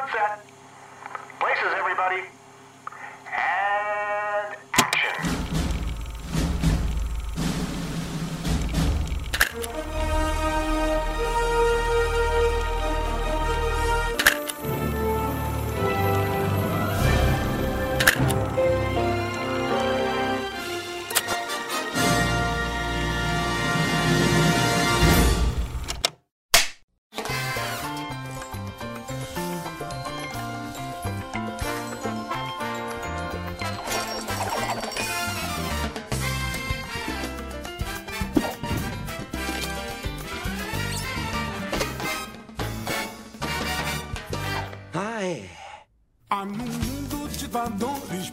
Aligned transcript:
sunset. 0.00 0.40
Places, 1.38 1.72
everybody. 1.76 2.39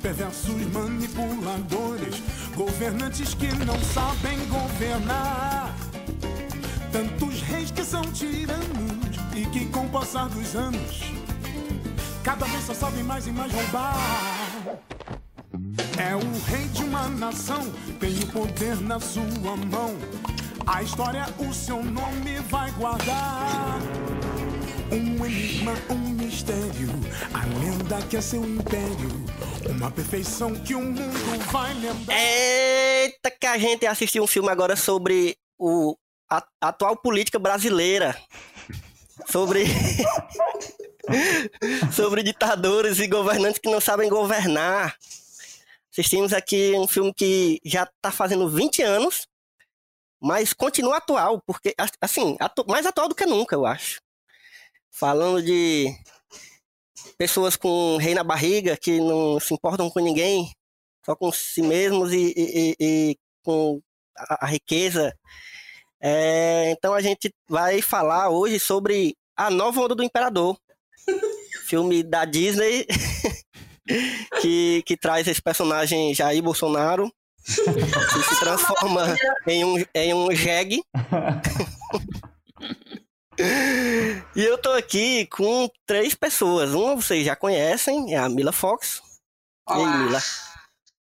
Perversos 0.07 0.55
manipuladores, 0.71 2.23
governantes 2.55 3.33
que 3.33 3.47
não 3.65 3.77
sabem 3.81 4.39
governar. 4.47 5.75
Tantos 6.93 7.41
reis 7.41 7.69
que 7.69 7.83
são 7.83 8.01
tiranos 8.03 9.17
e 9.35 9.45
que 9.47 9.65
com 9.65 9.85
o 9.85 9.89
passar 9.89 10.29
dos 10.29 10.55
anos, 10.55 11.01
cada 12.23 12.45
vez 12.45 12.63
só 12.63 12.73
sabem 12.73 13.03
mais 13.03 13.27
e 13.27 13.31
mais 13.31 13.51
roubar. 13.51 13.97
É 15.97 16.15
o 16.15 16.49
rei 16.49 16.65
de 16.69 16.83
uma 16.83 17.09
nação, 17.09 17.69
tem 17.99 18.17
o 18.19 18.27
poder 18.27 18.79
na 18.81 18.99
sua 18.99 19.57
mão. 19.69 19.93
A 20.65 20.81
história, 20.83 21.25
o 21.37 21.53
seu 21.53 21.83
nome 21.83 22.39
vai 22.49 22.71
guardar. 22.71 23.79
Um 24.91 25.25
enigma, 25.25 25.73
um 25.89 26.13
mistério, 26.13 26.89
a 27.33 27.45
lenda 27.59 28.01
que 28.07 28.15
é 28.15 28.21
seu 28.21 28.43
império, 28.43 29.09
uma 29.69 29.91
perfeição 29.91 30.53
que 30.53 30.75
o 30.75 30.81
mundo 30.81 31.01
vai 31.51 31.73
lembrar. 31.73 32.15
Eita, 32.15 33.31
que 33.31 33.45
a 33.45 33.57
gente 33.57 33.85
assistiu 33.85 34.23
um 34.23 34.27
filme 34.27 34.49
agora 34.49 34.77
sobre 34.77 35.37
o, 35.59 35.97
a, 36.29 36.37
a 36.61 36.69
atual 36.69 36.95
política 36.95 37.37
brasileira. 37.37 38.17
Sobre. 39.29 39.65
sobre 41.91 42.23
ditadores 42.23 42.99
e 42.99 43.07
governantes 43.07 43.59
que 43.59 43.69
não 43.69 43.81
sabem 43.81 44.09
governar. 44.09 44.95
Assistimos 45.91 46.31
aqui 46.31 46.73
um 46.75 46.87
filme 46.87 47.13
que 47.13 47.59
já 47.65 47.83
está 47.83 48.11
fazendo 48.11 48.47
20 48.47 48.83
anos, 48.83 49.27
mas 50.21 50.53
continua 50.53 50.97
atual, 50.97 51.41
porque, 51.45 51.73
assim, 52.01 52.37
atu 52.39 52.65
mais 52.67 52.85
atual 52.85 53.09
do 53.09 53.15
que 53.15 53.25
nunca, 53.25 53.55
eu 53.55 53.65
acho. 53.65 53.99
Falando 54.99 55.43
de 55.43 55.95
pessoas 57.19 57.55
com 57.55 57.97
rei 57.97 58.15
na 58.15 58.23
barriga, 58.23 58.75
que 58.75 58.99
não 58.99 59.39
se 59.39 59.53
importam 59.53 59.91
com 59.91 59.99
ninguém, 59.99 60.51
só 61.05 61.15
com 61.15 61.31
si 61.31 61.61
mesmos 61.61 62.11
e, 62.11 62.33
e, 62.35 62.75
e 62.79 63.17
com 63.43 63.79
a, 64.17 64.45
a 64.45 64.47
riqueza. 64.47 65.13
É, 66.01 66.71
então 66.71 66.95
a 66.95 67.01
gente 67.01 67.31
vai 67.47 67.79
falar 67.79 68.29
hoje 68.29 68.59
sobre 68.59 69.15
A 69.35 69.51
Nova 69.51 69.81
Onda 69.81 69.93
do 69.93 70.03
Imperador, 70.03 70.57
filme 71.67 72.01
da 72.01 72.25
Disney, 72.25 72.87
que, 74.41 74.81
que 74.83 74.97
traz 74.97 75.27
esse 75.27 75.41
personagem 75.43 76.15
Jair 76.15 76.41
Bolsonaro, 76.41 77.11
que 77.45 77.53
se 77.53 78.39
transforma 78.39 79.15
em 79.45 79.63
um, 79.63 79.85
em 79.93 80.13
um 80.15 80.31
jegue. 80.31 80.81
E 83.39 84.43
eu 84.43 84.57
tô 84.57 84.71
aqui 84.71 85.27
com 85.27 85.69
três 85.85 86.15
pessoas. 86.15 86.73
Uma 86.73 86.95
vocês 86.95 87.23
já 87.23 87.35
conhecem, 87.35 88.15
é 88.15 88.17
a 88.17 88.27
Mila 88.27 88.51
Fox. 88.51 89.01
Olá. 89.67 89.79
E 89.79 89.83
aí, 89.83 90.03
Mila? 90.05 90.19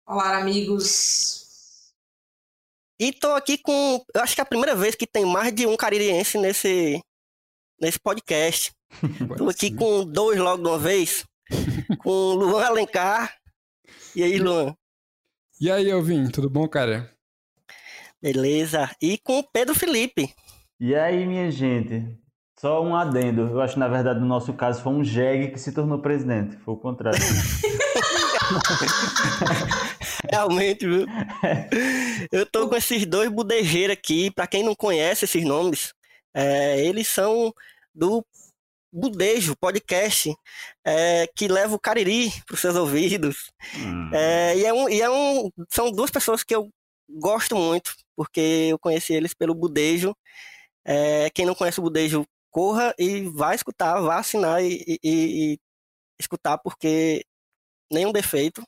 Olá, 0.07 0.37
amigos. 0.39 1.93
E 2.99 3.13
tô 3.13 3.31
aqui 3.33 3.59
com. 3.59 4.03
Eu 4.13 4.21
acho 4.21 4.33
que 4.33 4.41
é 4.41 4.43
a 4.43 4.47
primeira 4.47 4.75
vez 4.75 4.95
que 4.95 5.05
tem 5.05 5.23
mais 5.23 5.53
de 5.53 5.67
um 5.67 5.77
caririense 5.77 6.39
nesse, 6.39 6.99
nesse 7.79 7.99
podcast. 7.99 8.73
tô 9.37 9.47
aqui 9.47 9.75
com 9.75 10.03
dois 10.03 10.39
logo 10.39 10.63
de 10.63 10.69
uma 10.69 10.79
vez. 10.79 11.25
com 11.99 12.33
Luan 12.33 12.65
Alencar. 12.65 13.37
E 14.15 14.23
aí, 14.23 14.39
Luan? 14.39 14.75
E 15.61 15.69
aí, 15.69 15.89
Elvin, 15.89 16.31
tudo 16.31 16.49
bom, 16.49 16.67
cara? 16.67 17.15
Beleza. 18.19 18.89
E 18.99 19.19
com 19.19 19.39
o 19.39 19.43
Pedro 19.43 19.75
Felipe. 19.75 20.33
E 20.79 20.93
aí, 20.93 21.25
minha 21.25 21.49
gente? 21.49 22.05
Só 22.59 22.83
um 22.83 22.95
adendo. 22.95 23.43
Eu 23.43 23.61
acho 23.61 23.75
que, 23.75 23.79
na 23.79 23.87
verdade, 23.87 24.19
no 24.19 24.25
nosso 24.25 24.53
caso, 24.53 24.81
foi 24.81 24.93
um 24.93 25.03
jegue 25.03 25.51
que 25.51 25.59
se 25.59 25.73
tornou 25.73 26.01
presidente. 26.01 26.57
Foi 26.57 26.73
o 26.73 26.77
contrário. 26.77 27.19
Realmente, 30.29 30.85
viu? 30.85 31.05
Eu 32.31 32.45
tô 32.45 32.67
com 32.67 32.75
esses 32.75 33.05
dois 33.05 33.29
budejeiros 33.29 33.93
aqui. 33.93 34.29
Pra 34.31 34.47
quem 34.47 34.63
não 34.63 34.75
conhece 34.75 35.25
esses 35.25 35.45
nomes, 35.45 35.93
é, 36.33 36.85
eles 36.85 37.07
são 37.07 37.53
do 37.93 38.25
Budejo 38.91 39.55
Podcast, 39.57 40.33
é, 40.85 41.27
que 41.35 41.47
leva 41.47 41.75
o 41.75 41.79
Cariri 41.79 42.31
para 42.45 42.53
os 42.53 42.59
seus 42.59 42.75
ouvidos. 42.75 43.51
Hum. 43.77 44.09
É, 44.13 44.57
e 44.57 44.65
é 44.65 44.73
um, 44.73 44.89
e 44.89 45.01
é 45.01 45.09
um, 45.09 45.49
são 45.69 45.91
duas 45.91 46.11
pessoas 46.11 46.43
que 46.43 46.55
eu 46.55 46.69
gosto 47.09 47.55
muito, 47.55 47.93
porque 48.15 48.67
eu 48.69 48.79
conheci 48.79 49.13
eles 49.13 49.33
pelo 49.33 49.55
Budejo. 49.55 50.15
É, 50.85 51.29
quem 51.31 51.45
não 51.45 51.55
conhece 51.55 51.79
o 51.79 51.83
Budejo, 51.83 52.25
corra 52.51 52.93
e 52.97 53.21
vai 53.21 53.55
escutar, 53.55 53.99
vá 53.99 54.19
assinar 54.19 54.63
e, 54.63 54.83
e, 54.87 54.99
e 55.03 55.59
escutar, 56.19 56.57
porque 56.59 57.25
nenhum 57.91 58.11
defeito. 58.11 58.63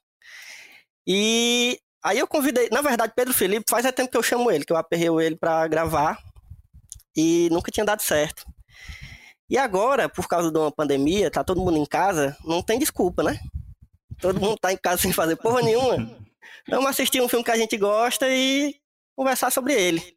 E 1.05 1.79
aí 2.03 2.19
eu 2.19 2.27
convidei, 2.27 2.69
na 2.69 2.81
verdade, 2.81 3.13
Pedro 3.15 3.33
Felipe, 3.33 3.69
faz 3.69 3.85
é 3.85 3.91
tempo 3.91 4.11
que 4.11 4.17
eu 4.17 4.23
chamo 4.23 4.51
ele, 4.51 4.65
que 4.65 4.73
eu 4.73 4.77
aperrei 4.77 5.07
ele 5.25 5.37
para 5.37 5.67
gravar 5.67 6.21
e 7.15 7.47
nunca 7.51 7.71
tinha 7.71 7.85
dado 7.85 8.01
certo. 8.01 8.45
E 9.49 9.57
agora, 9.57 10.09
por 10.09 10.27
causa 10.27 10.51
de 10.51 10.57
uma 10.57 10.71
pandemia, 10.71 11.31
tá 11.31 11.43
todo 11.43 11.61
mundo 11.61 11.77
em 11.77 11.85
casa, 11.85 12.35
não 12.43 12.61
tem 12.61 12.77
desculpa, 12.77 13.23
né? 13.23 13.39
Todo 14.19 14.41
mundo 14.41 14.57
tá 14.59 14.73
em 14.73 14.77
casa 14.77 15.01
sem 15.01 15.13
fazer 15.13 15.37
porra 15.37 15.61
nenhuma. 15.61 16.17
Vamos 16.67 16.89
assistir 16.89 17.21
um 17.21 17.29
filme 17.29 17.45
que 17.45 17.51
a 17.51 17.57
gente 17.57 17.77
gosta 17.77 18.27
e 18.29 18.75
conversar 19.15 19.49
sobre 19.51 19.73
ele. 19.73 20.16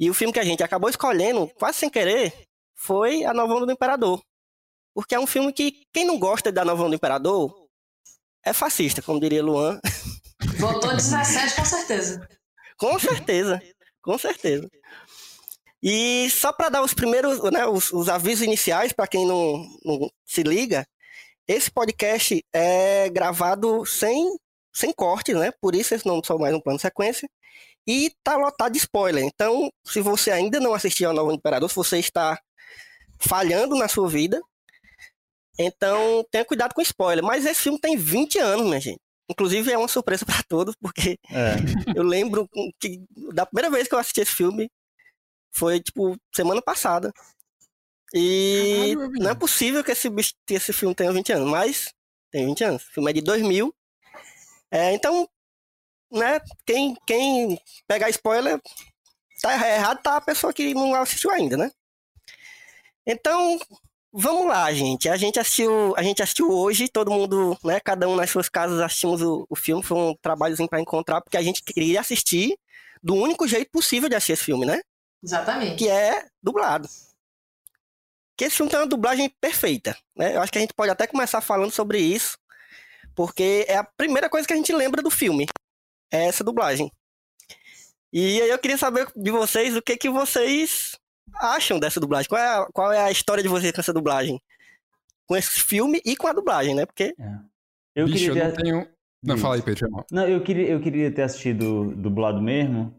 E 0.00 0.08
o 0.08 0.14
filme 0.14 0.32
que 0.32 0.40
a 0.40 0.44
gente 0.44 0.62
acabou 0.62 0.88
escolhendo, 0.88 1.46
quase 1.58 1.80
sem 1.80 1.90
querer, 1.90 2.32
foi 2.74 3.22
A 3.26 3.34
Nova 3.34 3.52
Onda 3.52 3.66
do 3.66 3.72
Imperador. 3.72 4.22
Porque 4.94 5.14
é 5.14 5.20
um 5.20 5.26
filme 5.26 5.52
que 5.52 5.86
quem 5.92 6.06
não 6.06 6.18
gosta 6.18 6.50
da 6.50 6.64
Nova 6.64 6.80
Onda 6.80 6.90
do 6.90 6.96
Imperador 6.96 7.54
é 8.42 8.54
fascista, 8.54 9.02
como 9.02 9.20
diria 9.20 9.44
Luan. 9.44 9.78
Votou 10.58 10.96
17 10.96 11.54
com 11.54 11.64
certeza. 11.66 12.28
com 12.78 12.98
certeza, 12.98 13.62
com 14.02 14.16
certeza. 14.16 14.70
E 15.82 16.30
só 16.30 16.50
para 16.50 16.70
dar 16.70 16.82
os 16.82 16.94
primeiros, 16.94 17.38
né, 17.50 17.66
os, 17.66 17.92
os 17.92 18.08
avisos 18.08 18.44
iniciais 18.44 18.92
para 18.94 19.06
quem 19.06 19.26
não, 19.26 19.66
não 19.84 20.10
se 20.24 20.42
liga, 20.42 20.86
esse 21.46 21.70
podcast 21.70 22.42
é 22.54 23.10
gravado 23.10 23.84
sem, 23.84 24.34
sem 24.74 24.94
corte, 24.94 25.34
né? 25.34 25.52
Por 25.60 25.74
isso 25.74 25.94
esse 25.94 26.06
nome 26.06 26.22
só 26.24 26.38
mais 26.38 26.54
um 26.54 26.60
plano 26.60 26.78
de 26.78 26.82
sequência. 26.82 27.28
E 27.86 28.12
tá 28.22 28.36
lotado 28.36 28.72
de 28.72 28.78
spoiler. 28.78 29.24
Então, 29.24 29.70
se 29.84 30.00
você 30.00 30.30
ainda 30.30 30.60
não 30.60 30.74
assistiu 30.74 31.08
ao 31.08 31.14
Novo 31.14 31.32
Imperador, 31.32 31.68
se 31.68 31.76
você 31.76 31.98
está 31.98 32.38
falhando 33.18 33.76
na 33.76 33.88
sua 33.88 34.08
vida, 34.08 34.40
então 35.58 36.24
tenha 36.30 36.44
cuidado 36.44 36.74
com 36.74 36.80
spoiler. 36.82 37.24
Mas 37.24 37.44
esse 37.46 37.62
filme 37.62 37.78
tem 37.80 37.96
20 37.96 38.38
anos, 38.38 38.66
minha 38.66 38.80
gente. 38.80 39.00
Inclusive 39.28 39.70
é 39.70 39.78
uma 39.78 39.88
surpresa 39.88 40.24
para 40.26 40.42
todos, 40.48 40.74
porque 40.80 41.18
É. 41.30 41.56
eu 41.94 42.02
lembro 42.02 42.48
que 42.80 43.02
da 43.32 43.46
primeira 43.46 43.70
vez 43.70 43.86
que 43.88 43.94
eu 43.94 43.98
assisti 43.98 44.20
esse 44.20 44.32
filme 44.32 44.70
foi 45.52 45.80
tipo 45.80 46.16
semana 46.34 46.62
passada. 46.62 47.12
E 48.14 48.94
Caralho, 48.96 49.12
não 49.20 49.30
é 49.30 49.34
possível 49.34 49.84
que 49.84 49.92
esse, 49.92 50.10
que 50.46 50.54
esse 50.54 50.72
filme 50.72 50.94
tenha 50.94 51.12
20 51.12 51.32
anos, 51.32 51.48
mas 51.48 51.92
tem 52.30 52.46
20 52.46 52.64
anos. 52.64 52.82
O 52.82 52.92
filme 52.92 53.10
é 53.10 53.14
de 53.14 53.20
2000. 53.20 53.72
É, 54.72 54.92
então, 54.94 55.28
né, 56.10 56.40
quem, 56.66 56.96
quem 57.06 57.60
pegar 57.86 58.10
spoiler, 58.10 58.60
tá 59.42 59.54
errado, 59.54 60.02
tá 60.02 60.16
a 60.16 60.20
pessoa 60.20 60.52
que 60.52 60.74
não 60.74 60.94
assistiu 60.94 61.30
ainda, 61.30 61.56
né? 61.56 61.70
Então, 63.06 63.58
vamos 64.12 64.46
lá, 64.46 64.72
gente. 64.72 65.08
A 65.08 65.16
gente 65.16 65.38
assistiu, 65.40 65.94
a 65.96 66.02
gente 66.02 66.22
assistiu 66.22 66.50
hoje, 66.50 66.88
todo 66.88 67.10
mundo, 67.10 67.56
né, 67.64 67.80
cada 67.80 68.08
um 68.08 68.16
nas 68.16 68.30
suas 68.30 68.48
casas 68.48 68.80
assistimos 68.80 69.22
o, 69.22 69.46
o 69.48 69.56
filme, 69.56 69.82
foi 69.82 69.96
um 69.96 70.14
trabalhozinho 70.20 70.68
para 70.68 70.80
encontrar, 70.80 71.20
porque 71.20 71.36
a 71.36 71.42
gente 71.42 71.62
queria 71.62 72.00
assistir 72.00 72.56
do 73.02 73.14
único 73.14 73.48
jeito 73.48 73.70
possível 73.70 74.08
de 74.08 74.14
assistir 74.14 74.32
esse 74.32 74.44
filme, 74.44 74.66
né? 74.66 74.80
Exatamente. 75.22 75.76
Que 75.76 75.88
é 75.88 76.26
dublado. 76.42 76.88
que 78.36 78.44
esse 78.44 78.56
filme 78.56 78.70
tem 78.70 78.80
uma 78.80 78.86
dublagem 78.86 79.28
perfeita, 79.40 79.96
né? 80.16 80.34
Eu 80.34 80.40
acho 80.42 80.50
que 80.50 80.58
a 80.58 80.60
gente 80.62 80.74
pode 80.74 80.90
até 80.90 81.06
começar 81.06 81.40
falando 81.40 81.70
sobre 81.70 81.98
isso, 81.98 82.38
porque 83.14 83.66
é 83.68 83.76
a 83.76 83.84
primeira 83.84 84.30
coisa 84.30 84.46
que 84.46 84.52
a 84.52 84.56
gente 84.56 84.72
lembra 84.72 85.02
do 85.02 85.10
filme, 85.10 85.46
é 86.10 86.26
essa 86.26 86.44
dublagem. 86.44 86.90
E 88.12 88.42
aí 88.42 88.48
eu 88.48 88.58
queria 88.58 88.76
saber 88.76 89.06
de 89.14 89.30
vocês 89.30 89.76
o 89.76 89.82
que 89.82 89.96
que 89.96 90.10
vocês 90.10 90.98
acham 91.36 91.78
dessa 91.78 92.00
dublagem. 92.00 92.28
Qual 92.28 92.40
é 92.40 92.46
a, 92.46 92.66
qual 92.72 92.92
é 92.92 93.00
a 93.00 93.10
história 93.10 93.42
de 93.42 93.48
vocês 93.48 93.72
com 93.72 93.80
essa 93.80 93.92
dublagem? 93.92 94.40
Com 95.26 95.36
esse 95.36 95.60
filme 95.60 96.00
e 96.04 96.16
com 96.16 96.26
a 96.26 96.32
dublagem, 96.32 96.74
né? 96.74 96.84
Porque 96.84 97.14
Eu 97.94 98.06
Bicho, 98.06 98.24
eu 98.24 98.34
queria 98.34 98.48
não 98.48 98.54
ter... 98.56 98.62
tenho. 98.62 98.88
Não, 99.22 99.34
Diz. 99.34 99.42
fala 99.42 99.54
aí, 99.56 99.62
Pedro. 99.62 99.88
Não, 100.10 100.26
eu 100.26 100.42
queria, 100.42 100.68
eu 100.68 100.80
queria 100.80 101.10
ter 101.12 101.22
assistido 101.22 101.94
dublado 101.94 102.40
mesmo 102.40 102.94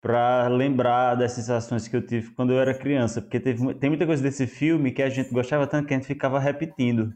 pra 0.00 0.48
lembrar 0.48 1.14
das 1.14 1.32
sensações 1.32 1.86
que 1.86 1.94
eu 1.94 2.04
tive 2.04 2.30
quando 2.30 2.52
eu 2.52 2.58
era 2.58 2.74
criança, 2.74 3.20
porque 3.20 3.38
teve, 3.38 3.74
tem 3.74 3.90
muita 3.90 4.06
coisa 4.06 4.22
desse 4.22 4.46
filme 4.46 4.90
que 4.92 5.02
a 5.02 5.10
gente 5.10 5.30
gostava 5.30 5.66
tanto 5.66 5.86
que 5.86 5.92
a 5.92 5.96
gente 5.98 6.06
ficava 6.06 6.38
repetindo. 6.40 7.12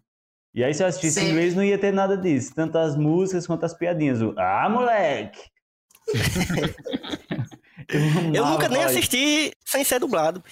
E 0.54 0.62
aí 0.62 0.72
se 0.72 0.82
eu 0.82 0.86
assistisse 0.86 1.20
em 1.20 1.30
inglês 1.30 1.54
não 1.54 1.64
ia 1.64 1.76
ter 1.78 1.92
nada 1.92 2.16
disso, 2.16 2.52
tanto 2.54 2.78
as 2.78 2.96
músicas 2.96 3.46
quanto 3.46 3.64
as 3.64 3.74
piadinhas. 3.74 4.22
O, 4.22 4.34
ah, 4.38 4.68
moleque! 4.70 5.40
eu 7.88 8.34
eu 8.34 8.46
nunca 8.46 8.68
nem 8.68 8.84
assisti 8.84 9.52
sem 9.64 9.82
ser 9.84 9.98
dublado. 9.98 10.42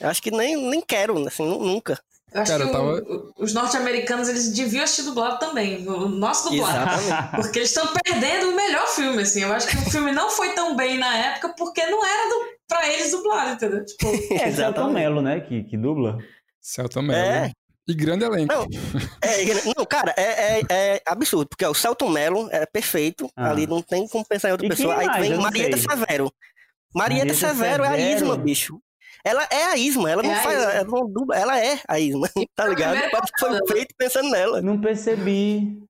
Eu 0.00 0.08
acho 0.08 0.22
que 0.22 0.30
nem, 0.30 0.56
nem 0.56 0.80
quero, 0.80 1.26
assim, 1.26 1.44
nu- 1.46 1.62
nunca. 1.64 1.98
Eu 2.32 2.42
acho 2.42 2.52
Cara, 2.52 2.66
que 2.66 2.72
tava- 2.72 2.92
o- 3.02 3.32
os 3.38 3.52
norte-americanos 3.52 4.28
eles 4.28 4.52
deviam 4.52 4.84
assistir 4.84 5.02
dublado 5.02 5.38
também. 5.40 5.86
O 5.88 6.08
nosso 6.08 6.48
dublado. 6.48 7.00
Exatamente. 7.02 7.30
Porque 7.42 7.58
eles 7.58 7.68
estão 7.70 7.92
perdendo 8.04 8.50
o 8.50 8.56
melhor 8.56 8.86
filme, 8.86 9.22
assim. 9.22 9.42
Eu 9.42 9.52
acho 9.52 9.66
que 9.66 9.76
o 9.76 9.90
filme 9.90 10.12
não 10.12 10.30
foi 10.30 10.54
tão 10.54 10.76
bem 10.76 10.96
na 10.96 11.16
época 11.16 11.52
porque 11.58 11.84
não 11.86 12.06
era 12.06 12.28
do, 12.28 12.44
pra 12.68 12.88
eles 12.88 13.10
dublado, 13.10 13.50
entendeu? 13.54 13.84
Tipo, 13.84 14.06
É, 14.34 14.52
Celton 14.52 14.90
Mello, 14.92 15.20
né, 15.20 15.40
que, 15.40 15.64
que 15.64 15.76
dubla. 15.76 16.18
Celton 16.60 17.02
Mello. 17.02 17.20
É. 17.20 17.52
E 17.90 17.94
grande 17.94 18.24
elenco. 18.24 18.52
Não, 18.54 18.62
É, 19.22 19.74
não, 19.76 19.84
cara, 19.84 20.14
é, 20.16 20.60
é- 20.60 20.66
é 20.70 21.02
absurdo, 21.06 21.48
porque 21.48 21.64
ó, 21.64 21.70
o 21.70 21.74
Celton 21.74 22.08
Mello 22.08 22.48
é 22.52 22.64
perfeito, 22.66 23.30
Ah. 23.36 23.50
ali 23.50 23.66
não 23.66 23.82
tem 23.82 24.06
como 24.08 24.24
pensar 24.26 24.48
em 24.48 24.52
outra 24.52 24.66
E 24.66 24.70
pessoa. 24.70 24.96
Aí 24.98 25.06
mais? 25.06 25.20
vem 25.20 25.30
não 25.36 25.42
Marieta 25.42 25.76
sei. 25.76 25.88
Severo. 25.90 26.32
Marieta 26.94 27.24
Marieta 27.26 27.34
Severo 27.34 27.84
é 27.84 27.88
a 27.88 27.90
Severo? 27.92 28.16
Isma, 28.16 28.36
bicho. 28.36 28.80
Ela 29.24 29.46
é 29.50 29.64
a 29.64 29.76
Isma, 29.76 30.10
ela 30.10 30.22
não 30.22 30.30
É 30.30 30.34
a 30.34 30.42
faz, 30.42 30.58
Isma. 30.58 30.72
ela 30.72 30.84
não 30.84 31.12
dubla, 31.12 31.36
ela 31.36 31.58
é 31.60 31.80
a 31.86 31.98
Isma, 32.00 32.28
tá 32.56 32.66
ligado? 32.66 32.94
que 33.00 33.10
foi 33.40 33.50
passada. 33.50 33.60
feito 33.68 33.94
pensando 33.98 34.30
nela. 34.30 34.62
Não 34.62 34.80
percebi. 34.80 35.82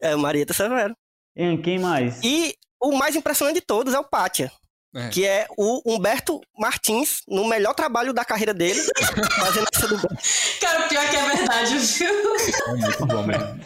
É 0.00 0.14
Marieta 0.16 0.52
Severo. 0.52 0.94
Hein, 1.36 1.60
quem 1.62 1.78
mais? 1.78 2.20
E 2.22 2.54
o 2.80 2.92
mais 2.96 3.16
impressionante 3.16 3.56
de 3.56 3.60
todos 3.62 3.94
é 3.94 3.98
o 3.98 4.04
Pátia, 4.04 4.50
É. 4.94 5.08
que 5.10 5.26
é 5.26 5.46
o 5.56 5.82
Humberto 5.84 6.40
Martins, 6.58 7.20
no 7.28 7.46
melhor 7.46 7.74
trabalho 7.74 8.12
da 8.12 8.24
carreira 8.24 8.54
dele, 8.54 8.80
fazendo 9.38 9.66
essa 9.74 9.86
dublagem. 9.86 10.18
cara, 10.60 10.86
o 10.86 10.88
pior 10.88 11.04
é 11.04 11.08
que 11.08 11.16
é 11.16 11.36
verdade, 11.36 11.76
viu? 11.78 12.08
É 12.08 12.72
muito 12.76 13.06
bom 13.06 13.22
mesmo. 13.22 13.60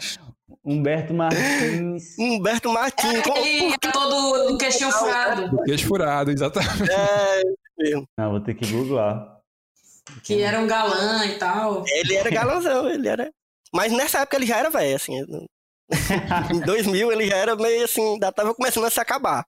Humberto 0.65 1.13
Martins. 1.13 2.15
Humberto 2.19 2.69
Martins, 2.71 3.21
com- 3.23 3.37
Ele 3.37 3.73
é 3.73 3.91
todo 3.91 4.47
do 4.49 4.57
queixinho 4.57 4.91
furado. 4.91 5.49
Do 5.49 5.63
queixo 5.63 5.87
furado, 5.87 6.31
exatamente. 6.31 6.91
é, 6.91 7.41
Não, 8.17 8.31
vou 8.31 8.39
ter 8.41 8.53
que 8.53 8.65
googlar. 8.71 9.39
Que 10.23 10.41
era 10.41 10.59
um 10.59 10.67
galã 10.67 11.25
e 11.25 11.37
tal. 11.37 11.83
Ele 11.87 12.15
era 12.15 12.29
galãozão, 12.29 12.89
ele 12.89 13.07
era. 13.07 13.31
Mas 13.73 13.91
nessa 13.91 14.19
época 14.19 14.37
ele 14.37 14.45
já 14.45 14.57
era 14.57 14.69
velho, 14.69 14.95
assim. 14.95 15.13
Em 16.53 16.59
2000 16.61 17.11
ele 17.11 17.27
já 17.27 17.37
era 17.37 17.55
meio 17.55 17.83
assim, 17.85 18.13
ainda 18.13 18.31
tava 18.31 18.53
começando 18.53 18.85
a 18.85 18.89
se 18.89 18.99
acabar. 18.99 19.45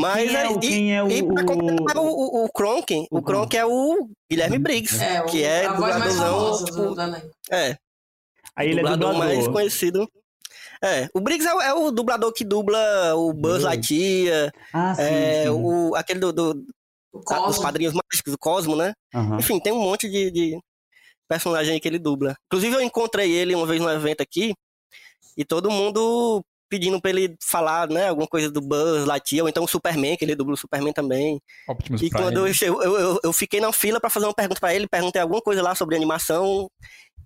Mas 0.00 0.30
quem 0.30 0.36
é 0.36 0.48
o, 0.50 0.60
quem 0.60 0.94
é 0.96 1.02
o, 1.02 1.08
E 1.10 1.22
pra 1.22 1.44
completar, 1.44 1.96
o- 1.96 2.06
o, 2.06 2.42
o, 2.42 2.44
o 2.44 2.52
Kronk, 2.52 3.06
o 3.10 3.18
o 3.18 3.22
Kronk 3.22 3.56
é 3.56 3.64
o 3.64 4.08
Guilherme 4.30 4.58
Briggs, 4.58 5.02
É, 5.02 5.22
o, 5.22 5.26
que 5.26 5.42
é 5.42 5.66
a 5.66 5.72
voz 5.74 5.96
mais 5.96 6.14
dubladorzão. 6.14 6.56
famosa 6.56 6.94
do, 6.94 7.00
elenco. 7.00 7.30
É, 7.50 7.76
Aí 8.54 8.68
ele 8.70 8.80
é 8.80 8.82
dublador 8.82 9.14
mais 9.18 9.46
conhecido. 9.48 10.08
É, 10.82 11.08
o 11.14 11.20
Briggs 11.20 11.46
é, 11.48 11.54
o- 11.54 11.60
é 11.62 11.74
o 11.74 11.90
dublador 11.90 12.32
que 12.32 12.44
dubla 12.44 13.14
o 13.14 13.32
Buzz 13.32 13.54
Buzz. 13.54 13.64
Lightyear, 13.64 14.52
Ah, 14.72 14.94
sim, 14.94 15.02
é, 15.02 15.42
sim. 15.44 15.48
o, 15.48 15.94
aquele 15.94 16.20
do, 16.20 16.32
do, 16.32 16.50
O 17.12 17.18
dos 17.18 17.24
Cosmo. 17.24 17.62
Padrinhos 17.62 17.94
Mágicos, 17.94 18.32
do 18.32 18.38
Cosmo, 18.38 18.76
né? 18.76 18.92
Aham. 19.14 19.38
Enfim, 19.38 19.58
tem 19.58 19.72
um 19.72 19.80
monte 19.80 20.08
de, 20.08 20.30
de 20.30 20.58
personagem 21.28 21.80
que 21.80 21.88
ele 21.88 21.98
dubla. 21.98 22.34
Inclusive, 22.46 22.76
eu 22.76 22.80
encontrei 22.82 23.30
ele 23.32 23.54
uma 23.54 23.66
vez 23.66 23.80
no 23.80 23.90
evento 23.90 24.20
aqui 24.20 24.52
e 25.36 25.44
todo 25.44 25.70
mundo 25.70 26.42
pedindo 26.68 27.00
pra 27.00 27.10
ele 27.10 27.36
falar, 27.42 27.88
né, 27.88 28.08
alguma 28.08 28.26
coisa 28.26 28.50
do 28.50 28.60
Buzz 28.60 29.04
Lightyear, 29.04 29.44
ou 29.44 29.48
então 29.48 29.64
o 29.64 29.68
Superman, 29.68 30.16
que 30.16 30.24
ele 30.24 30.34
dubla 30.34 30.54
o 30.54 30.56
Superman 30.56 30.92
também. 30.92 31.40
Optimus 31.68 32.02
E 32.02 32.10
Prime. 32.10 32.24
quando 32.24 32.46
eu, 32.46 32.52
eu, 32.62 32.82
eu, 32.82 33.20
eu 33.24 33.32
fiquei 33.32 33.60
na 33.60 33.72
fila 33.72 34.00
pra 34.00 34.10
fazer 34.10 34.26
uma 34.26 34.34
pergunta 34.34 34.60
pra 34.60 34.74
ele, 34.74 34.88
perguntei 34.88 35.20
alguma 35.20 35.40
coisa 35.40 35.62
lá 35.62 35.74
sobre 35.74 35.96
animação, 35.96 36.70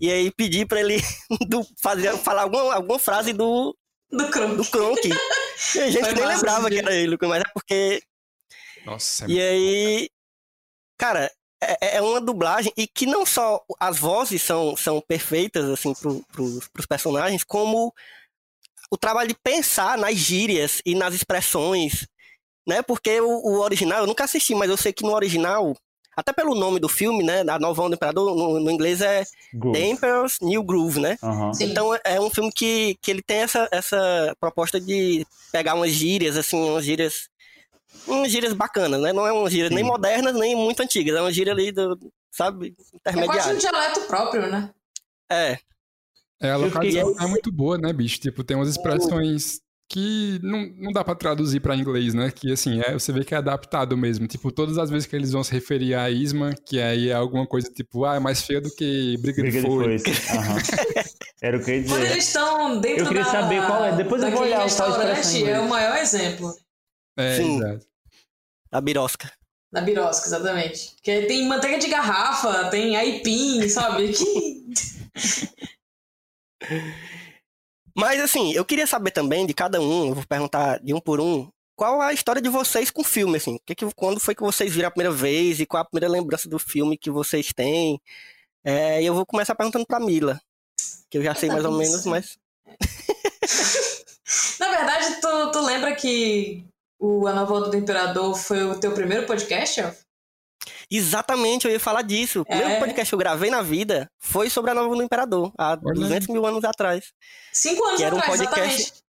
e 0.00 0.10
aí 0.10 0.31
pedi 0.31 0.64
pra 0.66 0.81
ele 0.81 0.96
do, 1.48 1.62
fazer, 1.82 2.16
falar 2.19 2.42
alguma, 2.42 2.75
alguma 2.75 2.98
frase 2.98 3.32
do, 3.32 3.76
Do 4.10 4.28
Kronk. 4.31 4.56
do 4.56 4.64
Kronk. 4.64 5.08
E 5.08 5.78
a 5.78 5.90
gente 5.90 6.04
Foi 6.04 6.14
nem 6.14 6.26
lembrava 6.26 6.69
que 6.70 6.78
era 6.78 6.94
ele, 6.94 7.19
mas 7.22 7.40
é 7.42 7.44
porque 7.52 8.02
Nossa, 8.84 9.25
é 9.26 9.28
e 9.28 9.40
aí, 9.40 10.10
cara, 10.96 11.31
é, 11.62 11.96
é 11.96 12.02
uma 12.02 12.20
dublagem 12.20 12.72
e 12.76 12.87
que 12.87 13.04
não 13.04 13.26
só 13.26 13.62
as 13.78 13.98
vozes 13.98 14.40
são, 14.42 14.75
são 14.76 15.00
perfeitas, 15.00 15.69
assim, 15.69 15.92
pro, 15.94 16.25
pros, 16.32 16.66
pros 16.69 16.87
personagens, 16.87 17.44
como 17.44 17.92
o 18.90 18.98
trabalho 18.98 19.28
de 19.28 19.37
pensar 19.42 19.96
nas 19.96 20.14
gírias 20.16 20.81
e 20.84 20.94
nas 20.94 21.14
expressões, 21.14 22.06
né? 22.66 22.82
Porque 22.82 23.20
o, 23.20 23.28
o 23.28 23.60
original, 23.60 24.00
eu 24.00 24.06
nunca 24.06 24.25
assisti, 24.25 24.54
mas 24.54 24.69
eu 24.69 24.76
sei 24.76 24.92
que 24.92 25.04
no 25.04 25.14
original, 25.14 25.76
até 26.16 26.32
pelo 26.32 26.54
nome 26.54 26.81
do 26.81 26.88
filme, 26.88 27.22
né? 27.22 27.40
A 27.48 27.58
Nova 27.58 27.82
Onda 27.82 27.90
do 27.90 27.94
Imperador, 27.94 28.34
no, 28.37 28.58
no 28.60 28.70
inglês 28.70 29.00
é 29.00 29.25
Groove. 29.54 29.78
The 29.78 29.87
Emperor's 29.87 30.37
New 30.40 30.62
Groove, 30.62 31.00
né? 31.00 31.16
Sim. 31.52 31.64
Então 31.70 31.94
é- 32.04 32.20
um 32.20 32.31
filme 32.31 32.50
que, 32.52 32.96
que 33.00 33.10
ele 33.10 33.22
tem 33.22 33.38
essa, 33.38 33.69
essa 33.70 34.34
proposta 34.40 34.81
de 34.81 35.25
pegar 35.52 35.75
umas 35.75 35.92
gírias, 35.92 36.37
assim, 36.37 36.60
umas 36.60 36.84
gírias. 36.84 37.28
Umas 38.06 38.31
gírias 38.32 38.52
bacanas, 38.52 39.00
né? 39.00 39.12
Não 39.12 39.26
é 39.26 39.32
umas 39.32 39.52
gírias 39.52 39.70
nem 39.70 39.84
Sim. 39.84 39.90
modernas, 39.90 40.34
nem 40.34 40.56
muito 40.56 40.81
antigas. 40.82 41.16
É 41.16 41.20
uma 41.20 41.32
gíria 41.32 41.52
ali 41.52 41.70
do, 41.70 41.98
sabe, 42.31 42.69
É 42.69 42.72
quase 42.72 42.94
um 42.94 42.96
intermediária. 42.98 43.58
dialeto 43.58 44.00
próprio, 44.02 44.46
né? 44.50 44.70
É, 45.31 45.58
É, 46.42 46.50
a 46.50 46.54
Eu 46.54 46.70
fiquei- 46.70 46.92
localização 47.00 47.26
é 47.26 47.26
muito 47.28 47.52
boa, 47.52 47.76
né, 47.78 47.92
bicho? 47.92 48.19
Tipo, 48.20 48.42
tem 48.42 48.56
umas 48.56 48.69
expressões 48.69 49.60
que 49.88 50.38
não, 50.42 50.66
não 50.78 50.92
dá 50.92 51.02
pra 51.04 51.14
traduzir 51.16 51.58
pra 51.60 51.75
inglês, 51.76 52.14
né? 52.14 52.31
Que, 52.31 52.52
assim, 52.52 52.81
é, 52.81 52.92
você 52.92 53.12
vê 53.12 53.25
que 53.25 53.34
é 53.34 53.38
adaptado 53.38 53.96
mesmo. 53.96 54.26
Tipo, 54.28 54.52
todas 54.52 54.78
as 54.78 54.88
vezes 54.88 55.06
que 55.06 55.16
eles 55.16 55.32
vão 55.32 55.42
se 55.42 55.52
referir 55.52 55.94
a 55.94 56.08
Isma, 56.08 56.54
que 56.64 56.81
aí 56.81 57.08
é 57.08 57.12
alguma 57.12 57.44
coisa 57.46 57.69
tipo, 57.70 58.04
ah, 58.04 58.14
é 58.16 58.20
mais 58.20 58.40
feio 58.42 58.62
do 58.62 58.70
que 58.75 59.16
briga, 59.20 59.42
Briga 59.42 59.60
de 59.60 59.66
foice. 59.66 60.04
Aham. 60.37 60.56
Era 61.42 61.56
o 61.56 61.64
que 61.64 61.70
eu 61.70 61.76
ia 61.76 61.82
Quando 61.85 62.00
dizer. 62.02 62.12
eles 62.12 62.26
estão 62.26 62.80
dentro 62.80 63.02
Eu 63.04 63.09
queria 63.09 63.25
da, 63.25 63.30
saber 63.30 63.66
qual 63.66 63.85
é. 63.85 63.97
Depois 63.97 64.23
eu 64.23 64.30
vou 64.30 64.38
daquele 64.40 64.54
olhar 64.54 64.66
expressão 64.66 65.02
em 65.02 65.06
restaurante, 65.14 65.50
é 65.50 65.59
o 65.61 65.68
maior 65.68 65.97
exemplo. 65.97 66.54
É, 67.18 67.37
Sim. 67.37 67.56
exato. 67.56 67.87
a 68.73 68.80
birosca. 68.80 69.32
Da 69.73 69.80
birosca, 69.80 70.26
exatamente. 70.26 70.94
Que 71.02 71.23
tem 71.23 71.47
manteiga 71.49 71.78
de 71.78 71.88
garrafa, 71.88 72.68
tem 72.70 72.94
aipim, 72.97 73.68
sabe? 73.68 74.12
Que... 74.14 75.50
Mas 77.97 78.21
assim, 78.21 78.52
eu 78.52 78.64
queria 78.64 78.87
saber 78.87 79.11
também 79.11 79.47
de 79.47 79.55
cada 79.55 79.81
um, 79.81 80.09
eu 80.09 80.14
vou 80.14 80.26
perguntar 80.26 80.79
de 80.79 80.95
um 80.95 81.00
por 81.00 81.21
um, 81.21 81.50
qual 81.76 82.00
a 82.00 82.12
história 82.12 82.40
de 82.40 82.49
vocês 82.49 82.90
com 82.90 83.00
o 83.00 83.05
filme, 83.05 83.37
assim? 83.37 83.59
Que 83.67 83.75
que, 83.75 83.95
quando 83.95 84.21
foi 84.21 84.35
que 84.35 84.43
vocês 84.43 84.73
viram 84.73 84.88
a 84.88 84.90
primeira 84.90 85.12
vez 85.12 85.61
e 85.61 85.67
qual 85.67 85.83
a 85.83 85.85
primeira 85.85 86.12
lembrança 86.12 86.49
do 86.49 86.59
filme 86.59 86.97
que 86.97 87.11
vocês 87.11 87.52
têm? 87.52 88.00
É, 88.62 89.02
e 89.02 89.07
eu 89.07 89.14
vou 89.14 89.26
começar 89.26 89.55
perguntando 89.55 89.87
pra 89.87 89.99
Mila, 89.99 90.40
que 91.11 91.19
eu 91.19 91.23
já 91.23 91.35
sei 91.35 91.49
mais 91.49 91.64
ou 91.64 91.73
menos, 91.73 92.05
mas 92.05 92.38
Na 94.61 94.71
verdade, 94.71 95.21
tu, 95.21 95.50
tu 95.50 95.61
lembra 95.61 95.95
que 95.95 96.64
o 96.99 97.26
A 97.26 97.33
Nova 97.33 97.55
Onda 97.55 97.71
do 97.71 97.76
Imperador 97.76 98.37
foi 98.37 98.62
o 98.62 98.79
teu 98.79 98.93
primeiro 98.93 99.26
podcast, 99.26 99.81
Elf? 99.81 99.99
Exatamente, 100.90 101.66
eu 101.66 101.73
ia 101.73 101.78
falar 101.80 102.02
disso. 102.02 102.40
O 102.40 102.44
primeiro 102.44 102.73
É. 102.73 102.78
podcast 102.80 103.09
que 103.11 103.14
eu 103.14 103.18
gravei 103.18 103.50
na 103.50 103.62
vida 103.62 104.11
foi 104.18 104.50
sobre 104.50 104.70
a 104.73 104.75
Nova 104.75 104.94
do 104.97 105.02
Imperador, 105.02 105.52
há 105.59 105.78
Olha. 105.82 105.94
200 105.94 106.28
mil 106.28 106.44
anos 106.44 106.64
atrás. 106.64 107.06
Cinco 107.52 107.85
anos 107.85 107.99
Que 107.99 108.04
era 108.04 108.14
um 108.14 108.18
atrás, 108.18 108.38
podcast- 108.40 108.70
exatamente. 108.82 109.11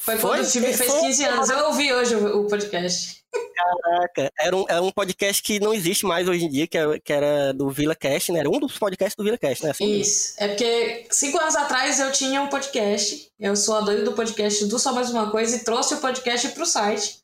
Foi 0.00 0.16
Foi? 0.16 0.30
quando 0.38 0.46
o 0.46 0.50
filme 0.50 0.72
fez 0.72 0.90
Foi? 0.90 1.00
15 1.00 1.24
anos. 1.24 1.50
Eu 1.50 1.66
ouvi 1.66 1.92
hoje 1.92 2.14
o, 2.14 2.40
o 2.42 2.46
podcast. 2.48 3.18
Caraca, 3.54 4.32
era 4.40 4.56
um, 4.56 4.64
era 4.68 4.80
um 4.82 4.90
podcast 4.90 5.42
que 5.42 5.60
não 5.60 5.74
existe 5.74 6.06
mais 6.06 6.26
hoje 6.28 6.44
em 6.44 6.48
dia, 6.48 6.66
que 6.66 6.78
era, 6.78 6.98
que 7.00 7.12
era 7.12 7.52
do 7.52 7.68
VilaCast, 7.68 8.32
né? 8.32 8.38
Era 8.38 8.48
um 8.48 8.58
dos 8.58 8.78
podcasts 8.78 9.16
do 9.16 9.24
VilaCast, 9.24 9.64
né? 9.64 9.70
Assim, 9.72 10.00
Isso. 10.00 10.34
É 10.38 10.48
porque 10.48 11.06
cinco 11.10 11.38
anos 11.38 11.54
atrás 11.56 11.98
eu 12.00 12.10
tinha 12.12 12.40
um 12.40 12.46
podcast. 12.48 13.30
Eu 13.38 13.54
sou 13.56 13.76
a 13.76 13.80
doida 13.82 14.02
do 14.04 14.12
podcast 14.12 14.64
do 14.66 14.78
Só 14.78 14.92
Mais 14.92 15.10
Uma 15.10 15.30
Coisa 15.30 15.56
e 15.56 15.64
trouxe 15.64 15.94
o 15.94 15.98
podcast 15.98 16.48
pro 16.50 16.64
site. 16.64 17.18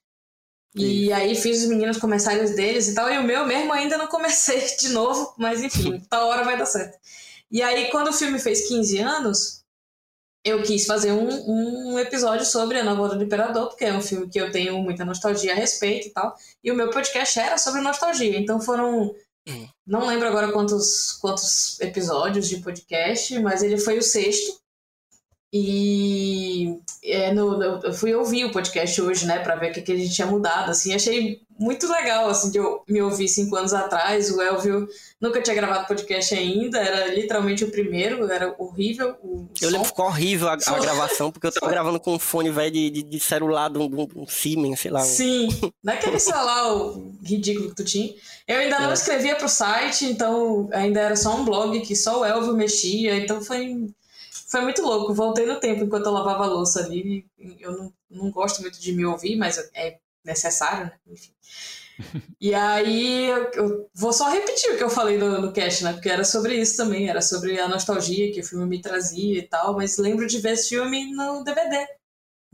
E 0.75 1.12
aí 1.12 1.37
fiz 1.37 1.62
os 1.62 1.69
meninos 1.69 1.99
começarem 1.99 2.43
os 2.43 2.50
deles 2.54 2.88
e 2.88 2.95
tal. 2.95 3.11
E 3.11 3.19
o 3.19 3.23
meu 3.23 3.47
mesmo 3.47 3.73
ainda 3.73 3.97
não 3.97 4.09
comecei 4.09 4.61
de 4.78 4.88
novo, 4.88 5.35
mas 5.38 5.62
enfim, 5.62 6.02
tal 6.11 6.28
hora 6.28 6.45
vai 6.45 6.59
dar 6.59 6.66
certo. 6.66 6.99
E 7.50 7.62
aí, 7.62 7.90
quando 7.90 8.09
o 8.09 8.12
filme 8.12 8.38
fez 8.38 8.66
15 8.66 8.99
anos, 8.99 9.64
eu 10.45 10.62
quis 10.62 10.87
fazer 10.87 11.12
um, 11.12 11.93
um 11.93 11.99
episódio 11.99 12.45
sobre 12.45 12.78
a 12.78 12.85
Nova 12.85 13.14
do 13.14 13.23
Imperador, 13.23 13.69
porque 13.69 13.85
é 13.85 13.93
um 13.93 14.02
filme 14.02 14.28
que 14.28 14.40
eu 14.40 14.50
tenho 14.50 14.76
muita 14.78 15.04
nostalgia 15.04 15.52
a 15.52 15.57
respeito 15.57 16.09
e 16.09 16.11
tal. 16.11 16.35
E 16.62 16.71
o 16.73 16.75
meu 16.75 16.90
podcast 16.90 17.38
era 17.38 17.57
sobre 17.57 17.81
nostalgia. 17.81 18.38
Então 18.38 18.61
foram 18.61 19.14
Não 19.87 20.07
lembro 20.07 20.26
agora 20.26 20.52
quantos, 20.52 21.12
quantos 21.21 21.78
episódios 21.81 22.49
de 22.49 22.59
podcast, 22.59 23.38
mas 23.40 23.62
ele 23.62 23.78
foi 23.78 23.99
o 23.99 24.02
sexto. 24.02 24.59
E 25.56 26.78
é, 27.04 27.32
no, 27.32 27.62
eu 27.62 27.92
fui 27.92 28.12
ouvir 28.14 28.44
o 28.44 28.50
podcast 28.50 29.00
hoje, 29.00 29.25
né, 29.25 29.38
para 29.38 29.54
ver 29.54 29.70
o 29.70 29.75
que, 29.75 29.82
que 29.82 29.92
a 29.92 29.96
gente 29.96 30.12
tinha 30.12 30.26
mudado. 30.26 30.70
Assim, 30.70 30.92
achei 30.92 31.40
muito 31.58 31.87
legal, 31.87 32.28
assim, 32.28 32.50
de 32.50 32.58
eu 32.58 32.82
me 32.88 33.00
ouvir 33.00 33.28
cinco 33.28 33.54
anos 33.54 33.73
atrás. 33.73 34.30
O 34.30 34.42
Elvio 34.42 34.88
nunca 35.20 35.40
tinha 35.40 35.54
gravado 35.54 35.87
podcast 35.87 36.34
ainda, 36.34 36.78
era 36.78 37.14
literalmente 37.14 37.62
o 37.64 37.70
primeiro, 37.70 38.28
era 38.30 38.54
horrível. 38.58 39.14
O 39.23 39.49
Eu 39.61 39.68
lembro 39.70 39.82
que 39.82 39.84
som. 39.84 39.84
ficou 39.84 40.06
horrível 40.06 40.49
a, 40.49 40.54
a 40.54 40.61
Som. 40.61 40.80
gravação, 40.80 41.30
porque 41.30 41.46
eu 41.46 41.52
tava 41.52 41.70
gravando 41.73 42.00
com 42.00 42.14
um 42.14 42.18
fone 42.18 42.50
velho 42.50 42.73
de, 42.73 42.90
de, 42.90 43.02
de 43.04 43.20
celular, 43.20 43.70
de 43.70 43.78
um, 43.78 43.88
de 43.88 43.96
um- 44.18 44.26
Siemens, 44.26 44.80
sei 44.80 44.90
lá. 44.90 45.00
um- 45.00 45.04
Sim, 45.04 45.49
naquele 45.82 46.18
celular 46.20 46.75
o 46.75 47.12
ridículo 47.23 47.68
que 47.70 47.76
tu 47.76 47.84
tinha. 47.84 48.12
Eu 48.49 48.58
ainda 48.58 48.80
não 48.80 48.90
É. 48.90 48.94
escrevia 48.94 49.37
pro 49.37 49.49
site, 49.49 50.04
então 50.06 50.68
ainda 50.73 51.00
era 51.00 51.14
só 51.16 51.34
um 51.37 51.44
blog 51.44 51.80
que 51.80 51.94
só 51.94 52.20
o 52.20 52.25
Elvio 52.25 52.54
mexia, 52.56 53.16
então 53.16 53.40
foi, 53.40 53.87
foi 54.54 54.62
muito 54.62 54.82
louco. 54.82 55.12
Voltei 55.12 55.44
no 55.46 55.58
tempo 55.58 55.82
enquanto 55.82 56.06
eu 56.06 56.12
lavava 56.12 56.44
a 56.44 56.46
louça 56.46 56.84
ali. 56.84 57.26
Eu 57.58 57.73
não, 57.73 57.92
não 58.08 58.30
gosto 58.30 58.62
muito 58.62 58.80
de 58.80 58.92
me 58.92 59.04
ouvir, 59.04 59.34
mas 59.34 59.58
é 59.75 59.99
necessário, 60.25 60.87
né? 60.87 60.92
Enfim. 61.08 61.32
E 62.40 62.52
aí 62.52 63.26
eu, 63.26 63.50
eu 63.54 63.90
vou 63.94 64.12
só 64.12 64.28
repetir 64.28 64.73
o 64.73 64.76
que 64.76 64.82
eu 64.82 64.90
falei 64.90 65.16
no, 65.16 65.40
no 65.40 65.52
cast, 65.52 65.84
né? 65.84 65.92
Porque 65.92 66.08
era 66.08 66.25
sobre 66.25 66.56
isso 66.61 66.76
também, 66.76 67.08
era 67.08 67.23
sobre 67.23 67.58
a 67.58 67.68
nostalgia 67.68 68.32
que 68.32 68.40
o 68.40 68.44
filme 68.44 68.66
me 68.66 68.82
trazia 68.82 69.38
e 69.38 69.42
tal, 69.42 69.75
mas 69.75 69.96
lembro 69.96 70.26
de 70.26 70.40
ver 70.40 70.54
esse 70.54 70.70
filme 70.70 71.14
no 71.14 71.44
DVD 71.44 71.87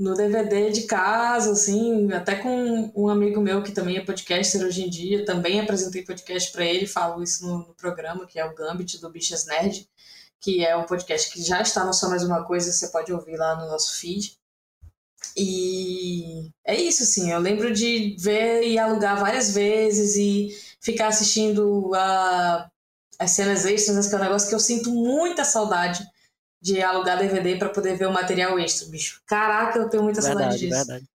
no 0.00 0.14
DVD 0.14 0.70
de 0.70 0.84
casa, 0.84 1.52
assim, 1.52 2.10
até 2.12 2.34
com 2.34 2.90
um 2.96 3.10
amigo 3.10 3.38
meu 3.38 3.62
que 3.62 3.70
também 3.70 3.98
é 3.98 4.04
podcaster 4.04 4.62
hoje 4.62 4.82
em 4.82 4.88
dia, 4.88 5.26
também 5.26 5.60
apresentei 5.60 6.02
podcast 6.02 6.50
para 6.52 6.64
ele, 6.64 6.86
falo 6.86 7.22
isso 7.22 7.46
no, 7.46 7.58
no 7.58 7.74
programa, 7.74 8.26
que 8.26 8.38
é 8.38 8.44
o 8.46 8.54
Gambit 8.54 8.98
do 8.98 9.10
Bichas 9.10 9.44
Nerd, 9.44 9.86
que 10.40 10.64
é 10.64 10.76
um 10.76 10.86
podcast 10.86 11.30
que 11.30 11.42
já 11.42 11.60
está 11.60 11.84
no 11.84 11.92
Só 11.92 12.08
Mais 12.08 12.24
Uma 12.24 12.44
Coisa, 12.44 12.72
você 12.72 12.88
pode 12.88 13.12
ouvir 13.12 13.36
lá 13.36 13.56
no 13.56 13.66
nosso 13.66 13.98
feed. 13.98 14.38
E 15.36 16.50
é 16.64 16.74
isso, 16.74 17.02
assim, 17.02 17.30
eu 17.30 17.38
lembro 17.38 17.72
de 17.72 18.16
ver 18.18 18.62
e 18.62 18.78
alugar 18.78 19.20
várias 19.20 19.52
vezes 19.52 20.16
e 20.16 20.48
ficar 20.80 21.08
assistindo 21.08 21.92
a, 21.94 22.70
as 23.18 23.30
cenas 23.32 23.66
extras, 23.66 24.08
que 24.08 24.14
é 24.14 24.18
um 24.18 24.22
negócio 24.22 24.48
que 24.48 24.54
eu 24.54 24.60
sinto 24.60 24.90
muita 24.90 25.44
saudade 25.44 26.04
de 26.60 26.82
alugar 26.82 27.18
DVD 27.18 27.56
para 27.56 27.68
poder 27.68 27.96
ver 27.96 28.06
o 28.06 28.12
material 28.12 28.58
extra, 28.58 28.88
bicho. 28.88 29.22
Caraca, 29.26 29.78
eu 29.78 29.88
tenho 29.88 30.02
muita 30.02 30.20
saudade 30.20 30.58
Verdade, 30.58 30.68
disso. 30.68 30.86
verdade. 30.86 31.09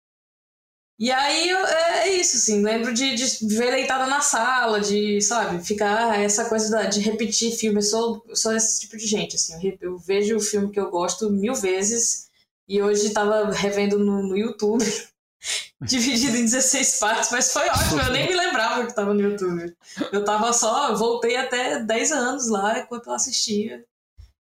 E 1.02 1.10
aí 1.10 1.50
é, 1.50 2.08
é 2.10 2.16
isso, 2.16 2.36
assim, 2.36 2.62
lembro 2.62 2.94
de, 2.94 3.16
de 3.16 3.24
ver 3.56 3.72
deitada 3.72 4.06
na 4.06 4.20
sala, 4.20 4.80
de, 4.80 5.20
sabe, 5.20 5.60
ficar 5.64 6.20
essa 6.20 6.44
coisa 6.44 6.70
da- 6.70 6.84
de 6.84 7.00
repetir 7.00 7.50
filme. 7.56 7.78
Eu 7.78 7.82
sou, 7.82 8.24
sou 8.34 8.52
esse 8.54 8.82
tipo 8.82 8.96
de 8.96 9.04
gente, 9.06 9.34
assim, 9.34 9.76
eu, 9.80 9.98
vejo 9.98 10.36
o 10.36 10.40
filme 10.40 10.70
que 10.70 10.78
eu 10.78 10.90
gosto 10.90 11.28
mil 11.28 11.56
vezes 11.56 12.28
e 12.68 12.80
hoje 12.80 13.10
tava 13.10 13.50
revendo 13.50 13.98
no, 13.98 14.22
no 14.22 14.36
YouTube, 14.36 14.84
dividido 15.82 16.36
em 16.36 16.44
16 16.44 16.98
partes, 17.00 17.30
mas 17.32 17.52
foi 17.52 17.68
ótimo, 17.68 18.00
eu 18.00 18.12
nem 18.12 18.28
me 18.28 18.36
lembrava 18.36 18.86
que 18.86 18.94
tava 18.94 19.12
no 19.12 19.20
YouTube. 19.20 19.74
Eu 20.12 20.24
tava 20.24 20.52
só, 20.52 20.94
voltei 20.94 21.34
até 21.36 21.80
10 21.80 22.12
anos 22.12 22.48
lá 22.48 22.78
enquanto 22.78 23.08
eu 23.08 23.12
assistia. 23.14 23.84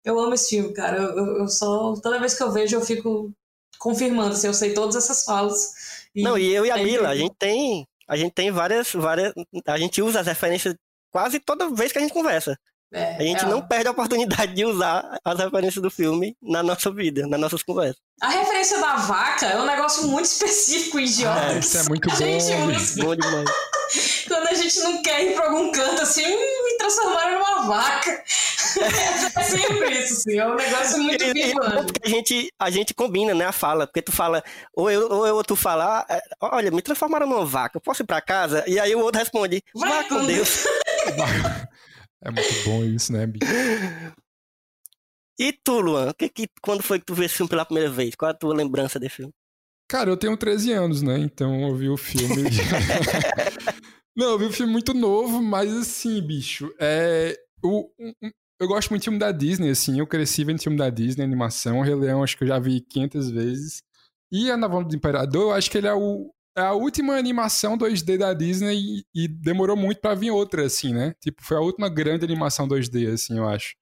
Eu 0.05 0.19
amo 0.21 0.35
esse 0.35 0.51
filme, 0.51 0.73
cara. 0.75 0.99
Eu, 0.99 1.17
eu- 1.17 1.39
eu 1.39 1.49
só, 1.49 1.95
toda 2.03 2.19
vez 2.21 2.35
que 2.35 2.43
eu 2.43 2.53
vejo, 2.53 2.77
eu 2.77 2.85
fico 2.85 3.33
confirmando, 3.79 4.33
assim, 4.35 4.47
eu 4.47 4.55
sei 4.55 4.75
todas 4.75 4.97
essas 4.97 5.25
falas. 5.25 5.73
Não, 6.17 6.37
e 6.37 6.53
eu 6.53 6.67
e 6.67 6.71
a 6.71 6.79
é 6.79 6.85
Mila, 6.85 7.09
a 7.09 7.17
gente 7.17 7.35
tem. 7.39 7.87
A 8.09 8.17
gente 8.17 8.33
tem 8.33 8.51
várias, 8.51 8.93
várias. 8.93 9.33
A 9.67 9.79
gente 9.79 10.03
usa 10.03 10.21
as 10.21 10.27
referências 10.27 10.75
quase 11.13 11.39
toda 11.39 11.71
vez 11.71 11.93
que 11.93 11.99
a 11.99 12.01
gente 12.01 12.13
conversa. 12.13 12.57
É, 12.93 13.17
A 13.17 13.23
gente 13.23 13.45
é, 13.45 13.49
não 13.49 13.65
perde 13.65 13.87
a 13.87 13.93
oportunidade 13.93 14.53
de 14.53 14.65
usar 14.65 15.17
as 15.25 15.39
referências 15.39 15.81
do 15.81 15.91
filme 15.91 16.37
na 16.43 16.61
nossa 16.61 16.93
vida, 16.93 17.25
nas 17.29 17.39
nossas 17.39 17.63
conversas. 17.63 18.01
A 18.21 18.29
referência 18.31 18.81
da 18.81 18.97
vaca 18.97 19.47
é 19.47 19.61
um 19.61 19.65
negócio 19.65 20.09
muito 20.09 20.25
específico 20.27 20.99
e 20.99 21.05
idiota. 21.05 21.41
Ah, 21.41 21.55
isso 21.55 21.79
é 21.79 21.83
muito 21.85 22.11
a 22.11 22.15
gente 22.17 22.45
bom, 22.53 22.67
usa 22.73 23.03
Bom 23.05 23.15
demais. 23.15 23.51
quando 24.27 24.49
a 24.49 24.55
gente 24.55 24.79
não 24.81 25.03
quer 25.03 25.23
ir 25.25 25.35
pra 25.35 25.47
algum 25.47 25.71
canto 25.71 26.03
assim, 26.03 26.27
"Hum, 26.27 26.65
me 26.65 26.79
transformaram 26.79 27.39
numa 27.39 27.67
vaca. 27.69 28.25
É 28.79 29.43
sempre 29.43 29.99
isso, 29.99 30.15
assim. 30.15 30.39
É 30.39 30.47
um 30.47 30.55
negócio 30.55 31.03
muito 31.03 31.23
E- 31.25 31.55
a 32.05 32.09
gente, 32.09 32.53
a 32.59 32.71
gente 32.71 32.95
combina, 32.95 33.35
né, 33.35 33.45
a 33.47 33.53
fala, 33.53 33.87
porque 33.87 34.03
tu 34.03 34.13
fala, 34.13 34.43
ou 34.75 34.91
eu 34.91 35.09
ou, 35.11 35.27
eu, 35.27 35.37
ou 35.37 35.45
tu 35.45 35.57
fala, 35.57 36.01
ah, 36.01 36.07
é, 36.15 36.21
olha, 36.41 36.71
me 36.71 36.83
transformaram 36.83 37.27
numa 37.27 37.45
vaca, 37.45 37.77
eu 37.77 37.81
posso 37.81 38.03
ir 38.03 38.07
pra 38.07 38.21
casa? 38.21 38.65
E 38.67 38.79
aí 38.79 38.95
o 38.95 39.01
outro 39.01 39.19
responde, 39.19 39.63
Vai 39.75 39.91
vá 40.03 40.09
com 40.09 40.25
Deus. 40.27 40.65
É 42.23 42.31
muito 42.31 42.65
bom 42.67 42.85
isso, 42.85 43.15
né, 43.15 43.27
bicho? 43.27 43.51
E 45.39 45.53
tu, 45.53 45.81
Luan, 45.81 46.11
o 46.11 46.15
que 46.15 46.29
que, 46.29 46.47
quando 46.61 46.83
foi 46.83 46.99
que 46.99 47.07
tu 47.07 47.15
viu 47.15 47.25
esse 47.25 47.35
filme 47.35 47.49
pela 47.49 47.65
primeira 47.65 47.89
vez? 47.91 48.15
Qual 48.15 48.31
a 48.31 48.35
tua 48.35 48.55
lembrança 48.55 48.99
desse 49.01 49.17
filme? 49.17 49.33
Cara, 49.89 50.11
eu 50.11 50.17
tenho 50.19 50.37
13 50.37 50.71
anos, 50.73 51.01
né? 51.01 51.19
Então 51.19 51.67
eu 51.67 51.75
vi 51.75 51.89
o 51.89 51.97
filme. 51.97 52.43
Não, 54.15 54.33
eu 54.33 54.39
vi 54.39 54.45
o 54.45 54.53
filme 54.53 54.71
muito 54.71 54.93
novo, 54.93 55.43
mas 55.43 55.73
assim, 55.75 56.21
bicho, 56.21 56.71
é. 56.79 57.35
O, 57.63 57.91
um- 57.99 58.13
um- 58.23 58.31
eu 58.61 58.69
gosto 58.69 58.91
muito 58.91 59.01
de 59.01 59.07
filme 59.07 59.19
da 59.19 59.33
Disney, 59.33 59.71
assim. 59.71 59.99
Eu 59.99 60.07
cresci 60.07 60.45
vendo 60.45 60.63
filme 60.63 60.77
da 60.77 60.91
Disney, 60.91 61.25
animação. 61.25 61.81
O 61.81 61.83
Rei 61.83 61.95
Leão, 61.95 62.23
acho 62.23 62.37
que 62.37 62.45
eu 62.45 62.49
já 62.49 62.59
vi 62.59 62.81
500 62.83 63.31
vezes. 63.31 63.83
E 64.31 64.51
a 64.51 64.57
Nova 64.57 64.77
Onda 64.77 64.89
do 64.89 64.95
Imperador, 64.95 65.43
eu 65.45 65.53
acho 65.53 65.71
que 65.71 65.79
ele 65.79 65.87
é, 65.87 65.95
o, 65.95 66.31
é 66.57 66.61
a 66.61 66.73
última 66.73 67.17
animação 67.17 67.77
2D 67.77 68.19
da 68.19 68.35
Disney 68.35 68.77
e, 68.77 69.25
e 69.25 69.29
demorou 69.29 69.77
muito 69.77 70.01
pra 70.01 70.15
vir 70.15 70.31
outra, 70.31 70.67
assim, 70.67 70.93
né? 70.93 71.15
Tipo, 71.21 71.43
foi 71.43 71.57
a 71.57 71.61
última 71.61 71.89
grande 71.89 72.25
animação 72.25 72.69
2D, 72.69 73.13
assim, 73.13 73.39
eu 73.39 73.49
acho. 73.49 73.75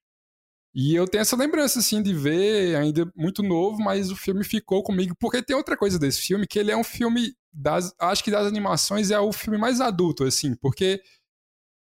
E 0.75 0.95
eu 0.95 1.09
tenho 1.09 1.23
essa 1.23 1.37
lembrança, 1.37 1.81
assim, 1.81 2.01
de 2.01 2.15
ver, 2.15 2.77
ainda 2.77 3.11
muito 3.17 3.43
novo, 3.43 3.79
mas 3.83 4.13
o 4.13 4.17
filme 4.17 4.45
ficou 4.45 4.83
comigo. 4.83 5.15
Porque 5.19 5.43
tem 5.43 5.57
outra 5.57 5.77
coisa 5.77 5.99
desse 5.99 6.21
filme, 6.21 6.47
que 6.47 6.59
ele 6.59 6.71
é 6.71 6.77
um 6.77 6.85
filme 6.85 7.35
das. 7.53 7.93
Acho 8.01 8.23
que 8.23 8.31
das 8.31 8.47
animações 8.47 9.11
é 9.11 9.19
o 9.19 9.33
filme 9.33 9.59
mais 9.59 9.81
adulto, 9.81 10.25
assim, 10.25 10.55
porque 10.55 11.03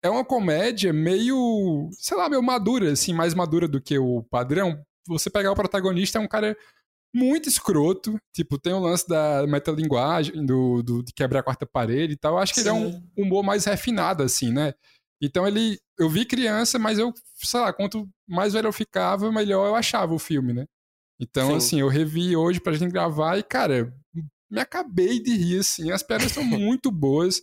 é 0.03 0.09
uma 0.09 0.25
comédia 0.25 0.91
meio, 0.91 1.89
sei 1.93 2.17
lá, 2.17 2.27
meio 2.27 2.43
madura, 2.43 2.91
assim, 2.91 3.13
mais 3.13 3.33
madura 3.33 3.67
do 3.67 3.81
que 3.81 3.97
o 3.97 4.21
padrão. 4.23 4.83
Você 5.07 5.29
pegar 5.29 5.51
o 5.51 5.55
protagonista, 5.55 6.19
é 6.19 6.21
um 6.21 6.27
cara 6.27 6.57
muito 7.15 7.47
escroto. 7.47 8.17
Tipo, 8.35 8.59
tem 8.59 8.73
o 8.73 8.79
lance 8.79 9.07
da 9.07 9.47
metalinguagem, 9.47 10.45
do, 10.45 10.83
do, 10.83 11.01
de 11.01 11.13
quebrar 11.13 11.39
a 11.39 11.43
quarta 11.43 11.65
parede 11.65 12.13
e 12.13 12.17
tal. 12.17 12.33
Eu 12.33 12.39
acho 12.39 12.53
que 12.53 12.59
ele 12.59 12.69
é 12.69 12.73
um 12.73 12.91
Sim. 12.91 13.03
humor 13.17 13.43
mais 13.43 13.63
refinado, 13.63 14.23
assim, 14.23 14.51
né? 14.51 14.73
Então 15.21 15.47
ele. 15.47 15.79
Eu 15.97 16.09
vi 16.09 16.25
criança, 16.25 16.77
mas 16.79 16.97
eu, 16.97 17.13
sei 17.37 17.59
lá, 17.59 17.71
quanto 17.71 18.09
mais 18.27 18.53
velho 18.53 18.67
eu 18.67 18.73
ficava, 18.73 19.31
melhor 19.31 19.67
eu 19.67 19.75
achava 19.75 20.13
o 20.13 20.19
filme, 20.19 20.53
né? 20.53 20.65
Então, 21.21 21.51
Sim. 21.51 21.55
assim, 21.55 21.79
eu 21.79 21.87
revi 21.87 22.35
hoje 22.35 22.59
pra 22.59 22.73
gente 22.73 22.91
gravar 22.91 23.37
e, 23.37 23.43
cara, 23.43 23.93
me 24.49 24.59
acabei 24.59 25.21
de 25.21 25.33
rir, 25.35 25.59
assim. 25.59 25.91
As 25.91 26.03
piadas 26.03 26.31
são 26.31 26.43
muito 26.43 26.91
boas. 26.91 27.41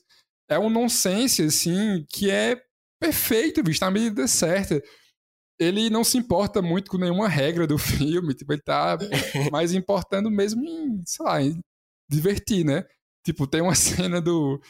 É 0.51 0.59
um 0.59 0.69
nonsense, 0.69 1.43
assim, 1.43 2.05
que 2.09 2.29
é 2.29 2.61
perfeito, 3.01 3.63
bicho, 3.63 3.83
na 3.83 3.91
medida 3.91 4.27
certa. 4.27 4.83
Ele 5.59 5.89
não 5.89 6.03
se 6.03 6.19
importa 6.19 6.61
muito 6.61 6.91
com 6.91 6.99
nenhuma 6.99 7.29
regra 7.29 7.67
do 7.67 7.79
filme, 7.79 8.35
tipo, 8.35 8.53
ele 8.53 8.63
tá 8.63 8.99
mais 9.53 9.73
importando 9.73 10.29
mesmo 10.31 10.65
em, 10.65 11.03
sei 11.07 11.25
lá, 11.25 11.41
em 11.41 11.61
divertir, 12.11 12.65
né? 12.65 12.85
Tipo, 13.25 13.47
tem 13.47 13.61
uma 13.61 13.75
cena 13.77 14.21
do 14.21 14.61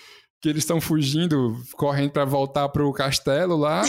que 0.42 0.48
eles 0.48 0.62
estão 0.62 0.80
fugindo, 0.80 1.56
correndo 1.74 2.12
pra 2.12 2.24
voltar 2.24 2.68
pro 2.68 2.92
castelo 2.92 3.56
lá. 3.56 3.82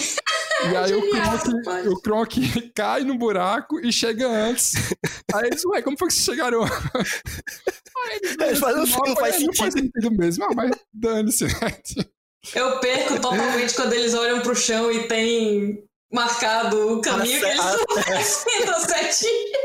E 0.64 0.76
aí 0.76 0.94
o 0.94 1.02
Genial, 1.02 1.40
Kronk, 1.40 1.88
o 1.88 2.02
Kronk 2.02 2.72
cai 2.76 3.04
no 3.04 3.18
buraco 3.18 3.80
e 3.80 3.92
chega 3.92 4.28
antes. 4.28 4.74
Aí 5.34 5.48
eles, 5.48 5.66
ué, 5.66 5.82
como 5.82 5.98
foi 5.98 6.10
que 6.10 6.14
vocês 6.14 6.26
chegaram 6.26 6.62
eles, 8.10 8.60
fazem 8.60 8.82
um 8.82 8.86
"Não, 8.86 8.88
filme, 8.88 9.10
não 9.10 9.16
faz 9.56 9.74
sentido 9.74 10.12
mesmo. 10.12 10.44
Ah, 10.46 10.50
mas 10.56 10.72
dane-se, 10.94 11.46
né? 11.46 11.54
Eu 12.56 12.80
perco 12.80 13.16
totalmente 13.20 13.74
quando 13.76 13.94
eles 13.94 14.14
olham 14.14 14.42
pro 14.42 14.56
chão 14.56 14.92
e 14.92 15.08
tem 15.08 15.84
marcado 16.12 16.98
o 16.98 17.02
caminho 17.02 17.40
que 17.40 17.46
eles 17.46 17.60
A- 17.60 17.76
estão 17.76 18.04
fazendo 18.04 18.80
certinho. 18.88 19.58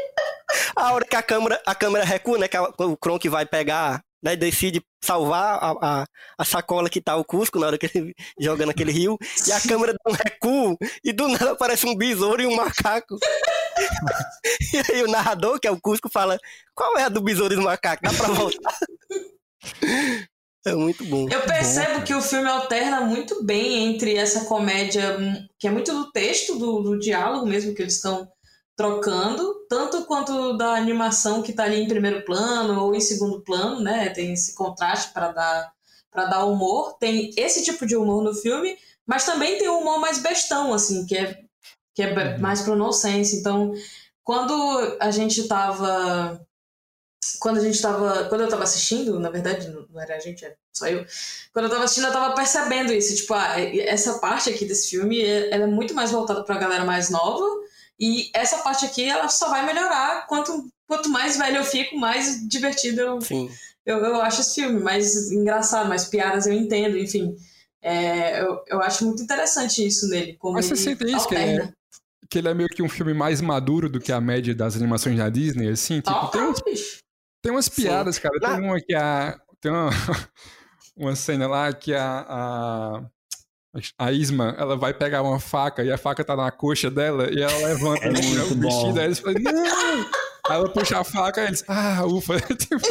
A 0.77 0.93
hora 0.93 1.05
que 1.05 1.17
a 1.17 1.23
câmera, 1.23 1.61
a 1.67 1.75
câmera 1.75 2.05
recua, 2.05 2.39
né? 2.39 2.49
Que 2.49 2.57
a- 2.57 2.63
o 2.79 2.97
Kronk 2.97 3.29
vai 3.29 3.47
pegar, 3.47 4.03
né? 4.23 4.37
Decide 4.37 4.83
salvar 5.03 5.59
a, 5.63 5.71
a, 5.81 6.07
a 6.39 6.45
sacola 6.45 6.91
que 6.91 7.01
tá 7.01 7.17
o 7.17 7.25
Cusco 7.25 7.59
na 7.59 7.69
hora 7.69 7.79
que 7.79 7.91
ele 7.95 8.15
joga 8.41 8.67
naquele 8.67 8.93
rio. 8.93 9.17
E 9.47 9.53
a 9.53 9.61
câmera 9.61 9.93
dá 9.93 10.11
um 10.11 10.15
recuo 10.15 10.77
e 11.05 11.13
do 11.13 11.29
nada 11.29 11.53
aparece 11.53 11.87
um 11.87 11.95
besouro 11.95 12.43
e 12.43 12.47
um 12.47 12.57
macaco. 12.57 13.17
e 14.73 14.93
aí 14.93 15.03
o 15.03 15.09
narrador, 15.09 15.61
que 15.61 15.69
é 15.69 15.71
o 15.71 15.81
Cusco, 15.81 16.11
fala: 16.11 16.39
Qual 16.75 16.97
é 16.99 17.05
a 17.05 17.09
do 17.09 17.23
besouro 17.23 17.55
e 17.55 17.57
do 17.57 17.63
macaco? 17.63 18.03
Dá 18.03 18.13
pra 18.13 18.29
voltar? 18.29 18.77
é 20.67 20.75
muito 20.75 21.05
bom. 21.05 21.29
Eu 21.31 21.43
percebo 21.43 22.03
que 22.03 22.15
o 22.15 22.23
filme 22.23 22.49
alterna 22.49 23.03
muito 23.03 23.45
bem 23.45 23.95
entre 23.95 24.17
essa 24.17 24.47
comédia, 24.47 25.19
hum, 25.19 25.47
que 25.59 25.69
é 25.69 25.71
muito 25.71 25.93
do 25.93 26.11
texto, 26.11 26.59
do, 26.59 26.83
do 26.83 26.99
diálogo 26.99 27.47
mesmo 27.47 27.75
que 27.75 27.83
eles 27.83 27.95
estão 27.95 28.29
trocando, 28.77 29.55
tanto 29.69 30.05
quanto 30.05 30.57
da 30.57 30.75
animação 30.75 31.43
que 31.43 31.53
tá 31.53 31.65
ali 31.65 31.81
em 31.83 31.89
primeiro 31.89 32.25
plano 32.25 32.81
ou 32.83 32.95
em 32.95 33.01
segundo 33.01 33.41
plano, 33.41 33.81
né? 33.81 34.11
Tem 34.11 34.33
esse 34.33 34.55
contraste 34.55 35.13
para 35.13 35.33
dar 35.33 35.73
para 36.11 36.27
dar 36.27 36.45
humor. 36.47 36.97
Tem 36.99 37.31
esse 37.37 37.63
tipo 37.65 37.87
de 37.87 37.97
humor 37.97 38.23
no 38.23 38.35
filme, 38.35 38.79
Mas 39.07 39.25
também 39.25 39.59
tem 39.59 39.69
um 39.69 39.79
humor 39.81 40.01
mais 40.01 40.19
bestão, 40.19 40.75
assim, 40.75 41.07
que 41.07 41.17
é, 41.17 41.39
que 41.95 42.03
é 42.03 42.13
be- 42.15 42.41
mais 42.43 42.63
pro 42.63 42.75
nonsense. 42.77 43.37
Então, 43.37 43.73
quando 44.25 44.53
a 45.01 45.11
gente 45.13 45.47
tava. 45.49 46.41
Quando 47.41 47.59
a 47.59 47.61
gente 47.63 47.81
tava. 47.81 48.25
Quando 48.29 48.43
eu 48.43 48.49
tava 48.49 48.65
assistindo, 48.65 49.19
na 49.21 49.31
verdade, 49.31 49.69
não 49.69 50.01
era 50.01 50.17
a 50.17 50.21
gente, 50.21 50.45
era 50.45 50.57
só 50.73 50.87
eu. 50.89 51.05
Quando 51.53 51.67
eu 51.67 51.71
tava 51.71 51.85
assistindo, 51.85 52.07
eu 52.09 52.13
tava 52.13 52.35
percebendo 52.35 52.93
isso. 52.93 53.15
Tipo, 53.17 53.35
ah, 53.35 53.61
essa 53.61 54.19
parte 54.19 54.51
aqui 54.51 54.65
desse 54.65 54.91
filme, 54.91 55.21
é- 55.23 55.51
ela 55.53 55.65
é 55.65 55.67
muito 55.67 55.95
mais 55.95 56.11
voltada 56.11 56.45
pra 56.45 56.59
galera 56.59 56.85
mais 56.85 57.11
nova. 57.11 57.45
E 57.99 58.31
essa 58.35 58.59
parte 58.59 58.85
aqui, 58.85 59.05
ela 59.05 59.29
só 59.29 59.49
vai 59.49 59.65
melhorar. 59.65 60.27
Quanto, 60.27 60.69
quanto 60.87 61.09
mais 61.09 61.37
velho 61.37 61.57
eu 61.59 61.65
fico, 61.65 61.97
mais 61.97 62.47
divertido 62.49 63.01
eu, 63.01 63.21
Sim. 63.21 63.51
eu, 63.85 63.99
eu 63.99 64.21
acho 64.21 64.43
esse 64.43 64.57
filme 64.61 64.81
mais 64.81 65.31
engraçado, 65.33 65.89
mais 65.89 66.05
piadas 66.05 66.47
eu 66.47 66.53
entendo, 66.53 66.99
enfim. 66.99 67.35
É, 67.81 68.43
eu, 68.43 68.63
eu 68.67 68.83
acho 68.83 69.05
muito 69.05 69.23
interessante 69.23 69.87
isso 69.87 70.09
nele. 70.09 70.35
Como 70.35 70.55
Mas 70.55 70.67
você 70.67 70.77
sente 70.77 71.05
isso, 71.07 71.29
que 71.29 71.35
é, 71.35 71.73
que 72.29 72.39
ele 72.39 72.49
é 72.49 72.55
meio 72.55 72.69
que 72.69 72.83
um 72.83 72.89
filme 72.89 73.15
mais 73.15 73.41
maduro 73.41 73.89
do 73.89 74.01
que 74.01 74.13
a 74.13 74.21
média 74.21 74.55
das 74.55 74.77
animações 74.77 75.17
da 75.17 75.29
Disney, 75.29 75.69
assim? 75.69 76.01
Tipo, 76.01 76.27
tem, 76.29 76.41
Total, 76.41 76.65
bicho. 76.65 76.99
tem 77.43 77.53
umas 77.53 77.67
Sim. 77.67 77.83
piadas, 77.83 78.19
cara. 78.19 78.39
Tem 78.41 78.61
uma 78.61 78.81
que 78.81 78.95
a. 78.95 79.41
Tem 79.61 79.71
uma, 79.73 79.91
uma 80.97 81.17
cena 81.17 81.47
lá 81.47 81.73
que 81.73 81.95
a. 81.95 82.27
a 82.29 83.11
a 83.99 84.13
Isma, 84.13 84.55
ela 84.59 84.77
vai 84.77 84.93
pegar 84.95 85.23
uma 85.23 85.39
faca 85.41 85.83
e 85.85 85.91
a 85.93 85.99
faca 85.99 86.25
tá 86.25 86.35
na 86.37 86.51
coxa 86.51 86.91
dela 86.91 87.29
e 87.31 87.43
ela 87.43 87.69
levanta 87.69 88.05
É 88.07 88.11
né, 88.13 88.21
o 88.51 88.55
bom. 88.55 88.61
vestido, 88.69 88.99
aí 89.01 89.05
eles 89.07 89.19
falam, 89.19 89.41
não! 89.43 90.07
Aí 90.49 90.55
ela 90.57 90.69
puxa 90.69 90.99
a 91.01 91.05
faca 91.05 91.43
e 91.43 91.47
eles, 91.49 91.65
ah, 91.67 92.05
ufa. 92.07 92.39
tipo, 92.55 92.87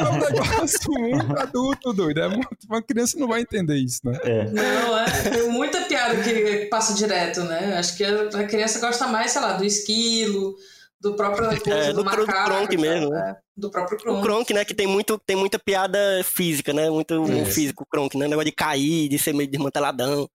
é 0.00 0.04
um 0.04 0.18
negócio 0.18 0.92
muito 0.92 1.38
adulto, 1.38 1.92
doido. 1.92 2.20
É 2.20 2.28
muito- 2.28 2.48
uma 2.68 2.82
criança 2.82 3.16
não 3.18 3.28
vai 3.28 3.42
entender 3.42 3.76
isso, 3.76 4.00
né? 4.04 4.18
É. 4.24 4.44
Não, 4.50 4.98
é. 4.98 5.04
Tem 5.30 5.48
muita 5.50 5.82
piada 5.82 6.16
que 6.22 6.66
passa 6.66 6.94
direto, 6.94 7.42
né? 7.44 7.76
Acho 7.78 7.96
que 7.96 8.04
a 8.04 8.22
a 8.40 8.44
criança 8.44 8.80
gosta 8.80 9.06
mais, 9.06 9.30
sei 9.30 9.40
lá, 9.40 9.52
do 9.52 9.64
esquilo, 9.64 10.56
do 11.00 11.14
próprio 11.14 11.44
É, 11.72 11.92
do, 11.92 11.98
do 11.98 12.04
macaco. 12.04 12.26
Kronk 12.26 12.62
sabe? 12.64 12.76
mesmo, 12.76 13.10
né? 13.10 13.30
É, 13.30 13.36
do 13.56 13.70
próprio 13.70 13.98
O 13.98 14.02
Kronk. 14.02 14.22
Kronk, 14.22 14.54
né, 14.54 14.64
que 14.64 14.74
tem 14.74 14.86
muito, 14.86 15.18
tem 15.24 15.36
muita 15.36 15.58
piada 15.58 15.98
física, 16.24 16.72
né? 16.72 16.90
Muito 16.90 17.14
É. 17.30 17.44
físico, 17.44 17.84
o 17.84 17.86
Kronk, 17.86 18.16
né? 18.16 18.26
Negócio 18.26 18.46
de 18.50 18.52
cair, 18.56 19.08
de 19.08 19.18
ser 19.18 19.32
meio 19.32 19.48
desmanteladão. 19.48 20.28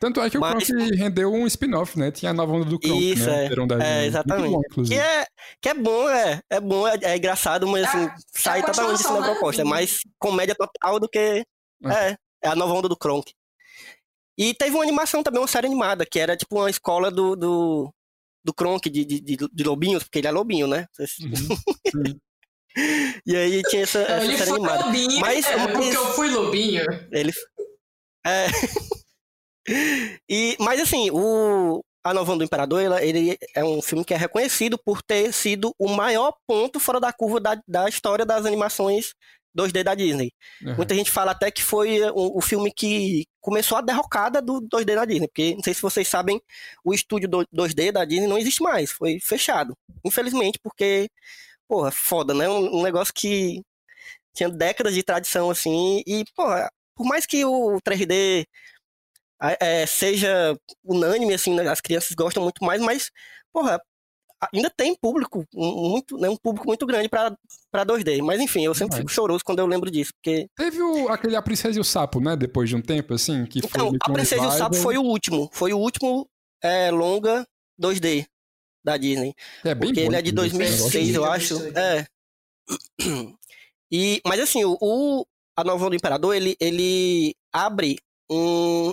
Tanto 0.00 0.20
é 0.20 0.28
que 0.28 0.36
o 0.36 0.40
Mas- 0.40 0.66
Kronk 0.66 0.96
rendeu 0.96 1.32
um 1.32 1.46
spin-off, 1.46 1.96
né? 1.98 2.10
Tinha 2.10 2.32
a 2.32 2.34
nova 2.34 2.52
onda 2.52 2.64
do 2.64 2.78
Kronk, 2.78 3.12
Isso, 3.12 3.24
né? 3.30 3.44
é. 3.44 3.48
Verão 3.48 3.66
da 3.68 3.82
É, 3.82 4.04
exatamente. 4.04 4.50
Bom, 4.76 4.82
Que 4.82 4.94
é, 4.98 5.26
que 5.60 5.68
é 5.68 5.74
bom, 5.74 6.08
é. 6.10 6.40
É 6.50 6.60
bom, 6.60 6.86
é, 6.88 6.98
é 7.02 7.16
engraçado, 7.16 7.66
mas 7.68 7.84
assim, 7.84 8.10
sai 8.34 8.60
a 8.60 8.66
totalmente 8.66 8.96
continuação, 8.96 9.12
assim 9.12 9.20
da 9.22 9.26
né? 9.28 9.32
proposta. 9.34 9.62
É 9.62 9.64
mais 9.64 10.00
comédia 10.18 10.54
total 10.56 10.98
do 10.98 11.08
que. 11.08 11.18
É. 11.18 11.44
É, 12.10 12.16
é 12.44 12.48
a 12.48 12.56
nova 12.56 12.72
onda 12.74 12.88
do 12.88 12.96
Kronk. 12.96 13.32
E 14.36 14.54
teve 14.54 14.74
uma 14.74 14.82
animação 14.82 15.22
também, 15.22 15.40
uma 15.40 15.46
série 15.46 15.66
animada, 15.68 16.04
que 16.04 16.18
era 16.18 16.36
tipo 16.36 16.56
uma 16.58 16.68
escola 16.70 17.10
do. 17.10 17.36
do 17.36 17.94
do 18.44 18.52
Kronk, 18.54 18.88
de, 18.90 19.04
de, 19.04 19.20
de, 19.20 19.36
de 19.52 19.64
lobinhos, 19.64 20.02
porque 20.02 20.18
ele 20.18 20.26
é 20.28 20.30
lobinho, 20.30 20.66
né? 20.66 20.86
Uhum. 20.98 21.06
Sim. 21.06 22.20
E 23.26 23.36
aí 23.36 23.60
tinha 23.64 23.82
essa, 23.82 23.98
essa 23.98 24.24
Ele 24.24 24.38
série 24.38 24.50
animada. 24.50 24.86
lobinho, 24.86 25.20
Mas- 25.20 25.44
é, 25.44 25.56
mas- 25.58 25.72
porque 25.72 25.94
eu 25.94 26.06
fui 26.14 26.30
lobinho. 26.30 26.82
Ele. 27.12 27.30
É. 28.24 28.46
e, 30.28 30.56
mas 30.58 30.80
assim, 30.80 31.10
o 31.12 31.84
A 32.04 32.12
Nova 32.14 32.34
do 32.34 32.42
Imperador, 32.42 32.80
ela- 32.82 33.04
ele 33.04 33.36
é 33.54 33.62
um 33.62 33.80
filme 33.82 34.04
que 34.04 34.14
é 34.14 34.16
reconhecido 34.16 34.78
por 34.78 35.02
ter 35.02 35.32
sido 35.32 35.74
o 35.78 35.88
maior 35.88 36.34
ponto 36.46 36.80
fora 36.80 36.98
da 36.98 37.12
curva 37.12 37.38
da, 37.40 37.60
da 37.68 37.88
história 37.88 38.24
das 38.24 38.44
animações 38.46 39.12
2D 39.54 39.82
da 39.84 39.94
Disney. 39.94 40.32
Uhum. 40.62 40.76
Muita 40.76 40.94
gente 40.94 41.10
fala 41.10 41.32
até 41.32 41.50
que 41.50 41.62
foi 41.62 42.00
o, 42.10 42.38
o 42.38 42.40
filme 42.40 42.72
que 42.72 43.24
começou 43.40 43.78
a 43.78 43.80
derrocada 43.80 44.40
do 44.40 44.60
2D 44.60 44.94
da 44.94 45.04
Disney, 45.04 45.28
porque 45.28 45.54
não 45.54 45.62
sei 45.62 45.74
se 45.74 45.82
vocês 45.82 46.06
sabem, 46.08 46.40
o 46.84 46.94
estúdio 46.94 47.28
do 47.28 47.46
2D 47.52 47.92
da 47.92 48.04
Disney 48.04 48.26
não 48.26 48.38
existe 48.38 48.62
mais, 48.62 48.90
foi 48.90 49.18
fechado. 49.20 49.76
Infelizmente, 50.04 50.58
porque, 50.62 51.08
porra, 51.68 51.90
foda, 51.90 52.32
né? 52.34 52.48
Um, 52.48 52.78
um 52.78 52.82
negócio 52.82 53.12
que 53.14 53.60
tinha 54.34 54.48
décadas 54.48 54.94
de 54.94 55.02
tradição, 55.02 55.50
assim, 55.50 56.02
e, 56.06 56.24
porra, 56.34 56.70
por 56.96 57.04
mais 57.06 57.26
que 57.26 57.44
o 57.44 57.78
3D 57.82 58.46
a- 59.40 59.56
é, 59.60 59.86
seja 59.86 60.56
unânime, 60.84 61.34
assim, 61.34 61.54
né, 61.54 61.68
as 61.68 61.80
crianças 61.80 62.12
gostam 62.12 62.42
muito 62.42 62.64
mais, 62.64 62.80
mas, 62.80 63.10
porra, 63.52 63.80
ainda 64.52 64.70
tem 64.70 64.94
público, 64.94 65.44
um- 65.54 65.90
muito, 65.90 66.16
né, 66.18 66.28
um 66.28 66.36
público 66.36 66.66
muito 66.66 66.86
grande 66.86 67.08
pra 67.08 67.36
pra 67.70 67.84
2D. 67.84 68.20
Mas, 68.22 68.40
enfim, 68.40 68.64
eu 68.64 68.74
sempre 68.74 68.90
Demais. 68.96 69.02
fico 69.02 69.12
choroso 69.12 69.44
quando 69.44 69.58
eu 69.60 69.66
lembro 69.66 69.90
disso, 69.90 70.12
porque 70.14 70.46
Teve 70.56 70.82
o, 70.82 71.08
aquele 71.08 71.36
A 71.36 71.42
Princesa 71.42 71.78
e 71.78 71.80
o 71.80 71.84
Sapo, 71.84 72.20
né? 72.20 72.36
Depois 72.36 72.68
de 72.68 72.76
um 72.76 72.82
tempo, 72.82 73.14
assim, 73.14 73.44
que 73.46 73.60
foi 73.60 73.68
Então, 73.70 73.90
que 73.92 73.98
A 74.10 74.12
Princesa 74.12 74.44
e 74.44 74.46
o. 74.46 74.50
Sapo 74.50 74.76
foi 74.76 74.96
o 74.98 75.02
último. 75.02 75.48
Foi 75.52 75.72
o 75.72 75.78
último 75.78 76.28
é, 76.62 76.90
longa 76.90 77.46
2D 77.80 78.26
da 78.84 78.96
Disney. 78.96 79.34
É 79.64 79.74
bem 79.74 79.88
Porque 79.88 80.00
bom, 80.02 80.06
ele 80.08 80.16
é 80.16 80.22
de 80.22 80.30
inclusive, 80.30 80.64
esse 80.64 80.78
2006, 80.82 81.14
eu 81.14 81.24
acho. 81.24 81.56
É. 81.78 82.06
E, 83.90 84.20
mas 84.26 84.40
assim, 84.40 84.64
o, 84.64 84.76
o- 84.80 85.26
a 85.56 85.62
Nova 85.64 85.88
do 85.90 85.94
Imperador, 85.96 86.34
ele, 86.34 86.56
ele 86.58 87.34
abre 87.52 87.98
um... 88.30 88.92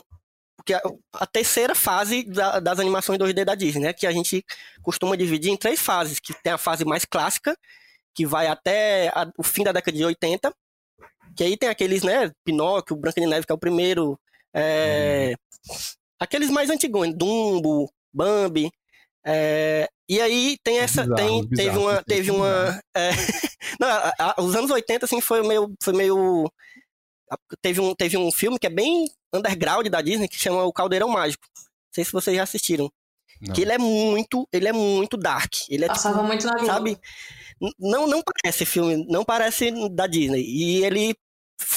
Porque 0.59 0.73
a, 0.73 0.81
a 1.13 1.25
terceira 1.25 1.73
fase 1.73 2.23
da- 2.23 2.59
das 2.59 2.79
animações 2.79 3.17
2D 3.17 3.45
da 3.45 3.55
Disney, 3.55 3.81
né? 3.83 3.93
Que 3.93 4.05
a 4.05 4.11
gente 4.11 4.43
costuma 4.83 5.15
dividir 5.15 5.51
em 5.51 5.55
três 5.57 5.79
fases. 5.79 6.19
Que 6.19 6.33
tem 6.43 6.51
a 6.51 6.57
fase 6.57 6.83
mais 6.83 7.05
clássica, 7.05 7.57
que 8.13 8.25
vai 8.25 8.47
até 8.47 9.07
a- 9.09 9.31
o 9.37 9.43
fim 9.43 9.63
da 9.63 9.71
década 9.71 9.95
de 9.97 10.03
80. 10.03 10.53
Que 11.35 11.43
aí 11.45 11.55
tem 11.55 11.69
aqueles, 11.69 12.03
né? 12.03 12.29
Pinóquio, 12.43 12.97
Branca 12.97 13.21
de 13.21 13.27
Neve, 13.27 13.45
que 13.45 13.51
é 13.51 13.55
o 13.55 13.59
primeiro. 13.59 14.19
é, 14.53 15.33
Aqueles 16.19 16.49
mais 16.49 16.69
antigos, 16.69 17.07
Dumbo, 17.15 17.89
Bambi. 18.13 18.69
é, 19.25 19.87
E 20.09 20.19
aí 20.19 20.57
tem 20.63 20.79
essa. 20.79 21.03
Bizarros, 21.03 21.21
tem, 21.21 21.47
teve 21.49 21.55
bizarros, 21.69 21.81
uma. 21.83 21.93
esses 21.93 22.05
Teve 22.07 22.31
uma 22.31 22.81
é, 22.95 23.09
não, 23.79 23.87
a- 23.87 24.13
a- 24.19 24.41
os 24.41 24.55
anos 24.55 24.71
80, 24.71 25.05
assim, 25.05 25.21
foi 25.21 25.41
meio. 25.47 25.71
Foi 25.81 25.93
meio 25.93 26.51
teve, 27.61 27.79
um, 27.81 27.93
teve 27.95 28.17
um 28.17 28.31
filme 28.31 28.57
que 28.59 28.67
é 28.67 28.69
bem 28.69 29.05
underground 29.33 29.87
da 29.87 30.01
Disney 30.01 30.27
que 30.27 30.37
chama 30.39 30.63
O 30.63 30.73
Caldeirão 30.73 31.09
Mágico. 31.09 31.43
Não 31.55 31.93
sei 31.93 32.05
se 32.05 32.11
vocês 32.11 32.35
já 32.35 32.43
assistiram. 32.43 32.89
Não. 33.41 33.53
Que 33.53 33.61
ele 33.61 33.71
é 33.71 33.77
muito. 33.77 34.47
Ele 34.51 34.67
é 34.67 34.73
muito 34.73 35.15
dark. 35.17 35.53
Ele 35.69 35.85
é 35.85 35.87
Passava 35.87 36.21
muito 36.23 36.45
na 36.45 36.65
sabe? 36.65 36.97
Não, 37.77 38.07
não 38.07 38.21
parece 38.21 38.65
filme, 38.65 39.05
não 39.09 39.23
parece 39.23 39.71
da 39.89 40.07
Disney. 40.07 40.43
E 40.43 40.83
ele 40.83 41.13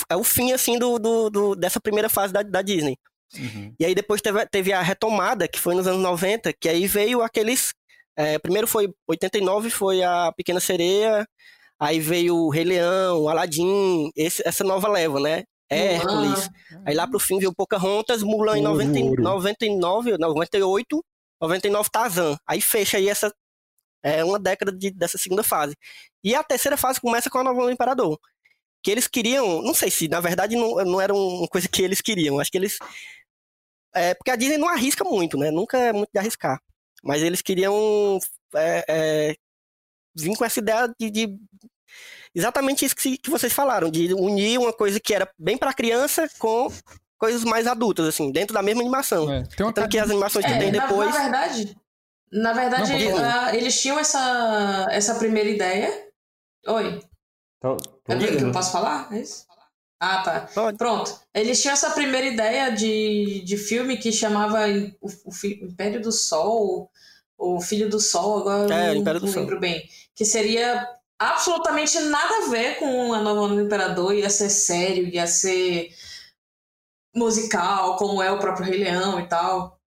é 0.09 0.17
o 0.17 0.23
fim, 0.25 0.53
assim, 0.53 0.79
do, 0.79 0.99
do, 0.99 1.31
do- 1.31 1.55
dessa 1.57 1.81
primeira 1.81 2.09
fase 2.09 2.33
da, 2.33 2.43
da 2.43 2.63
Disney. 2.63 2.97
Uhum. 3.37 3.75
E 3.81 3.85
aí 3.85 3.95
depois 3.95 4.21
teve, 4.21 4.45
teve 4.47 4.73
a 4.73 4.81
retomada, 4.83 5.49
que 5.49 5.59
foi 5.59 5.75
nos 5.75 5.87
anos 5.87 6.01
90, 6.03 6.53
que 6.53 6.69
aí 6.69 6.87
veio 6.87 7.23
aqueles. 7.23 7.73
é, 8.17 8.39
primeiro 8.39 8.67
foi 8.69 8.93
89, 9.09 9.71
foi 9.71 10.03
a 10.03 10.31
Pequena 10.37 10.61
Sereia, 10.61 11.27
aí 11.83 11.99
veio 12.01 12.37
o 12.37 12.51
Rei 12.51 12.65
Leão, 12.65 13.29
Aladdin, 13.29 14.11
esse- 14.17 14.43
essa 14.47 14.63
nova 14.65 14.89
leva, 14.89 15.19
né? 15.21 15.45
Hércules. 15.69 16.49
Aí 16.87 16.95
lá 16.95 17.07
pro 17.07 17.19
fim 17.19 17.39
veio 17.39 17.55
Pocahontas, 17.55 18.23
Mulan 18.23 18.59
em 18.59 18.67
Ouro, 18.67 18.85
90, 18.85 19.01
ouro. 19.09 19.23
99, 19.23 20.19
98, 20.19 21.05
99 21.41 21.89
Tarzan. 21.91 22.37
Aí 22.47 22.61
fecha 22.61 22.99
aí 22.99 23.09
essa 23.09 23.33
é 24.05 24.23
uma 24.25 24.39
década 24.39 24.71
de- 24.71 24.91
dessa 24.91 25.17
segunda 25.17 25.43
fase. 25.43 25.75
E 26.23 26.35
a 26.35 26.43
terceira 26.45 26.77
fase 26.77 27.01
começa 27.01 27.31
com 27.31 27.39
a 27.39 27.45
Nova 27.45 27.63
do 27.63 27.71
Imperador. 27.71 28.19
Que 28.83 28.91
eles 28.91 29.07
queriam, 29.09 29.63
não 29.63 29.73
sei 29.75 29.91
se 29.91 30.09
na 30.09 30.21
verdade 30.21 30.57
não, 30.57 30.75
não 30.85 31.01
era 31.01 31.15
uma 31.15 31.47
coisa 31.49 31.69
que 31.69 31.83
eles 31.83 32.01
queriam, 32.01 32.39
acho 32.41 32.51
que 32.51 32.59
eles 32.59 32.79
é, 33.95 34.15
porque 34.15 34.31
a 34.31 34.37
Disney 34.37 34.59
não 34.59 34.69
arrisca 34.69 35.05
muito, 35.05 35.37
né? 35.39 35.51
Nunca 35.51 35.79
é 35.79 35.93
muito 35.93 36.11
de 36.13 36.19
arriscar. 36.19 36.61
Mas 37.03 37.23
eles 37.23 37.43
queriam 37.43 38.19
é, 38.55 38.85
é, 38.89 39.37
vir 40.15 40.37
com 40.37 40.45
essa 40.45 40.61
ideia 40.61 40.93
de, 40.99 41.11
de- 41.11 41.39
exatamente 42.35 42.85
isso 42.85 42.97
que, 42.97 43.17
que 43.19 43.31
vocês 43.31 43.53
falaram, 43.53 43.91
de 43.91 44.13
unir 44.15 44.59
uma 44.59 44.73
coisa 44.73 44.99
que 45.01 45.15
era 45.15 45.31
bem 45.39 45.57
para 45.57 45.73
criança 45.75 46.29
com 46.39 46.73
coisas 47.19 47.45
mais 47.45 47.67
adultas, 47.67 48.07
assim, 48.07 48.33
dentro 48.33 48.53
da 48.55 48.63
mesma 48.63 48.81
animação. 48.83 49.31
É, 49.33 49.43
tem 49.45 49.65
uma 49.65 49.73
Tanto 49.73 49.89
que 49.89 49.99
as 49.99 50.11
animações 50.11 50.45
que 50.45 50.53
É, 50.53 50.59
tem 50.59 50.73
na, 50.73 50.87
depois. 50.87 51.15
na 51.15 51.21
verdade, 51.23 51.77
na 52.33 52.53
verdade 52.53 52.93
Não, 52.93 53.11
falar. 53.17 53.47
ah, 53.49 53.57
eles 53.57 53.81
tinham 53.81 53.99
essa, 53.99 54.89
essa 54.91 55.15
primeira 55.17 55.49
ideia. 55.49 56.09
Oi, 56.67 57.01
Tô, 57.61 57.77
tô 57.77 58.13
é 58.13 58.17
que 58.19 58.25
eu 58.25 58.33
ouvindo. 58.33 58.53
posso 58.53 58.73
falar? 58.73 59.09
É 59.13 59.21
isso? 59.21 59.47
Ah, 60.01 60.21
tá. 60.23 60.41
Pode. 60.53 60.77
Pronto. 60.79 61.17
Eles 61.33 61.63
tinham 61.63 61.75
essa 61.75 61.91
primeira 61.91 62.27
ideia 62.27 62.71
de, 62.71 63.41
de 63.45 63.57
filme 63.57 63.97
que 63.99 64.11
chamava 64.11 64.67
o, 65.01 65.07
o 65.09 65.47
Império 65.47 66.03
do 66.03 66.11
Sol, 66.11 66.91
o 67.57 67.61
Filho 67.61 67.89
do 67.91 67.99
Sol, 68.01 68.41
agora 68.41 68.73
É, 68.75 68.91
eu 68.97 69.03
não, 69.03 69.13
não 69.21 69.29
lembro 69.41 69.61
bem. 69.61 69.89
Que 70.15 70.25
seria 70.25 70.87
absolutamente 71.19 71.99
nada 72.01 72.47
a 72.47 72.51
ver 72.51 72.79
com 72.79 73.13
a 73.13 73.21
Nova 73.23 73.41
Onda 73.43 73.55
do 73.57 73.63
Imperador, 73.63 74.15
ia 74.15 74.29
ser 74.31 74.51
sério, 74.51 75.09
ia 75.09 75.27
ser 75.27 75.91
musical, 77.15 77.97
como 77.97 78.23
é 78.23 78.31
o 78.31 78.39
próprio 78.39 78.67
Rei 78.67 78.79
Leão 78.79 79.21
e 79.21 79.29
tal. 79.29 79.79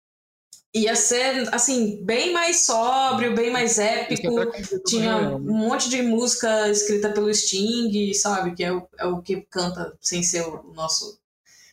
Ia 0.73 0.93
ser, 0.95 1.53
assim, 1.55 2.03
bem 2.03 2.33
mais 2.33 2.65
sóbrio, 2.65 3.33
bem 3.33 3.49
mais 3.49 3.79
épico. 3.79 4.27
Isso 4.27 4.39
até 4.41 4.45
complica 4.45 4.75
o 4.75 4.83
Tinha 4.83 5.21
né? 5.21 5.35
um 5.35 5.39
monte 5.57 5.89
de 5.89 6.01
música 6.01 6.69
escrita 6.69 7.09
pelo 7.11 7.33
Sting, 7.33 8.13
sabe? 8.13 8.53
Que 8.53 8.63
é 8.65 8.73
o, 8.73 8.85
é 8.97 9.05
o 9.05 9.21
que 9.21 9.41
canta 9.49 9.97
sem 10.01 10.21
ser 10.21 10.41
o 10.45 10.63
nosso 10.73 11.17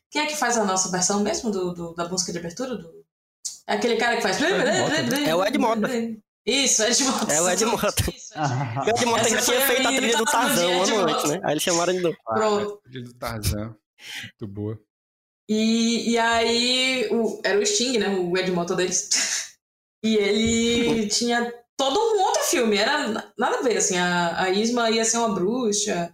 Quem 0.09 0.23
é 0.23 0.27
que 0.27 0.37
faz 0.37 0.57
a 0.57 0.65
nossa 0.65 0.89
versão 0.91 1.21
mesmo 1.21 1.51
do, 1.51 1.73
do- 1.75 1.95
da 1.95 2.09
música 2.09 2.31
de 2.33 2.39
abertura? 2.39 2.77
Do... 2.77 3.02
É 3.67 3.75
aquele 3.75 3.97
cara 3.97 4.17
que 4.17 4.23
faz. 4.23 4.41
Ed 4.41 4.53
Mota. 4.81 5.21
É 5.21 5.35
o 5.35 5.45
Ed 5.45 5.59
Mota. 5.59 5.89
Isso, 6.45 6.83
Ed 6.83 7.05
Mota. 7.05 7.33
É 7.33 7.41
o 7.41 7.49
Ed 7.51 7.65
Mota. 7.65 7.87
Isso, 8.11 8.35
Ed 8.35 8.55
Mota. 8.55 8.81
O 8.85 8.89
Ed 8.91 9.07
Mota 9.07 9.29
já 9.29 9.41
tinha 9.43 9.59
a 9.59 9.67
feito 9.67 9.89
a 9.89 9.93
trilha 9.93 10.17
do 10.17 10.25
Tarzan 10.25 10.67
um 10.67 10.83
ano 10.83 10.97
Mota. 10.97 11.13
antes, 11.13 11.31
né? 11.31 11.41
Aí 11.45 11.53
eles 11.53 11.63
chamaram 11.63 11.93
de 11.93 12.01
novo. 12.01 12.17
Pronto. 12.25 12.81
Trilha 12.85 13.05
do 13.05 13.15
Tarzan. 13.15 13.77
Muito 14.41 14.47
boa. 14.53 14.79
E, 15.49 16.11
e 16.13 16.19
aí, 16.19 17.09
o- 17.13 17.41
era 17.45 17.59
o 17.59 17.67
Sting, 17.67 17.99
né? 17.99 18.09
O 18.09 18.37
Ed 18.37 18.51
Mota 18.51 18.75
deles. 18.75 19.09
E 20.05 20.17
ele 20.17 21.07
tinha 21.07 21.55
todo 21.77 21.97
um 21.97 22.21
outro 22.23 22.43
filme. 22.43 22.77
Era 22.77 23.07
na- 23.07 23.33
nada 23.39 23.59
a 23.59 23.63
ver, 23.63 23.77
assim. 23.77 23.97
A, 23.97 24.43
a 24.43 24.51
Isma 24.51 24.91
ia 24.91 25.05
ser 25.05 25.19
uma 25.19 25.33
bruxa, 25.33 26.13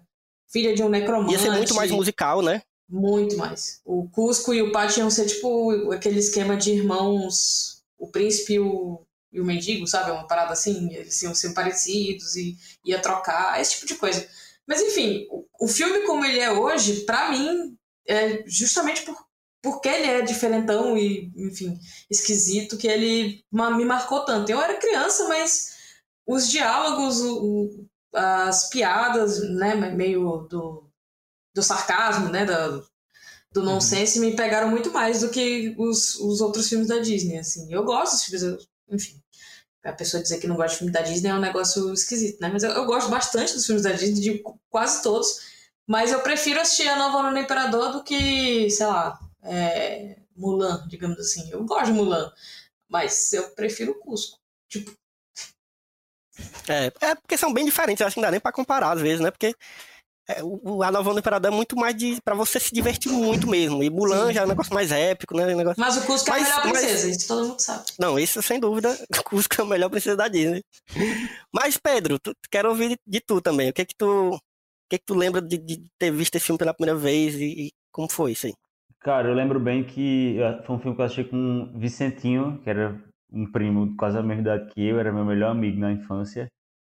filha 0.53 0.75
de 0.75 0.83
um 0.83 0.91
necromante. 0.91 1.33
Ia 1.33 1.39
ser 1.39 1.51
muito 1.53 1.75
mais 1.75 1.91
musical, 1.91 2.43
né? 2.43 2.61
Muito 2.89 3.37
mais. 3.37 3.81
O 3.85 4.09
Cusco 4.09 4.55
e 4.55 4.63
o 4.63 4.73
Paty 4.73 5.01
iam 5.01 5.11
ser 5.11 5.27
tipo 5.27 5.93
aquele 5.93 6.19
esquema 6.19 6.57
de 6.57 6.73
irmãos, 6.73 7.83
o 7.99 8.09
príncipe 8.11 8.55
e 8.55 8.61
o, 8.61 9.03
e 9.31 9.41
o 9.41 9.45
mendigo, 9.45 9.87
sabe? 9.87 10.11
Uma 10.11 10.27
parada 10.27 10.53
assim, 10.55 10.93
eles 10.95 11.21
iam 11.23 11.35
ser 11.35 11.53
parecidos 11.53 12.35
e 12.37 12.57
ia 12.85 12.99
trocar, 13.01 13.61
esse 13.61 13.73
tipo 13.73 13.87
de 13.87 13.95
coisa. 13.97 14.27
Mas 14.67 14.81
enfim, 14.81 15.27
o, 15.31 15.45
o 15.61 15.69
filme 15.69 16.01
como 16.07 16.25
ele 16.25 16.39
é 16.41 16.51
hoje, 16.51 17.01
pra 17.05 17.31
mim, 17.31 17.77
é 18.07 18.43
justamente 18.47 19.03
por, 19.03 19.17
porque 19.63 19.89
ele 19.89 20.07
é 20.07 20.23
diferentão 20.23 20.97
e, 20.97 21.31
enfim, 21.37 21.79
esquisito, 22.11 22.79
que 22.79 22.87
ele 22.89 23.45
me 23.53 23.85
marcou 23.85 24.25
tanto. 24.25 24.51
Eu 24.51 24.61
era 24.63 24.79
criança, 24.79 25.29
mas 25.29 25.75
os 26.27 26.49
diálogos, 26.49 27.21
o- 27.21 27.85
as 28.15 28.71
piadas, 28.71 29.41
né, 29.57 29.75
meio 29.75 30.47
do, 30.51 30.88
do 31.55 31.63
sarcasmo, 31.63 32.29
né, 32.29 32.45
da, 32.45 32.81
do 33.53 33.63
nonsense, 33.63 34.21
me 34.21 34.37
pegaram 34.37 34.69
muito 34.69 34.93
mais 34.93 35.21
do 35.21 35.31
que 35.31 35.75
os, 35.79 36.17
os 36.17 36.41
outros 36.41 36.69
filmes 36.69 36.89
da 36.89 36.99
Disney, 36.99 37.39
assim. 37.39 37.73
Eu 37.73 37.85
gosto 37.85 38.13
dos 38.13 38.25
filmes, 38.25 38.69
enfim. 38.91 39.23
A 39.85 39.93
pessoa 39.93 40.23
dizer 40.23 40.39
que 40.39 40.47
não 40.47 40.57
gosta 40.57 40.73
de 40.73 40.79
filme 40.79 40.93
da 40.93 41.01
Disney 41.01 41.31
é 41.31 41.35
um 41.35 41.41
negócio 41.41 41.93
esquisito, 41.93 42.41
né? 42.41 42.51
Mas 42.53 42.63
eu, 42.63 42.71
eu 42.73 42.85
gosto 42.85 43.09
bastante 43.09 43.55
dos 43.55 43.65
filmes 43.65 43.85
da 43.85 43.93
Disney, 43.93 44.21
de 44.21 44.45
quase 44.69 45.03
todos. 45.03 45.41
Mas 45.87 46.13
eu 46.13 46.21
prefiro 46.21 46.61
assistir 46.61 46.89
a 46.89 46.97
Nova 46.97 47.31
do 47.31 47.39
Imperador 47.39 47.93
do 47.93 48.05
que, 48.05 48.69
sei 48.71 48.87
lá, 48.87 49.19
é, 49.43 50.17
Mulan, 50.37 50.87
digamos 50.89 51.19
assim. 51.19 51.51
Eu 51.51 51.65
gosto 51.65 51.87
de 51.87 51.93
Mulan, 51.93 52.31
mas 52.89 53.33
eu 53.33 53.51
prefiro 53.51 53.93
o 53.93 53.99
Cusco. 53.99 54.39
Tipo, 54.69 54.93
É, 56.69 56.93
é 57.01 57.15
porque 57.15 57.39
são 57.39 57.53
bem 57.53 57.65
diferentes, 57.65 58.03
acho 58.03 58.15
que 58.15 58.21
não 58.21 58.27
dá 58.27 58.31
nem 58.31 58.41
pra 58.41 58.53
comparar 58.53 58.93
às 58.93 59.01
vezes, 59.01 59.21
né? 59.21 59.31
Porque 59.31 59.55
é, 60.29 60.43
o, 60.43 60.61
o- 60.63 60.83
a 60.83 60.91
Nova 60.91 61.11
Imperador 61.19 61.51
é 61.53 61.55
muito 61.55 61.75
mais 61.77 61.97
de, 61.97 62.21
pra 62.23 62.35
você 62.35 62.61
se 62.61 62.73
divertir 62.73 63.11
muito 63.11 63.49
mesmo. 63.49 63.83
E 63.83 63.89
Mulan 63.91 64.29
Sim. 64.29 64.35
já 64.35 64.43
é 64.43 64.45
um 64.45 64.49
negócio 64.49 64.75
mais 64.75 64.93
épico, 64.93 65.37
né? 65.37 65.45
Um 65.53 65.57
negócio... 65.57 65.81
mas 65.81 65.97
o 65.97 66.07
Cusco 66.07 66.29
é 66.31 66.33
a 66.33 66.37
Mas- 66.37 66.49
melhor 66.49 66.65
mas- 66.67 66.79
princesa, 66.81 67.09
isso 67.11 67.29
todo 67.29 67.49
mundo 67.49 67.61
sabe. 67.61 67.85
Não, 67.99 68.19
isso 68.19 68.43
sem 68.43 68.61
dúvida, 68.61 68.95
Cusco 69.25 69.61
é 69.61 69.65
a 69.65 69.67
melhor 69.67 69.89
princesa 69.89 70.17
da 70.17 70.29
Disney. 70.29 70.63
Mas, 71.53 71.77
Pedro, 71.77 72.19
tu, 72.19 72.33
quero 72.51 72.69
ouvir 72.69 72.91
de, 72.91 72.99
de 73.07 73.21
tu 73.21 73.41
também. 73.41 73.71
O 73.71 73.73
que 73.73 73.83
é 73.83 73.85
que 73.85 73.95
tu, 73.97 74.31
o 74.35 74.39
que 74.89 74.97
é 74.97 74.99
que 74.99 75.05
tu 75.07 75.15
lembra 75.15 75.41
de, 75.41 75.57
de 75.59 75.85
ter 75.99 76.11
visto 76.11 76.35
esse 76.37 76.45
filme 76.47 76.59
pela 76.59 76.75
primeira 76.75 76.99
vez 76.99 77.35
e, 77.35 77.45
e 77.67 77.71
como 77.93 78.09
foi 78.11 78.33
isso 78.33 78.47
aí? 78.47 78.55
Cara, 79.01 79.29
eu 79.29 79.35
lembro 79.35 79.61
bem 79.61 79.85
que 79.85 80.37
foi 80.67 80.77
um 80.77 80.79
filme 80.81 80.95
que 80.97 81.01
eu 81.01 81.07
assisti 81.07 81.25
com 81.25 81.71
o 81.75 81.79
Vicentinho, 81.79 82.61
que 82.63 82.69
era 82.69 83.01
um 83.33 83.51
primo 83.51 83.95
quase 83.97 84.17
da 84.17 84.23
mesma 84.23 84.43
idade 84.43 84.73
que 84.75 84.81
eu, 84.85 84.99
era 84.99 85.13
meu 85.13 85.25
melhor 85.25 85.51
amigo 85.53 85.79
na 85.79 85.93
infância. 85.93 86.49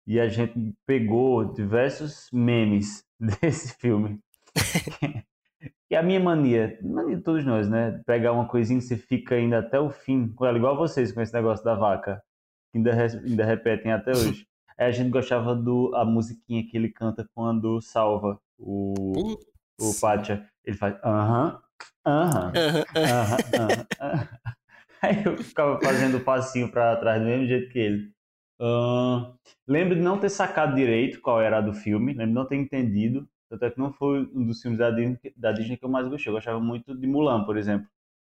E 0.07 0.18
a 0.18 0.29
gente 0.29 0.75
pegou 0.85 1.45
diversos 1.53 2.27
memes 2.33 3.05
desse 3.40 3.74
filme. 3.78 4.18
E 5.90 5.94
a 5.94 6.02
minha 6.02 6.18
mania, 6.18 6.78
mania 6.82 7.16
de 7.16 7.22
todos 7.22 7.44
nós, 7.44 7.68
né? 7.68 8.02
Pegar 8.06 8.32
uma 8.32 8.48
coisinha 8.48 8.80
que 8.80 8.87
você 8.87 8.96
fica 8.96 9.35
ainda 9.35 9.58
até 9.58 9.78
o 9.78 9.90
fim, 9.90 10.24
igual 10.54 10.76
vocês 10.76 11.12
com 11.12 11.20
esse 11.20 11.32
negócio 11.32 11.64
da 11.64 11.74
vaca, 11.74 12.22
que 12.72 12.78
ainda, 12.78 12.92
ainda 12.92 13.44
repetem 13.44 13.92
até 13.92 14.11
hoje. 14.16 14.46
Aí 14.78 14.87
a 14.87 14.90
gente 14.90 15.11
gostava 15.11 15.54
do 15.54 15.94
a 15.94 16.04
musiquinha 16.04 16.66
que 16.66 16.76
ele 16.76 16.88
canta 16.90 17.28
quando 17.35 17.80
salva 17.80 18.40
o, 18.58 19.12
Putz. 19.14 19.46
o 19.80 20.00
Pátia. 20.00 20.48
Ele 20.64 20.76
faz. 20.76 20.96
Aham, 21.04 21.61
Aham, 22.04 22.52
aham, 22.96 23.38
aham. 23.54 23.87
Aí 25.02 25.24
eu 25.24 25.37
ficava 25.37 25.80
fazendo 25.80 26.18
o 26.18 26.24
passinho 26.24 26.70
pra 26.70 26.96
trás 26.96 27.20
do 27.20 27.26
mesmo 27.26 27.46
jeito 27.46 27.70
que 27.70 27.78
ele. 27.78 28.12
Ahn, 28.62 29.35
lembro 29.66 29.96
de 29.96 30.01
não 30.03 30.18
ter 30.20 30.29
sacado 30.31 30.77
direito 30.77 31.20
qual 31.20 31.40
era 31.40 31.59
a 31.59 31.61
do 31.61 31.75
filme, 31.75 32.12
lembro 32.12 32.29
de 32.29 32.35
não 32.35 32.46
ter 32.46 32.57
entendido. 32.57 33.29
Tanto 33.51 33.64
é 33.64 33.70
que 33.70 33.79
não 33.79 33.92
foi 33.92 34.20
um 34.33 34.46
dos 34.46 34.62
filmes 34.62 34.79
da 34.79 34.90
Disney, 34.90 35.18
da 35.37 35.53
Disney 35.53 35.77
que 35.77 35.85
eu 35.85 35.88
mais 35.88 36.09
gostei. 36.09 36.31
Eu 36.31 36.37
gostava 36.37 36.61
muito 36.61 36.94
de 36.96 37.07
Mulan, 37.07 37.44
por 37.44 37.57
exemplo. 37.57 37.88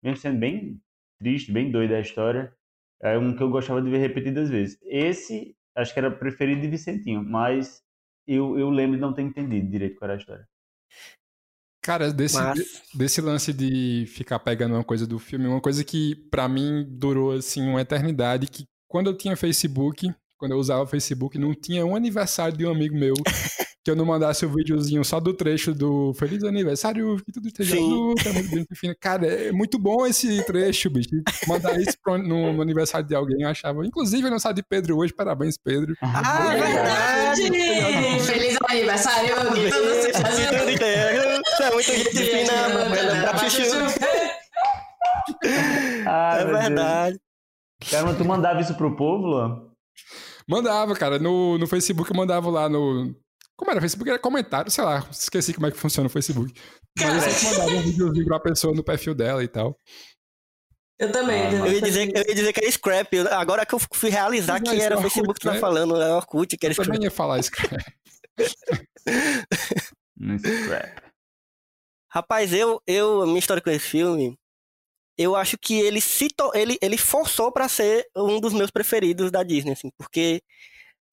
Mesmo 0.04 0.18
sendo 0.18 0.40
bem 0.40 0.82
triste, 1.20 1.52
bem 1.52 1.72
doida 1.72 1.98
a 1.98 2.02
história, 2.02 2.54
é 3.02 3.18
um 3.18 3.36
que 3.36 3.44
eu 3.44 3.50
gostava 3.50 3.82
de 3.82 3.90
ver 3.90 4.00
repetidas 4.00 4.50
vezes. 4.50 4.80
Esse, 4.84 5.56
acho 5.76 5.94
que 5.94 6.00
era 6.00 6.10
o 6.10 6.18
preferido 6.18 6.62
de 6.62 6.68
Vicentinho, 6.68 7.24
mas 7.24 7.84
eu, 8.28 8.58
eu 8.60 8.70
lembro 8.70 8.96
de 8.98 9.02
não 9.02 9.14
ter 9.14 9.22
entendido 9.22 9.70
direito 9.70 9.98
qual 9.98 10.10
era 10.10 10.18
a 10.18 10.22
história. 10.22 10.48
Cara, 11.82 12.12
desse, 12.12 12.36
Mas- 12.36 12.82
desse 12.96 13.22
lance 13.22 13.54
de 13.54 14.06
ficar 14.08 14.40
pegando 14.40 14.74
uma 14.74 14.84
coisa 14.84 15.06
do 15.06 15.20
filme, 15.20 15.46
uma 15.46 15.62
coisa 15.62 15.84
que 15.84 16.16
pra 16.32 16.50
mim 16.50 16.84
durou 16.90 17.32
assim 17.34 17.62
uma 17.62 17.82
eternidade, 17.82 18.48
que 18.48 18.66
quando 18.88 19.10
eu 19.10 19.18
tinha 19.18 19.36
Facebook, 19.36 20.12
quando 20.38 20.52
eu 20.52 20.58
usava 20.58 20.84
o 20.84 20.88
Facebook, 20.88 21.38
não 21.38 21.54
tinha 21.54 21.86
um 21.86 21.96
aniversário 21.96 22.58
de 22.58 22.66
um 22.66 22.72
amigo 22.72 22.96
meu 22.96 23.14
que 23.84 23.92
eu 23.92 23.96
não 23.96 24.04
mandasse 24.06 24.44
o 24.44 24.50
videozinho 24.50 25.06
só 25.06 25.20
do 25.20 25.32
trecho 25.32 25.72
do 25.72 26.12
Feliz 26.16 26.44
Aniversário, 26.44 27.18
que 27.24 27.32
tudo 27.32 27.48
esteja 27.48 27.76
azul, 27.76 28.16
é 28.26 28.32
muito 28.34 28.50
bem. 28.82 28.96
Cara, 29.00 29.28
é 29.28 29.52
muito 29.52 29.78
bom 29.78 30.08
esse 30.08 30.44
trecho, 30.44 30.90
bicho. 30.90 31.10
Mandar 31.48 31.80
isso 31.80 31.96
pro- 32.04 32.18
no, 32.18 32.52
no 32.52 32.62
aniversário 32.64 33.08
de 33.08 33.14
alguém, 33.14 33.44
eu 33.44 33.48
achava. 33.50 33.86
Inclusive, 33.86 34.24
aniversário 34.24 34.56
de 34.56 34.64
Pedro 34.68 34.98
hoje, 34.98 35.14
parabéns, 35.14 35.56
Pedro. 35.64 35.96
Ah, 36.02 36.52
é 36.52 36.58
Verdade. 36.58 37.42
verdade! 37.52 38.20
Feliz 38.26 38.58
aniversário! 38.68 39.36
que 39.54 39.70
tudo 39.70 40.02
seja 40.02 40.28
azul. 40.28 41.44
Você 41.46 41.64
é 41.64 41.72
muito 41.72 41.92
gente 41.92 42.10
fina, 42.10 42.68
lembrar 42.90 43.38
chuchu. 43.38 43.62
Ah, 46.08 46.38
É 46.40 46.46
meu 46.46 46.58
Caramba, 47.90 48.16
tu 48.16 48.26
mandava 48.26 48.62
isso 48.62 48.76
pro 48.76 48.96
povo, 48.96 49.28
Luan? 49.28 49.70
Mandava, 50.48 50.96
cara. 50.96 51.20
No, 51.20 51.58
no 51.58 51.68
Facebook 51.68 52.10
eu 52.10 52.16
mandava 52.18 52.50
lá 52.50 52.70
no. 52.70 53.16
Como 53.58 53.72
era? 53.72 53.80
Facebook 53.82 54.10
era 54.10 54.20
comentário, 54.20 54.70
sei 54.72 54.84
lá. 54.84 55.08
Esqueci 55.10 55.54
como 55.54 55.68
é 55.68 55.72
que 55.72 55.78
funciona 55.78 56.08
o 56.08 56.12
Facebook. 56.12 56.54
Mas 57.00 57.26
eu 57.26 57.32
sempre 57.32 57.58
mandava 57.58 57.78
um 57.78 57.82
videozinho 57.82 58.26
pra 58.26 58.40
pessoa 58.40 58.74
no 58.76 58.84
perfil 58.84 59.16
dela 59.16 59.44
e 59.44 59.48
tal. 59.48 59.78
Eu 61.00 61.12
também. 61.12 61.42
Ah, 61.48 61.52
Eu 61.52 61.72
ia, 61.72 61.82
dizer, 61.82 62.12
eu 62.16 62.24
ia 62.28 62.36
dizer 62.36 62.54
que 62.54 62.60
era 62.64 62.72
Scrap. 62.72 63.14
Agora 63.32 63.66
que 63.66 63.76
eu 63.76 63.80
fui 63.94 64.10
realizar 64.10 64.54
Mas 64.62 64.70
que 64.70 64.82
é 64.82 64.84
era 64.84 64.98
o 64.98 65.02
Facebook 65.02 65.34
que 65.34 65.40
tu 65.48 65.52
tá 65.52 65.60
falando, 65.60 66.02
é 66.02 66.14
Orkut, 66.16 66.56
que 66.58 66.66
era 66.66 66.72
Eu 66.72 66.76
Scrap. 66.76 66.88
também 66.88 67.04
ia 67.04 67.12
falar 67.12 67.40
isso, 67.40 67.52
cara. 67.52 67.84
No 70.18 70.40
scrap. 70.40 71.04
Rapaz, 72.10 72.54
eu, 72.54 72.82
eu, 72.88 73.24
a 73.24 73.26
minha 73.26 73.40
história 73.40 73.62
com 73.62 73.70
esse 73.70 73.86
filme, 73.86 74.38
eu 75.18 75.36
acho 75.36 75.58
que 75.58 75.80
ele 75.80 76.02
se 76.02 76.28
ele, 76.54 76.78
ele 76.82 76.98
forçou 76.98 77.52
pra 77.52 77.68
ser 77.70 78.06
um 78.16 78.40
dos 78.40 78.54
meus 78.54 78.70
preferidos 78.72 79.32
da 79.32 79.44
Disney, 79.44 79.72
assim, 79.74 79.90
porque 79.98 80.42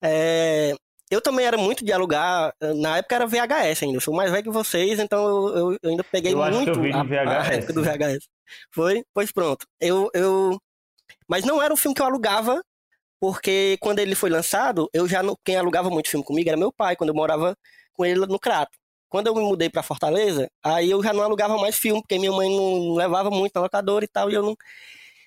é, 0.01 0.73
eu 1.09 1.21
também 1.21 1.45
era 1.45 1.57
muito 1.57 1.85
de 1.85 1.91
alugar, 1.93 2.53
na 2.77 2.97
época 2.97 3.15
era 3.15 3.27
VHS 3.27 3.83
ainda, 3.83 3.97
eu 3.97 4.01
sou 4.01 4.13
mais 4.13 4.31
velho 4.31 4.43
que 4.43 4.49
vocês, 4.49 4.99
então 4.99 5.23
eu, 5.55 5.71
eu- 5.83 5.89
ainda 5.91 6.03
peguei 6.03 6.33
Eu 6.33 6.41
acho 6.43 6.59
que 6.59 6.65
muito 6.65 6.79
eu 6.79 6.81
vi 6.81 6.91
a- 6.91 6.99
a, 6.99 7.03
VHS. 7.03 7.57
época 7.57 7.73
do 7.73 7.83
VHS. 7.83 8.27
Foi? 8.71 9.03
Pois 9.13 9.31
pronto. 9.31 9.65
Eu, 9.79 10.09
eu... 10.13 10.59
Mas 11.27 11.45
não 11.45 11.61
era 11.61 11.73
um 11.73 11.77
filme 11.77 11.95
que 11.95 12.01
eu 12.01 12.05
alugava, 12.05 12.61
porque 13.19 13.77
quando 13.79 13.99
ele 13.99 14.15
foi 14.15 14.29
lançado, 14.29 14.89
eu 14.93 15.07
já 15.07 15.23
não... 15.23 15.35
quem 15.45 15.55
alugava 15.55 15.89
muito 15.89 16.09
filme 16.09 16.25
comigo 16.25 16.49
era 16.49 16.57
meu 16.57 16.71
pai, 16.73 16.95
quando 16.95 17.09
eu 17.09 17.15
morava 17.15 17.55
com 17.93 18.05
ele 18.05 18.19
no 18.25 18.39
Crato. 18.39 18.77
Quando 19.13 19.27
eu 19.27 19.35
me 19.35 19.41
mudei 19.41 19.69
pra 19.69 19.83
Fortaleza, 19.83 20.49
aí 20.63 20.89
eu 20.89 21.03
já 21.03 21.13
não 21.13 21.21
alugava 21.21 21.55
mais 21.55 21.75
filme, 21.75 22.01
porque 22.01 22.17
minha 22.17 22.31
mãe 22.31 22.49
não 22.49 22.95
levava 22.95 23.29
muito 23.29 23.51
na 23.53 23.61
locadora 23.61 24.03
e 24.03 24.07
tal, 24.07 24.31
e 24.31 24.33
eu 24.33 24.41
não. 24.41 24.57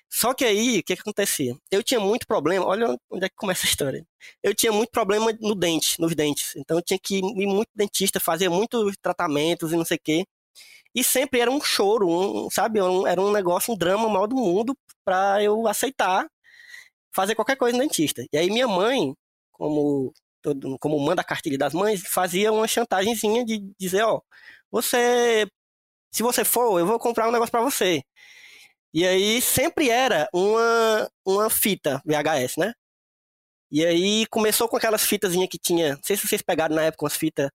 Só 0.09 0.33
que 0.33 0.43
aí, 0.43 0.79
o 0.79 0.83
que, 0.83 0.93
que 0.93 1.01
acontecia? 1.01 1.55
Eu 1.71 1.81
tinha 1.81 1.97
muito 1.97 2.27
problema, 2.27 2.65
olha 2.65 2.97
onde 3.09 3.25
é 3.25 3.29
que 3.29 3.35
começa 3.37 3.65
a 3.65 3.69
história. 3.69 4.05
Eu 4.43 4.53
tinha 4.53 4.73
muito 4.73 4.89
problema 4.91 5.31
no 5.39 5.55
dente, 5.55 6.01
nos 6.01 6.13
dentes. 6.13 6.53
Então 6.57 6.77
eu 6.77 6.83
tinha 6.83 6.99
que 7.01 7.19
ir 7.19 7.47
muito 7.47 7.69
dentista, 7.73 8.19
fazer 8.19 8.49
muitos 8.49 8.93
tratamentos 9.01 9.71
e 9.71 9.77
não 9.77 9.85
sei 9.85 9.95
o 9.95 10.01
quê. 10.03 10.25
E 10.93 11.01
sempre 11.01 11.39
era 11.39 11.49
um 11.49 11.61
choro, 11.61 12.09
um, 12.09 12.49
sabe? 12.51 12.81
Um, 12.81 13.07
era 13.07 13.21
um 13.21 13.31
negócio, 13.31 13.73
um 13.73 13.77
drama 13.77 14.09
mal 14.09 14.27
do 14.27 14.35
mundo 14.35 14.77
pra 15.05 15.41
eu 15.41 15.65
aceitar 15.65 16.27
fazer 17.15 17.35
qualquer 17.35 17.55
coisa 17.55 17.77
no 17.77 17.83
dentista. 17.83 18.25
E 18.33 18.37
aí 18.37 18.49
minha 18.49 18.67
mãe, 18.67 19.13
como 19.53 20.13
todo, 20.41 20.77
como 20.79 20.99
manda 20.99 21.21
a 21.21 21.25
cartilha 21.25 21.57
das 21.57 21.73
mães, 21.73 22.01
fazia 22.01 22.51
uma 22.51 22.67
chantagemzinha 22.67 23.45
de 23.45 23.59
dizer, 23.79 24.03
ó, 24.03 24.21
você, 24.71 25.47
se 26.11 26.23
você 26.23 26.43
for, 26.45 26.79
eu 26.79 26.85
vou 26.85 26.99
comprar 26.99 27.27
um 27.27 27.31
negócio 27.31 27.51
pra 27.51 27.61
você. 27.61 28.01
E 28.93 29.05
aí 29.05 29.41
sempre 29.41 29.89
era 29.89 30.27
uma, 30.33 31.09
uma 31.25 31.49
fita 31.49 32.01
VHS, 32.05 32.57
né? 32.57 32.73
E 33.71 33.85
aí 33.85 34.25
começou 34.27 34.67
com 34.69 34.77
aquelas 34.77 35.05
fitazinhas 35.05 35.49
que 35.49 35.59
tinha, 35.59 35.95
não 35.95 36.03
sei 36.03 36.15
se 36.15 36.27
vocês 36.27 36.41
pegaram 36.41 36.75
na 36.75 36.83
época 36.83 37.05
umas 37.05 37.17
fitas 37.17 37.49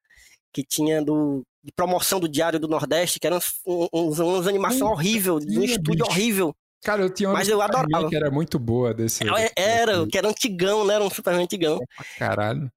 que 0.53 0.63
tinha 0.65 1.03
do 1.03 1.43
de 1.65 1.71
promoção 1.73 2.19
do 2.19 2.29
Diário 2.29 2.59
do 2.59 2.67
Nordeste, 2.67 3.21
que 3.21 3.27
eram 3.27 3.37
uns, 3.37 3.89
uns, 3.93 4.19
umas 4.19 4.47
animações 4.49 4.83
horríveis, 4.83 5.47
de 5.47 5.59
um 5.59 5.63
estúdio 5.63 6.05
horrível. 6.05 6.55
Cara, 6.83 7.03
eu 7.03 7.11
tinha 7.11 7.29
uma 7.29 7.39
Mas 7.39 7.49
eu 7.49 7.63
adorava. 7.63 8.09
que 8.09 8.17
era 8.17 8.31
muito 8.31 8.59
boa 8.59 8.93
desse. 8.93 9.23
Era, 9.27 9.51
era, 9.57 10.07
que 10.07 10.19
era 10.19 10.29
antigão, 10.29 10.85
né? 10.85 10.95
Era 10.95 11.05
um 11.05 11.11
Superman 11.11 11.45
antigão. 11.45 11.79
pra 11.97 12.05
Caralho. 12.19 12.71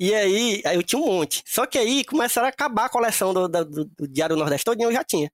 E 0.00 0.14
aí, 0.14 0.62
aí 0.64 0.74
eu 0.76 0.82
tinha 0.82 1.00
um 1.00 1.04
monte. 1.06 1.42
Só 1.46 1.66
que 1.66 1.78
aí 1.78 2.02
começaram 2.04 2.46
a 2.46 2.50
acabar 2.50 2.86
a 2.86 2.88
coleção 2.88 3.32
do, 3.34 3.46
do, 3.48 3.84
do 3.84 4.08
Diário 4.08 4.36
Nordeste 4.36 4.64
todinho, 4.64 4.88
eu 4.88 4.92
já 4.92 5.04
tinha. 5.04 5.30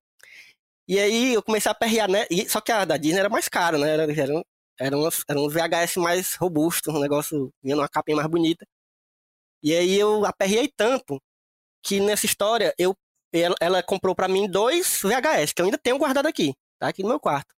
E 0.87 0.99
aí 0.99 1.35
eu 1.35 1.43
comecei 1.43 1.71
a 1.71 1.75
perrear, 1.75 2.11
né? 2.11 2.27
E, 2.31 2.49
só 2.49 2.61
que 2.61 2.73
a 2.73 2.85
da 2.85 2.97
Disney 2.97 3.21
era 3.21 3.29
mais 3.29 3.49
cara, 3.49 3.79
né? 3.79 3.91
Era, 3.95 4.13
era, 4.13 4.35
um- 4.35 4.43
era, 4.81 4.97
umas, 4.97 5.23
era 5.29 5.39
um 5.41 5.49
VHS 5.49 5.97
mais 5.99 6.35
robusto, 6.35 6.91
um 6.91 7.01
negócio 7.01 7.51
vinha 7.63 7.77
numa 7.77 7.89
capinha 7.89 8.17
mais 8.17 8.29
bonita. 8.29 8.67
E 9.63 9.75
aí 9.75 9.99
eu 9.99 10.25
aperreei 10.25 10.71
tanto 10.77 11.21
que 11.83 12.01
nessa 12.01 12.27
história 12.27 12.75
eu, 12.79 12.95
ela, 13.33 13.55
ela 13.61 13.83
comprou 13.83 14.15
pra 14.15 14.29
mim 14.29 14.49
dois 14.51 15.01
VHS, 15.03 15.53
que 15.55 15.63
eu 15.63 15.67
ainda 15.67 15.79
tenho 15.79 15.99
guardado 15.99 16.27
aqui, 16.27 16.53
tá 16.79 16.89
aqui 16.89 17.03
no 17.03 17.09
meu 17.09 17.21
quarto. 17.21 17.55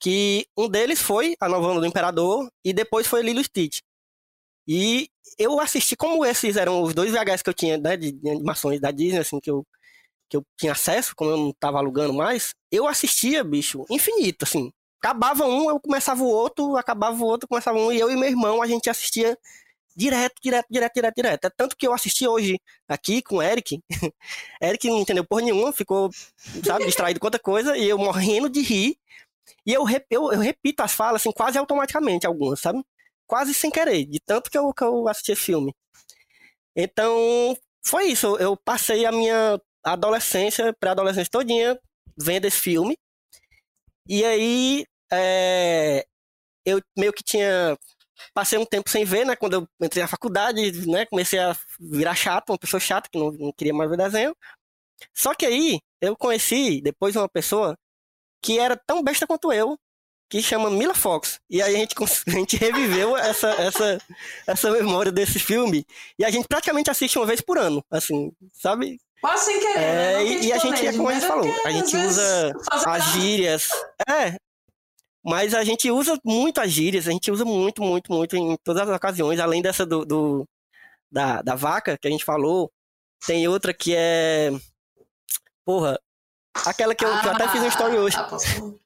Que 0.00 0.46
um 0.56 0.68
deles 0.68 1.00
foi 1.00 1.34
A 1.40 1.48
Nova 1.48 1.68
Onda 1.68 1.80
do 1.80 1.86
Imperador 1.86 2.48
e 2.64 2.72
depois 2.72 3.06
foi 3.06 3.22
Lilo 3.22 3.42
Stitch. 3.42 3.80
E 4.66 5.08
eu 5.38 5.58
assisti, 5.60 5.96
como 5.96 6.24
esses 6.24 6.56
eram 6.56 6.82
os 6.82 6.94
dois 6.94 7.10
VHS 7.10 7.42
que 7.42 7.50
eu 7.50 7.54
tinha, 7.54 7.78
né, 7.78 7.96
de 7.96 8.08
animações 8.28 8.80
da 8.80 8.90
Disney, 8.90 9.20
assim, 9.20 9.40
que 9.40 9.50
eu, 9.50 9.66
que 10.28 10.36
eu 10.36 10.44
tinha 10.58 10.72
acesso, 10.72 11.14
como 11.16 11.30
eu 11.30 11.36
não 11.36 11.52
tava 11.58 11.78
alugando 11.78 12.12
mais, 12.12 12.54
eu 12.70 12.86
assistia, 12.86 13.42
bicho, 13.42 13.84
infinito, 13.90 14.44
assim. 14.44 14.70
Acabava 15.00 15.46
um, 15.46 15.70
eu 15.70 15.80
começava 15.80 16.22
o 16.22 16.26
outro, 16.28 16.76
acabava 16.76 17.16
o 17.16 17.26
outro, 17.26 17.48
começava 17.48 17.78
um, 17.78 17.90
e 17.92 17.98
eu 17.98 18.10
e 18.10 18.16
meu 18.16 18.28
irmão, 18.28 18.60
a 18.60 18.66
gente 18.66 18.90
assistia 18.90 19.38
direto, 19.96 20.34
direto, 20.42 20.66
direto, 20.70 20.94
direto, 20.94 21.14
direto. 21.16 21.44
É 21.46 21.50
tanto 21.50 21.76
que 21.76 21.86
eu 21.86 21.92
assisti 21.92 22.26
hoje 22.26 22.60
aqui 22.86 23.22
com 23.22 23.36
o 23.36 23.42
Eric. 23.42 23.80
Eric 24.62 24.88
não 24.88 25.00
entendeu 25.00 25.24
porra 25.24 25.42
nenhuma, 25.42 25.72
ficou, 25.72 26.10
sabe, 26.64 26.84
distraído 26.84 27.18
com 27.18 27.26
outra 27.26 27.40
coisa, 27.40 27.76
e 27.76 27.88
eu 27.88 27.98
morrendo 27.98 28.48
de 28.48 28.60
rir. 28.60 28.98
E 29.66 29.72
eu, 29.72 29.84
eu, 30.10 30.32
eu 30.32 30.40
repito 30.40 30.82
as 30.82 30.92
falas, 30.92 31.22
assim, 31.22 31.32
quase 31.32 31.58
automaticamente, 31.58 32.26
algumas, 32.26 32.60
sabe? 32.60 32.82
Quase 33.26 33.54
sem 33.54 33.70
querer, 33.70 34.06
de 34.06 34.20
tanto 34.20 34.50
que 34.50 34.58
eu, 34.58 34.72
que 34.72 34.82
eu 34.84 35.08
assisti 35.08 35.32
esse 35.32 35.42
filme. 35.42 35.74
Então, 36.76 37.56
foi 37.84 38.06
isso. 38.06 38.36
Eu 38.36 38.56
passei 38.56 39.04
a 39.06 39.12
minha 39.12 39.60
adolescência, 39.82 40.74
pré-adolescência 40.78 41.30
todinha, 41.30 41.78
vendo 42.16 42.46
esse 42.46 42.58
filme. 42.58 42.96
E 44.08 44.24
aí, 44.24 44.84
é, 45.12 46.06
eu 46.64 46.80
meio 46.96 47.12
que 47.12 47.22
tinha. 47.22 47.76
Passei 48.34 48.58
um 48.58 48.66
tempo 48.66 48.90
sem 48.90 49.04
ver, 49.04 49.24
né? 49.26 49.36
Quando 49.36 49.54
eu 49.54 49.68
entrei 49.80 50.02
na 50.02 50.08
faculdade, 50.08 50.86
né? 50.88 51.06
Comecei 51.06 51.38
a 51.38 51.56
virar 51.80 52.14
chato, 52.14 52.50
uma 52.50 52.58
pessoa 52.58 52.80
chata, 52.80 53.08
que 53.10 53.18
não, 53.18 53.30
não 53.32 53.52
queria 53.52 53.74
mais 53.74 53.90
ver 53.90 53.96
desenho. 53.96 54.36
Só 55.14 55.34
que 55.34 55.46
aí, 55.46 55.80
eu 56.00 56.16
conheci 56.16 56.80
depois 56.80 57.16
uma 57.16 57.28
pessoa 57.28 57.76
que 58.42 58.58
era 58.58 58.76
tão 58.76 59.02
besta 59.02 59.26
quanto 59.26 59.52
eu, 59.52 59.78
que 60.30 60.42
chama 60.42 60.70
Mila 60.70 60.94
Fox. 60.94 61.40
E 61.48 61.62
aí 61.62 61.74
a 61.74 61.78
gente, 61.78 61.94
a 62.26 62.30
gente 62.30 62.56
reviveu 62.56 63.16
essa, 63.16 63.48
essa, 63.50 63.98
essa 64.46 64.70
memória 64.70 65.10
desse 65.12 65.38
filme. 65.38 65.84
E 66.18 66.24
a 66.24 66.30
gente 66.30 66.46
praticamente 66.48 66.90
assiste 66.90 67.18
uma 67.18 67.26
vez 67.26 67.40
por 67.40 67.58
ano, 67.58 67.82
assim, 67.90 68.30
sabe? 68.52 68.98
Quase 69.20 69.46
sem 69.46 69.58
querer, 69.60 69.78
É, 69.78 69.94
né? 69.94 70.12
Não 70.14 70.20
e, 70.22 70.46
e 70.46 70.52
a 70.52 70.58
gente, 70.58 70.86
é 70.86 70.92
planeje, 70.92 70.96
como 70.98 71.08
a 71.08 71.14
gente 71.14 71.24
é 71.24 71.28
falou, 71.28 71.66
a 71.66 71.70
gente 71.72 71.96
usa 71.96 72.52
as 72.86 73.04
gírias. 73.12 73.68
É. 74.08 74.36
Mas 75.24 75.52
a 75.54 75.64
gente 75.64 75.90
usa 75.90 76.18
muito 76.24 76.60
as 76.60 76.70
gírias, 76.70 77.08
a 77.08 77.10
gente 77.10 77.30
usa 77.30 77.44
muito, 77.44 77.82
muito, 77.82 78.12
muito 78.12 78.36
em 78.36 78.56
todas 78.62 78.88
as 78.88 78.96
ocasiões, 78.96 79.40
além 79.40 79.60
dessa 79.60 79.84
do, 79.84 80.04
do- 80.04 80.46
da, 81.10 81.42
da 81.42 81.54
vaca 81.54 81.98
que 81.98 82.06
a 82.06 82.10
gente 82.10 82.24
falou. 82.24 82.70
Tem 83.26 83.48
outra 83.48 83.74
que 83.74 83.94
é. 83.96 84.50
Porra. 85.64 85.98
Aquela 86.66 86.94
que 86.94 87.04
eu, 87.04 87.20
que 87.20 87.26
eu 87.26 87.30
até 87.32 87.48
fiz 87.48 87.62
um 87.62 87.68
story 87.68 87.96
hoje. 87.96 88.16
Ah, 88.16 88.24
posso- 88.24 88.78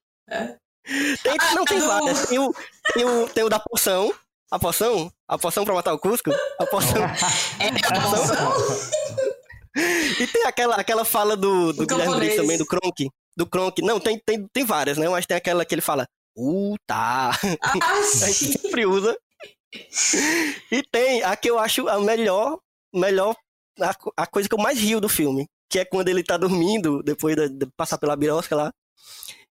Tem, 1.22 1.36
não, 1.54 1.64
tem 1.64 1.80
várias. 1.80 2.26
Tem 2.26 2.38
o, 2.38 2.54
tem, 2.94 3.04
o, 3.04 3.28
tem 3.28 3.44
o 3.44 3.48
da 3.48 3.58
poção. 3.60 4.12
A 4.50 4.58
poção? 4.58 5.10
A 5.28 5.38
poção 5.38 5.64
pra 5.64 5.74
matar 5.74 5.94
o 5.94 5.98
Cusco? 5.98 6.30
A 6.58 6.66
poção. 6.66 7.02
É, 7.58 7.70
poção? 8.00 8.36
E 10.20 10.26
tem 10.26 10.44
aquela, 10.44 10.76
aquela 10.76 11.04
fala 11.04 11.36
do, 11.36 11.72
do 11.72 11.86
Guilherme 11.86 12.16
Briggs 12.16 12.36
também, 12.36 12.58
do 12.58 12.66
Kronk. 12.66 13.08
Do 13.36 13.46
Kronk. 13.46 13.80
Não, 13.80 13.98
tem, 13.98 14.18
tem, 14.18 14.46
tem 14.52 14.64
várias, 14.64 14.98
né? 14.98 15.08
Mas 15.08 15.24
tem 15.26 15.36
aquela 15.36 15.64
que 15.64 15.74
ele 15.74 15.80
fala. 15.80 16.06
Uh, 16.36 16.74
tá. 16.86 17.30
Ah, 17.62 17.70
A 18.24 18.26
gente 18.30 18.58
sempre 18.58 18.84
usa. 18.84 19.16
E 20.70 20.82
tem 20.92 21.22
a 21.22 21.34
que 21.34 21.48
eu 21.48 21.58
acho 21.58 21.88
a 21.88 21.98
melhor, 21.98 22.58
melhor 22.94 23.34
a, 23.80 23.94
a 24.18 24.26
coisa 24.26 24.46
que 24.48 24.54
eu 24.54 24.58
mais 24.58 24.78
rio 24.78 25.00
do 25.00 25.08
filme, 25.08 25.46
que 25.72 25.78
é 25.78 25.86
quando 25.86 26.08
ele 26.08 26.22
tá 26.22 26.36
dormindo, 26.36 27.02
depois 27.02 27.34
de, 27.34 27.48
de 27.48 27.66
passar 27.74 27.96
pela 27.96 28.14
birosca 28.14 28.54
lá, 28.54 28.70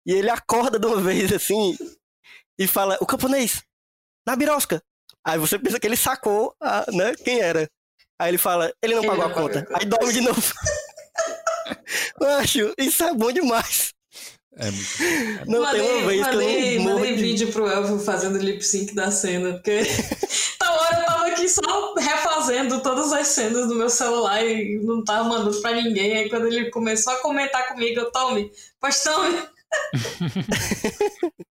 e 0.06 0.14
ele 0.14 0.30
acorda 0.30 0.78
de 0.78 0.86
uma 0.86 0.98
vez 1.02 1.34
assim 1.34 1.76
e 2.60 2.68
fala, 2.68 2.96
o 3.02 3.08
camponês, 3.08 3.64
na 4.26 4.36
birosca. 4.36 4.84
Aí 5.26 5.40
você 5.40 5.58
pensa 5.58 5.80
que 5.80 5.88
ele 5.88 5.98
sacou, 5.98 6.56
a, 6.62 6.86
né, 6.92 7.16
quem 7.16 7.40
era. 7.40 7.68
Aí 8.20 8.30
ele 8.30 8.38
fala, 8.38 8.72
ele 8.84 8.94
não 8.94 9.04
pagou 9.04 9.26
a 9.26 9.34
conta. 9.34 9.66
Aí 9.74 9.84
dorme 9.84 10.14
de 10.14 10.22
novo. 10.22 10.42
Eu 12.22 12.28
acho, 12.36 12.74
isso 12.78 13.04
é 13.04 13.14
bom 13.16 13.32
demais. 13.32 13.92
É 14.58 14.70
muito. 14.70 15.48
Não 15.50 15.62
mandei, 15.62 15.82
tem 15.82 15.92
uma 15.92 16.08
vez 16.08 16.28
que 16.28 16.32
mandei, 16.34 16.78
eu 16.78 16.82
não 16.82 16.94
mandei 16.96 17.16
de... 17.16 17.22
vídeo 17.22 17.52
pro 17.54 17.68
Elvio 17.68 18.00
fazendo 18.00 18.38
lip 18.38 18.62
sync 18.62 18.94
da 18.94 19.10
cena, 19.10 19.54
porque 19.54 19.82
tal 20.60 20.78
hora 20.78 21.00
eu 21.00 21.06
tava 21.06 21.28
aqui 21.28 21.48
só 21.48 21.94
refazendo 21.96 22.82
todas 22.82 23.14
as 23.14 23.28
cenas 23.28 23.68
do 23.70 23.76
meu 23.76 23.90
celular 23.90 24.46
e 24.46 24.78
não 24.84 25.04
tava 25.06 25.24
mandando 25.30 25.62
pra 25.62 25.72
ninguém. 25.74 26.18
Aí 26.18 26.30
quando 26.30 26.48
ele 26.48 26.70
começou 26.70 27.14
a 27.14 27.22
comentar 27.22 27.70
comigo, 27.70 28.02
eu 28.02 28.12
tome, 28.12 28.52
pois 28.80 29.02
tome. 29.02 29.42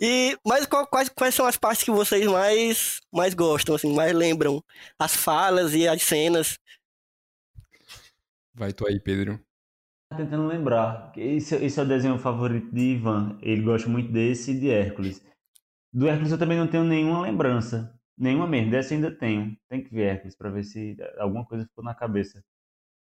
E, 0.00 0.36
mas 0.46 0.66
qual- 0.66 0.86
quais, 0.86 1.08
quais 1.08 1.34
são 1.34 1.46
as 1.46 1.56
partes 1.56 1.82
que 1.82 1.90
vocês 1.90 2.26
mais, 2.26 3.00
mais 3.10 3.32
gostam, 3.32 3.74
assim, 3.74 3.90
mais 3.94 4.12
lembram? 4.12 4.62
As 4.98 5.16
falas 5.16 5.72
e 5.74 5.88
as 5.88 6.02
cenas. 6.02 6.58
Vai 8.54 8.74
tu 8.74 8.86
aí, 8.86 9.00
Pedro. 9.00 9.40
Tentando 10.16 10.46
lembrar. 10.46 11.12
Esse, 11.16 11.54
esse 11.56 11.78
é 11.78 11.82
o 11.82 11.86
desenho 11.86 12.18
favorito 12.18 12.72
de 12.72 12.94
Ivan. 12.94 13.38
Ele 13.40 13.62
gosta 13.62 13.88
muito 13.88 14.12
desse 14.12 14.52
e 14.52 14.60
de 14.60 14.70
Hércules. 14.70 15.24
Do 15.92 16.08
Hércules 16.08 16.32
eu 16.32 16.38
também 16.38 16.58
não 16.58 16.66
tenho 16.66 16.84
nenhuma 16.84 17.20
lembrança. 17.20 17.98
Nenhuma 18.16 18.46
mesmo. 18.46 18.70
Dessa 18.70 18.94
ainda 18.94 19.10
tenho. 19.10 19.56
Tem 19.68 19.82
que 19.82 19.94
ver 19.94 20.02
Hércules 20.02 20.36
pra 20.36 20.50
ver 20.50 20.64
se 20.64 20.96
alguma 21.18 21.44
coisa 21.44 21.64
ficou 21.64 21.84
na 21.84 21.94
cabeça. 21.94 22.42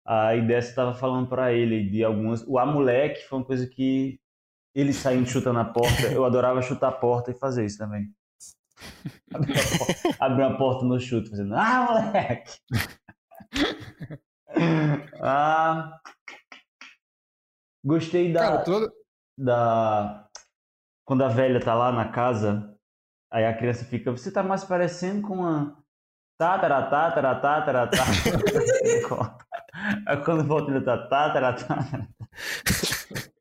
Aí 0.05 0.45
dessa 0.45 0.71
eu 0.71 0.75
tava 0.75 0.93
falando 0.93 1.27
pra 1.27 1.53
ele 1.53 1.89
de 1.89 2.03
algumas. 2.03 2.43
O 2.47 2.57
A 2.57 2.65
Moleque 2.65 3.27
foi 3.27 3.39
uma 3.39 3.45
coisa 3.45 3.67
que 3.67 4.19
ele 4.73 4.93
saindo 4.93 5.27
chutando 5.27 5.59
a 5.59 5.65
porta. 5.65 6.07
Eu 6.11 6.25
adorava 6.25 6.61
chutar 6.61 6.89
a 6.89 6.93
porta 6.93 7.31
e 7.31 7.35
fazer 7.35 7.65
isso 7.65 7.77
também. 7.77 8.11
Abrir 9.33 9.53
a 9.59 9.77
porta, 9.77 10.15
abrir 10.19 10.43
a 10.43 10.57
porta 10.57 10.85
no 10.85 10.99
chute, 10.99 11.29
fazendo 11.29 11.53
Ah, 11.55 11.87
moleque! 11.87 12.57
ah, 15.21 15.99
gostei 17.83 18.31
da, 18.31 18.39
Cara, 18.39 18.63
toda. 18.63 18.91
da. 19.37 20.27
Quando 21.05 21.23
a 21.23 21.27
velha 21.27 21.59
tá 21.59 21.73
lá 21.73 21.91
na 21.91 22.09
casa, 22.09 22.75
aí 23.31 23.45
a 23.45 23.55
criança 23.57 23.85
fica. 23.85 24.11
Você 24.11 24.31
tá 24.31 24.43
mais 24.43 24.63
parecendo 24.63 25.27
com 25.27 25.35
uma. 25.35 25.77
Tatara, 26.37 26.83
tatara, 26.89 27.35
tatara, 27.35 27.87
tatara. 27.87 29.37
Aí 30.05 30.17
quando 30.23 30.43
volta 30.43 30.71
ainda 30.71 30.83
tá 30.83 30.97
tatara, 31.07 31.53
tatara. 31.53 32.07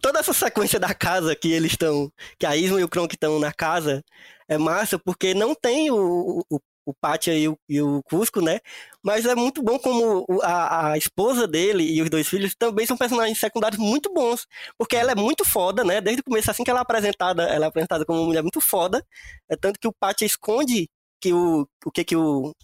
Toda 0.00 0.20
essa 0.20 0.32
sequência 0.32 0.78
da 0.78 0.94
casa 0.94 1.34
que 1.34 1.50
eles 1.52 1.72
estão, 1.72 2.10
que 2.38 2.46
a 2.46 2.56
Isma 2.56 2.80
e 2.80 2.84
o 2.84 2.88
Kronk 2.88 3.14
estão 3.14 3.38
na 3.40 3.52
casa, 3.52 4.04
é 4.48 4.56
massa 4.56 4.98
porque 4.98 5.34
não 5.34 5.54
tem 5.54 5.90
o, 5.90 6.44
o, 6.48 6.60
o 6.90 6.94
Pátia 7.00 7.34
e 7.34 7.48
o, 7.48 7.58
e 7.68 7.80
o 7.82 8.02
Cusco, 8.04 8.40
né? 8.40 8.60
Mas 9.02 9.26
é 9.26 9.34
muito 9.34 9.62
bom 9.62 9.78
como 9.78 10.26
a, 10.42 10.92
a 10.92 10.98
esposa 10.98 11.46
dele 11.46 11.84
e 11.84 12.02
os 12.02 12.10
dois 12.10 12.28
filhos 12.28 12.54
também 12.56 12.86
são 12.86 12.96
personagens 12.96 13.38
secundários 13.38 13.80
muito 13.80 14.12
bons. 14.12 14.46
Porque 14.78 14.96
ela 14.96 15.12
é 15.12 15.14
muito 15.14 15.44
foda, 15.44 15.84
né? 15.84 16.00
Desde 16.00 16.20
o 16.20 16.24
começo, 16.24 16.50
assim 16.50 16.64
que 16.64 16.70
ela 16.70 16.80
é 16.80 16.82
apresentada, 16.82 17.42
ela 17.44 17.66
é 17.66 17.68
apresentada 17.68 18.04
como 18.04 18.20
uma 18.20 18.26
mulher 18.26 18.42
muito 18.42 18.60
foda. 18.60 19.04
É 19.48 19.56
tanto 19.56 19.78
que 19.80 19.88
o 19.88 19.92
Pátia 19.92 20.24
esconde 20.26 20.88
que 21.20 21.32
o, 21.32 21.68
o 21.84 21.90
que 21.90 22.04
que 22.04 22.16
o, 22.16 22.54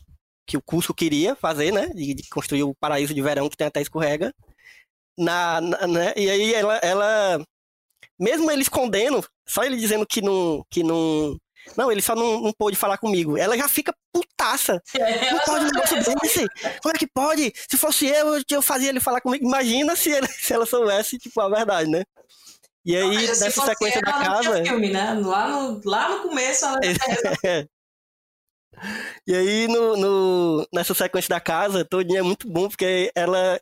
que 0.47 0.57
o 0.57 0.63
Cusco 0.63 0.95
queria 0.95 1.37
fazer, 1.37 1.73
né? 1.73 1.89
De, 1.89 2.15
de 2.15 2.29
construir 2.29 2.65
o 2.65 2.75
paraíso 2.75 3.15
de 3.15 3.23
verão 3.23 3.49
que 3.49 3.57
tem 3.57 3.67
até 3.67 3.81
escorrega. 3.83 4.33
Na, 5.19 5.61
na- 5.61 5.87
né? 5.87 6.13
E 6.17 6.29
aí 6.31 6.55
ela, 6.55 6.77
ela, 6.79 7.45
mesmo 8.19 8.51
ele 8.51 8.63
escondendo, 8.63 9.25
só 9.49 9.65
ele 9.65 9.77
dizendo 9.77 10.07
que 10.07 10.23
não, 10.23 10.65
que 10.71 10.83
não, 10.83 11.37
não, 11.77 11.93
ele 11.93 12.03
só 12.03 12.15
não, 12.15 12.41
não 12.43 12.53
pôde 12.59 12.77
falar 12.77 12.99
comigo. 12.99 13.39
Ela 13.39 13.57
já 13.57 13.69
fica 13.69 13.95
putaça. 14.15 14.81
Não 15.33 15.39
pode 15.41 15.65
um 15.65 15.69
negócio 15.71 15.97
desse. 16.21 16.47
Como 16.81 16.95
é 16.95 16.99
que 16.99 17.07
pode? 17.07 17.53
Se 17.69 17.77
fosse 17.77 18.07
eu, 18.07 18.41
eu- 18.51 18.63
fazia 18.63 18.89
ele 18.91 19.01
falar 19.01 19.21
comigo. 19.21 19.45
Imagina 19.45 19.97
se, 19.97 20.11
ele- 20.11 20.27
se 20.41 20.53
ela 20.55 20.65
soubesse, 20.65 21.19
tipo, 21.19 21.41
a 21.41 21.49
verdade, 21.49 21.91
né? 21.91 22.05
E 22.87 22.95
aí, 22.97 23.27
Mas, 23.27 23.55
fosse 23.55 23.67
sequência 23.67 24.01
da 24.03 24.13
casa. 24.13 24.63
filme, 24.63 24.91
né? 24.91 25.15
Lá 25.15 25.49
no, 25.49 25.81
lá 25.85 26.09
no 26.17 26.23
começo 26.29 26.65
ela 26.67 26.79
É, 27.43 27.67
E 29.27 29.35
aí, 29.35 29.69
no, 29.69 29.97
no- 29.97 30.69
nessa 30.73 30.93
sequência 30.95 31.29
da 31.31 31.41
casa, 31.41 31.85
todinha 31.85 32.19
é 32.21 32.23
muito 32.23 32.49
bom, 32.49 32.69
porque 32.69 33.11
ela, 33.15 33.59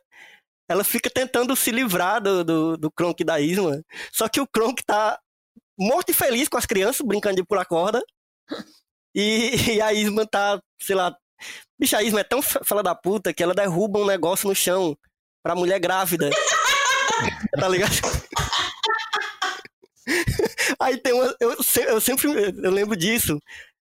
ela 0.69 0.83
fica 0.83 1.09
tentando 1.09 1.55
se 1.55 1.71
livrar 1.71 2.21
do, 2.21 2.43
do, 2.43 2.77
do 2.77 2.91
Kronk 2.91 3.23
da 3.23 3.39
Isma. 3.39 3.81
Só 4.11 4.27
que 4.27 4.41
o 4.41 4.47
Kronk 4.47 4.83
tá 4.83 5.17
morto 5.79 6.09
e 6.09 6.13
feliz 6.13 6.49
com 6.49 6.57
as 6.57 6.65
crianças, 6.65 7.05
brincando 7.05 7.37
de 7.37 7.45
pular 7.45 7.65
corda. 7.65 8.03
E, 9.13 9.51
e 9.77 9.81
a 9.81 9.93
Isma 9.93 10.25
tá, 10.25 10.61
sei 10.81 10.95
lá. 10.95 11.15
Bicho, 11.79 11.95
a 11.95 12.03
Isma 12.03 12.21
é 12.21 12.23
tão 12.23 12.41
fala 12.41 12.81
da 12.81 12.95
puta 12.95 13.33
que 13.33 13.43
ela 13.43 13.53
derruba 13.53 13.99
um 13.99 14.05
negócio 14.05 14.47
no 14.47 14.55
chão 14.55 14.97
pra 15.43 15.55
mulher 15.55 15.79
grávida. 15.79 16.29
tá 17.59 17.67
ligado? 17.67 17.91
Aí 20.79 20.97
tem 20.97 21.13
uma. 21.13 21.35
Eu, 21.39 21.55
eu 21.87 22.01
sempre 22.01 22.27
eu 22.63 22.71
lembro 22.71 22.95
disso. 22.95 23.39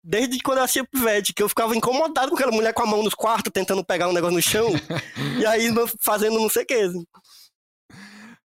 Desde 0.03 0.39
quando 0.39 0.59
eu 0.59 0.63
assistia 0.63 0.85
Pivete, 0.85 1.33
que 1.33 1.43
eu 1.43 1.49
ficava 1.49 1.75
incomodado 1.75 2.29
com 2.29 2.35
aquela 2.35 2.51
mulher 2.51 2.73
com 2.73 2.81
a 2.81 2.85
mão 2.85 3.03
nos 3.03 3.13
quartos, 3.13 3.51
tentando 3.51 3.83
pegar 3.83 4.07
um 4.07 4.13
negócio 4.13 4.35
no 4.35 4.41
chão, 4.41 4.69
e 5.37 5.45
a 5.45 5.57
Isma 5.57 5.85
fazendo 5.99 6.39
não 6.39 6.47
sei 6.49 6.63
o 6.63 6.65
que. 6.65 6.73
assim. 6.75 7.03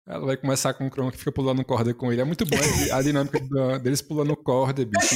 Ela 0.08 0.26
vai 0.26 0.38
começar 0.38 0.74
com 0.74 0.86
o 0.86 0.92
Kron 0.92 1.10
que 1.10 1.18
fica 1.18 1.32
pulando 1.32 1.64
corda 1.64 1.94
com 1.94 2.12
ele. 2.12 2.22
É 2.22 2.26
muito 2.26 2.46
bom 2.46 2.58
a 2.92 3.02
dinâmica 3.02 3.40
deles 3.80 4.02
pulando 4.02 4.36
corda, 4.36 4.86
bicho. 4.86 5.16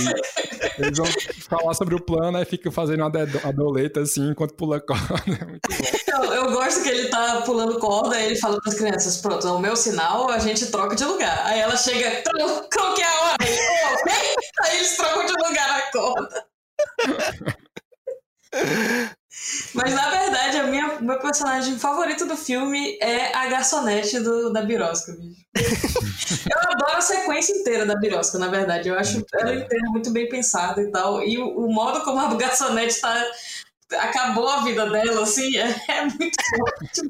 E 0.80 0.84
Eles 0.84 0.98
vão 0.98 1.08
falar 1.50 1.74
sobre 1.74 1.96
o 1.96 2.00
plano, 2.04 2.38
aí 2.38 2.46
fica 2.46 2.72
fazendo 2.72 3.02
uma 3.02 3.10
dedo- 3.12 3.40
a 3.44 3.52
doleta 3.52 4.02
assim 4.02 4.30
enquanto 4.32 4.54
pula 4.56 4.80
corda. 4.80 5.14
É 5.42 5.46
muito 5.46 5.68
bom. 5.70 6.24
Eu, 6.26 6.34
eu 6.34 6.52
gosto 6.52 6.82
que 6.84 6.90
ele 6.90 7.10
tá 7.10 7.42
pulando 7.46 7.80
corda 7.80 8.20
e 8.20 8.26
ele 8.28 8.36
fala 8.38 8.60
pras 8.62 8.76
crianças: 8.76 9.18
pronto, 9.18 9.48
é 9.48 9.52
o 9.52 9.60
meu 9.60 9.76
sinal, 9.76 10.30
a 10.30 10.40
gente 10.40 10.66
troca 10.72 10.96
de 10.96 11.04
lugar. 11.06 11.42
Aí 11.46 11.60
ela 11.60 11.76
chega, 11.78 12.22
"Tro- 12.24 12.68
qual 12.74 12.94
que 12.96 13.02
é 13.02 13.06
a 13.08 13.22
hora? 13.22 13.38
Aí! 14.10 14.36
Aí 14.64 14.78
eles 14.78 14.96
trocam 14.98 15.26
de 15.26 15.34
lugar 15.34 15.70
na 15.70 15.82
corda. 15.92 16.46
Mas 19.74 19.94
na 19.94 20.10
verdade, 20.10 20.58
a 20.58 20.64
minha, 20.64 21.00
meu 21.00 21.20
personagem 21.20 21.78
favorito 21.78 22.26
do 22.26 22.36
filme 22.36 22.98
é 23.00 23.36
a 23.36 23.48
garçonete 23.48 24.20
do, 24.20 24.52
da 24.52 24.64
Birosca, 24.64 25.14
bicho. 25.14 25.46
Eu 26.52 26.72
adoro 26.72 26.98
a 26.98 27.02
sequência 27.02 27.54
inteira 27.54 27.86
da 27.86 27.96
Birosca, 27.96 28.38
na 28.38 28.48
verdade. 28.48 28.90
Eu 28.90 28.98
acho 28.98 29.24
ela 29.34 29.54
inteira 29.54 29.90
muito 29.90 30.12
bem 30.12 30.28
pensada 30.28 30.82
e 30.82 30.92
tal. 30.92 31.24
E 31.24 31.38
o, 31.38 31.66
o 31.66 31.72
modo 31.72 32.04
como 32.04 32.20
a 32.20 32.34
garçonete 32.36 33.00
tá. 33.00 33.26
Acabou 33.98 34.48
a 34.48 34.64
vida 34.64 34.88
dela, 34.88 35.24
assim, 35.24 35.58
é, 35.58 35.76
é 35.88 36.06
muito 36.06 36.36
forte. 36.56 37.02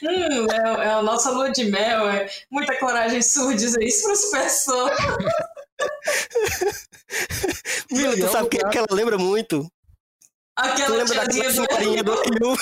Hum, 0.00 0.46
é, 0.48 0.86
é 0.86 0.90
a 0.92 1.02
nossa 1.02 1.30
lua 1.32 1.50
de 1.50 1.64
mel, 1.64 2.08
é 2.08 2.30
muita 2.48 2.78
coragem 2.78 3.20
surge 3.20 3.56
dizer 3.56 3.82
isso 3.82 4.04
para 4.04 4.12
as 4.12 4.30
pessoas. 4.30 4.96
Tu 7.88 8.28
sabe 8.30 8.46
o 8.46 8.48
que, 8.48 8.58
que 8.58 8.78
ela 8.78 8.86
lembra 8.92 9.18
muito? 9.18 9.68
Tu 10.56 10.64
Aquela 10.68 10.96
lembra 10.96 11.14
daquela 11.14 11.52
senhorinha 11.52 12.02
do 12.02 12.14
Rio? 12.14 12.56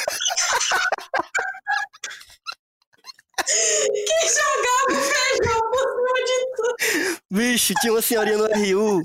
que 3.49 4.29
jogava 4.29 5.03
feijão 5.03 5.61
por 5.71 5.85
cima 5.89 6.19
de 6.27 6.37
tudo. 6.57 7.23
Bicho, 7.31 7.75
tinha 7.81 7.93
uma 7.93 8.03
senhorinha 8.03 8.39
no 8.39 8.47
RU 8.47 9.03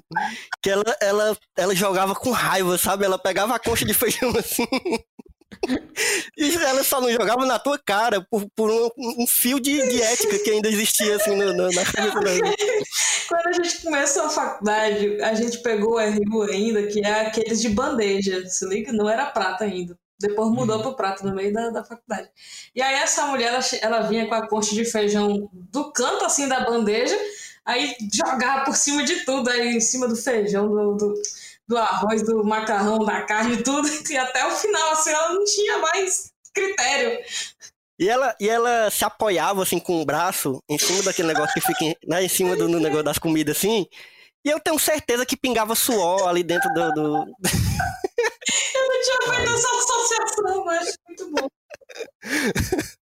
que 0.62 0.70
ela, 0.70 0.84
ela, 1.02 1.38
ela 1.58 1.76
jogava 1.76 2.14
com 2.16 2.32
raiva, 2.32 2.78
sabe? 2.78 3.06
Ela 3.06 3.18
pegava 3.18 3.56
a 3.56 3.60
concha 3.60 3.86
de 3.86 3.94
feijão 3.94 4.32
assim. 4.38 4.68
E 6.36 6.56
ela 6.56 6.84
só 6.84 7.00
não 7.00 7.12
jogava 7.12 7.46
na 7.46 7.60
tua 7.60 7.78
cara 7.78 8.26
por, 8.30 8.46
por 8.56 8.70
um, 8.70 8.90
um 9.24 9.28
fio 9.28 9.60
de, 9.60 9.88
de 9.88 10.02
ética 10.02 10.40
que 10.40 10.50
ainda 10.50 10.68
existia 10.68 11.16
assim 11.16 11.36
no- 11.36 11.54
no- 11.54 11.70
na 11.72 11.86
cabeça. 11.86 12.42
Quando 13.28 13.48
a 13.48 13.54
gente 13.54 13.82
começou 13.84 14.24
a 14.24 14.30
faculdade, 14.30 15.22
a 15.22 15.34
gente 15.36 15.60
pegou 15.60 15.96
o 15.96 16.00
RU 16.00 16.42
ainda, 16.44 16.88
que 16.88 17.06
é 17.06 17.28
aqueles 17.28 17.62
de 17.62 17.70
bandeja, 17.70 18.46
se 18.48 18.66
liga? 18.68 18.92
Não 18.92 19.10
era 19.10 19.28
prata 19.28 19.64
ainda. 19.64 19.98
Depois 20.20 20.50
mudou 20.52 20.82
pro 20.82 20.96
prata 20.96 21.24
no 21.26 21.36
meio 21.36 21.54
da, 21.54 21.70
da 21.70 21.84
faculdade. 21.84 22.30
E 22.76 22.82
aí 22.82 22.96
essa 22.96 23.26
mulher, 23.28 23.54
ela, 23.54 23.60
ela 23.82 24.02
vinha 24.08 24.28
com 24.28 24.36
a 24.36 24.48
concha 24.48 24.74
de 24.74 24.86
feijão 24.86 25.50
do 25.54 25.92
canto 25.92 26.26
assim 26.26 26.48
da 26.48 26.62
bandeja, 26.62 27.18
aí 27.66 27.96
jogava 28.14 28.66
por 28.66 28.76
cima 28.76 29.04
de 29.04 29.24
tudo, 29.26 29.50
aí 29.50 29.76
em 29.76 29.82
cima 29.82 30.08
do 30.08 30.16
feijão, 30.16 30.68
do, 30.70 30.96
do, 30.96 31.14
do 31.68 31.78
arroz, 31.78 32.22
do 32.24 32.44
macarrão, 32.44 33.00
da 33.06 33.22
carne, 33.24 33.58
tudo. 33.64 33.88
E 34.12 34.18
até 34.18 34.46
o 34.46 34.52
final, 34.52 34.92
assim, 34.92 35.10
ela 35.12 35.34
não 35.34 35.44
tinha 35.46 35.78
mais 35.80 36.32
critério. 36.54 37.20
E 38.00 38.10
ela, 38.10 38.36
e 38.40 38.50
ela 38.50 38.90
se 38.92 39.06
apoiava 39.06 39.64
assim 39.64 39.80
com 39.80 40.02
o 40.02 40.06
braço 40.06 40.60
em 40.70 40.78
cima 40.78 41.04
daquele 41.04 41.28
negócio 41.30 41.54
que 41.54 41.62
fica 41.62 41.84
em, 41.86 41.96
né, 42.08 42.24
em 42.24 42.28
cima 42.30 42.56
do 42.56 42.68
negócio 42.68 43.04
das 43.04 43.18
comidas 43.20 43.58
assim. 43.58 43.86
E 44.46 44.50
eu 44.50 44.60
tenho 44.60 44.78
certeza 44.78 45.26
que 45.26 45.38
pingava 45.38 45.74
suor 45.76 46.28
ali 46.28 46.44
dentro 46.44 46.70
do. 46.74 46.92
do- 46.92 47.26
Eu 48.76 48.88
não 48.88 49.02
tinha 49.02 49.34
feito 49.36 49.54
essa 49.54 49.68
associação, 49.70 50.66
mas 50.66 50.88
acho 50.90 50.98
muito 51.08 51.32
bom. 51.32 51.48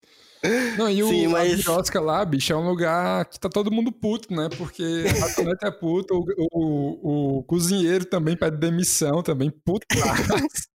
Não, 0.76 0.90
e 0.90 1.02
o 1.02 1.08
Sim, 1.08 1.26
mas- 1.28 1.66
a 1.66 2.00
lá, 2.00 2.24
bicho, 2.24 2.52
é 2.52 2.56
um 2.56 2.68
lugar 2.68 3.24
que 3.26 3.40
tá 3.40 3.48
todo 3.48 3.70
mundo 3.72 3.90
puto, 3.90 4.32
né? 4.34 4.48
Porque 4.58 4.82
a 5.08 5.20
garçonete 5.20 5.64
é 5.64 5.70
puto, 5.70 6.14
o, 6.14 6.48
o, 6.52 7.38
o 7.38 7.42
cozinheiro 7.44 8.04
também 8.04 8.36
pede 8.36 8.56
demissão, 8.58 9.22
também 9.22 9.50
puto. 9.50 9.86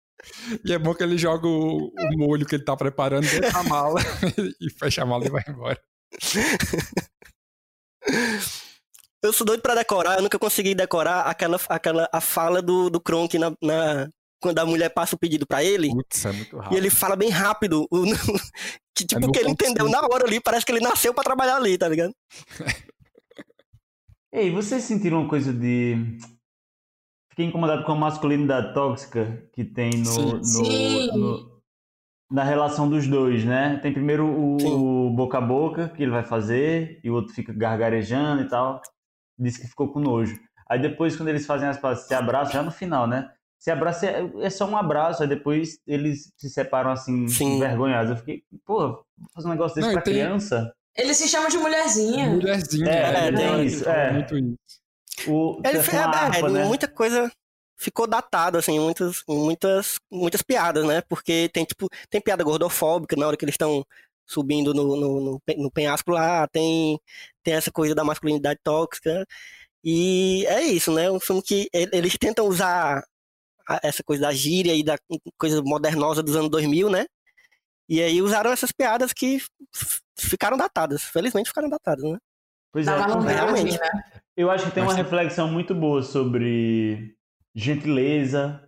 E 0.65 0.73
é 0.73 0.77
bom 0.77 0.93
que 0.93 1.01
ele 1.01 1.17
joga 1.17 1.47
o, 1.47 1.87
o 1.87 2.17
molho 2.17 2.45
que 2.45 2.53
ele 2.53 2.63
tá 2.63 2.75
preparando 2.75 3.25
dentro 3.27 3.51
da 3.53 3.63
mala 3.63 4.01
e 4.59 4.69
fecha 4.77 5.01
a 5.01 5.05
mala 5.05 5.25
e 5.25 5.29
vai 5.29 5.41
embora. 5.47 5.79
Eu 9.23 9.33
sou 9.33 9.47
doido 9.47 9.61
pra 9.61 9.75
decorar, 9.75 10.17
eu 10.17 10.21
nunca 10.21 10.37
consegui 10.37 10.75
decorar 10.75 11.21
aquela, 11.21 11.59
aquela 11.69 12.09
a 12.11 12.21
fala 12.21 12.61
do, 12.61 12.89
do 12.89 12.99
Kronk 13.01 13.37
na, 13.39 13.51
na- 13.61 14.09
quando 14.41 14.59
a 14.59 14.65
mulher 14.65 14.89
passa 14.89 15.15
o 15.15 15.19
pedido 15.19 15.45
pra 15.47 15.63
ele. 15.63 15.89
Putz, 15.89 16.25
é 16.25 16.31
muito 16.31 16.55
E 16.55 16.59
rápido. 16.59 16.77
ele 16.77 16.89
fala 16.89 17.15
bem 17.15 17.29
rápido. 17.29 17.85
o- 17.91 18.03
que 19.03 19.07
tipo, 19.07 19.25
no 19.27 19.31
que 19.31 19.39
ele 19.39 19.49
entendeu 19.51 19.89
na 19.89 20.01
hora 20.01 20.25
ali, 20.25 20.39
parece 20.39 20.65
que 20.65 20.71
ele 20.71 20.79
nasceu 20.81 21.13
pra 21.13 21.23
trabalhar 21.23 21.55
ali, 21.57 21.77
tá 21.77 21.87
ligado? 21.87 22.13
Ei, 24.31 24.51
vocês 24.51 24.83
sentiram 24.83 25.21
uma 25.21 25.29
coisa 25.29 25.51
de. 25.51 25.95
Fiquei 27.31 27.45
incomodado 27.45 27.83
com 27.83 27.91
a 27.93 27.95
masculinidade 27.95 28.73
tóxica 28.73 29.43
que 29.53 29.63
tem 29.63 29.91
no, 29.91 30.05
Sim. 30.05 30.33
no- 30.33 30.43
Sim. 30.43 31.07
no- 31.17 31.59
na 32.31 32.43
relação 32.43 32.87
dos 32.87 33.07
dois, 33.07 33.43
né? 33.43 33.77
Tem 33.81 33.91
primeiro 33.91 34.23
o, 34.27 35.07
o 35.07 35.09
boca 35.15 35.39
a 35.39 35.41
boca 35.41 35.89
que 35.89 36.03
ele 36.03 36.11
vai 36.11 36.23
fazer 36.23 36.99
e 37.03 37.09
o 37.09 37.15
outro 37.15 37.33
fica 37.33 37.51
gargarejando 37.51 38.43
e 38.43 38.47
tal. 38.47 38.79
Disse 39.37 39.59
que 39.61 39.67
ficou 39.67 39.91
com 39.91 39.99
nojo. 39.99 40.39
Aí 40.69 40.79
depois, 40.79 41.15
quando 41.15 41.29
eles 41.29 41.47
fazem 41.47 41.67
as 41.67 41.79
pazes, 41.79 42.05
se 42.05 42.13
abraçam, 42.13 42.53
já 42.53 42.61
no 42.61 42.69
final, 42.71 43.07
né? 43.07 43.31
Se 43.59 43.69
abraça 43.69 44.07
é, 44.07 44.31
é 44.41 44.49
só 44.49 44.65
um 44.65 44.77
abraço, 44.77 45.21
aí 45.21 45.27
depois 45.29 45.79
eles 45.85 46.31
se 46.37 46.49
separam 46.49 46.91
assim, 46.91 47.27
Sim. 47.27 47.57
envergonhados. 47.57 48.11
Eu 48.11 48.17
fiquei, 48.17 48.43
porra, 48.65 48.87
vou 48.87 49.05
fazer 49.35 49.47
um 49.47 49.51
negócio 49.51 49.75
desse 49.75 49.87
Não, 49.87 49.93
pra 49.93 50.01
tem- 50.01 50.13
criança? 50.13 50.73
Ele 50.95 51.13
se 51.13 51.27
chama 51.27 51.49
de 51.49 51.57
mulherzinha. 51.57 52.29
Mulherzinha. 52.29 52.89
É, 52.89 53.31
né? 53.31 53.37
tem 53.37 53.53
Ele 53.53 53.65
isso, 53.65 53.83
fala 53.83 53.95
é. 53.97 54.11
muito 54.13 54.37
isso. 54.37 54.57
O, 55.27 55.61
Ele 55.65 55.77
é 55.77 55.83
fez, 55.83 55.93
é, 55.93 56.03
harpa, 56.03 56.49
né? 56.49 56.65
muita 56.65 56.87
coisa 56.87 57.29
ficou 57.77 58.07
datado, 58.07 58.57
assim, 58.57 58.79
muitas, 58.79 59.23
muitas, 59.27 59.95
muitas 60.11 60.41
piadas, 60.41 60.85
né? 60.85 61.01
Porque 61.07 61.49
tem, 61.53 61.63
tipo, 61.65 61.87
tem 62.09 62.19
piada 62.21 62.43
gordofóbica 62.43 63.15
na 63.15 63.27
hora 63.27 63.37
que 63.37 63.45
eles 63.45 63.53
estão 63.53 63.85
subindo 64.25 64.73
no, 64.73 64.95
no, 64.95 65.21
no, 65.21 65.41
no 65.57 65.71
penhasco 65.71 66.11
lá, 66.11 66.47
tem, 66.47 66.99
tem 67.43 67.53
essa 67.55 67.71
coisa 67.71 67.95
da 67.95 68.03
masculinidade 68.03 68.59
tóxica. 68.63 69.25
E 69.83 70.45
é 70.47 70.61
isso, 70.63 70.93
né? 70.93 71.09
Um 71.09 71.19
filme 71.19 71.41
que 71.41 71.69
eles 71.73 72.17
tentam 72.17 72.45
usar 72.47 73.03
essa 73.83 74.03
coisa 74.03 74.23
da 74.23 74.33
gíria 74.33 74.73
e 74.75 74.83
da 74.83 74.97
coisa 75.37 75.61
modernosa 75.61 76.23
dos 76.23 76.35
anos 76.35 76.49
2000, 76.49 76.89
né? 76.89 77.05
E 77.87 78.01
aí 78.01 78.21
usaram 78.21 78.51
essas 78.51 78.71
piadas 78.71 79.11
que 79.13 79.41
ficaram 80.17 80.57
datadas. 80.57 81.03
Felizmente 81.03 81.49
ficaram 81.49 81.69
datadas, 81.69 82.03
né? 82.03 82.17
Pois 82.71 82.87
é, 82.87 82.95
porque 83.03 83.27
realmente. 83.33 83.79
né? 83.79 83.89
eu 84.37 84.51
acho 84.51 84.65
que 84.65 84.71
tem 84.71 84.83
uma 84.83 84.93
reflexão 84.93 85.51
muito 85.51 85.73
boa 85.73 86.03
sobre 86.03 87.15
gentileza, 87.55 88.63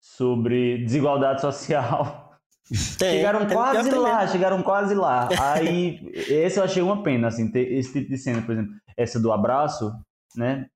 sobre 0.00 0.78
desigualdade 0.84 1.40
social. 1.40 2.24
Tem, 2.98 3.18
chegaram 3.18 3.46
tem- 3.46 3.56
quase 3.56 3.88
tem 3.90 3.98
lá, 3.98 4.18
mesmo. 4.18 4.32
chegaram 4.32 4.60
quase 4.62 4.92
lá. 4.92 5.28
Aí, 5.54 6.00
esse 6.28 6.58
eu 6.58 6.64
achei 6.64 6.82
uma 6.82 7.00
pena, 7.00 7.28
assim, 7.28 7.48
ter 7.48 7.72
esse 7.72 7.92
tipo 7.92 8.10
de 8.10 8.18
cena, 8.18 8.42
por 8.42 8.50
exemplo, 8.52 8.72
essa 8.96 9.20
do 9.20 9.30
abraço, 9.30 9.92
né? 10.34 10.66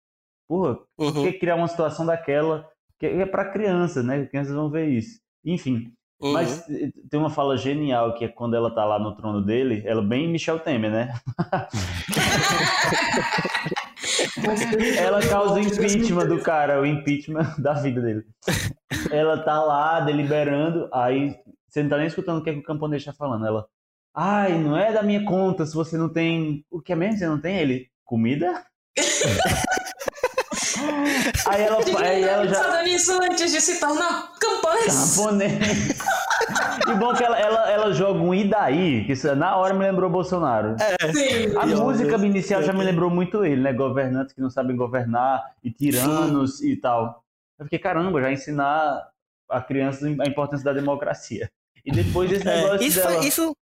Porra, 0.49 0.77
por 0.97 1.17
Uhum, 1.17 1.23
que 1.25 1.33
criar 1.33 1.57
uma 1.57 1.67
situação 1.67 2.07
daquela 2.07 2.65
que 3.01 3.07
é 3.07 3.25
pra 3.25 3.51
criança, 3.51 4.03
né? 4.03 4.27
Crianças 4.27 4.55
vão 4.55 4.71
ver 4.71 4.89
isso. 4.89 5.19
Enfim, 5.43 5.91
uhum. 6.21 6.35
mas 6.35 6.69
eh, 6.69 6.91
tem 7.11 7.19
uma 7.19 7.31
fala 7.31 7.57
genial 7.57 8.15
que 8.15 8.27
é 8.27 8.29
quando 8.29 8.55
ela 8.55 8.73
tá 8.73 8.85
lá 8.85 8.99
no 8.99 9.17
trono 9.17 9.43
dele, 9.43 9.83
ela 9.87 10.03
bem 10.03 10.29
Michel 10.29 10.61
Temer, 10.61 10.91
né? 10.91 11.15
Ela 14.99 15.27
causa 15.27 15.55
o 15.55 15.59
impeachment 15.59 16.27
do 16.27 16.41
cara, 16.41 16.81
o 16.81 16.87
impeachment 16.87 17.55
da 17.59 17.75
vida 17.75 18.01
dele. 18.01 18.25
Ela 19.11 19.43
tá 19.43 19.63
lá 19.63 20.01
deliberando, 20.01 20.89
aí 20.93 21.37
você 21.69 21.83
não 21.83 21.91
tá 21.91 21.99
nem 21.99 22.07
escutando 22.07 22.39
o 22.39 22.43
que, 22.43 22.51
é 22.51 22.53
que 22.55 22.61
o 22.61 22.65
camponês 22.65 23.05
tá 23.05 23.13
falando. 23.13 23.47
Ela, 23.47 23.67
ai, 24.15 24.59
não 24.59 24.77
é 24.77 24.93
da 24.93 25.03
minha 25.03 25.25
conta 25.25 25.67
se 25.67 25.75
você 25.75 25.97
não 25.97 26.09
tem. 26.09 26.65
O 26.71 26.81
que 26.81 26.93
é 26.93 26.97
mesmo? 26.97 27.19
Você 27.19 27.27
não 27.27 27.41
tem 27.41 27.59
ele? 27.59 27.89
Comida? 28.05 28.65
Aí 31.47 31.63
ela, 31.63 31.79
aí 32.01 32.23
ela 32.23 32.47
já. 32.49 32.83
Nisso 32.83 33.13
antes 33.23 33.53
de 33.53 33.61
se 33.61 33.79
tornar 33.81 34.33
camponês. 34.39 35.17
Camponês. 35.17 35.99
E 36.89 36.95
bom 36.95 37.15
que 37.15 37.23
ela, 37.23 37.39
ela, 37.39 37.71
ela 37.71 37.93
joga 37.93 38.21
um 38.21 38.35
e 38.35 38.45
daí, 38.49 39.05
que 39.05 39.13
isso, 39.13 39.35
na 39.37 39.57
hora 39.57 39.75
me 39.75 39.85
lembrou 39.85 40.09
Bolsonaro. 40.11 40.77
Sim. 41.13 41.57
A 41.59 41.67
E, 41.67 41.75
música 41.75 42.13
eu- 42.17 42.25
inicial 42.25 42.63
já 42.63 42.73
eu- 42.73 42.79
me 42.79 42.85
lembrou 42.85 43.11
muito 43.11 43.45
ele, 43.45 43.61
né? 43.61 43.73
Governantes 43.73 44.33
que 44.35 44.41
não 44.41 44.51
sabem 44.51 44.77
governar 44.77 45.43
e 45.63 45.71
tiranos 45.71 46.61
e 46.63 46.75
tal. 46.77 47.23
Eu 47.59 47.65
fiquei, 47.67 47.79
caramba, 47.79 48.21
já 48.23 48.33
ensinar 48.33 49.09
a 49.49 49.61
criança 49.61 50.07
a 50.07 50.27
importância 50.27 50.65
da 50.65 50.73
democracia. 50.73 51.51
E 51.85 51.91
depois 51.93 52.31
esse 52.33 52.47
É, 52.49 52.57
negócio 52.63 52.87
isso, 52.87 52.99
dela. 53.01 53.13
foi- 53.17 53.27
isso 53.27 53.57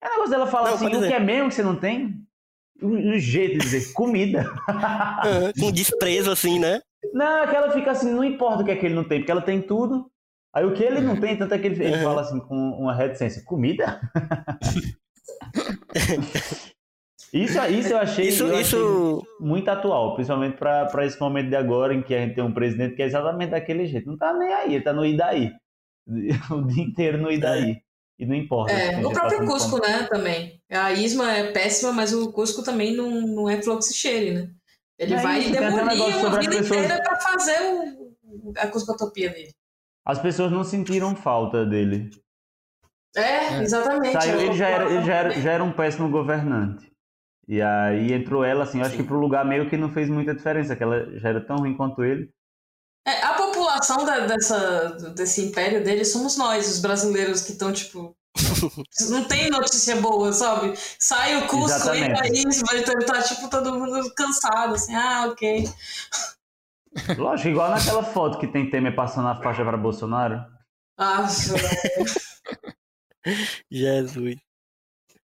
É 0.00 0.06
o 0.06 0.10
negócio 0.10 0.30
dela 0.30 0.46
falar 0.46 0.68
Não, 0.68 0.74
assim, 0.76 0.86
o 0.86 1.00
que 1.00 1.12
é 1.12 1.18
mesmo 1.20 1.48
que 1.48 1.54
você 1.56 1.62
não 1.62 1.74
tem? 1.76 2.22
O 2.80 3.18
jeito 3.18 3.54
de 3.54 3.58
dizer, 3.58 3.92
comida. 3.92 4.48
com 5.58 5.72
desprezo, 5.72 6.30
assim, 6.30 6.58
né? 6.58 6.80
Não, 7.12 7.42
é 7.42 7.46
que 7.46 7.56
ela 7.56 7.70
fica 7.70 7.90
assim, 7.90 8.12
não 8.12 8.24
importa 8.24 8.62
o 8.62 8.64
que 8.64 8.70
é 8.70 8.76
que 8.76 8.86
ele 8.86 8.94
não 8.94 9.04
tem, 9.04 9.18
porque 9.18 9.32
ela 9.32 9.42
tem 9.42 9.60
tudo. 9.60 10.10
Aí 10.54 10.64
o 10.64 10.72
que 10.72 10.82
ele 10.82 11.00
não 11.00 11.20
tem, 11.20 11.36
tanto 11.36 11.54
é 11.54 11.58
que 11.58 11.66
ele, 11.66 11.84
ele 11.84 11.98
fala 11.98 12.22
assim 12.22 12.40
com 12.40 12.54
uma 12.54 12.94
reticência, 12.94 13.42
comida? 13.44 14.00
isso, 17.32 17.58
isso 17.66 17.92
eu 17.92 17.98
achei, 17.98 18.28
Isso, 18.28 18.44
eu 18.44 18.48
achei 18.48 18.62
isso, 18.62 19.26
muito 19.40 19.68
atual, 19.68 20.14
principalmente 20.14 20.56
para 20.56 21.04
esse 21.04 21.20
momento 21.20 21.50
de 21.50 21.56
agora 21.56 21.94
em 21.94 22.02
que 22.02 22.14
a 22.14 22.20
gente 22.20 22.34
tem 22.34 22.44
um 22.44 22.54
presidente 22.54 22.96
que 22.96 23.02
é 23.02 23.06
exatamente 23.06 23.50
daquele 23.50 23.86
jeito. 23.86 24.08
Não 24.08 24.16
tá 24.16 24.32
nem 24.32 24.52
aí, 24.52 24.74
ele 24.74 24.84
tá 24.84 24.92
no 24.92 25.04
Idaí. 25.04 25.52
O 26.50 26.62
dia 26.62 26.84
inteiro 26.84 27.18
no 27.18 27.30
Idaí. 27.30 27.82
E 28.18 28.26
não 28.26 28.34
importa. 28.34 28.72
É, 28.72 28.88
assim, 28.94 29.04
o 29.04 29.06
ele 29.08 29.14
próprio 29.14 29.46
Cusco, 29.46 29.78
né, 29.80 30.02
também. 30.10 30.60
A 30.70 30.92
Isma 30.92 31.32
é 31.32 31.52
péssima, 31.52 31.92
mas 31.92 32.12
o 32.12 32.32
Cusco 32.32 32.62
também 32.64 32.94
não, 32.96 33.08
não 33.22 33.48
é 33.48 33.62
fluxo 33.62 33.94
cheire, 33.94 34.32
né? 34.34 34.50
Ele 34.98 35.14
É 35.14 35.22
vai 35.22 35.38
isso, 35.38 35.52
demolir 35.52 36.16
uma 36.18 36.40
vida 36.40 36.56
pessoas- 36.56 36.70
inteira 36.84 37.00
pra 37.02 37.16
fazer 37.20 37.58
o, 37.62 38.52
a 38.58 38.66
cuscotopia 38.66 39.30
dele. 39.30 39.52
As 40.04 40.18
pessoas 40.18 40.50
não 40.50 40.64
sentiram 40.64 41.14
falta 41.14 41.64
dele. 41.64 42.10
É, 43.16 43.20
É. 43.20 43.62
exatamente. 43.62 44.12
Saiu, 44.20 44.40
ele 44.40 44.52
já 44.54 44.68
era, 44.68 44.90
ele 44.90 45.04
já 45.04 45.14
era, 45.14 45.30
já 45.40 45.52
era 45.52 45.62
um 45.64 45.72
péssimo 45.72 46.10
governante. 46.10 46.90
E 47.46 47.62
aí 47.62 48.12
entrou 48.12 48.44
ela, 48.44 48.64
assim, 48.64 48.78
eu 48.80 48.84
acho 48.84 48.96
Sim. 48.96 49.02
que 49.02 49.08
pro 49.08 49.18
lugar 49.20 49.44
meio 49.44 49.70
que 49.70 49.76
não 49.76 49.90
fez 49.92 50.08
muita 50.08 50.34
diferença, 50.34 50.74
que 50.76 50.82
ela 50.82 51.08
já 51.18 51.28
era 51.30 51.40
tão 51.40 51.56
ruim 51.58 51.76
quanto 51.76 52.02
ele. 52.04 52.28
É, 53.06 53.22
a 53.22 53.34
população 53.78 54.04
da- 54.04 54.26
dessa, 54.26 54.88
desse 55.14 55.42
império 55.42 55.82
dele 55.84 56.04
somos 56.04 56.36
nós, 56.36 56.68
os 56.68 56.80
brasileiros 56.80 57.42
que 57.42 57.52
estão, 57.52 57.72
tipo. 57.72 58.16
não 59.10 59.24
tem 59.24 59.50
notícia 59.50 59.96
boa, 59.96 60.32
sabe? 60.32 60.74
Sai 60.98 61.36
o 61.38 61.46
Cusco, 61.48 61.66
Exatamente. 61.66 62.10
entra 62.10 62.24
a 62.24 62.28
Isma, 62.28 62.76
então 62.76 62.94
tá, 63.06 63.22
tipo, 63.22 63.48
todo 63.48 63.78
mundo 63.78 64.12
cansado, 64.14 64.74
assim, 64.74 64.94
ah, 64.94 65.26
ok. 65.30 65.64
Lógico, 67.16 67.48
igual 67.48 67.70
naquela 67.70 68.02
foto 68.02 68.38
que 68.38 68.46
tem 68.46 68.70
Temer 68.70 68.94
passando 68.94 69.28
a 69.28 69.40
faixa 69.42 69.64
para 69.64 69.76
Bolsonaro. 69.76 70.44
Ah, 70.96 71.26
Jesus. 73.70 74.36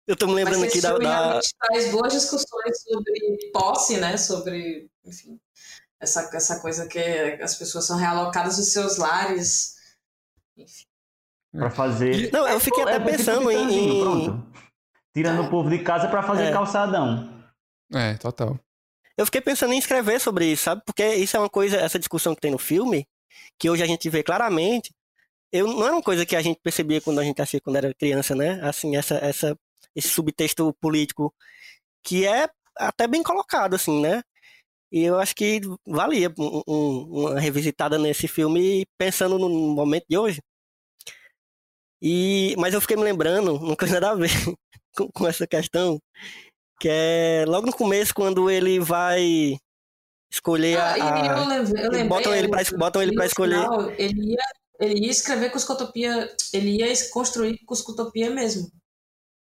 Eu 0.07 0.15
tô 0.15 0.25
me 0.25 0.33
mas 0.33 0.43
lembrando 0.45 0.65
esse 0.65 0.77
aqui 0.77 0.81
da, 0.81 0.89
filme 0.89 1.05
da- 1.05 1.39
traz 1.61 1.91
boas 1.91 2.13
discussões 2.13 2.81
sobre 2.81 3.51
posse, 3.53 3.97
né? 3.97 4.17
Sobre, 4.17 4.89
enfim, 5.05 5.39
essa, 5.99 6.29
essa 6.33 6.59
coisa 6.59 6.87
que 6.87 6.99
as 7.41 7.55
pessoas 7.55 7.85
são 7.85 7.97
realocadas 7.97 8.57
dos 8.57 8.71
seus 8.71 8.97
lares. 8.97 9.75
Enfim. 10.57 10.85
Pra 11.51 11.69
fazer. 11.71 12.31
Não, 12.31 12.47
eu 12.47 12.59
fiquei 12.59 12.83
É, 12.83 12.95
até 12.95 12.99
pensando 12.99 13.51
em-. 13.51 14.43
Tirando 15.13 15.43
o 15.43 15.49
povo 15.49 15.69
de 15.69 15.79
casa 15.79 16.07
pra 16.07 16.21
fazer 16.23 16.43
É. 16.45 16.51
calçadão. 16.51 17.43
É, 17.93 18.13
total. 18.15 18.59
Eu 19.17 19.25
fiquei 19.25 19.41
pensando 19.41 19.73
em 19.73 19.79
escrever 19.79 20.19
sobre 20.21 20.45
isso, 20.45 20.63
sabe? 20.63 20.81
Porque 20.85 21.03
isso 21.15 21.35
é 21.35 21.39
uma 21.39 21.49
coisa, 21.49 21.77
essa 21.77 21.99
discussão 21.99 22.35
que 22.35 22.41
tem 22.41 22.51
no 22.51 22.57
filme, 22.59 23.05
que 23.57 23.69
hoje 23.69 23.83
a 23.83 23.87
gente 23.87 24.09
vê 24.09 24.23
claramente. 24.23 24.93
Eu, 25.51 25.67
não 25.67 25.83
era 25.83 25.93
uma 25.93 26.01
coisa 26.03 26.25
que 26.25 26.35
a 26.35 26.41
gente 26.41 26.59
percebia 26.61 27.01
quando 27.01 27.19
a 27.19 27.23
gente 27.23 27.41
assistia 27.41 27.59
quando 27.59 27.75
era 27.77 27.93
criança, 27.95 28.35
né? 28.35 28.59
Assim, 28.63 28.95
essa, 28.95 29.15
essa, 29.15 29.57
esse 29.95 30.07
subtexto 30.07 30.71
político 30.79 31.33
que 32.03 32.25
é 32.27 32.47
até 32.77 33.07
bem 33.07 33.23
colocado, 33.23 33.73
assim, 33.73 33.99
né? 33.99 34.21
E 34.91 35.03
eu 35.03 35.19
acho 35.19 35.35
que 35.35 35.61
valia 35.85 36.33
um- 36.37 36.61
um- 36.67 37.01
uma 37.31 37.39
revisitada 37.39 37.97
nesse 37.99 38.27
filme 38.27 38.85
pensando 38.97 39.37
no 39.37 39.49
momento 39.49 40.05
de 40.09 40.17
hoje. 40.17 40.41
E, 42.01 42.55
mas 42.57 42.73
eu 42.73 42.81
fiquei 42.81 42.95
me 42.95 43.03
lembrando, 43.03 43.59
não 43.59 43.75
tem 43.75 43.89
nada 43.91 44.11
a 44.11 44.15
ver 44.15 44.29
com, 44.95 45.09
com 45.11 45.27
essa 45.27 45.45
questão, 45.45 45.99
que 46.79 46.87
é 46.89 47.45
logo 47.47 47.67
no 47.67 47.73
começo, 47.75 48.13
quando 48.13 48.49
ele 48.49 48.79
vai 48.79 49.57
escolher 50.31 50.77
Ah, 50.79 50.93
a. 50.93 51.39
eu 51.41 51.47
lembrei, 51.47 51.85
eu 51.85 51.91
lembrei, 51.91 52.07
botam 52.07 52.33
ele 52.35 52.47
pra, 52.47 52.61
eu- 52.61 52.77
botam 52.77 53.01
ele 53.01 53.11
no 53.15 53.23
escolher. 53.23 53.55
final, 53.63 53.91
ele, 53.91 54.31
ia, 54.33 54.43
ele 54.79 55.05
ia 55.05 55.11
escrever 55.11 55.51
Cuscotopia, 55.51 56.33
ele 56.53 56.77
ia 56.77 57.09
construir 57.11 57.57
Cuscotopia 57.65 58.29
mesmo. 58.29 58.71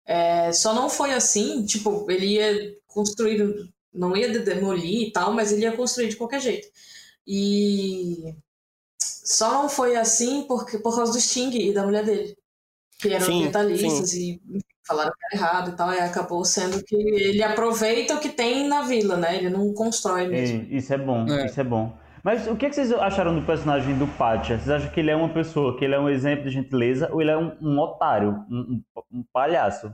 É, 0.08 0.54
só 0.54 0.74
não 0.74 0.90
foi 0.90 1.14
assim, 1.14 1.66
tipo, 1.66 2.10
ele 2.10 2.28
ia 2.36 2.78
construir, 2.88 3.44
não 3.96 4.16
ia 4.16 4.30
de- 4.32 4.40
demolir 4.40 5.08
e 5.08 5.12
tal, 5.12 5.34
mas 5.34 5.52
ele 5.52 5.62
ia 5.64 5.72
construir 5.76 6.10
de 6.10 6.16
qualquer 6.18 6.42
jeito. 6.42 6.68
E 7.28 8.36
só 9.00 9.52
não 9.54 9.70
foi 9.70 9.96
assim 9.96 10.44
porque, 10.48 10.78
por 10.78 10.96
causa 10.96 11.12
do 11.14 11.20
Sting 11.20 11.50
e 11.58 11.74
da 11.74 11.84
mulher 11.86 12.04
dele, 12.06 12.36
que 13.00 13.10
eram 13.10 13.26
Sim, 13.26 13.38
ambientalistas 13.40 14.14
e 14.14 14.40
falaram 14.88 15.12
que 15.12 15.26
era 15.36 15.44
errado 15.44 15.72
e 15.72 15.76
tal, 15.76 15.92
e 15.94 16.00
acabou 16.00 16.46
sendo 16.46 16.84
que 16.84 16.96
ele 16.96 17.42
aproveita 17.44 18.16
o 18.16 18.20
que 18.20 18.30
tem 18.30 18.68
na 18.68 18.84
vila, 18.84 19.18
né? 19.18 19.36
Ele 19.38 19.50
não 19.50 19.74
constrói 19.74 20.28
mesmo. 20.28 20.68
Isso 20.70 20.94
é 20.94 20.98
bom, 20.98 21.28
É. 21.28 21.46
isso 21.48 21.60
é 21.60 21.64
bom. 21.64 21.98
Mas 22.24 22.48
o 22.48 22.56
que, 22.56 22.66
é 22.66 22.70
que 22.70 22.76
vocês 22.76 22.92
acharam 22.92 23.36
do 23.40 23.46
personagem 23.46 23.96
do 23.98 24.08
Pátia? 24.08 24.58
Vocês 24.58 24.70
acham 24.70 24.90
que 24.92 25.00
ele 25.00 25.12
é 25.12 25.16
uma 25.16 25.30
pessoa, 25.32 25.78
que 25.78 25.86
ele 25.86 25.94
é 25.94 26.00
um 26.00 26.10
exemplo 26.10 26.46
de 26.46 26.52
gentileza, 26.52 27.10
ou 27.12 27.22
ele 27.22 27.30
é 27.32 27.38
um, 27.38 27.56
um 27.62 27.80
otário, 27.80 28.44
um- 28.50 28.82
um 29.12 29.24
palhaço? 29.32 29.92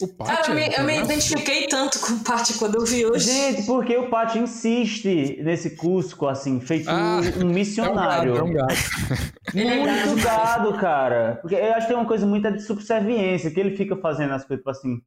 O 0.00 0.06
Pátio. 0.06 0.36
Cara, 0.36 0.48
eu 0.50 0.54
me, 0.54 0.74
eu 0.76 0.84
me 0.84 1.04
identifiquei 1.04 1.66
tanto 1.66 1.98
com 2.00 2.12
o 2.14 2.24
Paty 2.24 2.54
quando 2.56 2.76
eu 2.76 2.84
vi 2.84 3.04
hoje. 3.04 3.26
Gente, 3.30 3.66
porque 3.66 3.96
o 3.96 4.08
Pátia 4.08 4.38
insiste 4.38 5.40
nesse 5.42 5.70
Cusco, 5.76 6.28
assim, 6.28 6.60
feito 6.60 6.88
Ah, 6.88 7.16
um, 7.16 7.20
um 7.20 7.24
É 7.24 7.26
um 7.26 7.32
gado, 7.32 7.46
missionário. 7.46 8.36
é 8.36 8.42
um 8.42 8.52
gado. 8.52 8.74
Ele 9.54 9.66
é 9.68 10.04
Muito 10.06 10.22
gado, 10.22 10.78
cara. 10.78 11.38
Porque 11.42 11.56
eu 11.56 11.72
acho 11.72 11.86
que 11.86 11.92
tem 11.92 11.96
uma 11.96 12.06
coisa 12.06 12.24
muito 12.26 12.50
de 12.52 12.62
subserviência, 12.62 13.50
que 13.50 13.58
ele 13.58 13.76
fica 13.76 13.96
fazendo 13.96 14.34
as 14.34 14.44
coisas, 14.44 14.60
tipo 14.60 14.70
assim. 14.70 15.00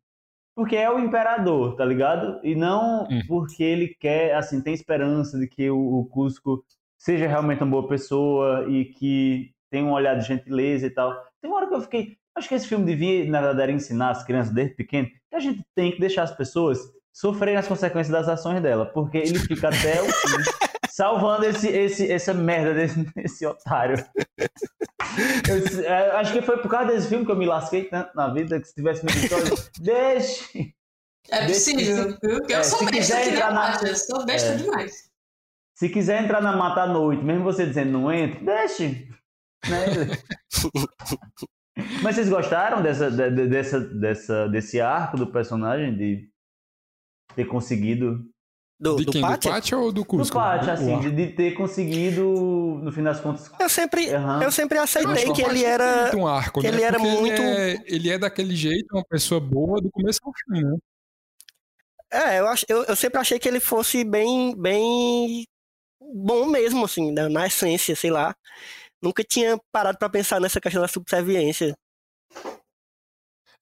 Porque 0.56 0.76
é 0.76 0.92
o 0.92 1.00
imperador, 1.00 1.76
tá 1.78 1.86
ligado? 1.86 2.40
E 2.44 2.54
não 2.56 3.04
Hum. 3.10 3.22
porque 3.28 3.64
ele 3.64 3.96
quer, 4.00 4.36
assim, 4.36 4.62
tem 4.62 4.74
esperança 4.74 5.40
de 5.40 5.48
que 5.48 5.70
o, 5.72 5.78
o 6.00 6.06
Cusco 6.08 6.64
seja 6.98 7.28
realmente 7.28 7.64
uma 7.64 7.72
boa 7.72 7.88
pessoa 7.88 8.66
e 8.68 8.86
que 8.86 9.52
tenha 9.72 9.86
um 9.86 9.92
olhar 9.94 10.16
de 10.16 10.28
gentileza 10.28 10.86
e 10.88 10.90
tal. 10.90 11.14
Tem 11.42 11.50
uma 11.50 11.56
hora 11.58 11.68
que 11.68 11.76
eu 11.76 11.82
fiquei. 11.82 12.18
Acho 12.36 12.48
que 12.48 12.56
esse 12.56 12.68
filme 12.68 12.86
devia, 12.86 13.30
na 13.30 13.42
verdade, 13.42 13.72
ensinar 13.74 14.12
as 14.12 14.24
crianças 14.24 14.54
desde 14.54 14.76
pequeno 14.76 15.08
que 15.08 15.36
a 15.36 15.40
gente 15.40 15.62
tem 15.76 15.92
que 15.92 16.00
deixar 16.00 16.24
as 16.24 16.36
pessoas 16.36 16.80
sofrerem 17.14 17.58
as 17.58 17.68
consequências 17.68 18.10
das 18.10 18.28
ações 18.30 18.62
dela. 18.62 18.86
Porque 18.86 19.18
ele 19.18 19.40
fica 19.40 19.68
até 19.70 20.02
o 20.02 20.06
fim 20.06 20.38
salvando 20.90 21.46
esse, 21.46 21.68
esse, 21.68 22.12
essa 22.12 22.34
merda 22.34 22.74
desse, 22.74 23.00
desse 23.14 23.46
otário. 23.46 23.96
Eu, 25.50 25.86
é, 25.86 26.12
acho 26.18 26.32
que 26.34 26.42
foi 26.42 26.58
por 26.58 26.70
causa 26.70 26.94
desse 26.94 27.08
filme 27.10 27.26
que 27.26 27.32
eu 27.32 27.36
me 27.36 27.46
lasquei 27.46 27.84
tanto 27.86 28.16
na 28.16 28.34
vida 28.34 28.60
que 28.60 28.68
se 28.68 28.74
tivesse 28.76 29.06
me 29.06 29.12
dito, 29.12 29.36
olha, 29.36 29.52
deixe. 29.80 30.74
É 31.30 31.46
possível. 31.48 32.18
viu? 32.22 32.40
Eu 32.50 32.60
É, 32.60 32.64
sou 32.64 32.80
se 32.80 32.86
besta 32.86 33.22
que 33.22 33.32
na-. 33.32 33.80
Eu 33.86 33.96
sou 33.96 34.26
besta 34.26 34.50
É. 34.50 34.56
demais. 34.56 35.12
Se 35.76 35.90
quiser 35.90 36.24
entrar 36.24 36.42
na 36.42 36.56
mata 36.56 36.82
à 36.84 36.88
noite, 36.88 37.24
mesmo 37.24 37.44
você 37.44 37.66
dizendo 37.66 37.92
não 37.92 38.12
entre, 38.12 38.44
deixe. 38.46 39.10
Né? 39.68 39.86
Mas 42.04 42.16
vocês 42.16 42.30
gostaram 42.30 42.82
dessa, 42.82 43.10
de- 43.10 43.32
de- 43.32 43.48
dessa, 43.48 43.80
dessa, 43.80 44.48
desse 44.50 44.82
arco 44.82 45.18
do 45.18 45.28
personagem 45.28 45.96
de 45.96 46.30
ter 47.36 47.46
conseguido 47.46 48.26
Do, 48.80 48.98
De 48.98 49.06
do 49.06 49.12
quem? 49.12 49.22
Pátia? 49.22 49.52
Do 49.52 49.54
Pátio 49.54 49.80
ou 49.80 49.92
do 49.92 50.02
do 50.02 50.06
Cusco? 50.06 50.36
Pátio, 50.38 50.68
O 50.68 50.72
assim, 50.72 51.00
de, 51.00 51.12
de 51.12 51.28
ter 51.34 51.52
conseguido, 51.54 52.24
no 52.84 52.92
fim 52.92 53.04
das 53.04 53.20
contas, 53.22 53.50
Eu 53.60 53.70
sempre, 53.70 54.10
Aham. 54.14 54.44
eu 54.44 54.52
sempre 54.52 54.78
Eu 54.80 54.84
aceitei 54.84 55.24
que 55.32 55.42
o 55.44 55.46
ele 55.50 55.64
Pátio 55.64 55.66
era. 55.68 56.18
um 56.18 56.28
arco, 56.28 56.60
que 56.62 56.68
né? 56.68 56.74
ele 56.74 56.84
era 56.84 56.98
Porque 57.00 57.12
muito- 57.16 57.42
Ele 57.42 57.58
é, 57.78 57.84
ele 57.86 58.10
é 58.10 58.18
daquele 58.20 58.56
jeito, 58.56 58.88
uma 58.94 59.06
pessoa 59.06 59.40
boa 59.40 59.80
do 59.82 59.90
começo 59.92 60.20
ao 60.26 60.34
fim, 60.34 60.64
né? 60.64 60.78
É, 62.14 62.40
eu, 62.40 62.48
acho, 62.48 62.66
eu, 62.68 62.84
eu 62.84 62.96
sempre 62.96 63.20
achei 63.20 63.40
que 63.40 63.48
ele 63.48 63.62
fosse 63.62 64.04
bem, 64.04 64.54
bem 64.60 65.46
bom 66.02 66.46
mesmo, 66.48 66.84
assim, 66.84 67.14
na, 67.14 67.30
na 67.30 67.48
essência, 67.48 67.96
sei 67.96 68.12
lá. 68.12 68.36
Nunca 69.02 69.24
tinha 69.24 69.60
parado 69.72 69.98
pra 69.98 70.10
pensar 70.10 70.40
nessa 70.40 70.62
questão 70.62 70.82
da 70.82 70.88
subserviência. 70.88 71.76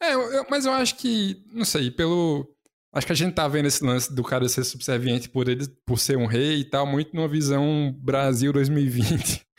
É, 0.02 0.14
eu- 0.14 0.46
mas 0.50 0.66
eu 0.66 0.72
acho 0.72 0.96
que, 0.98 1.44
não 1.52 1.66
sei, 1.66 1.92
pelo. 1.92 2.48
Acho 2.92 3.06
que 3.06 3.14
a 3.14 3.16
gente 3.16 3.36
tá 3.36 3.48
vendo 3.48 3.68
esse 3.68 3.84
lance 3.84 4.12
do 4.14 4.24
cara 4.24 4.50
ser 4.50 4.64
subserviente 4.64 5.30
por 5.30 5.48
ele, 5.48 5.68
por 5.86 6.00
ser 6.00 6.18
um 6.18 6.26
rei 6.26 6.60
e 6.62 6.66
tal, 6.66 6.88
muito 6.88 7.16
numa 7.16 7.28
visão 7.28 7.94
Brasil 8.00 8.52
2020. 8.54 9.42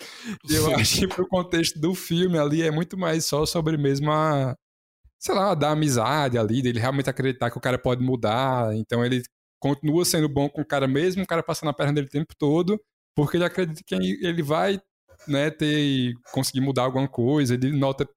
E 0.51 0.55
eu 0.55 0.74
acho 0.76 1.01
que 1.01 1.07
pro 1.09 1.28
contexto 1.28 1.78
do 1.78 1.95
filme 1.95 2.39
ali 2.39 2.62
é 2.62 2.70
muito 2.70 2.97
mais 2.97 3.26
só 3.26 3.45
sobre 3.45 3.76
mesmo 3.76 4.11
a. 4.11 4.55
Sei 5.18 5.35
lá, 5.35 5.55
da 5.55 5.72
amizade 5.72 6.39
ali, 6.39 6.62
dele 6.62 6.81
realmente 6.81 7.11
acreditar 7.11 7.51
que 7.51 7.59
o 7.59 7.61
cara 7.61 7.78
pode 7.78 8.03
mudar. 8.03 8.74
Então 8.76 9.05
ele 9.05 9.22
continua 9.61 10.05
sendo 10.07 10.28
bom 10.28 10.49
com 10.49 10.62
o 10.62 10.66
cara 10.66 10.89
mesmo, 10.89 11.22
o 11.22 11.26
cara 11.26 11.43
passando 11.43 11.70
a 11.70 11.74
perna 11.74 11.93
dele 11.95 12.07
o 12.07 12.11
tempo 12.11 12.35
todo, 12.39 12.81
porque 13.14 13.37
ele 13.37 13.45
acredita 13.45 13.83
que 13.87 13.95
ele 13.95 14.43
vai 14.43 14.81
né, 15.27 15.51
ter 15.51 16.14
conseguir 16.33 16.61
mudar 16.61 16.83
alguma 16.83 17.09
coisa, 17.09 17.55
ele 17.55 17.73
nota 17.73 18.09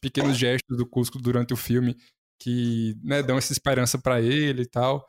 pequenos 0.00 0.36
gestos 0.36 0.76
do 0.76 0.88
Cusco 0.88 1.18
durante 1.18 1.52
o 1.52 1.56
filme 1.56 1.96
que 2.40 2.94
né, 3.02 3.22
dão 3.22 3.38
essa 3.38 3.52
esperança 3.52 3.98
para 3.98 4.20
ele 4.20 4.62
e 4.62 4.68
tal. 4.68 5.06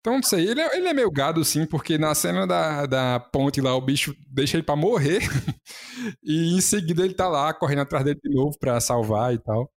Então, 0.00 0.14
não 0.14 0.22
sei, 0.22 0.48
ele 0.48 0.60
é, 0.60 0.76
ele 0.76 0.88
é 0.88 0.94
meio 0.94 1.10
gado, 1.10 1.44
sim, 1.44 1.66
porque 1.66 1.98
na 1.98 2.14
cena 2.14 2.46
da, 2.46 2.86
da 2.86 3.20
ponte 3.20 3.60
lá, 3.60 3.74
o 3.74 3.80
bicho 3.82 4.14
deixa 4.26 4.56
ele 4.56 4.64
pra 4.64 4.74
morrer, 4.74 5.20
e 6.22 6.54
em 6.54 6.60
seguida 6.60 7.04
ele 7.04 7.12
tá 7.12 7.28
lá, 7.28 7.52
correndo 7.52 7.82
atrás 7.82 8.04
dele 8.04 8.18
de 8.22 8.34
novo 8.34 8.58
pra 8.58 8.80
salvar 8.80 9.34
e 9.34 9.38
tal. 9.38 9.70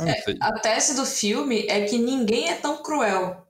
É, 0.00 0.36
a 0.40 0.58
tese 0.58 0.96
do 0.96 1.04
filme 1.04 1.66
é 1.68 1.84
que 1.84 1.98
ninguém 1.98 2.48
é 2.48 2.56
tão 2.56 2.82
cruel, 2.82 3.46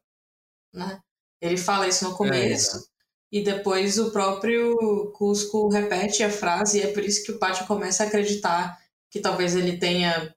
né? 0.74 1.00
Ele 1.40 1.56
fala 1.56 1.86
isso 1.86 2.04
no 2.04 2.16
começo 2.16 2.84
e 3.30 3.42
depois 3.42 3.98
o 3.98 4.10
próprio 4.10 5.10
Cusco 5.14 5.68
repete 5.68 6.22
a 6.22 6.30
frase 6.30 6.78
e 6.78 6.82
é 6.82 6.92
por 6.92 7.04
isso 7.04 7.24
que 7.24 7.32
o 7.32 7.38
Pátio 7.38 7.66
começa 7.66 8.04
a 8.04 8.06
acreditar 8.06 8.78
que 9.10 9.20
talvez 9.20 9.54
ele 9.56 9.78
tenha 9.78 10.34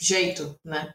jeito, 0.00 0.58
né? 0.64 0.92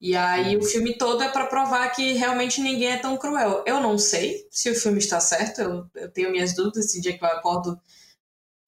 E 0.00 0.16
aí 0.16 0.56
o 0.56 0.62
filme 0.62 0.98
todo 0.98 1.22
é 1.22 1.28
para 1.30 1.46
provar 1.46 1.88
que 1.90 2.12
realmente 2.12 2.60
ninguém 2.60 2.92
é 2.92 2.98
tão 2.98 3.16
cruel. 3.16 3.64
Eu 3.66 3.80
não 3.80 3.98
sei 3.98 4.46
se 4.50 4.70
o 4.70 4.74
filme 4.74 4.98
está 4.98 5.20
certo, 5.20 5.60
eu, 5.62 5.86
eu 5.94 6.10
tenho 6.10 6.30
minhas 6.30 6.54
dúvidas, 6.54 6.92
tem 6.92 7.00
dia 7.00 7.16
que 7.16 7.24
eu 7.24 7.28
acordo 7.28 7.80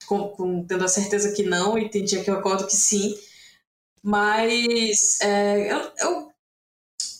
com, 0.07 0.29
com- 0.31 0.64
tendo 0.66 0.85
a 0.85 0.89
certeza 0.89 1.33
que 1.33 1.43
não 1.43 1.79
e 1.79 1.89
tem 1.91 2.05
dia 2.05 2.22
que 2.22 2.31
eu 2.31 2.35
acordo 2.39 2.66
que 2.66 2.77
sim. 2.77 3.14
Mas 4.03 5.20
é, 5.20 5.72
eu, 5.72 5.93
eu, 5.99 6.33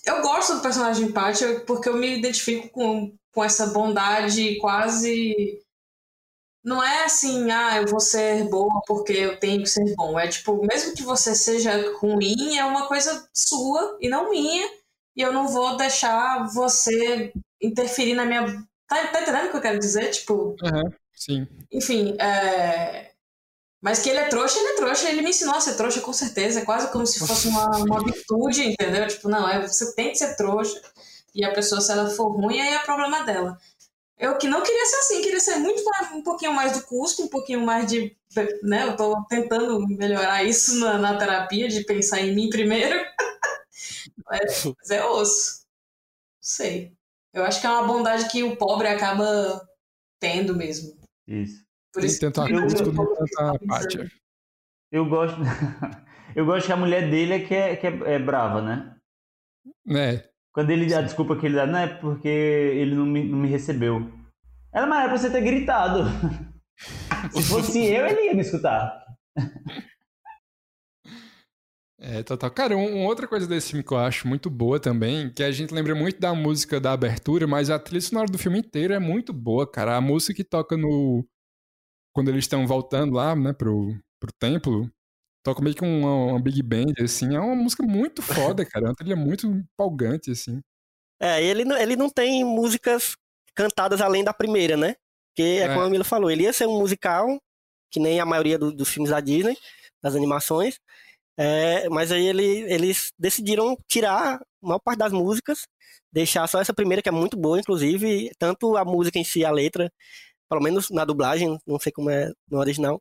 eu 0.07 0.23
gosto 0.23 0.55
do 0.55 0.63
personagem 0.63 1.13
Patty 1.13 1.45
porque 1.67 1.89
eu 1.89 1.97
me 1.97 2.19
identifico 2.19 2.69
com, 2.71 3.13
com 3.37 3.45
essa 3.45 3.67
bondade 3.67 4.57
quase. 4.57 5.61
Não 6.65 6.83
é 6.83 7.05
assim, 7.05 7.51
ah, 7.51 7.77
eu 7.77 7.87
vou 7.87 8.01
ser 8.01 8.49
boa 8.49 8.83
porque 8.87 9.13
eu 9.13 9.39
tenho 9.39 9.63
que 9.63 9.69
ser 9.69 9.95
bom. 9.95 10.19
É 10.19 10.27
tipo, 10.27 10.67
mesmo 10.67 10.95
que 10.95 11.03
você 11.03 11.35
seja 11.35 11.71
ruim, 11.99 12.57
é 12.57 12.65
uma 12.65 12.89
coisa 12.89 13.29
sua 13.33 13.99
e 14.01 14.09
não 14.09 14.31
minha. 14.31 14.67
E 15.15 15.21
eu 15.21 15.33
não 15.33 15.47
vou 15.49 15.77
deixar 15.77 16.47
você 16.47 17.33
interferir 17.63 18.15
na 18.15 18.25
minha. 18.25 18.47
Tá, 18.89 19.07
tá 19.09 19.21
entendendo 19.21 19.49
o 19.49 19.51
que 19.51 19.57
eu 19.59 19.63
quero 19.63 19.79
dizer? 19.79 20.11
Tipo, 20.11 20.57
Sim. 21.15 21.47
enfim, 21.71 22.17
é... 22.19 23.13
mas 23.83 24.01
que 24.01 24.09
ele 24.09 24.19
é 24.19 24.29
trouxa, 24.29 24.59
ele 24.59 24.69
é 24.69 24.77
trouxa, 24.77 25.09
ele 25.09 25.23
me 25.23 25.31
ensinou 25.31 25.57
a 25.57 25.61
ser 25.61 25.77
trouxa 25.77 26.01
com 26.01 26.13
certeza, 26.13 26.61
é 26.61 26.65
quase 26.65 26.91
como 26.91 27.07
se 27.07 27.19
fosse 27.19 27.49
uma, 27.49 27.69
uma 27.79 28.03
virtude, 28.03 28.67
entendeu? 28.67 29.07
Tipo, 29.09 29.29
não, 29.29 29.49
é, 29.49 29.67
você 29.67 29.95
tem 29.95 30.11
que 30.11 30.19
ser 30.19 30.37
trouxa, 30.37 30.81
e 31.37 31.45
a 31.45 31.53
pessoa, 31.53 31.81
se 31.81 31.93
ela 31.93 32.09
for 32.11 32.29
ruim, 32.29 32.61
aí 32.61 32.75
é 32.75 32.79
problema 32.81 33.23
dela. 33.25 33.59
Eu 34.19 34.39
que 34.39 34.49
não 34.49 34.63
queria 34.63 34.87
ser 34.87 34.97
assim, 34.97 35.23
queria 35.23 35.39
ser 35.41 35.57
muito 35.57 35.85
mais- 35.85 36.11
um 36.13 36.23
pouquinho 36.23 36.53
mais 36.55 36.73
do 36.73 36.83
custo, 36.87 37.23
um 37.23 37.29
pouquinho 37.29 37.61
mais 37.61 37.87
de, 37.91 38.17
né, 38.63 38.85
eu 38.85 38.97
tô 38.97 39.23
tentando 39.29 39.87
melhorar 39.87 40.43
isso 40.43 40.79
na, 40.81 40.97
na 40.97 41.19
terapia, 41.19 41.69
de 41.69 41.85
pensar 41.85 42.21
em 42.21 42.35
mim 42.35 42.49
primeiro, 42.49 42.99
mas, 44.25 44.65
mas 44.79 44.91
é 44.91 45.05
osso, 45.05 45.61
não 45.61 46.41
sei. 46.41 46.97
Eu 47.35 47.45
acho 47.45 47.61
que 47.61 47.67
é 47.67 47.71
uma 47.71 47.87
bondade 47.87 48.31
que 48.31 48.43
o 48.43 48.57
pobre 48.57 48.89
acaba 48.89 49.69
tendo 50.19 50.57
mesmo. 50.57 50.97
Isso. 51.29 51.63
Por 51.93 52.03
isso 52.03 52.19
Cusco, 52.31 52.49
eu- 52.51 52.93
nem 52.93 53.15
tanto 53.15 53.39
a 53.41 53.59
Pátia. 53.67 54.11
Eu 54.91 55.05
gosto. 55.07 55.37
eu 56.35 56.47
gosto 56.47 56.67
que 56.67 56.73
a 56.73 56.77
mulher 56.77 57.11
dele 57.11 57.35
é 57.35 57.41
que 57.41 57.55
é, 57.55 57.77
que 57.77 57.87
é, 57.87 58.15
é 58.15 58.19
brava, 58.19 58.63
né? 58.63 58.97
Né? 59.85 60.25
Quando 60.57 60.71
ele. 60.71 60.93
A 60.95 61.03
desculpa 61.03 61.37
que 61.37 61.45
ele 61.45 61.55
dá, 61.55 61.67
não 61.67 61.79
é 61.79 61.87
porque 61.87 62.27
ele 62.27 62.95
não 62.95 63.05
me, 63.05 63.23
não 63.23 63.37
me 63.37 63.47
recebeu. 63.47 64.11
Ela, 64.73 64.87
mas 64.87 65.01
era 65.01 65.09
pra 65.11 65.19
você 65.19 65.31
ter 65.31 65.43
gritado. 65.43 66.05
Se 67.31 67.43
fosse 67.43 67.85
eu, 67.85 68.07
ele 68.07 68.23
ia 68.23 68.35
me 68.35 68.41
escutar. 68.41 69.05
É, 72.01 72.23
total. 72.23 72.51
Cara, 72.51 72.75
um, 72.75 73.01
uma 73.01 73.07
outra 73.07 73.29
coisa 73.29 73.47
desse 73.47 73.69
filme 73.69 73.85
que 73.85 73.93
eu 73.93 73.99
acho 73.99 74.27
muito 74.27 74.49
boa 74.49 74.81
também, 74.81 75.31
que 75.31 75.43
a 75.43 75.53
gente 75.53 75.75
lembra 75.75 75.95
muito 75.95 76.19
da 76.19 76.35
música 76.35 76.81
da 76.81 76.93
abertura, 76.93 77.47
mas 77.47 77.69
a 77.69 77.79
trilha 77.79 78.01
sonora 78.01 78.27
do 78.27 78.39
filme 78.39 78.59
inteiro 78.59 78.95
é 78.95 78.99
muito 78.99 79.35
boa, 79.35 79.71
cara. 79.71 79.95
A 79.95 80.01
música 80.01 80.33
que 80.33 80.45
toca 80.45 80.75
no. 80.75 81.23
Quando 82.15 82.31
eles 82.31 82.45
estão 82.45 82.67
voltando 82.67 83.15
lá, 83.15 83.37
né, 83.37 83.53
pro, 83.53 83.95
pro 84.19 84.33
templo, 84.41 84.91
toca 85.47 85.63
meio 85.63 85.77
que 85.77 85.85
uma, 85.85 86.33
uma 86.33 86.41
Big 86.41 86.63
Band, 86.63 86.93
assim. 87.03 87.35
É 87.37 87.41
uma 87.41 87.55
música 87.55 87.83
muito 87.83 88.21
foda, 88.23 88.65
cara. 88.67 88.87
É 88.87 88.89
uma 88.89 88.95
trilha 88.95 89.17
muito 89.17 89.47
empolgante, 89.47 90.31
assim. 90.33 90.61
É, 91.21 91.43
ele, 91.43 91.63
ele 91.81 91.97
não 91.97 92.11
tem 92.11 92.45
músicas 92.45 93.15
cantadas 93.55 94.01
além 94.01 94.23
da 94.25 94.35
primeira, 94.35 94.77
né? 94.77 94.97
Porque 95.31 95.43
é, 95.49 95.63
É. 95.63 95.69
como 95.69 95.81
a 95.83 95.89
Mila 95.91 96.05
falou, 96.05 96.31
ele 96.31 96.43
ia 96.43 96.53
ser 96.53 96.67
um 96.67 96.79
musical, 96.79 97.39
que 97.91 98.01
nem 98.01 98.21
a 98.21 98.27
maioria 98.27 98.59
do- 98.59 98.73
dos 98.73 98.89
filmes 98.89 99.11
da 99.11 99.21
Disney, 99.21 99.57
das 100.03 100.15
animações. 100.17 100.79
É, 101.39 101.89
mas 101.91 102.11
aí 102.13 102.27
ele- 102.27 102.63
eles 102.73 103.13
decidiram 103.19 103.77
tirar 103.89 104.37
a 104.37 104.41
maior 104.63 104.81
parte 104.81 104.99
das 104.99 105.13
músicas, 105.13 105.67
deixar 106.13 106.47
só 106.49 106.61
essa 106.61 106.75
primeira, 106.75 107.03
que 107.03 107.09
é 107.09 107.13
muito 107.13 107.37
boa, 107.37 107.59
inclusive, 107.61 108.31
tanto 108.39 108.77
a 108.77 108.85
música 108.85 109.19
em 109.19 109.25
si, 109.25 109.45
a 109.45 109.51
letra, 109.51 109.91
pelo 110.51 110.63
menos 110.63 110.91
na 110.91 111.05
dublagem, 111.05 111.59
não 111.67 111.79
sei 111.79 111.93
como 111.93 112.11
é 112.11 112.31
no 112.51 112.59
original, 112.59 113.01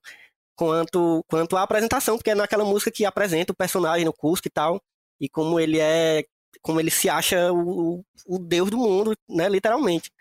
quanto, 0.55 1.23
quanto 1.27 1.57
a 1.57 1.63
apresentação, 1.63 2.17
porque 2.17 2.31
é 2.31 2.35
naquela 2.35 2.65
música 2.65 2.91
que 2.91 3.05
apresenta 3.05 3.53
o 3.53 3.55
personagem 3.55 4.05
no 4.05 4.13
Cusco 4.13 4.47
e 4.47 4.51
tal, 4.51 4.81
e 5.19 5.29
como 5.29 5.59
ele 5.59 5.79
é, 5.79 6.23
como 6.61 6.79
ele 6.79 6.91
se 6.91 7.09
acha 7.09 7.51
o, 7.53 8.03
o 8.27 8.39
deus 8.39 8.69
do 8.69 8.77
mundo, 8.77 9.15
né, 9.29 9.49
literalmente. 9.49 10.11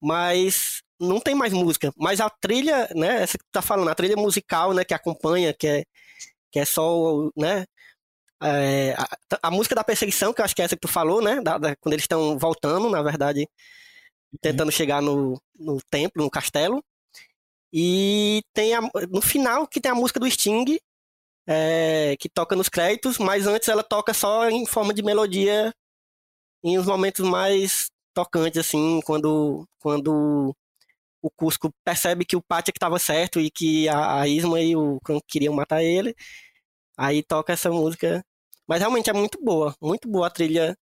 Mas 0.00 0.82
não 1.00 1.20
tem 1.20 1.34
mais 1.34 1.52
música, 1.52 1.92
mas 1.96 2.20
a 2.20 2.30
trilha, 2.30 2.88
né, 2.94 3.22
essa 3.22 3.38
que 3.38 3.44
tu 3.44 3.50
tá 3.52 3.62
falando, 3.62 3.88
a 3.90 3.94
trilha 3.94 4.16
musical, 4.16 4.72
né, 4.72 4.84
que 4.84 4.94
acompanha, 4.94 5.52
que 5.52 5.66
é, 5.66 5.84
que 6.52 6.60
é 6.60 6.64
só, 6.64 7.30
né, 7.36 7.66
é, 8.42 8.94
a, 8.98 9.48
a 9.48 9.50
música 9.50 9.74
da 9.74 9.84
perseguição, 9.84 10.32
que 10.34 10.40
eu 10.40 10.44
acho 10.44 10.54
que 10.56 10.62
é 10.62 10.66
essa 10.66 10.76
que 10.76 10.80
tu 10.82 10.88
falou, 10.88 11.22
né, 11.22 11.40
da- 11.42 11.58
da- 11.58 11.76
quando 11.76 11.94
eles 11.94 12.04
estão 12.04 12.38
voltando, 12.38 12.90
na 12.90 13.02
verdade, 13.02 13.48
tentando 14.40 14.72
chegar 14.72 15.02
no, 15.02 15.40
no 15.58 15.78
templo, 15.90 16.22
no 16.24 16.30
castelo. 16.30 16.82
E 17.72 18.42
tem 18.52 18.74
a, 18.74 18.80
no 19.10 19.22
final 19.22 19.66
que 19.66 19.80
tem 19.80 19.90
a 19.92 19.94
música 19.94 20.20
do 20.20 20.30
Sting, 20.30 20.78
é, 21.46 22.16
que 22.18 22.28
toca 22.28 22.56
nos 22.56 22.68
créditos, 22.68 23.18
mas 23.18 23.46
antes 23.46 23.68
ela 23.68 23.82
toca 23.82 24.14
só 24.14 24.48
em 24.48 24.66
forma 24.66 24.94
de 24.94 25.02
melodia 25.02 25.72
em 26.62 26.78
uns 26.78 26.86
momentos 26.86 27.28
mais 27.28 27.90
tocantes, 28.14 28.60
assim, 28.60 29.00
quando, 29.04 29.66
quando 29.80 30.54
o 31.22 31.30
Cusco 31.30 31.72
percebe 31.84 32.24
que 32.24 32.36
o 32.36 32.42
Pátia 32.42 32.72
que 32.72 32.78
estava 32.78 32.98
certo 32.98 33.40
e 33.40 33.50
que 33.50 33.88
a, 33.88 34.20
a 34.22 34.28
Isma 34.28 34.60
e 34.60 34.76
o 34.76 35.00
Khan 35.04 35.18
queriam 35.28 35.54
matar 35.54 35.82
ele. 35.82 36.14
Aí 36.96 37.22
toca 37.22 37.52
essa 37.52 37.70
música. 37.70 38.24
Mas 38.66 38.80
realmente 38.80 39.10
é 39.10 39.12
muito 39.12 39.42
boa, 39.42 39.74
muito 39.80 40.08
boa 40.08 40.28
a 40.28 40.30
trilha. 40.30 40.76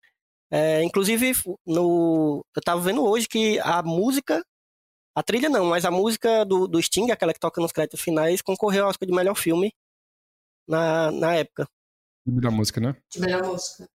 É, 0.51 0.83
inclusive, 0.83 1.33
no, 1.65 2.45
eu 2.55 2.61
tava 2.63 2.81
vendo 2.81 3.05
hoje 3.05 3.27
que 3.27 3.59
a 3.59 3.83
música, 3.83 4.43
a 5.19 5.23
trilha 5.23 5.49
não, 5.49 5.65
mas 5.65 5.83
a 5.83 5.91
música 5.91 6.45
do, 6.45 6.65
do 6.65 6.81
Sting, 6.81 7.11
aquela 7.11 7.33
que 7.33 7.39
toca 7.41 7.59
nos 7.59 7.73
créditos 7.73 7.99
finais, 7.99 8.41
concorreu 8.41 8.85
ao 8.85 8.89
Oscar 8.89 9.05
de 9.05 9.13
melhor 9.13 9.35
filme 9.35 9.73
na, 10.65 11.11
na 11.11 11.35
época. 11.35 11.67
Da 12.25 12.49
música, 12.49 12.79
né? 12.79 12.95
De 13.11 13.19
melhor 13.19 13.43
música. 13.43 13.89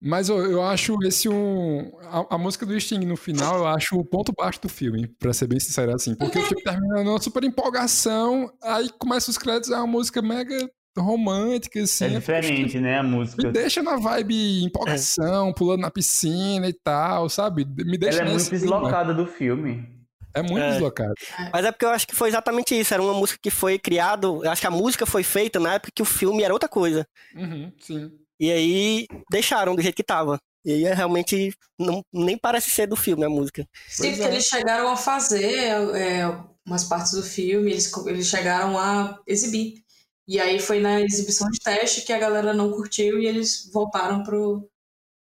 Mas 0.00 0.28
eu, 0.28 0.38
eu 0.48 0.62
acho 0.62 0.96
esse 1.02 1.28
um. 1.28 1.90
A, 2.02 2.36
a 2.36 2.38
música 2.38 2.64
do 2.64 2.78
Sting 2.78 3.04
no 3.04 3.16
final, 3.16 3.58
eu 3.58 3.66
acho 3.66 3.98
o 3.98 4.04
ponto 4.04 4.32
baixo 4.32 4.60
do 4.62 4.68
filme, 4.68 5.08
pra 5.18 5.32
ser 5.32 5.48
bem 5.48 5.58
sincero 5.58 5.92
assim. 5.92 6.14
Porque 6.14 6.38
o 6.38 6.42
filme 6.42 6.62
termina 6.62 7.02
numa 7.02 7.20
super 7.20 7.42
empolgação, 7.42 8.48
aí 8.62 8.88
começa 9.00 9.28
os 9.28 9.36
créditos, 9.36 9.72
é 9.72 9.76
uma 9.76 9.88
música 9.88 10.22
mega 10.22 10.70
romântica, 10.96 11.80
assim. 11.80 12.04
É 12.04 12.08
fico, 12.08 12.20
diferente, 12.20 12.78
né? 12.78 12.98
A 12.98 13.02
música. 13.02 13.44
Me 13.44 13.52
deixa 13.52 13.82
na 13.82 13.96
vibe 13.96 14.62
empolgação, 14.62 15.52
pulando 15.52 15.80
na 15.80 15.90
piscina 15.90 16.68
e 16.68 16.72
tal, 16.72 17.28
sabe? 17.28 17.64
Me 17.64 17.98
deixa 17.98 18.20
Ela 18.20 18.28
é 18.30 18.32
muito 18.34 18.50
deslocada 18.50 19.12
do 19.12 19.26
filme. 19.26 19.95
É 20.36 20.42
muito 20.42 20.58
É. 20.62 20.72
deslocado. 20.72 21.14
Mas 21.52 21.64
é 21.64 21.72
porque 21.72 21.84
eu 21.84 21.90
acho 21.90 22.06
que 22.06 22.14
foi 22.14 22.28
exatamente 22.28 22.78
isso. 22.78 22.92
Era 22.92 23.02
uma 23.02 23.14
música 23.14 23.38
que 23.42 23.50
foi 23.50 23.78
criado. 23.78 24.44
Eu 24.44 24.50
acho 24.50 24.60
que 24.60 24.66
a 24.66 24.70
música 24.70 25.06
foi 25.06 25.22
feita 25.22 25.58
na 25.58 25.74
época 25.74 25.92
que 25.94 26.02
o 26.02 26.06
filme 26.06 26.42
era 26.42 26.52
outra 26.52 26.68
coisa. 26.68 27.06
Uhum, 27.34 27.72
sim. 27.80 28.10
E 28.38 28.52
aí 28.52 29.06
deixaram 29.30 29.74
do 29.74 29.82
jeito 29.82 29.96
que 29.96 30.04
tava. 30.04 30.38
E 30.64 30.72
aí 30.72 30.84
é 30.84 30.92
realmente 30.94 31.54
não, 31.78 32.02
nem 32.12 32.36
parece 32.36 32.68
ser 32.70 32.86
do 32.86 32.96
filme 32.96 33.24
a 33.24 33.28
música. 33.30 33.66
Sim, 33.88 34.02
Pois 34.02 34.16
porque 34.16 34.28
é. 34.28 34.32
eles 34.32 34.44
chegaram 34.44 34.88
a 34.88 34.96
fazer 34.96 35.54
é, 35.96 36.26
umas 36.66 36.84
partes 36.84 37.12
do 37.12 37.22
filme, 37.22 37.70
eles, 37.70 37.90
eles 38.06 38.26
chegaram 38.26 38.78
a 38.78 39.18
exibir. 39.26 39.82
E 40.28 40.40
aí 40.40 40.58
foi 40.58 40.80
na 40.80 41.00
exibição 41.00 41.48
de 41.50 41.60
teste 41.60 42.02
que 42.02 42.12
a 42.12 42.18
galera 42.18 42.52
não 42.52 42.72
curtiu 42.72 43.18
e 43.20 43.26
eles 43.26 43.70
voltaram 43.72 44.24
pro, 44.24 44.68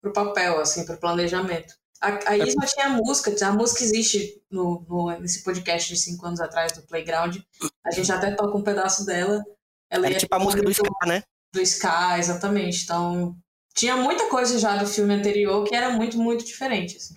pro 0.01 0.13
papel, 0.13 0.59
assim, 0.61 0.85
pro 0.85 0.97
planejamento. 0.97 1.75
A, 2.03 2.31
a 2.31 2.37
Isma 2.37 2.65
tinha 2.65 2.89
música, 2.89 3.33
a 3.47 3.51
música 3.53 3.83
existe 3.83 4.41
no, 4.51 4.85
no- 4.89 5.19
nesse 5.19 5.43
podcast 5.43 5.93
de 5.93 5.99
cinco 5.99 6.25
anos 6.25 6.41
atrás 6.41 6.71
do 6.73 6.81
Playground. 6.83 7.37
A 7.85 7.91
gente 7.91 8.11
até 8.11 8.31
toca 8.31 8.57
um 8.57 8.61
pedaço 8.63 9.05
dela. 9.05 9.43
Ela 9.89 10.05
Era 10.07 10.15
ia 10.15 10.19
tipo 10.19 10.35
a 10.35 10.39
música 10.39 10.61
do 10.61 10.65
muito- 10.65 10.83
Scar, 10.83 11.07
né? 11.07 11.23
do 11.53 11.61
Sky, 11.61 12.19
exatamente. 12.19 12.83
Então, 12.83 13.35
tinha 13.75 13.95
muita 13.95 14.27
coisa 14.27 14.57
já 14.59 14.75
do 14.75 14.87
filme 14.87 15.13
anterior 15.13 15.63
que 15.63 15.75
era 15.75 15.91
muito, 15.91 16.17
muito 16.17 16.43
diferente. 16.43 16.97
Assim. 16.97 17.15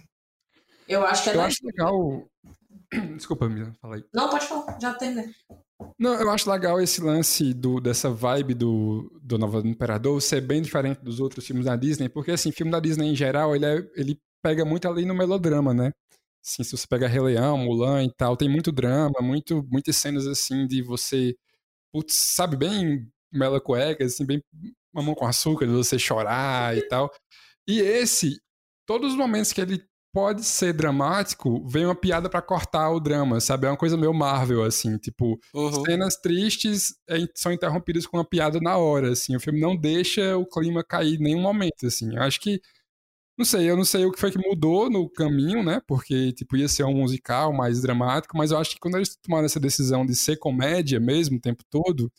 Eu 0.87 1.05
acho 1.07 1.22
que 1.24 1.30
é 1.30 1.34
Eu 1.34 1.41
acho 1.41 1.57
legal. 1.64 2.24
Desculpa, 3.16 3.49
Mila, 3.49 3.72
fala 3.80 3.97
aí. 3.97 4.05
Não, 4.14 4.28
pode 4.30 4.47
falar, 4.47 4.78
já 4.80 4.95
terminei. 4.95 5.30
Não, 5.99 6.14
eu 6.14 6.30
acho 6.30 6.51
legal 6.51 6.80
esse 6.80 7.01
lance 7.03 7.53
do, 7.53 7.80
dessa 7.80 8.09
vibe 8.11 8.55
do, 8.55 9.11
do 9.22 9.37
Nova 9.39 9.61
do 9.61 9.68
Imperador 9.68 10.20
ser 10.22 10.41
bem 10.41 10.62
diferente 10.62 11.01
dos 11.03 11.18
outros 11.20 11.47
filmes 11.47 11.66
da 11.66 11.76
Disney, 11.76 12.09
porque, 12.09 12.30
assim, 12.30 12.53
filme 12.53 12.70
da 12.72 12.80
Disney 12.80 13.09
em 13.11 13.16
geral, 13.16 13.55
ele, 13.57 13.66
é- 13.66 13.87
ele 13.97 14.18
pega 14.47 14.64
muito 14.64 14.86
ali 14.88 15.05
no 15.05 15.12
melodrama, 15.14 15.74
né? 15.74 15.90
Assim, 16.44 16.62
se 16.62 16.76
você 16.76 16.86
pega 16.86 17.09
Rei 17.09 17.20
Leão, 17.20 17.59
Mulan 17.59 18.05
e 18.05 18.12
tal, 18.14 18.36
tem 18.36 18.49
muito 18.49 18.70
drama, 18.70 19.20
muito, 19.20 19.66
muitas 19.68 19.97
cenas, 19.97 20.24
assim, 20.28 20.68
de 20.68 20.82
você, 20.82 21.34
putz, 21.92 22.14
sabe, 22.14 22.57
bem 22.57 23.09
mela 23.32 23.61
cueca, 23.61 24.05
assim, 24.05 24.24
bem 24.24 24.40
mamão 24.94 25.16
com 25.16 25.26
açúcar, 25.26 25.66
de 25.66 25.72
você 25.72 25.99
chorar 25.99 26.76
e 26.78 26.82
tal. 26.88 27.11
E 27.66 27.80
esse, 27.80 28.38
todos 28.86 29.12
os 29.12 29.18
momentos 29.18 29.53
que 29.53 29.61
ele 29.61 29.82
pode 30.14 30.44
ser 30.44 30.72
dramático, 30.72 31.66
vem 31.68 31.84
uma 31.84 31.94
piada 31.94 32.30
pra 32.30 32.40
cortar 32.40 32.90
o 32.90 33.01
drama, 33.01 33.40
sabe? 33.40 33.66
É 33.66 33.70
uma 33.70 33.76
coisa 33.76 33.97
meio 33.97 34.14
Marvel, 34.14 34.62
assim, 34.62 34.97
tipo, 34.97 35.38
Uhum. 35.53 35.84
cenas 35.84 36.16
tristes 36.16 36.94
é, 37.11 37.16
são 37.34 37.53
interrompidas 37.53 38.07
com 38.07 38.16
uma 38.16 38.24
piada 38.24 38.61
na 38.61 38.78
hora, 38.78 39.11
assim. 39.11 39.34
O 39.36 39.40
filme 39.40 39.61
não 39.61 39.76
deixa 39.76 40.36
o 40.38 40.47
clima 40.47 40.84
cair 40.84 41.16
em 41.16 41.22
nenhum 41.22 41.42
momento, 41.42 41.84
assim. 41.86 42.14
Eu 42.14 42.22
acho 42.22 42.40
que 42.40 42.61
não 43.39 43.45
sei, 43.45 43.68
eu 43.70 43.76
não 43.76 43.84
sei 43.84 44.05
o 44.07 44.12
que 44.12 44.18
foi 44.20 44.30
que 44.30 44.39
mudou 44.39 44.91
no 44.91 45.09
caminho, 45.11 45.62
né? 45.62 45.80
Porque, 45.87 46.32
tipo, 46.32 46.57
ia 46.57 46.68
ser 46.68 46.84
um 46.84 46.95
musical 46.95 47.53
mais 47.53 47.82
dramático, 47.82 48.37
mas 48.37 48.51
eu 48.51 48.59
acho 48.59 48.72
que 48.72 48.78
quando 48.80 48.97
eles 48.97 49.16
tomaram 49.16 49.45
essa 49.47 49.61
decisão 49.61 50.07
de 50.07 50.14
ser 50.16 50.37
comédia 50.39 50.99
mesmo 51.01 51.37
o 51.39 51.41
tempo 51.41 51.62
todo, 51.70 52.11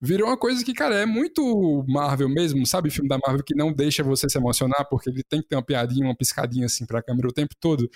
virou 0.00 0.28
uma 0.28 0.36
coisa 0.38 0.64
que, 0.64 0.74
cara, 0.74 0.96
é 0.96 1.06
muito 1.06 1.84
Marvel 1.88 2.28
mesmo, 2.28 2.66
sabe? 2.66 2.90
Filme 2.90 3.08
da 3.08 3.18
Marvel 3.26 3.44
que 3.44 3.54
não 3.54 3.72
deixa 3.72 4.02
você 4.02 4.28
se 4.28 4.38
emocionar, 4.38 4.86
porque 4.90 5.10
ele 5.10 5.22
tem 5.24 5.42
que 5.42 5.48
ter 5.48 5.56
uma 5.56 5.62
piadinha, 5.64 6.06
uma 6.06 6.16
piscadinha 6.16 6.66
assim 6.66 6.86
pra 6.86 7.02
câmera 7.02 7.28
o 7.28 7.32
tempo 7.32 7.54
todo. 7.60 7.88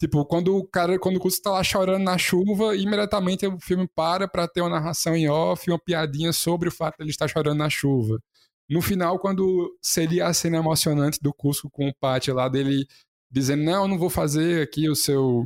Tipo, 0.00 0.24
quando 0.26 0.56
o 0.56 0.66
cara, 0.66 0.98
quando 0.98 1.16
o 1.16 1.20
Custo 1.20 1.42
tá 1.42 1.50
lá 1.52 1.64
chorando 1.64 2.02
na 2.04 2.18
chuva, 2.18 2.76
imediatamente 2.76 3.46
o 3.46 3.58
filme 3.60 3.88
para 3.94 4.28
pra 4.28 4.48
ter 4.48 4.60
uma 4.60 4.70
narração 4.70 5.16
em 5.16 5.28
off, 5.28 5.70
uma 5.70 5.78
piadinha 5.78 6.32
sobre 6.32 6.68
o 6.68 6.72
fato 6.72 6.96
de 6.98 7.04
ele 7.04 7.10
estar 7.10 7.28
chorando 7.28 7.58
na 7.58 7.70
chuva. 7.70 8.20
No 8.68 8.80
final, 8.80 9.18
quando 9.18 9.76
seria 9.82 10.26
a 10.26 10.34
cena 10.34 10.58
emocionante 10.58 11.18
do 11.20 11.32
Cusco 11.32 11.70
com 11.70 11.88
o 11.88 11.94
Pátio 11.94 12.34
lá 12.34 12.48
dele 12.48 12.86
dizendo, 13.30 13.64
não, 13.64 13.82
eu 13.82 13.88
não 13.88 13.98
vou 13.98 14.08
fazer 14.08 14.62
aqui 14.62 14.88
o 14.88 14.94
seu. 14.94 15.44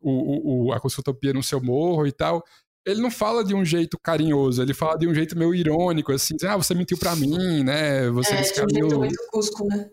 O, 0.00 0.68
o, 0.68 0.72
a 0.72 0.80
Cuscotopia 0.80 1.32
no 1.32 1.42
seu 1.42 1.60
morro 1.60 2.06
e 2.06 2.12
tal. 2.12 2.44
Ele 2.86 3.02
não 3.02 3.10
fala 3.10 3.44
de 3.44 3.54
um 3.54 3.64
jeito 3.64 3.98
carinhoso, 4.02 4.62
ele 4.62 4.72
fala 4.72 4.96
de 4.96 5.06
um 5.06 5.14
jeito 5.14 5.36
meio 5.36 5.54
irônico, 5.54 6.10
assim, 6.12 6.36
ah, 6.46 6.56
você 6.56 6.72
mentiu 6.74 6.96
pra 6.96 7.14
mim, 7.14 7.62
né? 7.62 8.08
Você 8.10 8.32
É, 8.32 8.42
de 8.42 8.62
um 8.62 8.68
jeito 8.70 8.98
muito 8.98 9.26
cusco, 9.30 9.66
né? 9.66 9.90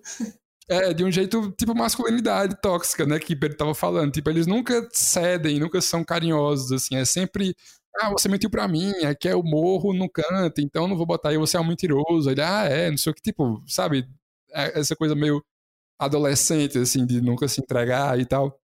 É, 0.68 0.94
de 0.94 1.04
um 1.04 1.12
jeito, 1.12 1.52
tipo, 1.52 1.76
masculinidade 1.76 2.60
tóxica, 2.60 3.06
né? 3.06 3.20
Que 3.20 3.34
ele 3.34 3.54
tava 3.54 3.76
falando. 3.76 4.12
Tipo, 4.12 4.30
eles 4.30 4.48
nunca 4.48 4.88
cedem, 4.94 5.60
nunca 5.60 5.80
são 5.82 6.04
carinhosos, 6.04 6.72
assim. 6.72 6.96
É 6.96 7.06
sempre, 7.06 7.56
ah, 8.02 8.10
você 8.12 8.28
mentiu 8.30 8.50
pra 8.50 8.68
mim, 8.68 8.92
aqui 9.06 9.28
é 9.30 9.36
o 9.36 9.44
morro 9.44 9.94
no 9.94 10.10
canto, 10.10 10.62
então 10.62 10.88
não 10.88 10.98
vou 10.98 11.06
botar 11.06 11.30
aí, 11.30 11.38
você 11.38 11.58
é 11.58 11.60
um 11.60 11.68
mentiroso. 11.68 12.30
Ele, 12.30 12.42
ah, 12.42 12.66
é, 12.66 12.90
não 12.92 12.98
sei 12.98 13.12
o 13.12 13.16
que, 13.16 13.22
tipo, 13.22 13.64
sabe? 13.68 14.08
É 14.52 14.80
Essa 14.80 14.96
coisa 14.96 15.16
meio 15.16 15.44
adolescente, 16.00 16.78
assim, 16.80 17.06
de 17.06 17.22
nunca 17.22 17.48
se 17.48 17.62
entregar 17.62 18.20
e 18.20 18.26
tal. 18.26 18.60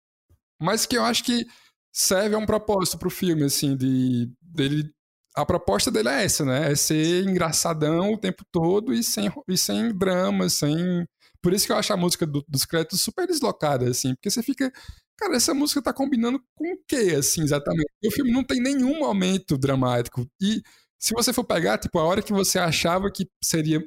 Mas 0.60 0.86
que 0.86 0.98
eu 0.98 1.04
acho 1.06 1.24
que 1.24 1.46
serve 1.92 2.36
a 2.36 2.38
um 2.40 2.46
propósito 2.46 2.98
pro 3.00 3.10
filme, 3.10 3.44
assim, 3.46 3.76
de 3.76 4.32
dele. 4.42 4.92
A 5.36 5.46
proposta 5.46 5.92
dele 5.92 6.10
é 6.10 6.26
essa, 6.26 6.46
né? 6.46 6.72
É 6.72 6.76
ser 6.76 7.24
engraçadão 7.28 8.14
o 8.14 8.18
tempo 8.18 8.44
todo 8.52 8.94
e 8.94 9.04
sem, 9.04 9.32
e 9.48 9.58
sem 9.58 9.94
drama, 9.98 10.50
sem 10.50 11.08
por 11.42 11.54
isso 11.54 11.66
que 11.66 11.72
eu 11.72 11.78
acho 11.78 11.92
a 11.94 11.98
música 11.98 12.26
do- 12.26 12.46
dos 12.48 12.66
créditos 12.66 13.02
super 13.02 13.28
deslocada, 13.28 13.90
assim, 13.90 14.14
porque 14.16 14.30
você 14.30 14.44
fica. 14.44 14.72
Cara, 15.18 15.36
essa 15.36 15.54
música 15.54 15.82
tá 15.82 15.94
combinando 15.94 16.40
com 16.56 16.74
o 16.74 16.78
quê, 16.88 17.16
assim, 17.18 17.42
exatamente? 17.44 17.88
E 18.02 18.08
o 18.08 18.12
filme 18.12 18.32
não 18.32 18.44
tem 18.44 18.60
nenhum 18.62 19.00
momento 19.00 19.58
dramático. 19.58 20.26
E 20.42 20.62
se 21.00 21.14
você 21.14 21.32
for 21.32 21.44
pegar, 21.44 21.78
tipo, 21.78 22.00
a 22.00 22.04
hora 22.04 22.22
que 22.24 22.34
você 22.34 22.58
achava 22.60 23.12
que 23.12 23.28
seria 23.44 23.84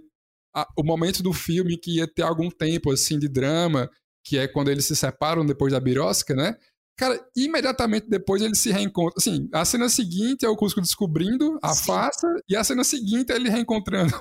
a- 0.55 0.67
o 0.79 0.85
momento 0.85 1.23
do 1.23 1.33
filme 1.33 1.77
que 1.77 1.97
ia 1.97 2.07
ter 2.07 2.23
algum 2.23 2.49
tempo, 2.51 2.93
assim, 2.93 3.19
de 3.19 3.29
drama, 3.29 3.91
que 4.25 4.39
é 4.39 4.47
quando 4.49 4.71
eles 4.71 4.85
se 4.87 4.95
separam 4.97 5.45
depois 5.45 5.73
da 5.73 5.81
birosca, 5.81 6.35
né? 6.35 6.57
Cara, 6.97 7.21
imediatamente 7.37 8.09
depois 8.09 8.41
eles 8.41 8.59
se 8.61 8.71
reencontram. 8.71 9.15
Assim, 9.19 9.49
a 9.53 9.65
cena 9.65 9.89
seguinte 9.89 10.45
é 10.47 10.49
o 10.49 10.57
Cusco 10.57 10.81
descobrindo 10.81 11.59
a 11.61 11.75
Sim. 11.75 11.87
farsa, 11.87 12.29
e 12.49 12.55
a 12.57 12.63
cena 12.63 12.85
seguinte 12.85 13.33
é 13.33 13.37
ele 13.37 13.49
reencontrando 13.51 14.13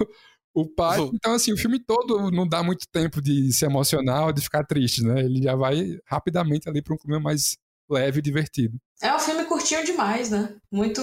o 0.53 0.67
pai. 0.67 0.99
Uhum. 0.99 1.11
Então, 1.13 1.33
assim, 1.33 1.51
o 1.51 1.57
filme 1.57 1.79
todo 1.79 2.29
não 2.31 2.47
dá 2.47 2.61
muito 2.61 2.85
tempo 2.91 3.21
de 3.21 3.51
se 3.51 3.65
emocionar 3.65 4.25
ou 4.27 4.33
de 4.33 4.41
ficar 4.41 4.63
triste, 4.63 5.03
né? 5.03 5.21
Ele 5.21 5.41
já 5.41 5.55
vai 5.55 5.97
rapidamente 6.05 6.69
ali 6.69 6.81
para 6.81 6.93
um 6.93 6.97
clima 6.97 7.19
mais 7.19 7.57
leve 7.89 8.19
e 8.19 8.21
divertido. 8.21 8.77
É 9.01 9.13
um 9.15 9.19
filme 9.19 9.43
curtinho 9.45 9.83
demais, 9.83 10.29
né? 10.29 10.55
Muito. 10.71 11.01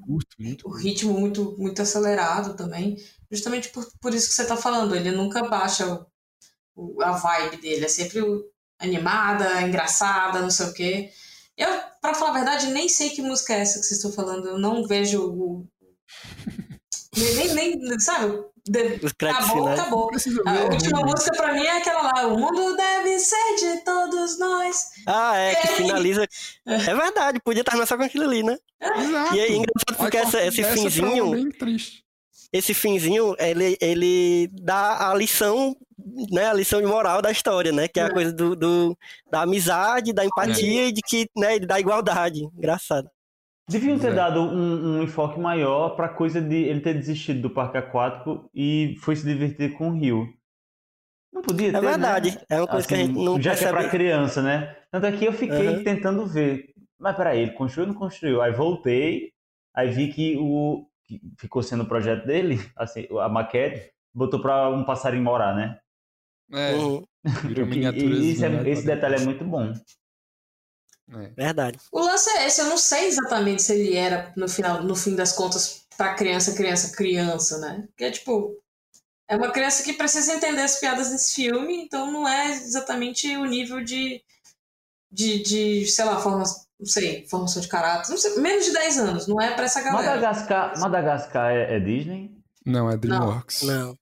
Curto, 0.00 0.36
muito. 0.38 0.68
o 0.68 0.72
ritmo 0.72 1.18
muito, 1.18 1.56
muito 1.58 1.82
acelerado 1.82 2.54
também. 2.54 2.96
Justamente 3.30 3.70
por, 3.70 3.86
por 4.00 4.14
isso 4.14 4.28
que 4.28 4.34
você 4.34 4.44
tá 4.46 4.56
falando. 4.56 4.94
Ele 4.94 5.10
nunca 5.10 5.48
baixa 5.48 5.86
o- 5.86 6.06
o- 6.96 7.02
a 7.02 7.12
vibe 7.12 7.56
dele. 7.60 7.84
É 7.84 7.88
sempre 7.88 8.20
o- 8.20 8.44
animada, 8.78 9.62
engraçada, 9.62 10.40
não 10.40 10.50
sei 10.50 10.66
o 10.66 10.72
quê. 10.74 11.10
Eu, 11.56 11.68
pra 12.00 12.14
falar 12.14 12.30
a 12.30 12.34
verdade, 12.34 12.66
nem 12.68 12.88
sei 12.88 13.10
que 13.10 13.22
música 13.22 13.52
é 13.54 13.60
essa 13.60 13.78
que 13.78 13.84
vocês 13.86 13.98
estão 13.98 14.12
falando. 14.12 14.48
Eu 14.48 14.58
não 14.58 14.86
vejo 14.86 15.22
o. 15.24 15.66
Nem, 17.16 17.54
nem, 17.54 17.76
nem 17.76 18.00
sabe? 18.00 18.42
De- 18.66 19.00
Acabou, 19.28 19.56
finais. 19.64 19.80
acabou. 19.80 20.10
A 20.46 20.52
ver, 20.52 20.72
última 20.72 21.00
né? 21.00 21.04
música 21.04 21.36
pra 21.36 21.52
mim 21.52 21.64
é 21.64 21.76
aquela 21.78 22.02
lá. 22.02 22.26
O 22.28 22.38
mundo 22.38 22.76
deve 22.76 23.18
ser 23.18 23.56
de 23.56 23.84
todos 23.84 24.38
nós. 24.38 24.84
Ah, 25.06 25.36
é, 25.36 25.54
que 25.56 25.66
finaliza. 25.68 26.26
É 26.64 26.94
verdade, 26.94 27.40
podia 27.40 27.64
terminar 27.64 27.86
só 27.86 27.96
com 27.96 28.04
aquilo 28.04 28.24
ali, 28.24 28.42
né? 28.42 28.56
Exato. 28.80 29.34
E 29.34 29.40
é 29.40 29.48
engraçado 29.52 29.96
porque 29.96 30.16
essa- 30.16 30.42
esse 30.44 30.62
finzinho, 30.62 31.30
bem 31.32 31.50
triste. 31.50 32.04
esse 32.52 32.72
finzinho, 32.72 33.34
ele, 33.38 33.76
ele 33.80 34.48
dá 34.52 35.10
a 35.10 35.14
lição, 35.14 35.76
né? 36.30 36.46
A 36.50 36.54
lição 36.54 36.80
de 36.80 36.86
moral 36.86 37.20
da 37.20 37.32
história, 37.32 37.72
né? 37.72 37.88
Que 37.88 37.98
é 37.98 38.04
a 38.04 38.06
É. 38.06 38.10
coisa 38.12 38.32
do, 38.32 38.54
do- 38.54 38.96
da 39.30 39.42
amizade, 39.42 40.12
da 40.12 40.24
empatia 40.24 40.86
e 40.86 40.92
de 40.92 41.00
que, 41.02 41.28
né, 41.36 41.58
da 41.58 41.80
igualdade. 41.80 42.44
Engraçado. 42.56 43.10
Deviam 43.68 43.98
ter 43.98 44.12
É. 44.12 44.14
dado 44.14 44.40
um, 44.40 44.98
um 44.98 45.02
enfoque 45.02 45.38
maior 45.38 45.90
pra 45.96 46.08
coisa 46.08 46.40
de 46.40 46.56
ele 46.56 46.80
ter 46.80 46.94
desistido 46.94 47.40
do 47.42 47.50
parque 47.50 47.78
aquático 47.78 48.50
e 48.54 48.96
foi 49.00 49.16
se 49.16 49.24
divertir 49.24 49.72
com 49.76 49.88
o 49.90 49.92
rio. 49.92 50.26
Não 51.32 51.42
podia 51.42 51.70
ter, 51.70 51.78
É 51.78 51.80
verdade. 51.80 52.32
né? 52.32 52.42
É 52.50 52.56
uma 52.60 52.66
coisa 52.66 52.86
que 52.86 52.94
a 52.94 52.96
Assim, 52.98 53.06
gente 53.06 53.24
não 53.24 53.40
Já 53.40 53.56
que 53.56 53.64
é 53.64 53.68
pra 53.68 53.78
percebe. 53.78 53.90
criança, 53.90 54.42
né? 54.42 54.76
Tanto 54.90 55.06
é 55.06 55.12
que 55.12 55.24
eu 55.24 55.32
fiquei 55.32 55.68
Aham. 55.68 55.84
tentando 55.84 56.26
ver. 56.26 56.74
Mas 56.98 57.16
peraí, 57.16 57.40
ele 57.40 57.52
construiu 57.52 57.88
ou 57.88 57.94
não 57.94 57.98
construiu? 58.00 58.42
Aí 58.42 58.52
voltei, 58.52 59.32
aí 59.74 59.88
vi 59.90 60.12
que 60.12 60.36
o 60.36 60.86
que 61.04 61.20
ficou 61.38 61.62
sendo 61.62 61.84
o 61.84 61.88
projeto 61.88 62.26
dele, 62.26 62.58
assim, 62.76 63.06
a 63.20 63.28
maquete, 63.28 63.90
botou 64.14 64.40
pra 64.40 64.68
um 64.70 64.84
passarinho 64.84 65.22
morar, 65.24 65.54
né? 65.56 65.78
É, 66.52 66.74
Uhum, 66.74 67.02
virou 67.44 67.66
E- 67.66 67.70
miniaturas. 67.70 68.18
e 68.24 68.32
isso 68.32 68.44
é- 68.44 68.68
esse 68.70 68.84
detalhe 68.84 69.14
é 69.16 69.20
muito 69.20 69.44
bom. 69.44 69.72
É. 71.14 71.28
verdade. 71.36 71.78
O 71.90 72.00
lance 72.00 72.30
é 72.30 72.46
esse, 72.46 72.60
eu 72.60 72.66
não 72.66 72.78
sei 72.78 73.06
exatamente 73.06 73.62
se 73.62 73.72
ele 73.72 73.96
era, 73.96 74.32
no 74.36 74.48
final, 74.48 74.82
no 74.82 74.94
fim 74.96 75.14
das 75.14 75.32
contas, 75.32 75.84
pra 75.96 76.14
criança, 76.14 76.54
criança, 76.54 76.96
criança, 76.96 77.58
né? 77.58 77.84
Porque, 77.88 78.10
tipo, 78.10 78.56
é 79.28 79.36
uma 79.36 79.50
criança 79.50 79.82
que 79.82 79.92
precisa 79.92 80.32
entender 80.34 80.62
as 80.62 80.78
piadas 80.78 81.10
desse 81.10 81.34
filme, 81.34 81.82
então 81.84 82.10
não 82.10 82.26
é 82.26 82.50
exatamente 82.52 83.34
o 83.36 83.44
nível 83.44 83.82
de, 83.84 84.22
de, 85.10 85.42
de 85.42 85.86
sei 85.86 86.04
lá, 86.04 86.18
forma, 86.20 86.44
não 86.78 86.86
sei, 86.86 87.26
formação 87.28 87.60
de 87.62 87.68
caráter, 87.68 88.10
não 88.10 88.18
sei, 88.18 88.36
menos 88.40 88.64
de 88.64 88.72
10 88.72 88.98
anos, 88.98 89.26
não 89.26 89.40
é 89.40 89.54
pra 89.54 89.64
essa 89.64 89.80
galera. 89.82 90.16
Madagascar, 90.16 90.78
Madagascar 90.78 91.50
é, 91.52 91.76
é 91.76 91.80
Disney? 91.80 92.30
Não, 92.64 92.90
é 92.90 92.96
DreamWorks. 92.96 93.62
Não. 93.62 93.96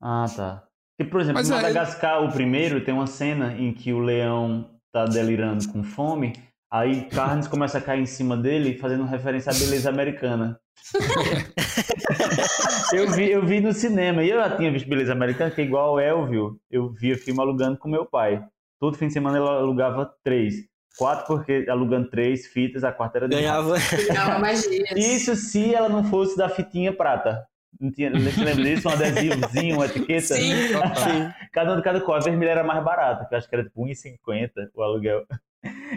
Ah, 0.00 0.26
tá. 0.34 0.66
Porque, 0.96 1.10
por 1.10 1.20
exemplo, 1.20 1.40
Mas 1.40 1.50
é- 1.50 1.54
Madagascar, 1.54 2.22
o 2.22 2.32
primeiro, 2.32 2.84
tem 2.84 2.92
uma 2.92 3.06
cena 3.06 3.52
em 3.56 3.72
que 3.72 3.92
o 3.92 3.98
leão 3.98 4.68
tá 4.92 5.06
delirando 5.06 5.66
com 5.72 5.82
fome, 5.82 6.34
aí 6.70 7.08
Carnes 7.08 7.48
começa 7.48 7.78
a 7.78 7.80
cair 7.80 8.02
em 8.02 8.06
cima 8.06 8.36
dele, 8.36 8.78
fazendo 8.78 9.04
referência 9.04 9.50
à 9.50 9.54
beleza 9.54 9.88
americana. 9.88 10.60
eu, 12.92 13.10
vi, 13.10 13.30
eu 13.30 13.44
vi 13.44 13.60
no 13.60 13.72
cinema, 13.72 14.22
e 14.22 14.30
eu 14.30 14.38
já 14.38 14.56
tinha 14.56 14.70
visto 14.70 14.88
Beleza 14.88 15.12
Americana, 15.12 15.50
que 15.50 15.60
é 15.60 15.64
igual 15.64 15.90
ao 15.90 16.00
Elvio, 16.00 16.58
eu 16.70 16.90
via 16.90 17.16
filme 17.16 17.40
alugando 17.40 17.78
com 17.78 17.88
meu 17.88 18.04
pai. 18.04 18.44
Todo 18.78 18.98
fim 18.98 19.06
de 19.06 19.12
semana 19.12 19.38
ele 19.38 19.46
alugava 19.46 20.12
três. 20.24 20.54
Quatro, 20.98 21.26
porque 21.26 21.66
alugando 21.70 22.10
três 22.10 22.46
fitas, 22.46 22.84
a 22.84 22.92
quarta 22.92 23.18
era 23.18 23.28
de 23.28 23.36
Ganhava. 23.36 23.76
Ganhava 24.08 24.38
mais 24.38 24.62
dias. 24.62 24.90
Isso 24.96 25.36
se 25.36 25.74
ela 25.74 25.88
não 25.88 26.04
fosse 26.04 26.36
da 26.36 26.48
fitinha 26.48 26.94
prata. 26.94 27.46
Não 27.80 27.90
tinha, 27.90 28.10
lembra 28.10 28.54
disso? 28.56 28.88
Um 28.88 28.92
adesivozinho, 28.92 29.76
uma 29.76 29.86
etiqueta? 29.86 30.34
Sim. 30.34 30.52
cada 31.52 31.72
um 31.72 31.76
de 31.76 31.82
cada 31.82 32.00
cor. 32.00 32.16
A 32.16 32.20
vermelha 32.20 32.50
era 32.50 32.64
mais 32.64 32.82
barata, 32.84 33.24
que 33.26 33.34
eu 33.34 33.38
acho 33.38 33.48
que 33.48 33.54
era 33.54 33.64
tipo 33.64 33.84
1,50 33.84 34.50
o 34.74 34.82
aluguel. 34.82 35.26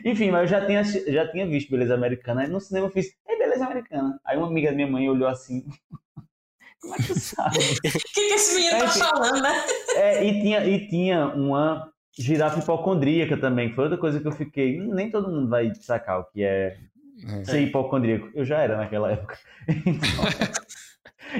Enfim, 0.03 0.31
mas 0.31 0.41
eu 0.41 0.59
já 0.59 0.65
tinha, 0.65 0.83
já 0.83 1.27
tinha 1.31 1.45
visto 1.47 1.69
Beleza 1.71 1.93
Americana. 1.93 2.41
Aí 2.41 2.47
no 2.47 2.59
cinema 2.59 2.87
eu 2.87 2.91
fiz, 2.91 3.07
é 3.27 3.37
Beleza 3.37 3.65
Americana. 3.65 4.19
Aí 4.25 4.37
uma 4.37 4.47
amiga 4.47 4.69
da 4.69 4.75
minha 4.75 4.87
mãe 4.87 5.09
olhou 5.09 5.27
assim. 5.27 5.65
Como 6.81 6.93
é 6.93 6.97
que 6.97 7.07
tu 7.07 7.19
sabe? 7.19 7.57
O 7.57 7.81
que, 7.81 7.89
que 8.13 8.33
esse 8.35 8.55
menino 8.55 8.79
tá 8.79 8.85
Enfim. 8.85 8.99
falando, 8.99 9.41
né? 9.41 9.63
É, 9.95 10.23
e 10.23 10.41
tinha, 10.41 10.65
e 10.65 10.87
tinha 10.87 11.27
uma, 11.27 11.91
girafa 12.17 12.59
hipocondríaca 12.59 13.37
também, 13.37 13.69
que 13.69 13.75
foi 13.75 13.85
outra 13.85 13.99
coisa 13.99 14.19
que 14.19 14.27
eu 14.27 14.31
fiquei. 14.31 14.79
hum, 14.79 14.93
Nem 14.93 15.09
todo 15.09 15.31
mundo 15.31 15.49
vai 15.49 15.73
sacar 15.75 16.19
o 16.19 16.25
que 16.25 16.43
é 16.43 16.77
É. 17.27 17.43
ser 17.45 17.61
hipocondríaco. 17.61 18.29
Eu 18.35 18.45
já 18.45 18.59
era 18.59 18.77
naquela 18.77 19.11
época. 19.11 19.37
Então, 19.67 20.25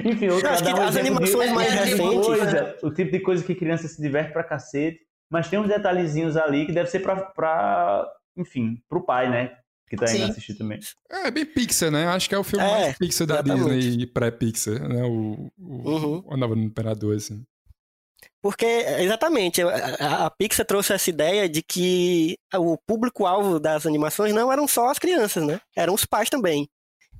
Enfim, 0.04 0.26
eu 0.26 0.38
Eu 0.40 0.48
acho 0.50 0.62
que 0.64 0.70
um 0.70 0.82
as 0.82 0.96
exemplo 0.96 1.18
de- 1.18 1.24
animações 1.34 1.52
mais 1.52 1.72
recentes, 1.72 2.26
coisa, 2.26 2.76
o 2.82 2.90
tipo 2.92 3.10
de 3.10 3.20
coisa 3.20 3.44
que 3.44 3.54
criança 3.54 3.88
se 3.88 4.00
diverte 4.00 4.32
pra 4.32 4.44
cacete, 4.44 5.00
mas 5.30 5.48
tem 5.48 5.58
uns 5.58 5.68
detalhezinhos 5.68 6.36
ali 6.36 6.66
que 6.66 6.72
deve 6.72 6.88
ser 6.90 7.00
pra, 7.00 7.16
pra 7.16 8.06
enfim, 8.36 8.80
pro 8.88 9.04
pai, 9.04 9.30
né? 9.30 9.56
Que 9.88 9.96
tá 9.96 10.04
indo 10.06 10.24
Sim. 10.24 10.30
assistir 10.30 10.54
também. 10.54 10.80
É 11.10 11.30
bem 11.30 11.46
Pixar, 11.46 11.90
né? 11.92 12.06
Acho 12.08 12.28
que 12.28 12.34
é 12.34 12.38
o 12.38 12.42
filme 12.44 12.64
É, 12.64 12.68
mais 12.70 12.98
Pixar 12.98 13.26
da 13.26 13.34
exatamente. 13.36 13.78
Disney 13.80 14.06
pré-Pixar, 14.06 14.88
né? 14.88 15.02
O, 15.04 15.48
o, 15.58 15.90
Uhum. 15.90 16.22
o 16.26 16.36
Nova 16.36 16.58
Imperador, 16.58 17.14
assim. 17.16 17.44
Porque, 18.42 18.64
exatamente, 18.66 19.62
a, 19.62 19.68
a- 19.68 20.26
a 20.26 20.30
Pixar 20.30 20.66
trouxe 20.66 20.92
essa 20.92 21.08
ideia 21.10 21.48
de 21.48 21.62
que 21.62 22.36
o 22.54 22.76
público-alvo 22.86 23.58
das 23.58 23.86
animações 23.86 24.32
não 24.34 24.52
eram 24.52 24.66
só 24.68 24.88
as 24.90 24.98
crianças, 24.98 25.44
né? 25.46 25.60
Eram 25.76 25.94
os 25.94 26.04
pais 26.04 26.28
também. 26.30 26.68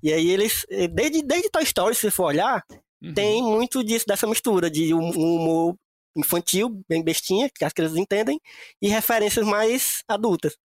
E 0.06 0.12
aí 0.12 0.30
eles, 0.30 0.64
desde, 0.92 1.20
desde 1.22 1.50
Toy 1.50 1.64
Story, 1.64 1.94
se 1.96 2.02
você 2.02 2.10
for 2.12 2.26
olhar, 2.26 2.62
Uhum. 3.02 3.12
tem 3.12 3.42
muito 3.42 3.82
disso, 3.82 4.04
dessa 4.06 4.24
mistura 4.26 4.70
de 4.70 4.94
um, 4.94 5.00
um 5.00 5.34
humor 5.36 5.74
infantil, 6.16 6.80
bem 6.88 7.02
bestinha, 7.02 7.50
que 7.52 7.64
as 7.64 7.72
crianças 7.72 7.98
entendem, 7.98 8.40
e 8.80 8.88
referências 8.88 9.44
mais 9.44 10.02
adultas. 10.08 10.56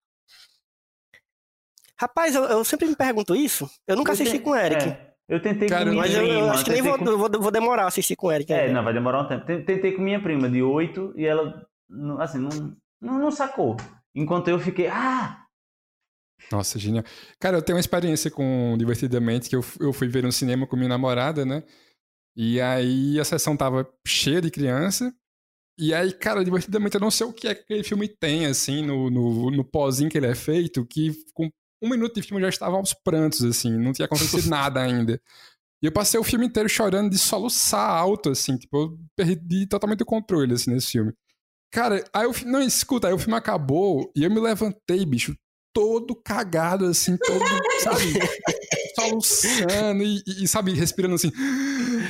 Rapaz, 2.00 2.36
eu, 2.36 2.44
eu 2.46 2.64
sempre 2.64 2.88
me 2.88 2.96
pergunto 2.96 3.36
isso. 3.36 3.70
Eu 3.88 3.96
nunca 3.96 4.12
Eu 4.12 4.14
assisti 4.14 4.38
te- 4.38 4.44
com 4.44 4.52
o 4.52 4.56
Eric. 4.56 4.84
é, 4.88 5.14
eu 5.28 5.42
tentei 5.42 5.68
Cara, 5.68 5.86
com 5.86 5.90
minha 5.92 6.02
Mas 6.04 6.14
eu, 6.14 6.22
eu 6.24 6.30
prima. 6.30 6.52
acho 6.52 6.64
que 6.66 6.72
nem 6.72 6.82
vou, 6.82 6.98
com- 6.98 7.06
eu 7.06 7.18
vou, 7.18 7.30
vou 7.42 7.52
demorar 7.52 7.84
a 7.84 7.88
assistir 7.88 8.16
com 8.16 8.28
o 8.28 8.32
Eric. 8.32 8.54
É, 8.54 8.62
ainda. 8.62 8.74
não, 8.74 8.84
vai 8.84 8.94
demorar 8.94 9.22
um 9.24 9.28
tempo. 9.28 9.46
Ten- 9.46 9.64
Tentei 9.66 9.92
com 9.94 10.02
minha 10.02 10.22
prima 10.22 10.50
de 10.50 10.62
8 10.64 11.14
e 11.18 11.26
ela, 11.26 11.66
não- 11.90 12.20
assim, 12.22 12.38
não, 12.40 12.78
não, 13.02 13.20
não 13.20 13.32
sacou. 13.32 13.76
Enquanto 14.16 14.48
eu 14.50 14.60
fiquei, 14.60 14.88
ah! 14.88 15.38
Nossa, 16.52 16.78
genial. 16.80 17.04
Cara, 17.40 17.58
eu 17.58 17.62
tenho 17.62 17.78
uma 17.78 17.82
experiência 17.82 18.30
com 18.30 18.76
Divertidamente 18.78 19.50
que 19.50 19.56
eu, 19.56 19.64
eu 19.80 19.94
fui 19.94 20.08
ver 20.08 20.24
no 20.24 20.32
cinema 20.32 20.68
com 20.68 20.76
minha 20.76 20.90
namorada, 20.90 21.46
né? 21.46 21.64
E 22.36 22.62
aí 22.62 23.20
a 23.20 23.26
sessão 23.26 23.58
tava 23.58 23.88
cheia 24.08 24.42
de 24.42 24.52
criança. 24.52 25.14
E 25.78 25.94
aí, 25.94 26.14
cara, 26.14 26.44
Divertidamente, 26.44 26.96
eu 26.96 27.02
não 27.02 27.12
sei 27.12 27.28
o 27.28 27.34
que 27.34 27.48
é 27.48 27.56
que 27.56 27.62
aquele 27.62 27.84
filme 27.84 28.08
tem, 28.08 28.46
assim, 28.46 28.86
no, 28.86 29.10
no, 29.10 29.52
no 29.52 29.64
pozinho 29.64 30.10
que 30.10 30.18
ele 30.18 30.28
é 30.28 30.36
feito, 30.36 30.86
que 30.86 31.14
com 31.34 31.50
um 31.82 31.90
minuto 31.90 32.16
de 32.16 32.22
filme 32.22 32.42
eu 32.42 32.46
já 32.46 32.50
estava 32.50 32.78
aos 32.78 32.94
prantos, 32.94 33.44
assim, 33.44 33.72
não 33.78 33.94
tinha 33.94 34.06
acontecido 34.06 34.48
nada 34.50 34.82
ainda. 34.82 35.20
E 35.82 35.88
eu 35.88 35.92
passei 35.92 36.20
o 36.20 36.24
filme 36.24 36.46
inteiro 36.46 36.70
chorando 36.70 37.10
de 37.10 37.18
soluçar 37.18 37.90
alto, 37.90 38.30
assim, 38.30 38.58
tipo, 38.58 38.78
eu 38.78 39.00
perdi 39.16 39.66
totalmente 39.66 40.04
o 40.04 40.06
controle, 40.06 40.54
assim, 40.54 40.72
nesse 40.72 40.92
filme. 40.92 41.14
Cara, 41.72 42.04
aí 42.14 42.32
filme. 42.34 42.52
Não, 42.52 42.62
escuta, 42.62 43.08
aí 43.08 43.14
o 43.14 43.18
filme 43.18 43.36
acabou 43.36 44.12
e 44.16 44.24
eu 44.24 44.30
me 44.30 44.40
levantei, 44.40 45.06
bicho, 45.06 45.36
todo 45.74 46.16
cagado, 46.16 46.86
assim, 46.86 47.18
todo, 47.18 47.44
sabe? 47.80 48.14
Soluçando 48.96 50.04
e, 50.04 50.22
e, 50.44 50.48
sabe, 50.48 50.74
respirando 50.74 51.16
assim, 51.16 51.32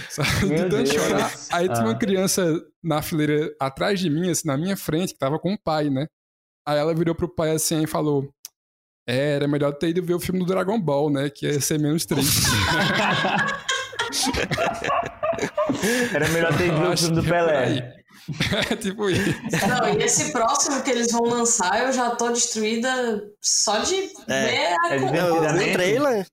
sabe? 0.10 0.46
Meu 0.48 0.64
De 0.66 0.70
tanto 0.70 0.94
chorar. 0.94 1.32
Aí 1.52 1.68
tinha 1.70 1.84
uma 1.86 1.92
Ah. 1.92 1.98
criança 1.98 2.62
na 2.84 3.02
fileira 3.02 3.54
atrás 3.60 4.00
de 4.00 4.10
mim, 4.10 4.30
assim, 4.30 4.48
na 4.48 4.58
minha 4.58 4.76
frente, 4.76 5.14
que 5.14 5.20
tava 5.20 5.40
com 5.40 5.54
o 5.54 5.60
pai, 5.62 5.90
né? 5.90 6.08
Aí 6.68 6.78
ela 6.78 6.94
virou 6.94 7.16
pro 7.16 7.34
pai 7.34 7.52
assim 7.52 7.84
e 7.84 7.88
falou: 7.88 8.30
É, 9.08 9.36
era 9.36 9.48
melhor 9.48 9.72
ter 9.74 9.90
ido 9.90 10.04
ver 10.04 10.14
o 10.16 10.20
filme 10.20 10.40
do 10.40 10.46
Dragon 10.46 10.80
Ball, 10.80 11.10
né? 11.10 11.30
Que 11.30 11.46
ia 11.48 11.62
ser 11.62 11.80
menos 11.80 12.06
triste. 12.06 12.42
Era 16.14 16.28
melhor 16.30 16.56
ter 16.58 16.68
Eu 16.68 16.92
visto 16.92 17.06
o 17.06 17.08
filme 17.08 17.22
do 17.22 17.28
é 17.28 17.30
Pelé. 17.30 18.01
É 18.72 18.76
tipo 18.78 19.10
isso. 19.10 19.30
Não, 19.68 20.00
e 20.00 20.04
esse 20.04 20.32
próximo 20.32 20.82
que 20.84 20.90
eles 20.92 21.12
vão 21.12 21.24
lançar, 21.24 21.86
eu 21.86 21.92
já 21.92 22.12
tô 22.16 22.30
destruída 22.30 23.24
só 23.42 23.80
de 23.80 23.96
É, 24.28 24.46
ver 24.46 24.68
a 24.68 24.96
é 24.96 25.00
Não, 25.00 25.56
o 25.70 25.72
trailer. 25.74 26.28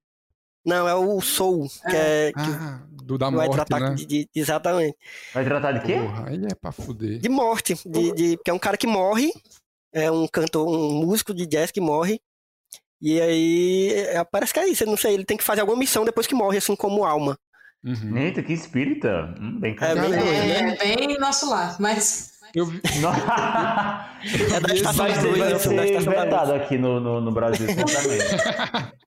Não, 0.64 0.88
é 0.88 0.94
o 0.94 1.20
Soul, 1.20 1.68
que, 1.88 1.96
é, 1.96 2.32
que 2.32 2.38
Ah, 2.40 2.82
do 3.04 3.16
da 3.16 3.30
vai 3.30 3.46
morte, 3.46 3.52
tratar 3.54 3.80
né? 3.80 3.94
de, 3.94 4.04
de- 4.06 4.28
exatamente. 4.34 4.96
Vai 5.32 5.44
tratar 5.44 5.72
de 5.72 5.86
quê? 5.86 5.94
Porra, 5.98 6.28
aí 6.28 6.36
é 6.44 6.54
pra 6.54 6.72
fuder. 6.72 7.18
De 7.18 7.28
morte. 7.28 7.74
De, 7.86 8.12
de, 8.12 8.36
porque 8.36 8.50
é 8.50 8.54
um 8.54 8.58
cara 8.58 8.76
que 8.76 8.86
morre. 8.86 9.32
É 9.92 10.10
um 10.10 10.26
cantor, 10.28 10.68
um 10.68 11.06
músico 11.06 11.32
de 11.32 11.46
jazz 11.46 11.70
que 11.70 11.80
morre. 11.80 12.20
E 13.00 13.18
aí. 13.20 13.92
é, 13.94 14.22
parece 14.24 14.52
que 14.52 14.60
é 14.60 14.68
isso. 14.68 14.82
Eu 14.84 14.88
não 14.88 14.96
sei, 14.96 15.14
ele 15.14 15.24
tem 15.24 15.36
que 15.38 15.44
fazer 15.44 15.62
alguma 15.62 15.78
missão 15.78 16.04
depois 16.04 16.26
que 16.26 16.34
morre, 16.34 16.58
assim 16.58 16.76
como 16.76 17.04
alma. 17.04 17.38
Uhum. 17.84 18.16
Eita, 18.16 18.42
que 18.42 18.52
espírita. 18.52 19.34
Hum, 19.40 19.58
bem 19.60 19.76
É 19.80 19.94
bem 19.94 20.10
né? 20.10 20.76
É 20.80 20.96
bem 20.96 21.18
nosso 21.18 21.48
lar, 21.48 21.76
mas 21.78 22.38
Eu 22.54 22.66
vi, 22.66 22.80
É 24.54 24.60
da 24.60 24.74
estação 24.74 25.06
Vai 25.06 25.14
ser, 25.14 25.32
vai 25.38 25.50
da 25.52 25.58
ser 25.58 26.00
vetado 26.10 26.54
aqui 26.54 26.76
no, 26.76 26.98
no, 26.98 27.20
no 27.20 27.30
Brasil, 27.30 27.66
certamente. 27.72 28.98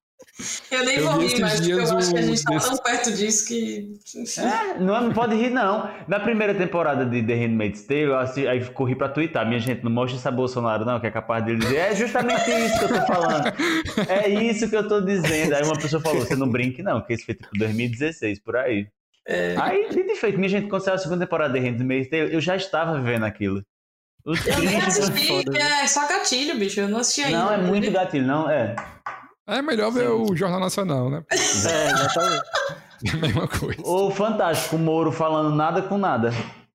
Eu 0.71 0.85
nem 0.85 0.97
Eu 0.97 1.05
vou 1.05 1.19
rir, 1.19 1.39
mas 1.39 1.67
eu 1.67 1.97
acho 1.97 2.11
que 2.11 2.17
a 2.17 2.21
gente 2.21 2.43
tá 2.43 2.59
tão 2.59 2.77
perto 2.77 3.11
disso 3.11 3.47
que. 3.47 3.93
É, 4.37 4.79
não, 4.79 5.01
não 5.01 5.13
pode 5.13 5.35
rir, 5.35 5.49
não. 5.49 5.89
Na 6.07 6.19
primeira 6.19 6.53
temporada 6.53 7.05
de 7.05 7.21
The 7.23 7.33
Handmaid's 7.33 7.83
Tale, 7.83 8.01
eu 8.01 8.17
assisti, 8.17 8.47
aí 8.47 8.63
corri 8.71 8.95
pra 8.95 9.09
twittar. 9.09 9.47
Minha 9.47 9.59
gente, 9.59 9.83
não 9.83 9.91
mostra 9.91 10.17
essa 10.17 10.31
Bolsonaro, 10.31 10.85
não, 10.85 10.99
que 10.99 11.07
é 11.07 11.11
capaz 11.11 11.43
dele 11.43 11.59
dizer. 11.59 11.77
É 11.77 11.95
justamente 11.95 12.49
isso 12.49 12.79
que 12.79 12.85
eu 12.85 12.89
tô 12.89 13.05
falando. 13.05 13.53
É 14.07 14.29
isso 14.29 14.69
que 14.69 14.75
eu 14.75 14.87
tô 14.87 15.01
dizendo. 15.01 15.53
Aí 15.53 15.63
uma 15.63 15.77
pessoa 15.77 16.01
falou: 16.01 16.21
você 16.21 16.35
não 16.35 16.49
brinque, 16.49 16.81
não, 16.83 17.01
que 17.01 17.13
esse 17.13 17.25
foi 17.25 17.35
tipo 17.35 17.49
2016, 17.57 18.39
por 18.39 18.55
aí. 18.55 18.87
É. 19.27 19.55
Aí, 19.59 19.89
dito 19.89 20.11
e 20.11 20.15
feito, 20.15 20.37
minha 20.37 20.49
gente, 20.49 20.67
quando 20.67 20.83
saiu 20.83 20.95
a 20.95 20.97
segunda 20.97 21.25
temporada 21.25 21.53
de 21.53 21.59
Handmaid's 21.59 22.09
Tale, 22.09 22.33
eu 22.33 22.41
já 22.41 22.55
estava 22.55 22.97
vivendo 22.99 23.23
aquilo. 23.23 23.63
O 24.25 24.33
Eu 24.35 24.59
nem 24.59 24.79
assisti, 24.79 25.45
é 25.57 25.87
só 25.87 26.07
gatilho, 26.07 26.57
bicho. 26.57 26.79
Eu 26.79 26.87
não 26.87 26.99
assisti 26.99 27.21
ainda. 27.23 27.39
Não, 27.39 27.53
é 27.53 27.57
muito 27.57 27.91
gatilho, 27.91 28.25
não, 28.25 28.49
é. 28.49 28.75
É 29.47 29.61
melhor 29.61 29.91
ver 29.91 30.09
o 30.09 30.35
Jornal 30.35 30.59
Nacional, 30.59 31.09
né? 31.09 31.23
É, 31.31 31.35
exatamente. 31.91 32.43
É 33.03 33.09
a 33.09 33.17
mesma 33.17 33.47
coisa. 33.47 33.81
O 33.83 34.11
Fantástico, 34.11 34.75
o 34.75 34.79
Moro 34.79 35.11
falando 35.11 35.55
nada 35.55 35.81
com 35.81 35.97
nada. 35.97 36.31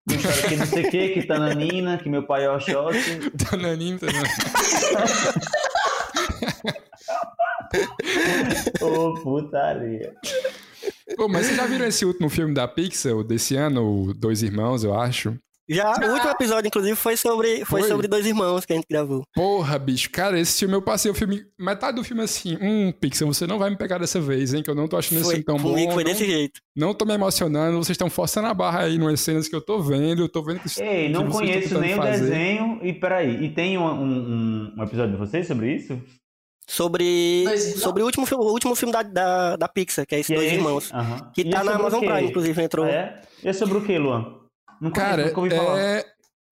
Que 0.09 0.57
não 0.57 0.67
sei 0.67 0.87
o 0.87 0.91
que, 0.91 1.09
que 1.11 1.23
Tananina, 1.25 1.99
que 1.99 2.09
meu 2.09 2.25
pai 2.25 2.45
é 2.45 2.51
Oxóssi. 2.51 3.31
Dananinho 3.51 3.97
também. 3.97 4.23
Ô, 8.81 9.15
putaria. 9.15 10.15
Pô, 11.17 11.29
mas 11.29 11.47
vocês 11.47 11.57
já 11.57 11.67
viram 11.67 11.87
esse 11.87 12.05
último 12.05 12.29
filme 12.29 12.55
da 12.55 12.67
Pixar, 12.67 13.15
o 13.15 13.25
desse 13.25 13.57
ano, 13.57 14.09
o 14.09 14.15
Dois 14.15 14.43
Irmãos, 14.43 14.85
eu 14.85 14.99
acho? 14.99 15.37
Já, 15.69 15.91
o 15.91 16.13
último 16.13 16.31
episódio, 16.31 16.69
inclusive, 16.69 16.95
foi 16.95 17.17
sobre, 17.17 17.65
foi 17.65 17.81
Foi? 17.81 17.89
sobre 17.91 18.07
dois 18.07 18.25
irmãos 18.25 18.65
que 18.65 18.73
a 18.73 18.77
gente 18.77 18.87
gravou. 18.89 19.25
Porra, 19.35 19.79
bicho, 19.79 20.09
cara, 20.11 20.39
esse 20.39 20.61
filme 20.61 20.75
eu 20.75 20.83
passei 20.83 21.11
o 21.11 21.15
filme. 21.15 21.45
Metade 21.59 21.97
do 21.97 22.05
filme 22.05 22.23
assim, 22.23 22.57
hum, 22.61 22.93
Pixar, 22.93 23.27
você 23.27 23.47
não 23.49 23.59
vai 23.59 23.71
me 23.71 23.77
pegar 23.77 23.99
dessa 23.99 24.21
vez, 24.21 24.55
hein? 24.55 24.63
Que 24.63 24.71
eu 24.71 24.75
não 24.77 24.87
tô 24.87 24.97
achando 24.97 25.17
esse 25.19 25.25
Foi, 25.25 25.35
filme 25.35 25.45
tão 25.45 25.57
bom. 25.57 25.75
foi 25.93 26.05
não, 26.05 26.13
desse 26.13 26.25
jeito. 26.25 26.61
não 26.77 26.95
tô 26.95 27.05
me 27.05 27.15
emocionando, 27.15 27.77
vocês 27.79 27.95
estão 27.95 28.09
forçando 28.09 28.47
a 28.47 28.55
barra 28.55 28.83
aí 28.83 28.97
nas 28.97 29.21
cenas 29.21 29.49
que 29.49 29.57
eu 29.57 29.61
tô 29.61 29.81
vendo, 29.81 30.23
eu 30.23 30.29
tô 30.29 30.43
vendo 30.43 30.61
que. 30.61 30.81
Ei, 30.81 31.09
não 31.09 31.27
que 31.27 31.33
vocês 31.33 31.51
conheço 31.51 31.81
nem 31.81 31.95
o 31.95 31.97
fazer. 31.97 32.21
desenho. 32.21 32.79
E 32.83 32.93
peraí, 32.93 33.45
e 33.45 33.49
tem 33.51 33.77
um, 33.77 33.85
um, 33.85 34.73
um 34.79 34.83
episódio 34.85 35.13
de 35.13 35.19
vocês 35.19 35.47
sobre 35.49 35.75
isso? 35.75 36.01
Sobre, 36.69 37.05
irmãos? 37.43 37.61
sobre 37.81 38.03
o, 38.03 38.07
último, 38.07 38.27
o 38.33 38.53
último 38.53 38.75
filme 38.75 38.93
da, 38.93 39.03
da, 39.03 39.57
da 39.57 39.69
Pixar, 39.69 40.05
que 40.07 40.15
é 40.15 40.19
esses 40.21 40.27
Que 40.29 40.33
é 40.35 40.37
dois 40.37 40.49
esse? 40.49 40.57
irmãos. 40.57 40.93
Que 41.35 41.41
E 41.43 41.51
tá 41.51 41.61
é 41.61 41.65
na 41.65 41.75
Amazon? 41.75 42.01
Prime, 42.01 42.23
inclusive, 42.29 42.63
entrou. 42.63 42.87
Ah, 42.87 42.91
é? 42.91 43.23
E 43.45 43.49
é 43.49 43.53
sobre 43.53 43.79
o 43.79 43.85
que, 43.85 43.97
Luan? 43.99 44.46
Cara, 44.95 45.27
nunca 45.27 45.41
ouvi 45.41 45.55
falar. 45.55 45.79
é, 45.79 46.05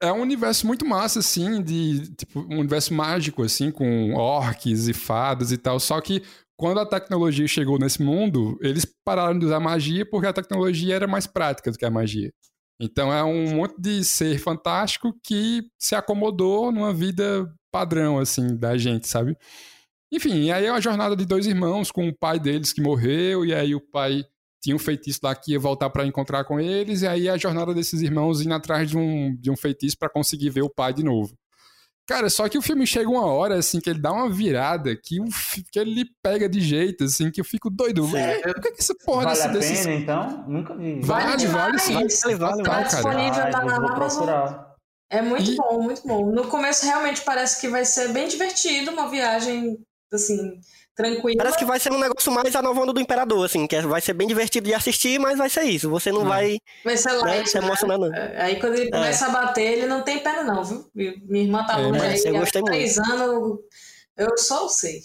é 0.02 0.12
um 0.12 0.20
universo 0.20 0.66
muito 0.66 0.86
massa, 0.86 1.20
assim, 1.20 1.62
de. 1.62 2.14
Tipo, 2.14 2.40
um 2.40 2.58
universo 2.58 2.92
mágico, 2.92 3.42
assim, 3.42 3.70
com 3.70 4.14
orques 4.14 4.88
e 4.88 4.92
fadas 4.92 5.52
e 5.52 5.58
tal. 5.58 5.78
Só 5.80 6.00
que 6.00 6.22
quando 6.56 6.80
a 6.80 6.86
tecnologia 6.86 7.48
chegou 7.48 7.78
nesse 7.78 8.02
mundo, 8.02 8.58
eles 8.60 8.86
pararam 9.04 9.38
de 9.38 9.46
usar 9.46 9.60
magia 9.60 10.08
porque 10.08 10.26
a 10.26 10.32
tecnologia 10.32 10.94
era 10.94 11.06
mais 11.06 11.26
prática 11.26 11.70
do 11.70 11.78
que 11.78 11.84
a 11.84 11.90
magia. 11.90 12.32
Então 12.80 13.12
é 13.12 13.22
um 13.22 13.54
monte 13.56 13.76
de 13.78 14.04
ser 14.04 14.38
fantástico 14.38 15.14
que 15.22 15.62
se 15.78 15.94
acomodou 15.94 16.72
numa 16.72 16.92
vida 16.92 17.48
padrão, 17.72 18.18
assim, 18.18 18.56
da 18.56 18.76
gente, 18.76 19.08
sabe? 19.08 19.36
Enfim, 20.12 20.44
e 20.44 20.52
aí 20.52 20.66
é 20.66 20.70
a 20.70 20.80
jornada 20.80 21.16
de 21.16 21.24
dois 21.24 21.46
irmãos 21.46 21.90
com 21.90 22.08
o 22.08 22.16
pai 22.16 22.38
deles 22.38 22.72
que 22.72 22.80
morreu, 22.80 23.44
e 23.44 23.52
aí 23.52 23.74
o 23.74 23.80
pai 23.80 24.24
tinha 24.64 24.74
um 24.74 24.78
feitiço 24.78 25.20
lá 25.22 25.34
que 25.34 25.52
ia 25.52 25.58
voltar 25.60 25.90
pra 25.90 26.06
encontrar 26.06 26.42
com 26.44 26.58
eles, 26.58 27.02
e 27.02 27.06
aí 27.06 27.28
a 27.28 27.36
jornada 27.36 27.72
desses 27.74 28.00
irmãos 28.00 28.40
indo 28.40 28.54
atrás 28.54 28.88
de 28.88 28.96
um, 28.96 29.36
de 29.36 29.50
um 29.50 29.56
feitiço 29.56 29.96
pra 29.98 30.08
conseguir 30.08 30.48
ver 30.50 30.62
o 30.62 30.70
pai 30.70 30.92
de 30.94 31.04
novo. 31.04 31.34
Cara, 32.06 32.28
só 32.28 32.48
que 32.50 32.58
o 32.58 32.62
filme 32.62 32.86
chega 32.86 33.08
uma 33.08 33.24
hora, 33.26 33.54
assim, 33.56 33.80
que 33.80 33.88
ele 33.88 33.98
dá 34.00 34.12
uma 34.12 34.28
virada 34.30 34.94
que, 34.94 35.20
o, 35.20 35.24
que 35.72 35.78
ele 35.78 36.04
pega 36.22 36.46
de 36.48 36.60
jeito, 36.60 37.04
assim, 37.04 37.30
que 37.30 37.40
eu 37.40 37.44
fico 37.44 37.70
doido. 37.70 38.04
Sim. 38.06 38.12
Ué, 38.14 38.40
o 38.56 38.60
que 38.60 38.68
é 38.68 38.72
que 38.72 38.80
essa 38.80 38.94
porra 39.04 39.34
vale 39.34 39.52
desse, 39.54 39.80
a 39.80 39.84
pena, 39.84 39.94
então? 40.00 40.44
Nunca 40.48 40.74
vi. 40.76 41.00
Vale, 41.00 41.46
vale 41.46 41.78
sim. 41.78 41.92
demais. 41.94 42.20
Vale, 42.22 42.36
vale, 42.36 42.62
Tá 42.62 42.70
vale. 42.72 42.84
disponível 42.84 43.50
na 43.50 43.58
Amazon. 43.76 43.94
procurar. 43.94 44.74
É 45.10 45.22
muito 45.22 45.50
E- 45.50 45.56
bom, 45.56 45.82
muito 45.82 46.02
bom. 46.06 46.30
No 46.30 46.46
começo 46.48 46.84
realmente 46.84 47.22
parece 47.22 47.58
que 47.60 47.68
vai 47.68 47.84
ser 47.86 48.08
bem 48.12 48.28
divertido, 48.28 48.90
uma 48.90 49.08
viagem 49.08 49.78
assim, 50.12 50.60
tranquila. 50.94 51.36
Parece 51.38 51.58
que 51.58 51.64
vai 51.64 51.80
ser 51.80 51.92
um 51.92 51.98
negócio 51.98 52.30
mais 52.32 52.54
a 52.54 52.62
nova 52.62 52.80
onda 52.80 52.92
do 52.92 53.00
Imperador, 53.00 53.44
assim, 53.44 53.66
que 53.66 53.76
é- 53.76 53.82
vai 53.82 54.00
ser 54.00 54.12
bem 54.14 54.26
divertido 54.28 54.66
de 54.66 54.74
assistir, 54.74 55.18
mas 55.18 55.36
vai 55.38 55.50
ser 55.50 55.62
isso. 55.64 55.90
Você 55.90 56.10
não 56.12 56.22
Hum. 56.22 56.28
vai 56.28 56.58
Vai 56.84 56.96
ser 56.96 57.12
né, 57.12 57.18
light, 57.22 57.48
se 57.48 57.58
né? 57.60 57.66
emocionar, 57.66 57.98
não. 57.98 58.10
Aí 58.38 58.60
quando 58.60 58.74
ele 58.76 58.90
começa 58.90 59.26
a 59.26 59.30
bater, 59.30 59.72
ele 59.78 59.86
não 59.86 60.02
tem 60.02 60.18
pena 60.20 60.42
não, 60.44 60.62
viu? 60.62 60.84
Minha 60.94 61.44
irmã 61.44 61.64
tá 61.66 61.78
É, 61.78 61.82
longe 61.82 61.98
mas 61.98 62.24
aí 62.24 62.30
eu 62.30 62.36
há 62.36 62.40
gostei 62.40 62.62
três 62.62 62.98
anos, 62.98 63.58
eu 64.16 64.38
só 64.38 64.68
sei. 64.68 65.00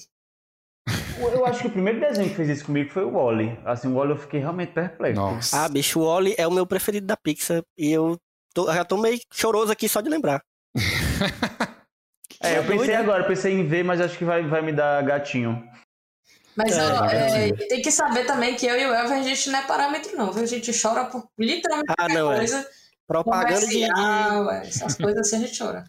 Eu 1.20 1.46
acho 1.46 1.62
que 1.62 1.68
o 1.68 1.72
primeiro 1.72 2.00
desenho 2.00 2.30
que 2.30 2.36
fez 2.36 2.48
isso 2.50 2.66
comigo 2.66 2.90
foi 2.92 3.04
o 3.04 3.12
Wally. 3.12 3.60
Assim, 3.66 3.90
o 3.90 3.96
Wally 3.96 4.12
eu 4.12 4.18
fiquei 4.18 4.40
realmente 4.40 4.72
perplexo. 4.72 5.20
Nossa. 5.20 5.58
Ah, 5.66 5.68
bicho, 5.68 6.00
o 6.00 6.06
Wally 6.06 6.34
é 6.38 6.48
o 6.48 6.52
meu 6.52 6.66
preferido 6.66 7.06
da 7.08 7.18
Pixar 7.18 7.62
e 7.78 7.92
eu, 7.92 8.18
tô- 8.54 8.70
eu 8.70 8.74
já 8.74 8.86
tô 8.86 8.98
meio 8.98 9.20
choroso 9.34 9.72
aqui 9.72 9.90
só 9.90 10.02
de 10.02 10.10
lembrar. 10.10 10.42
É, 12.42 12.58
eu 12.58 12.64
pensei 12.66 12.88
né? 12.88 12.96
agora, 12.96 13.26
pensei 13.26 13.54
em 13.54 13.68
ver, 13.68 13.84
mas 13.84 14.00
acho 14.00 14.18
que 14.18 14.24
vai, 14.24 14.42
vai 14.48 14.62
me 14.62 14.72
dar 14.72 15.04
gatinho. 15.04 15.62
Mas 16.62 16.78
É, 16.78 16.91
ó, 16.93 17.05
é, 17.05 17.49
é. 17.49 17.53
tem 17.53 17.82
que 17.82 17.89
saber 17.91 18.26
também 18.26 18.53
que 18.55 18.66
eu 18.66 18.76
e 18.78 18.86
o 18.86 18.93
Elvin, 18.93 19.14
a 19.20 19.24
gente 19.24 19.49
não 19.49 19.60
é 19.60 19.62
parâmetro 19.66 20.18
não, 20.18 20.32
viu? 20.32 20.43
A 20.43 20.47
gente 20.47 20.72
chora 20.80 21.05
por 21.05 21.26
literalmente 21.39 21.91
Ah, 21.91 21.95
qualquer 21.95 22.14
não, 22.16 22.34
é. 22.34 22.36
coisa. 22.38 22.68
Propaganda 23.07 23.62
de. 23.66 23.68
de- 23.68 23.84
é, 23.84 24.68
essas 24.68 24.95
coisas 24.95 25.26
assim 25.28 25.38
a 25.38 25.39
gente 25.47 25.57
chora. 25.57 25.84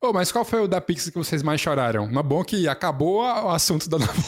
Ô, 0.00 0.12
mas 0.12 0.30
qual 0.32 0.44
foi 0.44 0.60
o 0.60 0.68
da 0.68 0.80
Pixar 0.80 1.12
que 1.12 1.18
vocês 1.18 1.42
mais 1.42 1.60
choraram? 1.60 2.08
Mas 2.10 2.24
bom 2.24 2.42
que 2.44 2.68
acabou 2.68 3.22
o 3.22 3.50
assunto 3.50 3.88
da 3.88 3.98
nova 3.98 4.12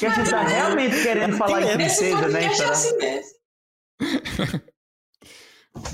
Porque 0.00 0.08
você 0.08 0.30
tá 0.30 0.42
realmente 0.42 1.02
querendo 1.02 1.36
falar 1.36 1.60
em 1.62 1.66
Esse 1.66 1.76
princesa, 1.76 2.28
né? 2.28 2.44
é 2.44 2.46
Então, 2.54 2.70
assim 2.70 2.96
mesmo. 2.96 3.30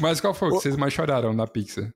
Mas 0.01 0.21
qual 0.21 0.33
foi 0.35 0.49
o 0.49 0.53
que 0.53 0.63
vocês 0.63 0.77
mais 0.77 0.93
choraram 0.93 1.33
na 1.33 1.47
Pixar? 1.47 1.91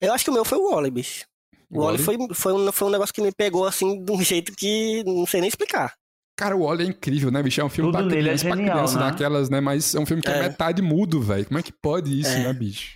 Eu 0.00 0.12
acho 0.12 0.24
que 0.24 0.30
o 0.30 0.34
meu 0.34 0.44
foi 0.44 0.58
o 0.58 0.70
Wally, 0.70 0.90
bicho. 0.90 1.26
O 1.70 1.82
Wally 1.82 1.98
foi, 1.98 2.16
foi, 2.32 2.52
um, 2.52 2.72
foi 2.72 2.88
um 2.88 2.90
negócio 2.90 3.14
que 3.14 3.20
me 3.20 3.30
pegou 3.32 3.66
assim 3.66 4.02
de 4.02 4.10
um 4.12 4.22
jeito 4.22 4.52
que 4.52 5.02
não 5.04 5.26
sei 5.26 5.40
nem 5.40 5.48
explicar. 5.48 5.92
Cara, 6.36 6.56
o 6.56 6.64
Wally 6.64 6.84
é 6.84 6.86
incrível, 6.86 7.30
né, 7.30 7.42
bicho? 7.42 7.60
É 7.60 7.64
um 7.64 7.68
filme 7.68 7.90
Tudo 7.92 8.06
pra 8.06 8.16
é 8.16 8.20
criança, 8.20 8.46
pra 8.46 8.56
genial, 8.56 8.76
criança 8.76 8.98
né? 8.98 9.04
daquelas, 9.10 9.50
né? 9.50 9.60
Mas 9.60 9.94
é 9.94 9.98
um 10.00 10.06
filme 10.06 10.22
que 10.22 10.30
é, 10.30 10.38
É. 10.38 10.42
metade 10.48 10.80
mudo, 10.80 11.20
velho. 11.20 11.44
Como 11.46 11.58
é 11.58 11.62
que 11.62 11.72
pode 11.72 12.18
isso, 12.18 12.30
É. 12.30 12.44
né, 12.44 12.52
bicho? 12.52 12.94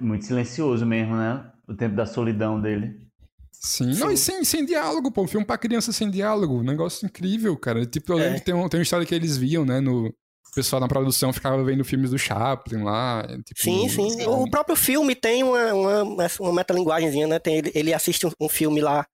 Muito 0.00 0.24
silencioso 0.24 0.84
mesmo, 0.84 1.14
né? 1.14 1.44
O 1.68 1.74
tempo 1.74 1.94
da 1.94 2.06
solidão 2.06 2.60
dele. 2.60 2.98
Sim. 3.52 3.94
Não, 3.98 4.10
e 4.10 4.16
sem, 4.16 4.42
sem 4.42 4.64
diálogo, 4.64 5.12
pô. 5.12 5.22
Um 5.22 5.28
filme 5.28 5.46
pra 5.46 5.58
criança 5.58 5.92
sem 5.92 6.10
diálogo. 6.10 6.58
Um 6.60 6.64
negócio 6.64 7.04
incrível, 7.06 7.56
cara. 7.56 7.84
Tipo, 7.86 8.14
eu 8.14 8.18
É. 8.18 8.22
lembro 8.22 8.38
que 8.40 8.44
tem, 8.46 8.54
um, 8.54 8.68
tem 8.68 8.80
uma 8.80 8.82
história 8.82 9.06
que 9.06 9.14
eles 9.14 9.36
viam, 9.36 9.64
né? 9.64 9.78
No, 9.80 10.12
o 10.50 10.54
pessoal 10.54 10.80
na 10.80 10.88
produção 10.88 11.32
ficava 11.32 11.62
vendo 11.62 11.84
filmes 11.84 12.10
do 12.10 12.18
Chaplin 12.18 12.82
lá. 12.82 13.24
é, 13.28 13.36
Tipo, 13.42 13.60
Sim, 13.60 13.88
sim. 13.88 14.26
O 14.26 14.50
próprio 14.50 14.74
filme 14.76 15.14
tem 15.14 15.42
uma, 15.44 15.72
uma, 15.72 16.26
uma 16.40 16.52
metalinguagemzinha, 16.52 17.26
né? 17.26 17.38
Tem, 17.38 17.58
ele, 17.58 17.72
ele 17.74 17.94
assiste 17.94 18.26
um, 18.26 18.30
um 18.40 18.48
filme 18.48 18.80
lá 18.80 19.06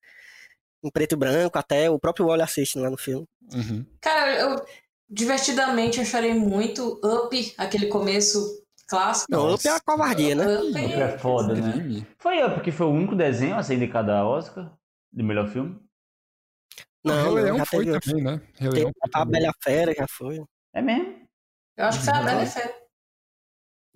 em 0.82 0.90
preto 0.90 1.12
e 1.12 1.16
branco, 1.16 1.58
até 1.58 1.90
o 1.90 1.98
próprio 1.98 2.26
Wally 2.26 2.42
assiste 2.42 2.78
lá 2.78 2.88
no 2.88 2.96
filme. 2.96 3.26
Uhum. 3.52 3.84
Cara, 4.00 4.34
eu 4.38 4.64
divertidamente 5.08 5.98
eu 5.98 6.04
chorei 6.04 6.34
muito. 6.34 7.00
Up, 7.04 7.54
aquele 7.58 7.86
começo 7.88 8.62
clássico. 8.88 9.30
Não. 9.30 9.54
Up 9.54 9.66
é 9.66 9.70
a 9.70 9.80
covardia, 9.80 10.34
né? 10.34 10.58
Up, 10.58 10.68
Up 10.70 10.92
é 10.94 11.18
foda, 11.18 11.54
né? 11.54 12.06
Foi 12.18 12.42
Up 12.44 12.60
que 12.62 12.72
foi 12.72 12.86
o 12.86 12.90
único 12.90 13.14
desenho 13.14 13.56
a 13.56 13.62
ser 13.62 13.74
indicado 13.74 14.10
a 14.10 14.26
Oscar 14.26 14.72
de 15.12 15.22
melhor 15.22 15.48
filme? 15.48 15.78
Não, 17.04 17.34
Rei 17.34 17.44
Leão 17.44 17.58
já 17.58 17.66
foi 17.66 17.84
teve. 17.84 18.00
também, 18.00 18.24
né? 18.24 18.40
Rei 18.58 18.70
Leão 18.70 18.90
foi 18.90 19.20
a. 19.20 19.24
Bela 19.24 19.52
Fera 19.62 19.94
já 19.96 20.06
foi. 20.08 20.40
É 20.74 20.82
mesmo? 20.82 21.25
Eu 21.76 21.84
acho 21.86 21.98
que 21.98 22.04
foi 22.04 22.14
a. 22.14 22.22
Bela 22.22 22.46
Fera. 22.46 22.74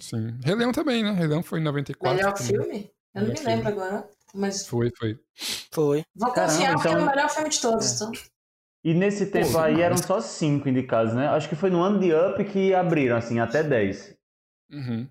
Sim. 0.01 0.39
Rei 0.45 0.55
Leão 0.55 0.73
também, 0.73 1.03
né? 1.03 1.13
Rei 1.13 1.27
Leão 1.27 1.43
foi 1.43 1.61
em 1.61 1.63
94. 1.63 2.17
Melhor 2.17 2.33
também. 2.35 2.53
filme? 2.53 2.91
Eu 3.15 3.23
não 3.23 3.29
me 3.29 3.35
Melhor 3.35 3.47
lembro 3.47 3.67
filme. 3.71 3.83
agora. 3.83 4.11
Mas 4.33 4.67
Foi, 4.67 4.91
foi. 4.97 5.19
Foi. 5.73 6.05
vou 6.15 6.31
Caramba, 6.33 6.53
confiar 6.53 6.73
porque 6.75 6.89
é 6.89 6.91
então- 6.93 7.03
o 7.03 7.07
melhor 7.07 7.29
filme 7.31 7.49
de 7.51 7.61
todos. 7.61 7.91
É. 7.91 7.95
Então. 8.05 8.13
E 8.85 8.95
nesse 8.95 9.27
tempo 9.27 9.59
aí 9.59 9.73
demais. 9.75 9.79
eram 9.81 9.97
só 9.99 10.21
cinco 10.21 10.69
indicados, 10.69 11.13
né? 11.15 11.27
Acho 11.29 11.49
que 11.49 11.57
foi 11.57 11.69
no 11.69 11.83
ano 11.83 11.99
de 11.99 12.15
Up 12.15 12.43
que 12.45 12.73
abriram, 12.73 13.17
assim, 13.17 13.39
até 13.41 13.63
10. 13.63 14.17
Uhum. 14.71 15.07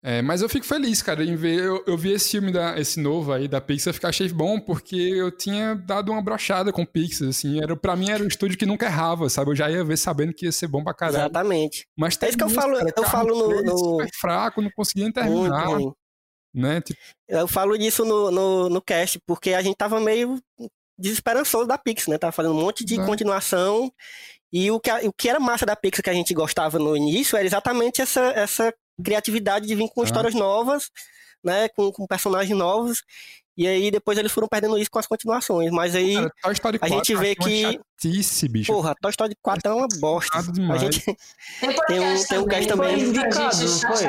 É, 0.00 0.22
mas 0.22 0.42
eu 0.42 0.48
fico 0.48 0.64
feliz, 0.64 1.02
cara, 1.02 1.24
em 1.24 1.34
ver. 1.34 1.58
Eu, 1.58 1.82
eu 1.86 1.96
vi 1.98 2.12
esse 2.12 2.30
filme, 2.30 2.52
da, 2.52 2.78
esse 2.78 3.00
novo 3.00 3.32
aí 3.32 3.48
da 3.48 3.60
Pixar, 3.60 3.92
ficar 3.92 4.10
achei 4.10 4.28
bom, 4.28 4.60
porque 4.60 4.94
eu 4.94 5.30
tinha 5.30 5.74
dado 5.74 6.12
uma 6.12 6.22
brochada 6.22 6.72
com 6.72 6.86
Pixar, 6.86 7.28
assim. 7.28 7.60
Era, 7.60 7.76
pra 7.76 7.96
mim 7.96 8.08
era 8.10 8.22
um 8.22 8.28
estúdio 8.28 8.56
que 8.56 8.64
nunca 8.64 8.86
errava, 8.86 9.28
sabe? 9.28 9.50
Eu 9.50 9.56
já 9.56 9.68
ia 9.68 9.82
ver 9.82 9.96
sabendo 9.96 10.32
que 10.32 10.46
ia 10.46 10.52
ser 10.52 10.68
bom 10.68 10.84
pra 10.84 10.94
caralho. 10.94 11.16
Exatamente. 11.24 11.84
Mas 11.96 12.16
É 12.22 12.28
isso 12.28 12.38
que 12.38 12.44
eu 12.44 12.48
falo- 12.48 12.78
cara, 12.78 12.92
eu 12.96 13.04
falo 13.04 13.34
no- 13.36 13.62
no- 13.64 13.78
super 13.78 14.08
fraco, 14.20 14.62
não 14.62 14.70
conseguia 14.70 15.04
Muito 15.06 15.14
terminar, 15.20 15.66
ruim. 15.66 15.92
né? 16.54 16.80
Tipo, 16.80 17.00
Eu 17.28 17.48
falo 17.48 17.76
disso 17.76 18.04
no, 18.04 18.30
no, 18.30 18.68
no 18.68 18.80
cast, 18.80 19.18
porque 19.26 19.52
a 19.52 19.62
gente 19.62 19.76
tava 19.76 19.98
meio 19.98 20.38
desesperançoso 20.96 21.66
da 21.66 21.76
Pixar, 21.76 22.10
né? 22.10 22.18
Tava 22.18 22.32
fazendo 22.32 22.54
um 22.54 22.60
monte 22.60 22.84
de 22.84 22.94
Exato. 22.94 23.08
continuação. 23.08 23.92
E 24.52 24.70
o 24.70 24.78
que, 24.80 24.90
o 25.06 25.12
que 25.12 25.28
era 25.28 25.38
massa 25.40 25.66
da 25.66 25.76
Pixar 25.76 26.02
que 26.04 26.10
a 26.10 26.14
gente 26.14 26.32
gostava 26.34 26.78
no 26.78 26.96
início 26.96 27.36
era 27.36 27.44
exatamente 27.46 28.00
essa, 28.00 28.20
essa 28.30 28.72
criatividade 29.02 29.66
de 29.66 29.74
vir 29.74 29.88
com 29.88 30.02
Ah. 30.02 30.04
histórias 30.04 30.34
novas, 30.34 30.90
né? 31.44 31.68
Com, 31.70 31.90
com 31.92 32.06
personagens 32.06 32.56
novos. 32.56 33.02
E 33.56 33.66
aí 33.66 33.90
depois 33.90 34.16
eles 34.16 34.30
foram 34.30 34.46
perdendo 34.46 34.78
isso 34.78 34.88
com 34.90 35.00
as 35.00 35.06
continuações. 35.06 35.70
Mas 35.72 35.94
aí, 35.96 36.14
cara, 36.14 36.32
Toy 36.42 36.52
Story 36.52 36.76
a 36.76 36.78
4 36.80 36.94
gente 36.96 37.12
eu 37.12 37.18
vê 37.18 37.34
que- 37.34 37.62
chatice, 38.00 38.48
bicho. 38.48 38.72
porra, 38.72 38.94
Toy 39.00 39.10
Story 39.10 39.34
4 39.42 39.72
é 39.72 39.74
uma 39.74 39.88
bosta. 39.98 40.38
A 40.38 40.76
gente, 40.78 41.04
Tem 41.60 41.74
Tem 41.88 42.00
um- 42.00 42.24
tem 42.24 42.38
um 42.38 42.46
cast 42.46 42.68
também. 42.68 42.90
Foi 43.00 43.08
indicado, 43.08 43.56
indicado, 43.64 43.64
não 43.64 43.96
foi? 43.96 44.06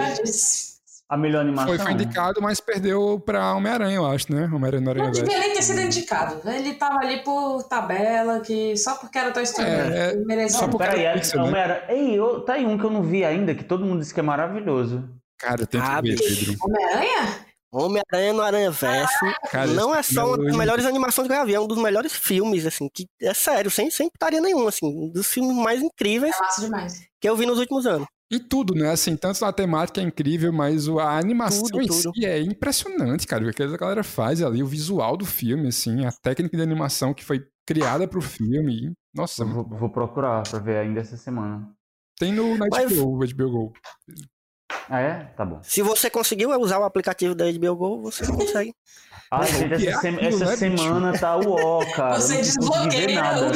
A 1.10 1.18
melhor 1.18 1.42
animação. 1.42 1.70
Foi, 1.70 1.80
foi 1.80 1.92
indicado, 1.94 2.40
mas 2.40 2.60
perdeu 2.60 3.20
pra 3.26 3.56
Homem-Aranha, 3.56 3.96
eu 3.96 4.06
acho, 4.06 4.32
né? 4.32 4.44
Homem-Aranha 4.46 4.82
no 4.84 4.90
Aranha 4.92 5.06
Não 5.06 5.12
devia 5.12 5.40
nem 5.40 5.54
ter 5.56 5.64
sido 5.64 5.82
indicado. 5.82 6.48
Ele 6.48 6.76
tava 6.76 7.00
ali 7.00 7.24
por 7.24 7.64
tabela, 7.64 8.40
que 8.42 8.78
só 8.78 8.94
porque 8.96 9.18
era 9.18 9.32
Toy 9.32 9.42
Story. 9.42 9.68
É, 9.68 9.74
é, 9.74 10.12
ele 10.12 10.26
merecia. 10.26 10.60
só 10.60 10.68
porque- 10.68 10.86
Peraí, 10.86 11.06
Era 11.06 11.16
a- 11.16 11.20
Pixar, 11.20 11.42
né? 11.42 11.48
Homem-Aranha- 11.50 11.84
Ei, 11.90 12.14
eu- 12.20 12.42
tá 12.42 12.54
aí 12.54 12.66
um 12.66 12.78
que 12.78 12.86
eu 12.86 12.92
não 12.92 13.02
vi 13.02 13.26
ainda, 13.26 13.56
que 13.56 13.64
todo 13.64 13.84
mundo 13.86 14.02
disse 14.02 14.14
que 14.14 14.20
é 14.20 14.24
maravilhoso. 14.24 15.10
Cara, 15.40 15.66
tem 15.66 15.82
que 15.82 15.88
Ah, 15.88 16.00
ver. 16.00 16.16
Pedro. 16.16 16.56
Homem-Aranha? 16.62 17.50
Homem-Aranha 17.72 18.34
no 18.34 18.42
Aranha 18.42 18.72
Verso. 18.72 19.26
Cara, 19.52 19.68
não 19.68 19.94
é 19.96 20.02
só 20.04 20.28
uma 20.28 20.38
das 20.38 20.54
é 20.54 20.58
melhores 20.58 20.86
animações 20.86 21.28
que 21.28 21.34
eu 21.34 21.38
já 21.38 21.46
vi, 21.46 21.54
é 21.56 21.60
um 21.60 21.68
dos 21.68 21.78
melhores 21.78 22.14
filmes, 22.14 22.66
assim, 22.66 22.88
que 22.94 23.06
é 23.22 23.34
sério, 23.34 23.70
sem, 23.72 23.90
sem 23.92 24.10
putaria 24.10 24.42
nenhuma, 24.42 24.70
assim, 24.70 24.86
um 24.86 25.12
dos 25.12 25.28
filmes 25.28 25.56
mais 25.56 25.82
incríveis 25.82 26.36
É 26.36 26.88
que 27.22 27.30
eu 27.30 27.36
vi 27.36 27.46
nos 27.46 27.60
últimos 27.60 27.86
anos. 27.86 28.08
Em 28.32 28.38
tudo, 28.40 28.76
né? 28.76 28.92
Assim, 28.92 29.18
tanto 29.18 29.44
a 29.44 29.52
temática 29.52 30.00
é 30.00 30.04
incrível, 30.04 30.54
mas 30.54 30.88
o- 30.88 31.00
a 31.00 31.18
animação 31.18 31.64
Tudo, 31.64 31.82
em 31.82 31.88
tudo. 31.88 32.14
si 32.14 32.26
é 32.26 32.40
impressionante, 32.40 33.26
cara. 33.26 33.44
O 33.48 33.52
que 33.54 33.64
a 33.64 33.68
galera 33.78 34.04
faz 34.04 34.42
ali, 34.44 34.62
o 34.62 34.68
visual 34.68 35.18
do 35.18 35.26
filme, 35.26 35.68
assim, 35.70 36.06
a 36.06 36.12
técnica 36.12 36.56
de 36.56 36.62
animação 36.62 37.12
que 37.14 37.24
foi 37.26 37.44
criada 37.66 38.08
pro 38.08 38.22
filme. 38.22 38.94
Nossa, 39.16 39.44
vou, 39.44 39.64
vou 39.68 39.90
procurar 39.90 40.44
pra 40.44 40.60
ver 40.60 40.78
ainda 40.78 41.00
essa 41.02 41.18
semana. 41.18 41.68
tem 42.20 42.32
no 42.34 42.56
na 42.58 42.68
Mas- 42.70 42.92
HBO, 42.92 43.16
o 43.18 43.24
HBO 43.26 43.50
Go. 43.52 43.74
Ah, 44.88 45.00
é? 45.00 45.24
Tá 45.36 45.44
bom. 45.46 45.60
Se 45.64 45.82
você 45.82 46.10
conseguiu 46.10 46.50
usar 46.60 46.80
o 46.80 46.84
aplicativo 46.84 47.34
da 47.34 47.46
HBO 47.52 47.76
Go, 47.76 48.02
você 48.04 48.24
consegue. 48.62 48.74
Ah, 49.32 49.44
gente, 49.44 49.88
é 49.88 49.90
essa, 49.92 50.02
sem- 50.02 50.16
aquilo, 50.16 50.44
essa 50.44 50.46
né, 50.46 50.70
bicho? 50.70 50.84
semana 50.84 51.18
tá 51.18 51.36
o 51.38 51.52
ó, 51.52 51.80
cara. 51.96 52.20
Você 52.20 52.38
desbloqueia 52.38 53.16
nada. 53.16 53.48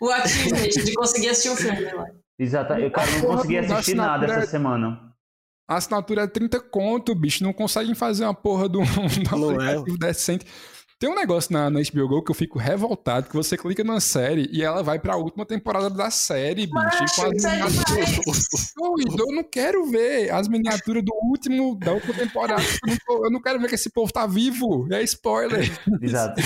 o, 0.00 0.06
o 0.06 0.10
achievement 0.10 0.68
de 0.68 0.94
conseguir 0.94 1.28
assistir 1.28 1.50
o 1.50 1.56
filme. 1.56 1.80
Né? 1.82 1.92
Exato, 2.38 2.74
eu, 2.74 2.90
cara, 2.90 3.10
não 3.10 3.20
Porra, 3.20 3.36
consegui 3.36 3.60
não 3.60 3.68
dá 3.68 3.74
assistir 3.74 3.94
nada 3.96 4.26
essa 4.26 4.46
semana. 4.46 5.08
A 5.68 5.76
assinatura 5.76 6.22
é 6.22 6.26
30 6.26 6.60
conto, 6.60 7.14
bicho. 7.14 7.44
Não 7.44 7.52
conseguem 7.52 7.94
fazer 7.94 8.24
uma 8.24 8.32
porra 8.34 8.68
de 8.68 8.78
um, 8.78 8.84
de 8.84 9.34
um 9.34 9.38
Não 9.38 9.50
é. 9.60 9.72
aplicativo 9.72 9.98
decente. 9.98 10.46
Tem 11.00 11.08
um 11.08 11.14
negócio 11.14 11.52
na, 11.52 11.70
na 11.70 11.78
HBO 11.80 12.08
Go 12.08 12.22
que 12.24 12.30
eu 12.32 12.34
fico 12.34 12.58
revoltado, 12.58 13.28
que 13.28 13.36
você 13.36 13.56
clica 13.56 13.84
numa 13.84 14.00
série 14.00 14.48
e 14.52 14.64
ela 14.64 14.82
vai 14.82 14.98
pra 14.98 15.14
última 15.16 15.46
temporada 15.46 15.88
da 15.88 16.10
série, 16.10 16.66
bicho. 16.66 17.04
e 17.04 17.14
com 17.14 17.22
as 17.22 17.44
é 17.44 17.50
miniaturas-. 17.52 18.72
Doido, 18.76 19.16
eu 19.28 19.34
não 19.36 19.44
quero 19.44 19.86
ver 19.88 20.28
as 20.32 20.48
miniaturas 20.48 21.04
do 21.04 21.14
último, 21.22 21.78
da 21.78 21.92
última 21.92 22.14
temporada. 22.14 22.62
Eu 22.62 22.88
não, 22.90 22.96
tô- 23.06 23.24
eu 23.26 23.30
não 23.30 23.40
quero 23.40 23.60
ver 23.60 23.68
que 23.68 23.76
esse 23.76 23.90
povo 23.90 24.12
tá 24.12 24.26
vivo. 24.26 24.88
É 24.92 25.00
spoiler. 25.04 25.70
Exato. 26.02 26.42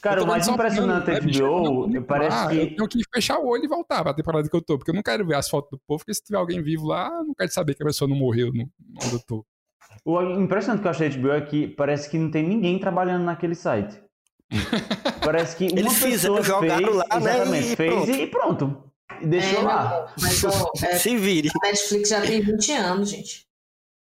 Cara, 0.00 0.20
Eu 0.20 0.22
o 0.22 0.26
tô 0.26 0.32
mais 0.32 0.48
impressionante 0.48 1.04
da 1.06 1.12
né, 1.12 1.20
HBO, 1.20 1.88
não- 1.88 2.02
parece 2.04 2.36
Ah, 2.38 2.48
que. 2.48 2.56
Eu 2.56 2.74
tenho 2.74 2.88
que 2.88 3.00
fechar 3.14 3.38
o 3.38 3.48
olho 3.48 3.64
e 3.64 3.68
voltar 3.68 4.02
pra 4.02 4.14
temporada 4.14 4.48
que 4.48 4.56
eu 4.56 4.62
tô, 4.62 4.78
porque 4.78 4.90
eu 4.92 4.94
não 4.94 5.02
quero 5.02 5.26
ver 5.26 5.34
as 5.36 5.46
fotos 5.46 5.70
do 5.72 5.78
povo, 5.86 5.98
porque 5.98 6.14
se 6.14 6.24
tiver 6.24 6.38
alguém 6.38 6.62
vivo 6.62 6.86
lá, 6.86 7.08
eu 7.08 7.24
não 7.24 7.34
quero 7.34 7.52
saber 7.52 7.74
que 7.74 7.82
a 7.82 7.86
pessoa 7.86 8.08
não 8.08 8.16
morreu 8.16 8.50
no, 8.50 8.66
onde 9.04 9.12
eu 9.12 9.20
tô. 9.26 9.44
O 10.04 10.20
impressionante 10.22 10.80
que 10.82 10.86
eu 10.86 10.90
achei 10.90 11.08
da 11.10 11.16
HBO 11.18 11.30
é 11.32 11.40
que 11.40 11.68
parece 11.68 12.08
que 12.10 12.18
não 12.18 12.30
tem 12.30 12.42
ninguém 12.46 12.78
trabalhando 12.78 13.24
naquele 13.24 13.54
site. 13.54 14.00
Parece 15.22 15.56
que 15.56 15.64
uma 15.68 15.78
Eles 15.78 15.92
fizeram, 15.94 16.36
pessoa 16.36 16.42
jogaram 16.62 16.84
fez, 16.86 16.96
lá, 16.96 17.20
né, 17.20 17.32
exatamente, 17.32 17.72
e 17.72 17.76
fez 17.76 17.92
pronto. 17.92 18.10
e 18.10 18.26
pronto. 18.26 18.82
E 19.20 19.26
deixou 19.26 19.58
É, 19.60 19.62
lá. 19.62 20.14
Mas 20.20 20.44
ó, 20.44 20.70
é, 20.82 20.96
Se 20.98 21.16
vire. 21.16 21.50
a 21.62 21.66
Netflix 21.66 22.08
já 22.08 22.20
tem 22.22 22.40
20 22.40 22.72
anos, 22.72 23.10
gente. 23.10 23.46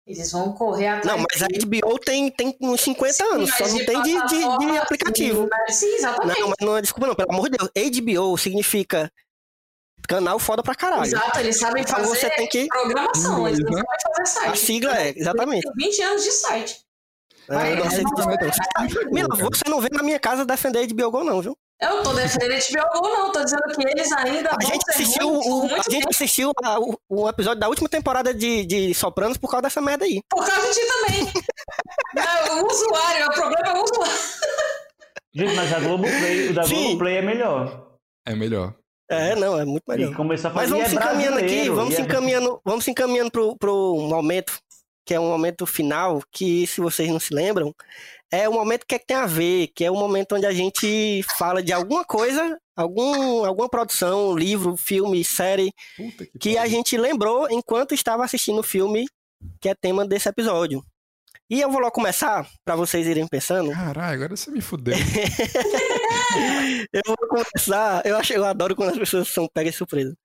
Eles 0.06 0.32
vão 0.32 0.54
correr 0.54 0.88
atrás. 0.88 1.18
Não, 1.18 1.26
mas 1.30 1.42
a. 1.42 1.48
HBO 1.48 2.00
tem, 2.00 2.30
tem 2.32 2.56
uns 2.62 2.82
50 2.82 3.14
Sim, 3.14 3.24
anos, 3.24 3.50
só 3.56 3.68
não 3.68 3.78
tem 3.86 4.02
de, 4.04 4.12
de- 4.28 4.58
de 4.72 4.78
aplicativo. 4.78 5.42
sim, 5.44 5.50
mas- 5.50 5.76
Sim, 5.76 5.96
exatamente. 5.96 6.40
Não, 6.40 6.48
mas 6.50 6.58
não 6.62 6.78
é 6.78 6.82
desculpa 6.82 7.08
não, 7.08 7.16
pelo 7.16 7.32
amor 7.34 7.50
de 7.50 7.58
Deus. 7.58 7.72
HBO 8.00 8.38
significa 8.38 9.12
canal 10.08 10.40
foda 10.40 10.62
pra 10.64 10.76
caralho. 10.76 11.04
Exato, 11.06 11.40
eles 11.40 11.58
sabem 11.60 11.84
Então 11.84 11.96
fazer 11.96 12.08
você 12.08 12.30
tem 12.32 12.48
que... 12.48 12.68
programação, 12.68 13.40
Inglês, 13.40 13.60
eles 13.60 13.72
não 13.72 13.78
né? 13.78 13.84
sabem 13.84 14.16
fazer 14.16 14.26
site. 14.40 14.52
A 14.52 14.56
sigla 14.56 14.98
é, 15.02 15.14
exatamente. 15.16 15.64
Tem 15.64 15.90
20 15.90 16.02
anos 16.02 16.24
de 16.24 16.32
site. 16.32 16.78
É, 17.50 17.76
não 17.76 17.84
você 17.86 18.02
não. 18.02 18.12
Você- 18.12 19.06
Mila, 19.06 19.36
você 19.38 19.70
não 19.70 19.80
vem 19.80 19.90
na 19.94 20.04
minha 20.04 20.20
casa 20.20 20.46
defender 20.46 20.86
de 20.86 20.94
Biogol, 20.94 21.24
não, 21.24 21.42
viu? 21.42 21.58
Eu 21.80 21.98
não 21.98 22.04
tô 22.04 22.12
defendendo 22.14 22.60
HBO 22.60 23.00
Go, 23.02 23.08
não. 23.08 23.32
Tô 23.32 23.44
dizendo 23.44 23.62
que 23.76 23.88
eles 23.88 24.12
ainda 24.12 24.50
A 24.60 24.66
gente 24.66 24.84
assistiu, 24.90 25.30
por 25.30 25.48
o, 25.48 25.60
muito 25.68 25.88
a 25.88 25.92
gente 25.94 26.08
assistiu 26.10 26.52
a- 26.64 26.80
o, 26.80 26.98
o 27.08 27.30
episódio 27.30 27.60
da 27.60 27.68
última 27.70 27.88
temporada 27.88 28.34
de, 28.34 28.66
de 28.66 28.94
Sopranos 28.96 29.38
por 29.38 29.50
causa 29.50 29.62
dessa 29.62 29.80
merda 29.80 30.04
aí. 30.04 30.20
Por 30.28 30.44
causa 30.46 30.68
de 30.68 30.74
ti 30.74 30.88
também. 30.88 31.34
Não, 32.16 32.64
o 32.66 32.68
usuário, 32.68 33.28
o 33.28 33.32
problema 33.34 33.68
é 33.70 33.80
o 33.80 33.84
usuário. 33.84 34.20
Gente, 35.36 35.56
mas 35.56 35.72
a 35.74 35.80
Globoplay, 35.80 36.50
o 36.50 36.54
da 36.56 36.64
Sim. 36.64 36.84
Globoplay 36.84 37.18
é 37.18 37.22
melhor. 37.22 37.88
É 38.26 38.36
melhor. 38.36 38.74
É, 39.10 39.36
não, 39.36 39.60
é 39.60 39.66
muito 39.66 39.84
melhor. 39.88 40.12
E 40.12 40.16
começou 40.16 40.52
a 40.52 40.54
Mas 40.54 40.70
fazer 40.70 40.74
vamos 40.74 40.88
e 40.88 40.90
se 40.90 40.96
é 40.96 41.00
encaminhando 41.00 41.38
aqui, 41.38 41.70
vamos 41.70 41.94
e 41.94 41.96
se 41.96 42.02
é- 42.02 42.06
encaminhando, 42.06 42.62
vamos 42.64 42.86
se 42.86 42.92
encaminhando 42.92 43.32
pro, 43.32 43.56
pro 43.58 43.96
momento, 44.02 44.60
que 45.06 45.14
é 45.14 45.20
um 45.20 45.30
momento 45.30 45.66
final, 45.66 46.22
que 46.32 46.68
se 46.68 46.82
vocês 46.82 47.10
não 47.10 47.20
se 47.20 47.34
lembram, 47.34 47.74
é 48.30 48.50
o 48.50 48.54
momento 48.54 48.86
que, 48.86 48.96
é 48.96 49.00
que 49.00 49.06
tem 49.06 49.16
a 49.16 49.26
ver, 49.26 49.68
que 49.68 49.86
é 49.86 49.90
o 49.90 49.96
momento 49.96 50.36
onde 50.36 50.46
a 50.46 50.52
gente 50.52 51.24
fala 51.38 51.64
de 51.64 51.72
alguma 51.72 52.04
coisa, 52.04 52.58
algum, 52.76 53.46
alguma 53.46 53.70
produção, 53.70 54.38
livro, 54.38 54.76
filme, 54.76 55.24
série, 55.24 55.72
Puta 55.96 56.26
que, 56.26 56.40
que 56.40 56.58
a 56.58 56.68
gente 56.68 56.98
lembrou 56.98 57.48
enquanto 57.50 57.94
estava 57.94 58.26
assistindo 58.26 58.60
o 58.60 58.64
filme 58.64 59.06
que 59.62 59.70
é 59.70 59.76
tema 59.76 60.06
desse 60.06 60.28
episódio. 60.28 60.84
E 61.50 61.62
eu 61.62 61.72
vou 61.72 61.80
logo 61.80 61.94
começar, 61.94 62.46
para 62.66 62.76
vocês 62.76 63.08
irem 63.08 63.26
pensando. 63.26 63.72
Caralho, 63.72 64.14
agora 64.14 64.36
você 64.36 64.52
me 64.52 64.62
fudeu. 64.62 64.96
Eu 66.92 67.02
vou 67.06 67.16
começar. 67.30 68.06
Eu 68.06 68.18
acho, 68.18 68.34
eu 68.34 68.44
adoro 68.44 68.76
quando 68.76 68.92
as 68.92 68.98
pessoas 68.98 69.30
são 69.30 69.48
pegas 69.48 69.72
de 69.72 69.78
surpresa. 69.78 70.16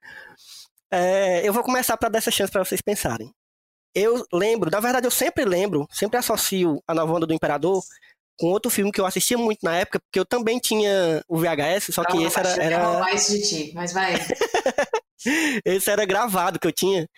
É, 0.90 1.46
eu 1.46 1.52
vou 1.52 1.62
começar 1.62 1.96
para 1.96 2.08
dar 2.08 2.18
essa 2.18 2.30
chance 2.30 2.52
para 2.52 2.64
vocês 2.64 2.82
pensarem. 2.82 3.32
Eu 3.94 4.26
lembro, 4.32 4.70
na 4.70 4.80
verdade, 4.80 5.06
eu 5.06 5.10
sempre 5.10 5.44
lembro, 5.44 5.86
sempre 5.90 6.18
associo 6.18 6.82
a 6.86 6.94
Nova 6.94 7.12
Onda 7.12 7.26
do 7.26 7.34
Imperador 7.34 7.82
com 8.38 8.48
outro 8.48 8.70
filme 8.70 8.90
que 8.90 9.00
eu 9.00 9.06
assistia 9.06 9.38
muito 9.38 9.60
na 9.62 9.76
época, 9.76 10.00
porque 10.00 10.18
eu 10.18 10.24
também 10.24 10.58
tinha 10.58 11.22
o 11.28 11.38
VHS, 11.38 11.94
só 11.94 12.04
que 12.04 12.16
Não, 12.16 12.26
esse 12.26 12.38
era, 12.38 12.56
eu 12.56 12.62
era, 12.62 12.86
roubar 12.86 13.14
isso 13.14 13.32
de 13.32 13.42
ti, 13.48 13.72
mas 13.74 13.92
vai. 13.92 14.14
esse 15.64 15.90
era 15.90 16.04
gravado 16.04 16.58
que 16.58 16.66
eu 16.66 16.72
tinha. 16.72 17.08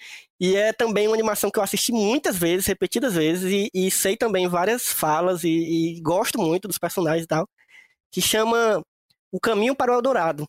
E 0.45 0.57
é 0.57 0.75
também 0.75 1.07
uma 1.07 1.17
animação 1.17 1.51
que 1.51 1.59
eu 1.59 1.63
assisti 1.63 1.91
muitas 1.91 2.37
vezes, 2.37 2.67
repetidas 2.67 3.15
vezes, 3.15 3.51
e, 3.51 3.71
e 3.73 3.91
sei 3.91 4.15
também 4.15 4.47
várias 4.47 4.93
falas, 4.93 5.43
e, 5.43 5.49
e 5.49 6.01
gosto 6.03 6.39
muito 6.39 6.69
dos 6.69 6.77
personagens 6.77 7.25
e 7.25 7.27
tal, 7.27 7.49
que 8.13 8.21
chama 8.21 8.83
O 9.33 9.41
Caminho 9.41 9.75
para 9.75 9.91
o 9.91 9.95
Eldorado, 9.95 10.47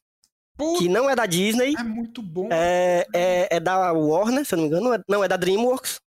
Puta, 0.57 0.79
que 0.79 0.89
não 0.89 1.09
é 1.09 1.15
da 1.15 1.25
Disney, 1.25 1.75
é 1.79 1.83
muito 1.83 2.21
bom. 2.21 2.49
é, 2.51 3.05
é, 3.13 3.47
é 3.55 3.59
da 3.61 3.93
Warner, 3.93 4.45
se 4.45 4.53
eu 4.53 4.57
não 4.57 4.63
me 4.63 4.67
engano, 4.67 4.85
não 4.89 4.93
é, 4.93 4.99
não, 5.07 5.23
é 5.23 5.29
da 5.29 5.37
DreamWorks. 5.37 6.01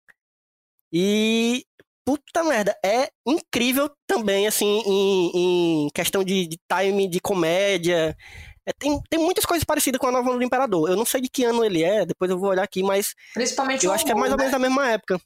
E, 0.91 1.63
puta 2.03 2.43
merda, 2.43 2.75
é 2.83 3.09
incrível 3.23 3.91
também, 4.07 4.47
assim, 4.47 4.81
em, 4.83 5.85
em 5.85 5.89
questão 5.93 6.23
de, 6.23 6.47
de 6.47 6.57
time, 6.67 7.07
de 7.07 7.19
comédia. 7.19 8.17
É, 8.65 8.73
tem, 8.73 8.99
tem 9.09 9.19
muitas 9.19 9.45
coisas 9.45 9.63
parecidas 9.63 9.99
com 9.99 10.07
a 10.07 10.11
Nova 10.11 10.29
Onda 10.29 10.39
do 10.39 10.43
Imperador. 10.43 10.89
Eu 10.89 10.95
não 10.95 11.05
sei 11.05 11.21
de 11.21 11.29
que 11.29 11.43
ano 11.43 11.63
ele 11.63 11.83
é, 11.83 12.05
depois 12.05 12.29
eu 12.31 12.39
vou 12.39 12.49
olhar 12.49 12.63
aqui, 12.63 12.81
mas 12.81 13.13
Principalmente 13.33 13.85
eu 13.85 13.91
o 13.91 13.93
acho 13.93 14.03
que 14.03 14.11
é 14.11 14.13
humor, 14.15 14.21
mais 14.21 14.31
ou 14.31 14.37
né? 14.37 14.43
menos 14.45 14.51
da 14.51 14.59
mesma 14.59 14.89
época. 14.91 15.21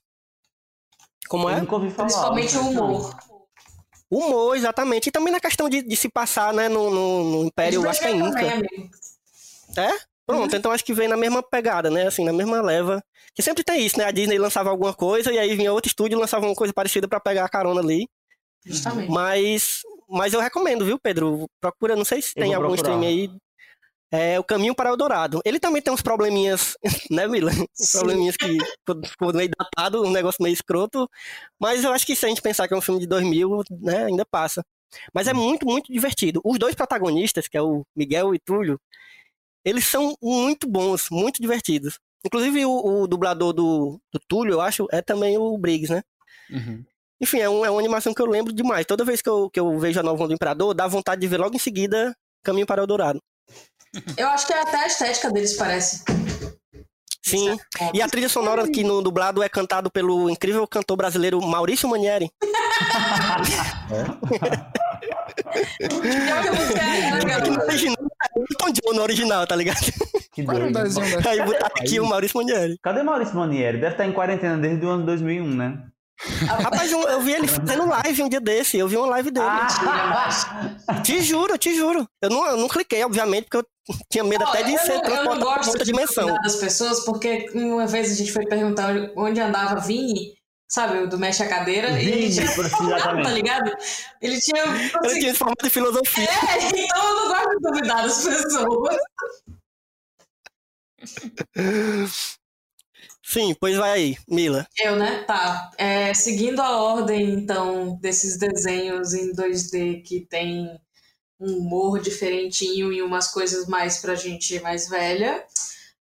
Como 1.30 1.50
Eu 1.50 1.56
é? 1.56 1.60
nunca 1.62 1.76
ouvi 1.76 1.90
falar. 1.90 2.08
Principalmente 2.08 2.58
o 2.58 2.64
mas- 2.64 2.76
humor. 2.76 3.16
Humor, 4.12 4.56
exatamente. 4.58 5.08
E 5.08 5.12
também 5.12 5.32
na 5.32 5.40
questão 5.40 5.70
de, 5.70 5.84
de 5.84 5.96
se 5.96 6.10
passar, 6.10 6.52
né, 6.54 6.68
no, 6.68 6.90
no, 6.90 7.24
no 7.32 7.46
Império, 7.46 7.84
eu 7.84 7.90
acho 7.90 8.00
que 8.00 8.08
é 8.08 8.12
Também, 8.12 8.28
Inca. 8.28 8.54
amigo. 8.54 8.90
É? 9.78 9.90
Pronto, 10.26 10.56
então 10.56 10.72
acho 10.72 10.84
que 10.84 10.94
vem 10.94 11.08
na 11.08 11.16
mesma 11.18 11.42
pegada, 11.44 11.90
né? 11.90 12.08
Assim, 12.08 12.24
na 12.26 12.34
mesma 12.34 12.62
leva. 12.62 13.04
Que 13.36 13.42
sempre 13.44 13.64
tem 13.64 13.86
isso, 13.86 13.98
né? 13.98 14.06
A 14.06 14.12
Disney 14.12 14.38
lançava 14.40 14.70
alguma 14.70 14.94
coisa 14.94 15.32
e 15.32 15.38
aí 15.40 15.56
vinha 15.56 15.72
outro 15.72 15.88
estúdio 15.90 16.18
e 16.18 16.20
lançava 16.20 16.46
uma 16.46 16.56
coisa 16.56 16.74
parecida 16.74 17.08
pra 17.08 17.20
pegar 17.20 17.46
a 17.46 17.50
carona 17.50 17.82
ali. 17.82 18.08
Justamente. 18.66 19.10
Mas, 19.12 19.82
mas 20.10 20.34
eu 20.34 20.39
recomendo, 20.39 20.84
viu, 20.86 20.99
Pedro? 20.99 21.47
Procura, 21.62 21.95
não 21.95 22.05
sei 22.05 22.22
se 22.22 22.34
tem 22.34 22.53
algum 22.53 22.68
procurar. 22.74 22.95
stream 22.97 23.01
aí. 23.10 23.30
É 24.12 24.39
O 24.39 24.43
Caminho 24.43 24.74
para 24.74 24.89
o 24.89 24.93
Eldorado. 24.93 25.39
Ele 25.45 25.60
também 25.60 25.82
tem 25.84 25.93
uns 25.93 26.01
probleminhas, 26.01 26.76
né, 27.12 27.28
Mila? 27.28 27.51
Probleminhas 27.91 28.36
que 28.36 28.47
ficou- 28.57 29.05
ficou 29.05 29.34
meio 29.34 29.49
datado, 29.57 30.03
um 30.03 30.10
negócio 30.12 30.41
meio 30.41 30.53
escroto. 30.53 31.07
Mas 31.60 31.84
eu 31.84 31.93
acho 31.93 32.05
que 32.07 32.16
se 32.16 32.26
a 32.26 32.30
gente 32.30 32.41
pensar 32.41 32.68
que 32.68 32.74
é 32.74 32.78
um 32.78 32.82
filme 32.82 32.99
de 32.99 33.05
2000, 33.07 33.62
né, 33.70 34.05
ainda 34.05 34.26
passa. 34.26 34.64
Mas 35.14 35.28
é 35.28 35.34
muito, 35.34 35.64
muito 35.68 35.93
divertido. 35.93 36.41
Os 36.43 36.57
dois 36.57 36.74
protagonistas, 36.74 37.47
que 37.47 37.55
é 37.55 37.62
o 37.62 37.86
Miguel 37.95 38.34
e 38.34 38.39
Túlio, 38.39 38.80
eles 39.64 39.86
são 39.86 40.16
muito 40.24 40.68
bons, 40.68 41.05
muito 41.12 41.39
divertidos. 41.39 41.99
Inclusive 42.26 42.66
o, 42.66 43.01
o 43.03 43.07
dublador 43.07 43.53
do, 43.53 44.01
do 44.12 44.20
Túlio, 44.28 44.53
eu 44.53 44.62
acho, 44.62 44.88
é 44.91 45.03
também 45.03 45.38
o 45.38 45.55
Briggs, 45.57 45.93
né? 45.93 46.01
Uhum. 46.49 46.84
Enfim, 47.22 47.39
é, 47.39 47.49
um- 47.49 47.65
é 47.65 47.70
uma 47.70 47.80
animação 47.80 48.13
que 48.13 48.22
eu 48.22 48.26
lembro 48.28 48.53
demais. 48.53 48.86
Toda 48.86 49.03
vez 49.03 49.22
que 49.22 49.30
eu, 49.30 49.49
que 49.49 49.59
eu 49.59 49.78
vejo 49.80 49.99
a 49.99 50.03
Nova 50.03 50.28
do 50.28 50.34
Imperador, 50.34 50.74
dá 50.74 50.88
vontade 50.88 51.20
de 51.22 51.28
ver 51.28 51.38
logo 51.39 51.55
em 51.55 51.59
seguida 51.59 52.15
Caminho 52.43 52.65
para 52.65 52.80
o 52.82 52.84
Eldorado. 52.84 53.20
Eu 54.17 54.28
acho 54.30 54.45
que 54.47 54.53
até 54.53 54.78
a 54.84 54.88
estética 54.88 55.32
deles 55.32 55.57
parece. 55.57 56.03
Sim. 57.26 57.57
E 57.93 58.01
a 58.01 58.07
trilha 58.07 58.30
sonora 58.30 58.63
aqui 58.63 58.84
no 58.84 59.01
dublado 59.01 59.43
é 59.43 59.49
cantado 59.49 59.91
pelo 59.91 60.30
incrível 60.30 60.65
cantor 60.67 60.95
brasileiro 60.97 61.39
Maurício 61.41 61.88
Manieri. 61.89 62.30
É 63.91 64.03
legal. 67.26 67.41
No 67.51 67.63
original, 67.63 67.95
é 68.36 68.39
Elton 68.39 68.72
John 68.74 68.93
no 68.93 69.01
original, 69.01 69.47
tá 69.47 69.55
ligado? 69.55 69.80
Que 70.32 70.43
doido. 70.43 70.72
dessa? 70.74 71.01
Aí 71.30 71.41
botaram 71.43 71.76
aqui 71.80 71.99
o 71.99 72.05
Maurício 72.05 72.38
Manieri. 72.39 72.78
Cadê 72.82 73.03
Maurício 73.03 73.36
Manieri? 73.36 73.78
Deve 73.80 73.93
estar 73.93 74.05
em 74.05 74.11
quarentena 74.11 74.57
desde 74.57 74.86
o 74.86 74.89
ano 74.89 75.05
2001, 75.05 75.47
né? 75.55 75.84
Rapaz, 76.61 76.91
eu, 76.91 77.01
eu 77.07 77.22
vi 77.22 77.32
ele 77.34 77.47
fazendo 77.47 77.88
live 77.88 78.24
um 78.24 78.30
dia 78.30 78.41
desse. 78.41 78.78
Eu 78.78 78.88
vi 78.88 78.97
uma 78.97 79.07
live 79.07 79.32
dele. 79.32 79.45
Ah! 79.47 81.01
Te 81.03 81.22
juro, 81.22 81.57
te 81.57 81.74
juro. 81.76 82.05
Eu 82.22 82.30
não, 82.30 82.45
eu 82.45 82.57
não 82.57 82.67
cliquei, 82.67 83.03
obviamente, 83.03 83.45
porque 83.49 83.57
eu 83.57 83.65
tinha 84.11 84.24
medo 84.24 84.43
até 84.43 84.63
de 84.63 84.74
eu, 84.74 84.80
ser 84.80 84.88
não, 84.88 84.95
eu 84.95 84.99
não 85.01 85.05
transportado 85.09 85.45
gosto 85.45 85.67
outra 85.70 85.86
de 85.86 85.91
dimensão. 85.91 86.34
das 86.41 86.55
pessoas, 86.57 87.05
porque 87.05 87.45
uma 87.55 87.88
vez 87.88 88.11
a 88.11 88.15
gente 88.15 88.32
foi 88.34 88.45
perguntar 88.45 88.93
onde 89.15 89.39
andava 89.39 89.80
Vini, 89.80 90.34
sabe, 90.70 90.99
o 90.99 91.07
do 91.07 91.17
Mexe 91.17 91.41
a 91.41 91.47
Cadeira, 91.47 91.89
e 91.91 92.05
ele 92.07 92.28
Vini, 92.28 92.34
tinha 92.34 92.45
exatamente. 92.51 93.24
tá 93.24 93.32
ligado? 93.32 93.72
Ele 94.22 94.39
tinha. 94.41 94.61
Eu 94.63 94.99
Assim, 95.09 95.20
tinha 95.20 95.30
esse 95.32 95.39
formato 95.39 95.63
de 95.63 95.70
filosofia. 95.70 96.30
é, 96.30 96.67
então 96.67 97.03
eu 97.07 97.15
não 97.15 97.28
gosto 97.30 97.49
de 97.49 97.59
duvidar 97.61 98.01
das 98.03 98.24
pessoas. 98.26 98.97
Sim, 103.30 103.54
pois 103.54 103.78
vai 103.78 103.92
aí, 103.92 104.18
Mila. 104.28 104.66
Eu, 104.80 104.96
né? 104.96 105.24
Tá. 105.24 105.70
É, 105.78 106.12
seguindo 106.16 106.60
a 106.62 106.82
ordem, 106.82 107.30
então, 107.30 107.96
desses 108.02 108.40
desenhos 108.40 109.14
em 109.14 109.32
2D 109.32 110.02
que 110.02 110.22
tem 110.22 110.68
um 111.40 111.60
humor 111.60 112.02
diferentinho 112.02 112.92
e 112.92 113.04
umas 113.04 113.28
coisas 113.28 113.68
mais 113.68 114.00
pra 114.00 114.16
gente 114.16 114.60
mais 114.62 114.90
velha, 114.90 115.46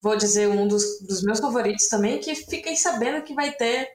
vou 0.02 0.18
dizer 0.18 0.50
um 0.50 0.68
dos, 0.68 0.84
dos 1.02 1.22
meus 1.22 1.40
favoritos 1.40 1.88
também, 1.88 2.20
que 2.20 2.34
fiquem 2.34 2.76
sabendo 2.76 3.24
que 3.24 3.36
vai 3.36 3.52
ter 3.52 3.92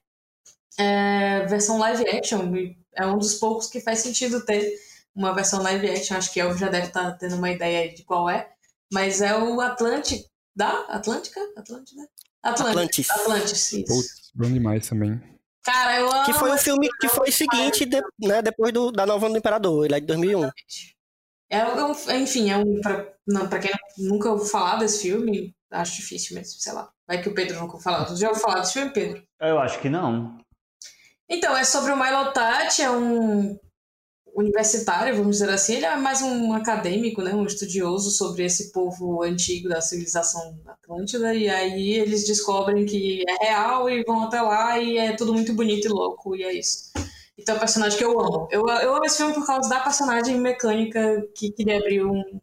é, 0.79 1.45
versão 1.47 1.77
live 1.77 2.09
action. 2.09 2.53
É 2.95 3.05
um 3.05 3.19
dos 3.19 3.35
poucos 3.35 3.67
que 3.67 3.81
faz 3.81 3.99
sentido 3.99 4.45
ter 4.45 4.79
uma 5.13 5.35
versão 5.35 5.61
live 5.61 5.91
action. 5.91 6.17
Acho 6.17 6.33
que 6.33 6.41
eu 6.41 6.57
já 6.57 6.69
deve 6.69 6.87
estar 6.87 7.11
tendo 7.19 7.35
uma 7.35 7.51
ideia 7.51 7.93
de 7.93 8.05
qual 8.05 8.31
é. 8.31 8.49
Mas 8.93 9.21
é 9.21 9.37
o 9.37 9.61
Atlântico. 9.61 10.29
Da? 10.55 10.71
Atlântica? 10.89 11.41
Atlântida? 11.57 12.09
Atlantis. 12.49 13.11
Atlantis. 13.11 13.11
Atlantis, 13.11 13.73
isso. 13.73 13.85
Putz, 13.87 14.31
bom 14.35 14.51
demais 14.53 14.89
também. 14.89 15.21
Cara, 15.65 15.99
eu 16.01 16.11
amo. 16.11 16.25
Que 16.25 16.33
foi 16.33 16.51
o 16.51 16.59
filme 16.59 16.89
que 17.01 17.09
foi 17.09 17.31
seguinte, 17.31 17.85
de- 17.85 18.03
né, 18.21 18.41
depois 18.43 18.73
do, 18.73 18.91
da 18.91 19.05
Nova 19.05 19.29
do 19.29 19.37
Imperador, 19.37 19.85
ele 19.85 19.95
é 19.95 20.01
de 20.01 20.07
2001. 20.07 20.51
É 21.51 21.65
um, 21.65 21.93
enfim, 22.23 22.51
é 22.51 22.57
um. 22.57 22.81
Pra, 22.81 23.07
não, 23.27 23.49
pra 23.49 23.59
quem 23.59 23.71
nunca 23.99 24.31
ouviu 24.31 24.47
falar 24.47 24.77
desse 24.77 25.03
filme, 25.03 25.55
acho 25.71 25.97
difícil 25.97 26.35
mesmo, 26.37 26.59
sei 26.61 26.73
lá. 26.73 26.91
Vai 27.07 27.23
que 27.23 27.29
o 27.29 27.35
Pedro 27.35 27.55
nunca 27.59 27.73
ouviu 27.75 27.81
falar. 27.85 28.05
Tu 28.05 28.17
já 28.17 28.29
ouviu 28.29 28.43
falar 28.43 28.61
desse 28.61 28.75
filme, 28.75 28.93
Pedro? 28.93 29.23
Eu 29.41 29.59
acho 29.59 29.79
que 29.81 29.89
não. 29.89 30.39
Então, 31.29 31.57
é 31.57 31.65
sobre 31.65 31.93
o 31.93 31.97
Milo 31.97 32.33
Tati, 32.33 32.83
é 32.83 32.91
um 32.91 33.59
universitário, 34.39 35.17
vamos 35.17 35.39
dizer 35.39 35.51
assim. 35.51 35.75
Ele 35.75 35.87
é 35.87 35.97
mais 35.97 36.23
um 36.23 36.53
acadêmico, 36.53 37.23
né? 37.23 37.35
Um 37.35 37.45
estudioso 37.45 38.11
sobre 38.11 38.45
esse 38.45 38.73
povo 38.73 39.23
antigo 39.23 39.69
da 39.69 39.81
civilização 39.81 40.59
atlântida. 40.67 41.35
E 41.35 41.49
aí 41.49 41.95
eles 41.95 42.25
descobrem 42.25 42.87
que 42.87 43.25
é 43.29 43.47
real 43.47 43.91
e 43.91 44.05
vão 44.05 44.25
até 44.25 44.41
lá 44.41 44.79
e 44.79 44.97
é 44.97 45.17
tudo 45.17 45.35
muito 45.35 45.53
bonito 45.53 45.87
e 45.87 45.89
louco, 45.89 46.37
e 46.37 46.45
é 46.45 46.53
isso. 46.53 46.93
Então 47.37 47.55
é 47.55 47.57
um 47.57 47.61
personagem 47.61 47.99
que 47.99 48.05
eu 48.05 48.19
amo. 48.21 48.49
Eu, 48.51 48.67
eu 48.67 48.95
amo 48.95 49.05
esse 49.05 49.19
filme 49.19 49.35
por 49.35 49.47
causa 49.47 49.69
da 49.69 49.81
personagem 49.81 50.39
mecânica 50.39 51.23
que 51.35 51.51
queria 51.51 51.79
abrir 51.79 52.05
um, 52.05 52.41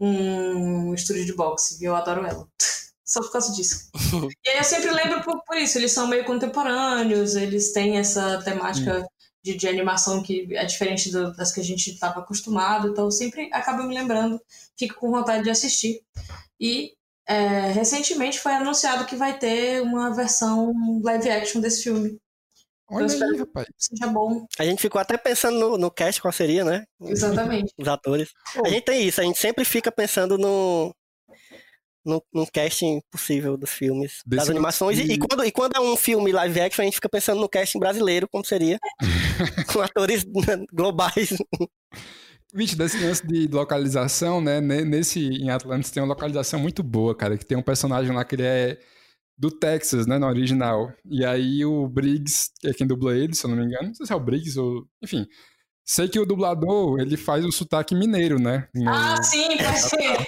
um 0.00 0.94
estúdio 0.94 1.24
de 1.24 1.32
boxe. 1.32 1.82
E 1.82 1.84
eu 1.84 1.94
adoro 1.94 2.24
ela. 2.26 2.46
Só 3.04 3.20
por 3.20 3.30
causa 3.30 3.52
disso. 3.52 3.88
e 4.44 4.50
aí 4.50 4.58
eu 4.58 4.64
sempre 4.64 4.90
lembro 4.90 5.22
por, 5.22 5.42
por 5.44 5.56
isso. 5.56 5.78
Eles 5.78 5.92
são 5.92 6.08
meio 6.08 6.24
contemporâneos, 6.24 7.36
eles 7.36 7.72
têm 7.72 7.98
essa 7.98 8.42
temática 8.42 9.06
de, 9.44 9.54
de 9.56 9.68
animação 9.68 10.22
que 10.22 10.48
é 10.56 10.64
diferente 10.64 11.12
do- 11.12 11.32
das 11.36 11.52
que 11.52 11.60
a 11.60 11.64
gente 11.64 11.90
estava 11.90 12.20
acostumado. 12.20 12.88
Então 12.88 13.04
eu 13.04 13.10
sempre 13.10 13.50
acabo 13.52 13.82
me 13.84 13.94
lembrando, 13.94 14.40
fico 14.76 14.94
com 14.98 15.10
vontade 15.10 15.44
de 15.44 15.50
assistir. 15.50 16.00
E 16.58 16.92
é, 17.26 17.70
recentemente 17.72 18.40
foi 18.40 18.52
anunciado 18.52 19.04
que 19.06 19.16
vai 19.16 19.38
ter 19.38 19.82
uma 19.82 20.14
versão 20.14 20.72
live 21.02 21.30
action 21.30 21.60
desse 21.60 21.82
filme. 21.82 22.18
Olha 22.90 23.06
espero 23.06 23.32
aí, 23.32 23.38
rapaz. 23.38 23.66
Seja 23.78 24.06
bom. 24.08 24.46
A 24.58 24.64
gente 24.64 24.80
ficou 24.80 25.00
até 25.00 25.16
pensando 25.16 25.58
no, 25.58 25.78
no 25.78 25.90
cast 25.90 26.20
qual 26.20 26.32
seria, 26.32 26.64
né? 26.64 26.84
Exatamente. 27.00 27.72
Os 27.78 27.88
atores. 27.88 28.28
A 28.64 28.68
gente 28.68 28.84
tem 28.84 29.02
isso, 29.06 29.20
a 29.20 29.24
gente 29.24 29.38
sempre 29.38 29.64
fica 29.64 29.90
pensando 29.92 30.36
no. 30.38 30.94
No, 32.04 32.22
no 32.34 32.46
casting 32.52 33.00
possível 33.10 33.56
dos 33.56 33.70
filmes, 33.70 34.18
Desse 34.26 34.40
das 34.42 34.50
animações. 34.50 34.98
E, 34.98 35.02
e 35.12 35.18
quando, 35.18 35.42
e 35.44 35.50
quando 35.50 35.74
é 35.76 35.80
um 35.80 35.96
filme 35.96 36.30
live 36.32 36.60
action, 36.60 36.82
a 36.82 36.84
gente 36.84 36.96
fica 36.96 37.08
pensando 37.08 37.40
no 37.40 37.48
casting 37.48 37.78
brasileiro, 37.78 38.28
como 38.28 38.44
seria. 38.44 38.78
com 39.72 39.80
atores 39.80 40.24
globais. 40.72 41.30
Vixe, 42.54 42.76
desse 42.76 42.98
lance 42.98 43.26
de 43.26 43.48
localização, 43.48 44.40
né? 44.40 44.60
ne- 44.60 44.84
Nesse, 44.84 45.20
em 45.20 45.50
Atlantis 45.50 45.90
tem 45.90 46.02
uma 46.02 46.08
localização 46.10 46.60
muito 46.60 46.82
boa, 46.82 47.14
cara. 47.16 47.36
Que 47.38 47.44
tem 47.46 47.56
um 47.58 47.62
personagem 47.62 48.14
lá 48.14 48.24
que 48.24 48.34
ele 48.36 48.44
é 48.44 48.78
do 49.36 49.50
Texas, 49.50 50.06
né? 50.06 50.18
No 50.18 50.26
original. 50.26 50.92
E 51.10 51.24
aí 51.24 51.64
o 51.64 51.88
Briggs, 51.88 52.50
que 52.60 52.68
é 52.68 52.74
quem 52.74 52.86
dubla 52.86 53.16
ele, 53.16 53.34
se 53.34 53.44
eu 53.44 53.50
não 53.50 53.56
me 53.56 53.64
engano. 53.64 53.88
Não 53.88 53.94
sei 53.94 54.06
se 54.06 54.12
é 54.12 54.16
o 54.16 54.20
Briggs 54.20 54.56
ou... 54.60 54.86
Enfim. 55.02 55.26
Sei 55.86 56.08
que 56.08 56.18
o 56.20 56.24
dublador, 56.24 56.98
ele 57.00 57.16
faz 57.16 57.44
o 57.44 57.50
sotaque 57.52 57.94
mineiro, 57.94 58.38
né? 58.38 58.68
no- 58.74 58.88
Ah, 58.88 59.20
sim, 59.22 59.48
pode 59.56 59.80
ser. 59.82 60.26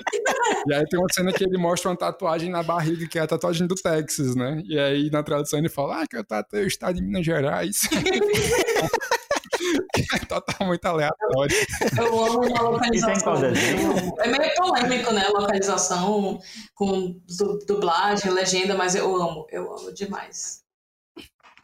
E 0.67 0.75
aí 0.75 0.85
tem 0.87 0.99
uma 0.99 1.09
cena 1.13 1.33
que 1.33 1.45
ele 1.45 1.59
mostra 1.59 1.91
uma 1.91 1.97
tatuagem 1.97 2.51
na 2.51 2.63
barriga, 2.63 3.07
que 3.09 3.19
é 3.19 3.23
a 3.23 3.27
tatuagem 3.27 3.67
do 3.67 3.75
Texas, 3.75 4.35
né? 4.35 4.63
E 4.65 4.79
aí 4.79 5.11
na 5.11 5.23
tradução 5.23 5.59
ele 5.59 5.69
fala, 5.69 6.03
ah, 6.03 6.07
que 6.07 6.17
eu 6.17 6.25
tatuei 6.25 6.65
o 6.65 6.69
estado 6.69 6.97
de 6.97 7.03
Minas 7.03 7.25
Gerais. 7.25 7.83
é 10.15 10.19
totalmente 10.27 10.87
aleatório. 10.87 11.57
Eu 11.99 12.25
amo 12.25 12.47
uma 12.47 12.63
localização. 12.63 12.93
Isso 12.93 13.09
é 13.09 13.13
em 13.15 13.21
qual 13.21 13.39
desenho? 13.39 14.15
É 14.19 14.39
meio 14.39 14.55
polêmico, 14.55 15.13
né? 15.13 15.27
Localização 15.29 16.41
com 16.75 17.21
du- 17.27 17.59
dublagem, 17.67 18.31
legenda, 18.33 18.75
mas 18.75 18.95
eu 18.95 19.15
amo, 19.17 19.47
eu 19.51 19.73
amo 19.73 19.93
demais. 19.93 20.63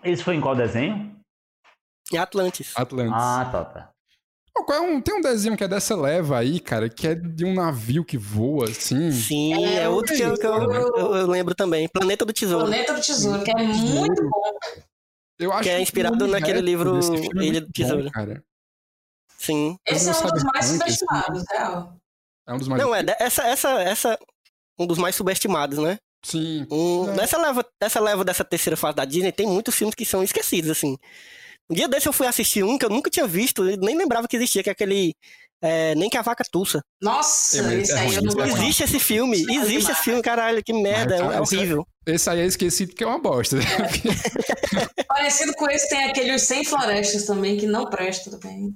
Isso 0.04 0.24
foi 0.24 0.36
em 0.36 0.40
qual 0.40 0.56
desenho? 0.56 1.14
Em 2.12 2.18
Atlantis. 2.18 2.72
Atlantis. 2.76 3.12
Ah, 3.14 3.48
tá, 3.50 3.64
tá. 3.64 3.91
É 4.70 4.80
um- 4.80 5.00
tem 5.00 5.14
um 5.14 5.20
desenho 5.20 5.56
que 5.56 5.64
é 5.64 5.68
dessa 5.68 5.94
leva 5.96 6.38
aí, 6.38 6.60
cara, 6.60 6.88
que 6.88 7.06
é 7.06 7.14
de 7.14 7.44
um 7.44 7.52
navio 7.54 8.04
que 8.04 8.16
voa, 8.18 8.66
assim. 8.68 9.10
Sim, 9.10 9.64
É, 9.64 9.82
é, 9.82 9.88
outro 9.88 10.14
que, 10.14 10.22
eu, 10.22 10.34
que 10.34 10.46
eu- 10.46 10.72
eu- 11.14 11.26
lembro 11.26 11.54
também. 11.54 11.88
Planeta 11.88 12.24
do 12.24 12.32
Tesouro. 12.32 12.66
Planeta 12.66 12.94
do 12.94 13.00
Tesouro, 13.00 13.42
que 13.42 13.50
é 13.50 13.54
muito 13.62 14.22
bom. 14.28 14.46
Eu 15.38 15.52
acho 15.52 15.62
Que 15.64 15.70
é 15.70 15.80
inspirado 15.80 16.24
o 16.24 16.28
naquele 16.28 16.60
livro 16.60 16.98
é 17.00 17.44
Ilha 17.44 17.60
do 17.60 17.72
Tesouro. 17.72 18.04
bom, 18.04 18.10
cara. 18.10 18.42
Sim. 19.38 19.76
Esse 19.86 20.08
é 20.08 20.12
um 20.12 20.26
dos 20.28 20.44
mais 20.44 20.66
assim. 20.66 20.78
subestimados, 20.78 21.44
real. 21.50 21.96
É 22.46 22.52
um 22.54 22.58
dos 22.58 22.68
mais. 22.68 22.82
Não, 22.82 22.94
é, 22.94 23.04
essa, 23.18 23.42
essa, 23.48 23.70
essa. 23.82 24.18
Um 24.78 24.86
dos 24.86 24.98
mais 24.98 25.16
subestimados, 25.16 25.78
né? 25.78 25.98
Sim. 26.24 26.66
Um, 26.70 27.08
É. 27.10 27.16
nessa, 27.16 27.36
leva, 27.38 27.64
nessa 27.82 28.00
leva 28.00 28.24
dessa 28.24 28.44
terceira 28.44 28.76
fase 28.76 28.96
da 28.96 29.04
Disney, 29.04 29.32
tem 29.32 29.46
muitos 29.46 29.74
filmes 29.74 29.94
que 29.94 30.04
são 30.04 30.22
esquecidos, 30.22 30.70
assim. 30.70 30.96
Um 31.72 31.74
dia 31.74 31.88
desse 31.88 32.06
eu 32.06 32.12
fui 32.12 32.26
assistir 32.26 32.62
um 32.62 32.76
que 32.76 32.84
eu 32.84 32.90
nunca 32.90 33.08
tinha 33.10 33.26
visto, 33.26 33.64
nem 33.64 33.96
lembrava 33.96 34.28
que 34.28 34.36
existia, 34.36 34.62
que 34.62 34.68
é 34.68 34.72
aquele. 34.72 35.14
é, 35.62 35.94
Nem 35.94 36.10
que 36.10 36.18
a 36.18 36.22
vaca 36.22 36.44
tussa. 36.52 36.82
Nossa, 37.00 37.58
É, 37.58 37.62
mas 37.62 37.72
esse 37.84 37.92
é 37.92 37.98
aí 37.98 38.14
eu 38.14 38.20
ruim, 38.22 38.34
não 38.34 38.44
é. 38.44 38.48
Existe 38.48 38.82
esse 38.84 38.98
filme, 39.00 39.36
Isso 39.40 39.50
é 39.50 39.54
existe 39.54 39.90
esse 39.92 40.02
filme, 40.02 40.20
caralho, 40.22 40.62
que 40.62 40.72
merda, 40.72 41.14
é, 41.14 41.18
cara, 41.18 41.34
é 41.34 41.36
é- 41.38 41.40
horrível. 41.40 41.86
Esse 42.06 42.28
aí 42.28 42.40
é 42.40 42.44
esquecido 42.46 42.90
porque 42.90 43.04
é 43.04 43.06
uma 43.06 43.18
bosta. 43.20 43.56
Parecido 45.08 45.52
com 45.54 45.68
esse, 45.70 45.88
tem 45.88 46.04
aquele 46.04 46.34
Os 46.34 46.42
100 46.42 46.64
Florestas 46.64 47.24
também, 47.26 47.56
que 47.56 47.66
não 47.66 47.88
presta 47.88 48.30
também. 48.38 48.74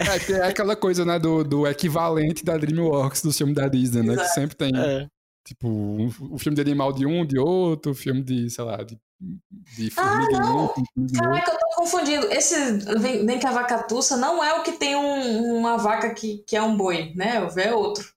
é, 0.00 0.32
é 0.32 0.42
aquela 0.46 0.74
coisa, 0.76 1.04
né, 1.04 1.18
do, 1.18 1.44
do 1.44 1.66
equivalente 1.66 2.44
da 2.44 2.56
DreamWorks 2.56 3.22
do 3.22 3.32
filme 3.32 3.54
da 3.54 3.68
Disney, 3.68 4.02
né? 4.02 4.16
Que 4.16 4.28
sempre 4.28 4.56
tem, 4.56 4.72
É. 4.76 5.06
tipo, 5.46 5.68
um, 5.68 6.06
um 6.32 6.38
filme 6.38 6.56
de 6.56 6.60
animal 6.62 6.92
de 6.92 7.06
um, 7.06 7.24
de 7.24 7.38
outro, 7.38 7.94
filme 7.94 8.22
de, 8.22 8.50
sei 8.50 8.64
lá, 8.64 8.82
de, 8.82 8.96
de 9.76 9.90
formiga 9.90 10.28
de 10.28 10.36
um, 10.36 10.40
não. 10.40 10.62
outro. 10.62 10.84
Caraca, 11.14 11.52
eu 11.52 11.58
tô 11.58 11.66
confundindo. 11.76 12.26
Esse 12.32 12.54
Vem, 12.98 13.24
vem 13.24 13.38
que 13.38 13.46
a 13.46 13.52
vaca 13.52 13.82
tussa 13.82 14.16
não 14.16 14.42
é 14.42 14.54
o 14.58 14.62
que 14.62 14.72
tem 14.72 14.96
um- 14.96 15.56
uma 15.56 15.76
vaca 15.78 16.12
que, 16.12 16.38
que 16.38 16.56
é 16.56 16.62
um 16.62 16.76
boi, 16.76 17.12
né? 17.14 17.36
É 17.56 17.74
outro. 17.74 18.12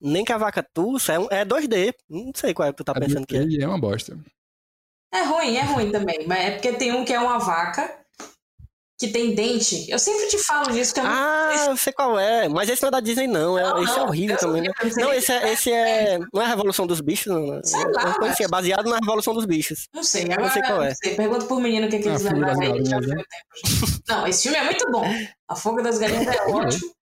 Nem 0.00 0.24
que 0.24 0.32
a 0.32 0.38
vaca 0.38 0.62
tussa 0.62 1.12
é, 1.14 1.18
um- 1.18 1.28
é 1.30 1.44
2D. 1.44 1.94
Não 2.08 2.32
sei 2.34 2.52
qual 2.52 2.68
é 2.68 2.72
que 2.72 2.76
tu 2.76 2.84
tá 2.84 2.92
É 2.96 3.00
pensando 3.00 3.26
que 3.26 3.36
é. 3.36 3.62
É 3.62 3.66
uma 3.66 3.80
bosta. 3.80 4.18
É 5.12 5.22
ruim, 5.22 5.56
é 5.56 5.62
ruim 5.62 5.90
também. 5.90 6.26
Mas 6.26 6.38
é 6.40 6.50
porque 6.50 6.72
tem 6.72 6.92
um 6.92 7.04
que 7.04 7.12
é 7.12 7.18
uma 7.20 7.38
vaca 7.38 8.04
que 8.98 9.08
tem 9.08 9.34
dente. 9.34 9.90
Eu 9.90 9.98
sempre 9.98 10.26
te 10.28 10.38
falo 10.38 10.70
disso, 10.72 10.94
que 10.94 11.00
eu 11.00 11.04
não 11.04 11.10
Ah, 11.12 11.66
eu 11.68 11.76
sei 11.76 11.92
qual 11.92 12.18
é. 12.18 12.48
Mas 12.48 12.68
esse 12.68 12.80
não 12.82 12.88
é 12.88 12.92
da 12.92 13.00
Disney, 13.00 13.26
não. 13.26 13.58
É, 13.58 13.62
Não, 13.62 13.82
esse 13.82 13.92
é 13.92 13.96
não, 13.98 14.06
horrível 14.06 14.36
Deus 14.36 14.40
também, 14.40 14.62
né? 14.62 14.70
Não, 14.96 15.12
esse 15.12 15.32
é, 15.32 15.40
que 15.40 15.46
esse 15.48 15.70
é. 15.72 16.18
Não 16.32 16.40
é 16.40 16.44
a 16.44 16.48
Revolução 16.48 16.86
dos 16.86 17.00
Bichos, 17.02 17.26
não. 17.26 17.46
né? 17.46 17.60
Sei 17.62 17.80
É 17.80 17.86
lá, 17.88 18.14
coisa 18.14 18.32
assim, 18.32 18.44
é 18.44 18.48
baseado 18.48 18.88
na 18.88 18.96
Revolução 18.96 19.34
dos 19.34 19.44
Bichos. 19.44 19.86
Não 19.92 20.02
sei, 20.02 20.24
Não 20.24 20.32
agora 20.34 20.50
sei 20.50 20.62
qual 20.62 20.82
é. 20.82 20.88
não 20.88 20.94
sei. 20.96 21.14
Pergunta 21.14 21.44
por 21.46 21.60
menino 21.60 21.86
o 21.86 21.90
que, 21.90 21.96
é 21.96 21.98
que 22.00 22.08
Ah, 22.08 22.10
eles 22.12 22.22
lembraram 22.22 22.60
aí. 22.60 22.84
Já 22.86 22.98
Galinhas, 22.98 23.04
foi 23.04 23.14
o 23.14 23.26
tempo. 23.26 24.02
já. 24.06 24.14
Não, 24.16 24.26
esse 24.26 24.42
filme 24.44 24.56
é 24.58 24.64
muito 24.64 24.90
bom. 24.90 25.04
A 25.48 25.56
Fuga 25.56 25.82
das 25.82 25.98
Galinhas 25.98 26.26
é 26.26 26.40
ótimo. 26.50 26.92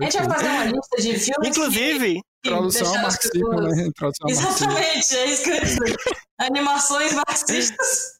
A 0.00 0.04
gente 0.04 0.18
vai 0.22 0.30
fazer 0.38 0.48
uma 0.48 0.64
lista 0.64 0.96
de 0.96 1.18
filmes 1.18 1.48
Inclusive, 1.50 2.20
que, 2.42 2.50
marxismo, 2.50 2.70
pessoas... 2.72 2.92
né? 2.92 3.02
Marxismo. 3.02 4.28
Exatamente, 4.28 5.16
é 5.16 5.26
isso 5.26 5.44
que 5.44 5.50
eu 5.50 5.54
ia 5.54 5.60
dizer. 5.60 5.96
Animações 6.40 7.12
marxistas. 7.12 8.12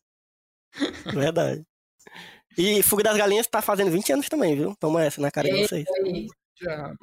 verdade. 1.06 1.62
E 2.58 2.82
Fuga 2.82 3.02
das 3.02 3.16
Galinhas 3.16 3.46
tá 3.46 3.62
fazendo 3.62 3.90
20 3.90 4.12
anos 4.12 4.28
também, 4.28 4.54
viu? 4.56 4.74
Toma 4.78 5.02
essa 5.04 5.20
na 5.20 5.30
cara 5.30 5.48
de 5.50 5.66
vocês. 5.66 5.84
Diabo. 6.60 6.96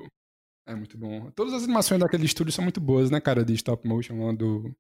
É 0.68 0.76
muito 0.76 0.98
bom. 0.98 1.32
Todas 1.32 1.54
as 1.54 1.64
animações 1.64 2.00
daquele 2.00 2.26
estúdio 2.26 2.54
são 2.54 2.64
muito 2.64 2.80
boas, 2.80 3.10
né, 3.10 3.20
cara? 3.20 3.44
De 3.44 3.54
stop 3.56 3.88
motion 3.88 4.24
lá 4.26 4.32
do. 4.34 4.72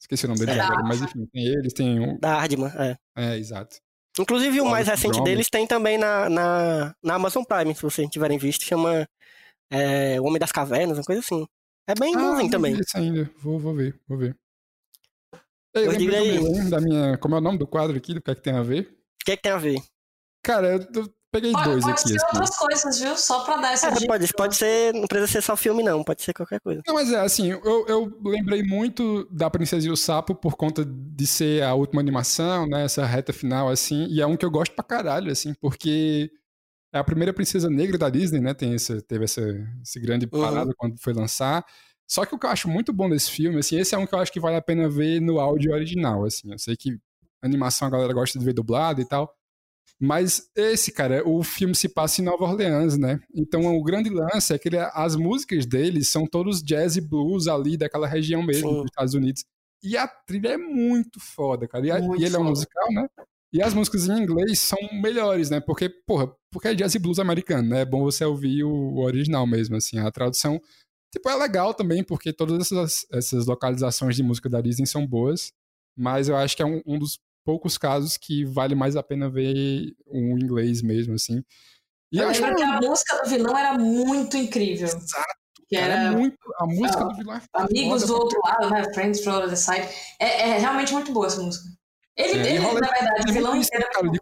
Esqueci 0.00 0.24
o 0.26 0.28
nome 0.28 0.40
deles 0.40 0.56
É. 0.56 0.60
agora, 0.60 0.82
mas 0.82 1.00
enfim, 1.00 1.26
tem 1.32 1.46
eles, 1.46 1.72
tem 1.72 2.00
o. 2.00 2.18
Da 2.18 2.38
Hardman, 2.40 2.70
é. 2.76 2.96
É, 3.16 3.38
exato. 3.38 3.76
Inclusive, 4.18 4.60
o 4.60 4.64
Wallace 4.64 4.86
mais 4.86 4.88
recente 5.00 5.22
deles 5.22 5.48
tem 5.48 5.66
também 5.66 5.96
na, 5.98 6.28
na, 6.28 6.94
na 7.02 7.14
Amazon 7.14 7.44
Prime, 7.44 7.74
se 7.74 7.82
vocês 7.82 8.08
tiverem 8.10 8.38
visto. 8.38 8.64
Chama 8.64 9.06
é, 9.70 10.20
O 10.20 10.24
Homem 10.24 10.38
das 10.40 10.50
Cavernas, 10.52 10.98
uma 10.98 11.04
coisa 11.04 11.20
assim. 11.20 11.46
É 11.88 11.94
bem 11.94 12.14
Ah, 12.16 12.18
bonzinho 12.18 12.42
não 12.44 12.50
também. 12.50 12.74
vi 12.74 12.80
Esse 12.80 12.96
ainda. 12.96 13.30
Vou, 13.38 13.58
vou 13.58 13.74
ver, 13.74 13.98
vou 14.08 14.18
ver. 14.18 14.36
Ei, 15.74 15.86
Eu 15.86 15.90
lembrei 15.92 15.98
digo 16.32 16.46
aí. 16.46 16.52
também, 16.54 16.70
da 16.70 16.80
minha. 16.80 17.18
Como 17.18 17.34
é 17.34 17.38
o 17.38 17.42
nome 17.42 17.58
do 17.58 17.66
quadro 17.66 17.96
aqui? 17.96 18.14
Do 18.14 18.22
que 18.22 18.30
é 18.30 18.34
que 18.34 18.40
tem 18.42 18.54
a 18.54 18.62
ver? 18.62 18.95
O 19.26 19.28
que 19.28 19.32
é 19.32 19.36
que 19.36 19.42
tem 19.42 19.50
a 19.52 19.56
ver? 19.58 19.82
Cara, 20.44 20.68
eu, 20.94 21.12
peguei 21.32 21.52
Pode, 21.52 21.64
dois 21.68 21.84
pode 21.84 22.00
aqui, 22.00 22.08
ser 22.10 22.16
assim. 22.16 22.26
outras 22.38 22.56
coisas, 22.56 23.00
viu? 23.00 23.16
Só 23.16 23.44
pra 23.44 23.56
dar 23.56 23.72
essa 23.72 23.88
É, 23.88 23.90
dica. 23.90 24.06
pode, 24.06 24.32
pode 24.34 24.56
ser, 24.56 24.94
não 24.94 25.06
precisa 25.08 25.32
ser 25.32 25.42
só 25.42 25.56
filme, 25.56 25.82
não. 25.82 26.04
Pode 26.04 26.22
ser 26.22 26.32
qualquer 26.32 26.60
coisa. 26.60 26.80
Não, 26.86 26.94
mas 26.94 27.10
é 27.12 27.18
assim, 27.18 27.50
eu, 27.50 27.86
eu 27.88 28.20
lembrei 28.24 28.62
muito 28.62 29.24
da 29.30 29.50
Princesa 29.50 29.86
e 29.86 29.90
o 29.90 29.96
Sapo 29.96 30.34
por 30.34 30.56
conta 30.56 30.84
de 30.84 31.26
ser 31.26 31.64
a 31.64 31.74
última 31.74 32.00
animação, 32.00 32.66
né? 32.68 32.84
Essa 32.84 33.04
reta 33.04 33.32
final, 33.32 33.68
assim, 33.68 34.06
e 34.08 34.20
é 34.20 34.26
um 34.26 34.36
que 34.36 34.44
eu 34.46 34.50
gosto 34.50 34.74
pra 34.74 34.84
caralho, 34.84 35.32
assim, 35.32 35.52
porque 35.54 36.30
é 36.92 36.98
a 36.98 37.04
primeira 37.04 37.32
princesa 37.34 37.68
negra 37.68 37.98
da 37.98 38.08
Disney, 38.08 38.40
né? 38.40 38.54
Tem 38.54 38.74
essa, 38.74 39.02
teve 39.02 39.24
essa, 39.24 39.42
esse 39.82 39.98
grande 40.00 40.28
Uhum. 40.32 40.40
parada 40.42 40.72
quando 40.76 40.96
foi 41.00 41.12
lançar. 41.12 41.64
Só 42.08 42.24
que 42.24 42.34
o 42.34 42.38
que 42.38 42.46
eu 42.46 42.50
acho 42.50 42.68
muito 42.68 42.92
bom 42.92 43.08
desse 43.10 43.30
filme, 43.32 43.58
assim, 43.58 43.78
esse 43.78 43.94
é 43.94 43.98
um 43.98 44.06
que 44.06 44.14
eu 44.14 44.20
acho 44.20 44.32
que 44.32 44.40
vale 44.40 44.56
a 44.56 44.62
pena 44.62 44.88
ver 44.88 45.20
no 45.20 45.40
áudio 45.40 45.72
original, 45.72 46.24
assim. 46.24 46.52
Eu 46.52 46.58
sei 46.58 46.76
que 46.76 46.98
animação 47.46 47.88
a 47.88 47.90
galera 47.90 48.12
gosta 48.12 48.38
de 48.38 48.44
ver 48.44 48.52
dublado 48.52 49.00
e 49.00 49.04
tal. 49.04 49.32
Mas 49.98 50.50
esse, 50.54 50.92
cara, 50.92 51.26
o 51.26 51.42
filme 51.42 51.74
se 51.74 51.88
passa 51.88 52.20
em 52.20 52.24
Nova 52.24 52.44
Orleans, 52.44 52.98
né? 52.98 53.18
Então 53.34 53.64
o 53.74 53.82
grande 53.82 54.10
lance 54.10 54.52
é 54.52 54.58
que 54.58 54.68
ele- 54.68 54.76
as 54.92 55.16
músicas 55.16 55.64
dele 55.64 56.04
são 56.04 56.26
todos 56.26 56.62
jazz 56.62 56.96
e 56.96 57.00
blues 57.00 57.48
ali 57.48 57.76
daquela 57.78 58.06
região 58.06 58.42
mesmo, 58.42 58.68
Sim. 58.68 58.76
dos 58.76 58.84
Estados 58.86 59.14
Unidos. 59.14 59.44
E 59.82 59.96
a 59.96 60.06
trilha 60.06 60.48
é 60.50 60.56
muito 60.58 61.18
foda, 61.18 61.66
cara. 61.66 61.86
E, 61.86 61.90
a- 61.90 61.98
e 61.98 62.24
ele 62.24 62.26
é 62.36 62.38
um 62.38 62.42
foda. 62.42 62.50
musical, 62.50 62.92
né? 62.92 63.08
E 63.52 63.62
as 63.62 63.72
músicas 63.72 64.06
em 64.06 64.18
inglês 64.22 64.58
são 64.60 64.78
melhores, 65.00 65.48
né? 65.48 65.60
Porque, 65.60 65.88
porra, 65.88 66.30
porque 66.52 66.68
é 66.68 66.74
jazz 66.74 66.94
e 66.94 66.98
blues 66.98 67.18
americano, 67.18 67.68
né? 67.70 67.80
É 67.82 67.84
bom 67.86 68.02
você 68.02 68.22
ouvir 68.24 68.64
o, 68.64 68.70
o 68.70 68.98
original 69.02 69.46
mesmo, 69.46 69.76
assim. 69.76 69.98
A 69.98 70.10
tradução, 70.10 70.60
tipo, 71.10 71.26
é 71.30 71.34
legal 71.36 71.72
também, 71.72 72.04
porque 72.04 72.34
todas 72.34 72.60
essas, 72.60 73.06
essas 73.10 73.46
localizações 73.46 74.14
de 74.14 74.22
música 74.22 74.48
da 74.50 74.60
Disney 74.60 74.86
são 74.86 75.06
boas. 75.06 75.52
Mas 75.96 76.28
eu 76.28 76.36
acho 76.36 76.54
que 76.54 76.62
é 76.62 76.66
um, 76.66 76.82
um 76.84 76.98
dos 76.98 77.18
poucos 77.46 77.78
casos 77.78 78.16
que 78.16 78.44
vale 78.44 78.74
mais 78.74 78.96
a 78.96 79.02
pena 79.04 79.30
ver 79.30 79.94
o 80.04 80.18
inglês 80.36 80.82
mesmo, 80.82 81.14
assim. 81.14 81.42
E 82.12 82.18
Eu 82.18 82.28
acho 82.28 82.42
lembro 82.42 82.56
que 82.56 82.62
a 82.64 82.80
música 82.80 83.22
do 83.22 83.30
vilão 83.30 83.56
era 83.56 83.78
muito 83.78 84.36
incrível. 84.36 84.86
Exato, 84.88 85.34
Que 85.68 85.76
era 85.76 85.94
é 85.94 86.10
muito, 86.10 86.36
a 86.58 86.66
música 86.66 87.00
Ah, 87.00 87.04
do 87.04 87.16
vilão 87.16 87.36
é 87.36 87.42
Amigos 87.54 88.06
do 88.06 88.14
outro 88.14 88.40
lado, 88.44 88.68
né? 88.70 88.92
Friends 88.92 89.22
from 89.22 89.38
the 89.38 89.44
other 89.44 89.56
side. 89.56 89.88
É, 90.18 90.50
é 90.50 90.58
realmente 90.58 90.92
muito 90.92 91.12
boa 91.12 91.26
essa 91.28 91.40
música. 91.40 91.64
Ele, 92.16 92.38
É, 92.40 92.48
ele 92.50 92.58
rola- 92.58 92.80
na 92.80 92.88
verdade, 92.88 93.30
o 93.30 93.32
vilão 93.32 93.56
inteiro 93.56 93.84
é 93.84 93.90
cara, 93.92 94.08
de 94.10 94.18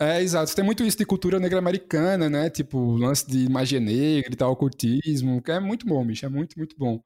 É, 0.00 0.22
exato. 0.22 0.54
Tem 0.54 0.64
muito 0.64 0.84
isso 0.84 0.96
de 0.96 1.04
cultura 1.04 1.38
negra 1.38 1.58
americana, 1.58 2.30
né? 2.30 2.48
Tipo, 2.48 2.96
lance 2.96 3.26
de 3.26 3.48
magia 3.50 3.80
negra 3.80 4.32
e 4.32 4.36
tal, 4.36 4.52
ocultismo, 4.52 5.42
que 5.42 5.50
é 5.50 5.60
muito 5.60 5.84
bom, 5.86 6.04
bicho. 6.06 6.24
É 6.24 6.28
muito, 6.28 6.56
muito 6.58 6.76
bom 6.78 7.00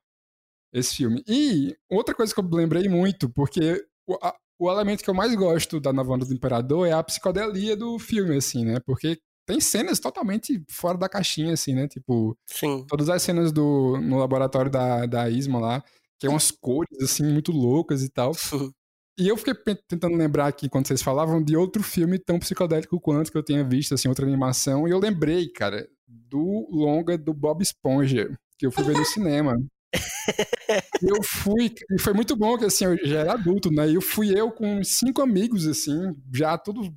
esse 0.72 0.96
filme. 0.96 1.22
E 1.26 1.76
outra 1.90 2.14
coisa 2.14 2.32
que 2.34 2.40
eu 2.40 2.44
lembrei 2.50 2.88
muito, 2.88 3.28
porque 3.30 3.84
a- 4.22 4.36
o 4.62 4.70
elemento 4.70 5.02
que 5.02 5.10
eu 5.10 5.14
mais 5.14 5.34
gosto 5.34 5.80
da 5.80 5.92
Nova 5.92 6.12
Onda 6.12 6.24
do 6.24 6.32
Imperador 6.32 6.86
é 6.86 6.92
a 6.92 7.02
psicodelia 7.02 7.76
do 7.76 7.98
filme, 7.98 8.36
assim, 8.36 8.64
né? 8.64 8.78
Porque 8.86 9.18
tem 9.44 9.60
cenas 9.60 9.98
totalmente 9.98 10.62
fora 10.70 10.96
da 10.96 11.08
caixinha, 11.08 11.52
assim, 11.52 11.74
né? 11.74 11.88
Tipo, 11.88 12.38
Sim. 12.46 12.86
todas 12.88 13.08
as 13.08 13.20
cenas 13.22 13.50
do, 13.50 13.98
no 14.00 14.18
laboratório 14.18 14.70
da, 14.70 15.04
da 15.04 15.28
Isma 15.28 15.58
lá, 15.58 15.82
que 16.16 16.28
é 16.28 16.30
umas 16.30 16.52
cores, 16.52 16.96
assim, 17.02 17.24
muito 17.24 17.50
loucas 17.50 18.02
e 18.02 18.08
tal. 18.08 18.32
E 19.18 19.28
eu 19.28 19.36
fiquei 19.36 19.54
tentando 19.86 20.16
lembrar 20.16 20.46
aqui, 20.46 20.70
quando 20.70 20.88
vocês 20.88 21.02
falavam, 21.02 21.42
de 21.42 21.54
outro 21.54 21.82
filme 21.82 22.18
tão 22.18 22.38
psicodélico 22.38 22.98
quanto 22.98 23.30
que 23.30 23.36
eu 23.36 23.42
tenha 23.42 23.62
visto, 23.62 23.92
assim, 23.92 24.08
outra 24.08 24.24
animação. 24.24 24.88
E 24.88 24.90
eu 24.90 24.98
lembrei, 24.98 25.50
cara, 25.52 25.86
do 26.08 26.66
longa 26.70 27.18
do 27.18 27.34
Bob 27.34 27.62
Esponja, 27.62 28.34
que 28.58 28.64
eu 28.64 28.72
fui 28.72 28.82
ver 28.82 28.96
no 28.96 29.04
cinema. 29.04 29.54
Eu 31.02 31.22
fui, 31.22 31.74
e 31.90 32.00
foi 32.00 32.12
muito 32.12 32.36
bom 32.36 32.56
que 32.56 32.64
assim, 32.64 32.84
eu 32.84 32.96
já 33.06 33.20
era 33.20 33.32
adulto, 33.34 33.70
né? 33.70 33.88
E 33.90 33.94
eu 33.94 34.00
fui 34.00 34.38
eu 34.38 34.50
com 34.50 34.82
cinco 34.84 35.20
amigos, 35.22 35.66
assim, 35.66 36.14
já 36.32 36.56
tudo 36.56 36.94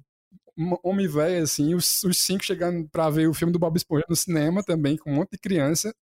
homem 0.84 1.08
velho, 1.08 1.44
assim, 1.44 1.76
os, 1.76 2.04
os 2.04 2.18
cinco 2.20 2.44
chegando 2.46 2.88
pra 2.90 3.10
ver 3.10 3.28
o 3.28 3.34
filme 3.34 3.52
do 3.54 3.60
Bob 3.60 3.76
Esponja 3.78 4.06
no 4.10 4.16
cinema 4.16 4.64
também, 4.64 4.98
com 4.98 5.12
um 5.12 5.16
monte 5.16 5.32
de 5.32 5.38
criança. 5.40 5.94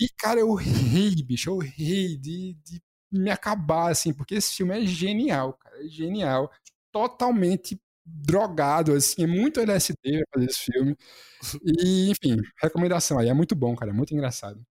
E, 0.00 0.08
cara, 0.18 0.40
eu 0.40 0.54
ri, 0.54 1.22
bicho, 1.24 1.50
eu 1.50 1.58
ri 1.58 2.16
de, 2.18 2.54
de 2.64 2.82
me 3.12 3.30
acabar, 3.30 3.90
assim, 3.92 4.12
porque 4.14 4.36
esse 4.36 4.54
filme 4.56 4.78
é 4.82 4.86
genial, 4.86 5.54
cara, 5.54 5.84
é 5.84 5.88
genial. 5.88 6.50
Totalmente 6.92 7.80
drogado, 8.06 8.92
assim, 8.94 9.24
é 9.24 9.26
muito 9.26 9.60
LSD 9.60 10.24
fazer 10.34 10.46
esse 10.46 10.60
filme. 10.72 10.96
E, 11.84 12.10
enfim, 12.10 12.38
recomendação 12.62 13.18
aí, 13.18 13.28
é 13.28 13.34
muito 13.34 13.54
bom, 13.54 13.76
cara, 13.76 13.90
é 13.92 13.94
muito 13.94 14.14
engraçado. 14.14 14.62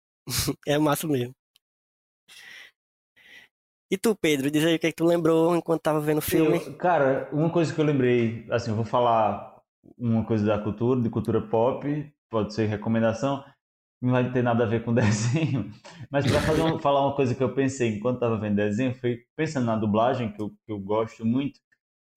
É 0.68 0.78
massa 0.78 1.08
mesmo. 1.08 1.36
E 3.94 3.98
tu, 3.98 4.15
Pedro, 4.15 4.49
diz 4.49 4.65
aí 4.65 4.74
o 4.74 4.80
que, 4.80 4.88
é 4.88 4.90
que 4.90 4.95
tu 4.95 5.06
lembrou 5.06 5.56
enquanto 5.56 5.84
tava 5.84 5.99
vendo 6.02 6.18
o 6.18 6.22
filme. 6.22 6.57
Eu- 6.57 6.74
cara, 6.78 7.30
uma 7.32 7.52
coisa 7.52 7.72
que 7.72 7.80
eu 7.80 7.86
lembrei, 7.86 8.44
assim, 8.49 8.72
eu 8.72 8.76
vou 8.76 8.84
falar 8.84 9.61
uma 9.95 10.26
coisa 10.26 10.44
da 10.44 10.57
cultura, 10.57 10.99
de 10.99 11.11
cultura 11.11 11.40
pop, 11.40 12.11
pode 12.28 12.56
ser 12.56 12.65
recomendação, 12.65 13.44
não 14.02 14.11
vai 14.14 14.32
ter 14.32 14.41
nada 14.41 14.64
a 14.64 14.68
ver 14.68 14.84
com 14.84 14.95
desenho, 14.95 15.72
mas 16.10 16.26
para 16.26 16.41
fazer 16.41 16.64
um- 16.64 16.80
falar 16.80 17.06
uma 17.06 17.15
coisa 17.15 17.36
que 17.36 17.44
eu 17.44 17.53
pensei 17.53 17.90
enquanto 17.95 18.15
estava 18.15 18.36
vendo 18.40 18.56
desenho, 18.56 18.95
foi 18.95 19.20
pensando 19.36 19.68
na 19.68 19.76
dublagem, 19.76 20.32
que 20.34 20.41
eu, 20.41 20.49
que 20.49 20.72
eu 20.72 20.80
gosto 20.80 21.24
muito, 21.24 21.60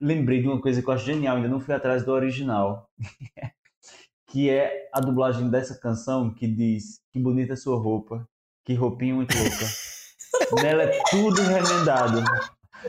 lembrei 0.01 0.40
de 0.40 0.48
uma 0.48 0.62
coisa 0.62 0.81
que 0.81 0.89
eu 0.89 0.94
acho 0.94 1.05
genial, 1.05 1.36
ainda 1.36 1.48
não 1.48 1.61
fui 1.61 1.74
atrás 1.74 2.03
do 2.07 2.11
original, 2.12 2.89
que 4.28 4.48
é 4.48 4.89
a 4.94 5.01
dublagem 5.01 5.51
dessa 5.51 5.78
canção 5.78 6.32
que 6.32 6.47
diz 6.47 7.03
que 7.12 7.20
bonita 7.20 7.53
é 7.53 7.57
sua 7.57 7.78
roupa, 7.78 8.27
que 8.65 8.73
roupinha 8.73 9.15
muito 9.15 9.36
louca. 9.36 9.66
Nela 10.63 10.85
é 10.85 11.01
tudo 11.11 11.43
remendado. 11.43 12.23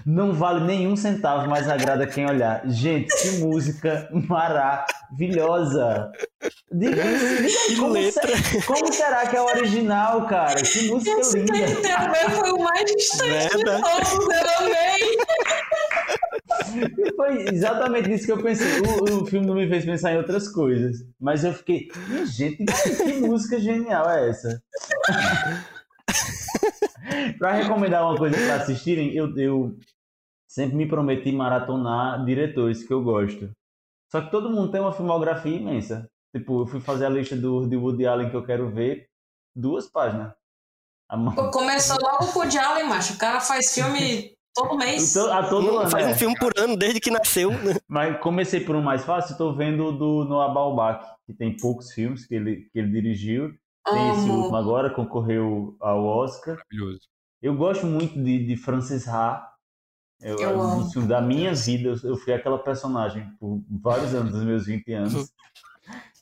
Não 0.06 0.32
vale 0.32 0.64
nenhum 0.64 0.96
centavo, 0.96 1.50
mas 1.50 1.68
agrada 1.68 2.06
quem 2.06 2.28
olhar. 2.30 2.62
Gente, 2.68 3.08
que 3.20 3.40
música 3.40 4.08
maravilhosa! 4.12 6.12
Diga, 6.72 7.02
diga 7.04 7.76
como, 7.80 7.94
letra. 7.94 8.38
se- 8.38 8.62
como 8.64 8.94
será 8.94 9.26
que 9.26 9.36
é 9.36 9.42
o 9.42 9.46
original, 9.46 10.28
cara? 10.28 10.62
Que 10.62 10.88
música 10.90 11.20
Esse 11.20 11.40
linda! 11.40 11.82
também 11.82 12.30
foi 12.30 12.52
o 12.52 12.60
mais 12.60 12.86
distante 12.86 13.58
de 13.58 13.64
Verdade. 13.64 13.82
todos, 13.82 14.36
eu 14.36 14.68
amei. 14.68 15.18
Foi 17.16 17.46
exatamente 17.54 18.14
isso 18.14 18.26
que 18.26 18.32
eu 18.34 18.44
pensei. 18.44 18.68
O, 18.82 19.24
o 19.24 19.26
filme 19.26 19.48
não 19.48 19.56
me 19.56 19.68
fez 19.68 19.84
pensar 19.84 20.14
em 20.14 20.18
outras 20.18 20.48
coisas. 20.50 20.98
Mas 21.20 21.44
eu 21.44 21.54
fiquei, 21.54 21.88
"Minha 22.08 22.26
gente, 22.26 22.64
que 22.66 23.14
música 23.22 23.60
genial 23.60 24.10
é 24.10 24.30
essa? 24.30 24.62
Pra 27.38 27.54
recomendar 27.54 28.04
uma 28.04 28.18
coisa 28.18 28.36
pra 28.38 28.56
assistirem, 28.56 29.14
eu, 29.14 29.36
eu 29.38 29.78
sempre 30.50 30.76
me 30.76 30.88
prometi 30.88 31.32
maratonar 31.32 32.24
diretores 32.26 32.86
que 32.86 32.94
eu 32.94 33.04
gosto. 33.04 33.50
Só 34.12 34.22
que 34.22 34.32
todo 34.32 34.50
mundo 34.50 34.72
tem 34.72 34.80
uma 34.82 34.94
filmografia 34.94 35.56
imensa. 35.58 36.08
Tipo, 36.36 36.62
eu 36.62 36.68
fui 36.68 36.80
fazer 36.80 37.06
a 37.06 37.10
lista 37.10 37.36
do, 37.36 37.68
de 37.68 37.76
Woody 37.76 38.06
Allen 38.06 38.30
que 38.30 38.36
eu 38.36 38.46
quero 38.46 38.70
ver, 38.70 39.08
duas 39.56 39.90
páginas. 39.90 40.34
Pô, 41.36 41.52
Começou 41.52 41.98
logo 42.02 42.18
com 42.32 42.40
o 42.40 42.42
Woody 42.42 42.58
Allen, 42.58 42.86
macho. 42.86 43.14
O 43.14 43.18
cara 43.18 43.40
faz 43.40 43.74
filme 43.74 44.34
todo 44.54 44.78
mês. 44.78 45.14
To- 45.14 45.32
A 45.32 45.48
todo 45.48 45.78
ano, 45.80 45.90
Faz 45.90 46.06
é. 46.06 46.10
um 46.12 46.16
filme 46.16 46.36
por 46.38 46.52
ano 46.58 46.76
desde 46.76 47.00
que 47.00 47.10
nasceu. 47.12 47.52
né? 47.52 47.76
Mas 47.88 48.20
comecei 48.20 48.60
por 48.60 48.76
um 48.76 48.82
mais 48.82 49.04
fácil, 49.06 49.32
estou 49.32 49.56
vendo 49.56 49.86
o 49.86 49.92
do 49.92 50.26
Noah 50.26 50.54
Baumbach, 50.54 51.06
que 51.26 51.34
tem 51.34 51.56
poucos 51.56 51.92
filmes 51.94 52.26
que 52.26 52.36
ele, 52.36 52.70
que 52.72 52.80
ele 52.80 52.92
dirigiu. 52.92 53.54
Tem 53.94 54.10
esse 54.12 54.30
último 54.30 54.56
agora, 54.56 54.90
concorreu 54.90 55.76
ao 55.80 56.04
Oscar. 56.04 56.58
Maravilhoso. 56.58 57.08
Eu 57.42 57.56
gosto 57.56 57.86
muito 57.86 58.22
de, 58.22 58.46
de 58.46 58.58
Francis 58.58 59.08
Ha. 59.08 59.48
Eu, 60.20 60.38
Eu 60.40 60.62
amo. 60.62 60.90
filmes 60.90 61.08
da 61.08 61.22
minha 61.22 61.54
vida, 61.54 61.90
eu, 61.90 61.96
eu 62.04 62.18
fui 62.18 62.34
aquela 62.34 62.58
personagem 62.58 63.30
por 63.40 63.62
vários 63.70 64.16
anos, 64.16 64.34
dos 64.34 64.44
meus 64.44 64.66
20 64.66 64.92
anos. 64.94 65.14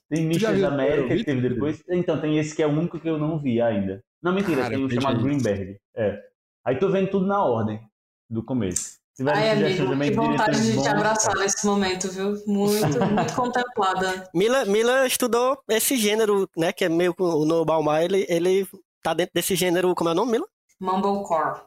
Tem 0.07 0.29
viu 0.29 0.67
América, 0.67 1.07
que 1.07 1.13
Aerosmith, 1.13 1.25
teve 1.25 1.49
depois. 1.49 1.83
Então, 1.89 2.21
tem 2.21 2.37
esse 2.37 2.55
que 2.55 2.61
é 2.61 2.67
o 2.67 2.69
único 2.69 2.99
que 2.99 3.09
eu 3.09 3.17
não 3.17 3.39
vi 3.39 3.59
ainda. 3.59 4.03
Não, 4.21 4.33
mentira, 4.33 4.61
Cara, 4.61 4.75
tem 4.75 4.85
um 4.85 4.89
chamado. 4.89 5.23
Greenberg. 5.23 5.79
É. 5.95 6.21
Aí 6.63 6.77
tô 6.77 6.89
vendo 6.89 7.09
tudo 7.09 7.25
na 7.25 7.43
ordem 7.43 7.81
do 8.29 8.43
começo. 8.43 8.99
Se 9.15 9.23
tiver 9.23 9.33
Ai, 9.33 9.49
amigo, 9.51 9.87
também 9.87 10.09
que 10.09 10.19
de 10.19 10.27
vontade 10.27 10.61
de 10.61 10.81
te 10.81 10.87
abraçar 10.89 11.35
nesse 11.37 11.65
momento, 11.65 12.11
viu? 12.11 12.33
Muito, 12.45 12.99
muito 12.99 13.33
contemplada. 13.33 14.29
Mila, 14.33 14.65
Mila 14.65 15.07
estudou 15.07 15.57
esse 15.69 15.95
gênero, 15.95 16.49
né? 16.57 16.73
Que 16.73 16.83
é 16.83 16.89
meio 16.89 17.15
o 17.17 17.45
No 17.45 17.63
Balmar, 17.63 18.03
ele, 18.03 18.25
ele 18.27 18.67
tá 19.01 19.13
dentro 19.13 19.31
desse 19.33 19.55
gênero, 19.55 19.95
como 19.95 20.09
é 20.09 20.11
o 20.11 20.15
nome, 20.15 20.33
Mila? 20.33 20.45
Mumblecore. 20.81 21.61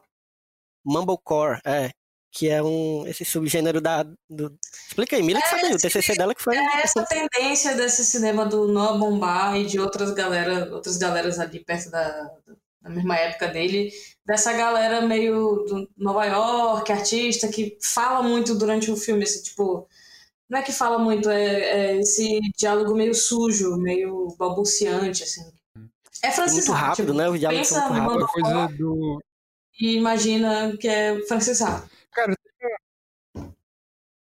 Mumblecore, 0.85 1.59
é. 1.65 1.89
Que 2.31 2.49
é 2.49 2.61
um, 2.61 3.07
esse 3.07 3.25
subgênero 3.25 3.81
da. 3.81 4.03
Do... 4.29 4.55
Explica 4.87 5.15
aí, 5.15 5.23
Mila 5.23 5.41
que 5.41 5.49
sabe, 5.49 5.73
o 5.73 5.77
TCC 5.79 6.15
dela 6.15 6.35
que 6.35 6.43
foi. 6.43 6.55
É 6.55 6.81
essa 6.83 7.03
tendência 7.03 7.75
desse 7.75 8.05
cinema 8.05 8.45
do 8.45 8.67
Noah 8.67 8.95
Bombar 8.95 9.57
e 9.57 9.65
de 9.65 9.79
outras 9.79 10.13
galera, 10.13 10.71
outras 10.71 10.97
galeras 10.97 11.39
ali 11.39 11.65
perto 11.65 11.89
da, 11.89 12.29
da 12.79 12.89
mesma 12.91 13.17
época 13.17 13.47
dele, 13.47 13.91
dessa 14.29 14.53
galera 14.53 15.01
meio 15.01 15.65
do 15.67 15.89
Nova 15.97 16.23
York, 16.23 16.91
artista, 16.91 17.47
que 17.47 17.75
fala 17.81 18.21
muito 18.21 18.53
durante 18.53 18.91
o 18.91 18.95
filme, 18.95 19.23
assim, 19.23 19.41
tipo, 19.41 19.87
não 20.47 20.59
é 20.59 20.61
que 20.61 20.71
fala 20.71 20.99
muito, 20.99 21.27
é, 21.31 21.45
é 21.95 21.99
esse 21.99 22.39
diálogo 22.55 22.93
meio 22.95 23.15
sujo, 23.15 23.75
meio 23.77 24.35
balbuciante, 24.37 25.23
assim. 25.23 25.41
É 26.21 26.29
Francis 26.29 26.67
Muito 26.67 26.79
rápido, 26.79 27.07
tipo, 27.07 27.17
né? 27.17 27.27
Os 27.27 27.39
diálogos 27.39 27.67
são 27.67 27.81
pensa 27.81 27.93
muito 27.93 28.03
Mumblecore 28.11 28.43
coisa 28.43 28.67
do. 28.77 29.19
e 29.79 29.95
imagina 29.95 30.77
que 30.77 30.87
é 30.87 31.19
Francis 31.27 31.59
Ha. 31.61 31.83
Cara, 32.11 32.35
tem 32.59 32.69
um- 33.41 33.51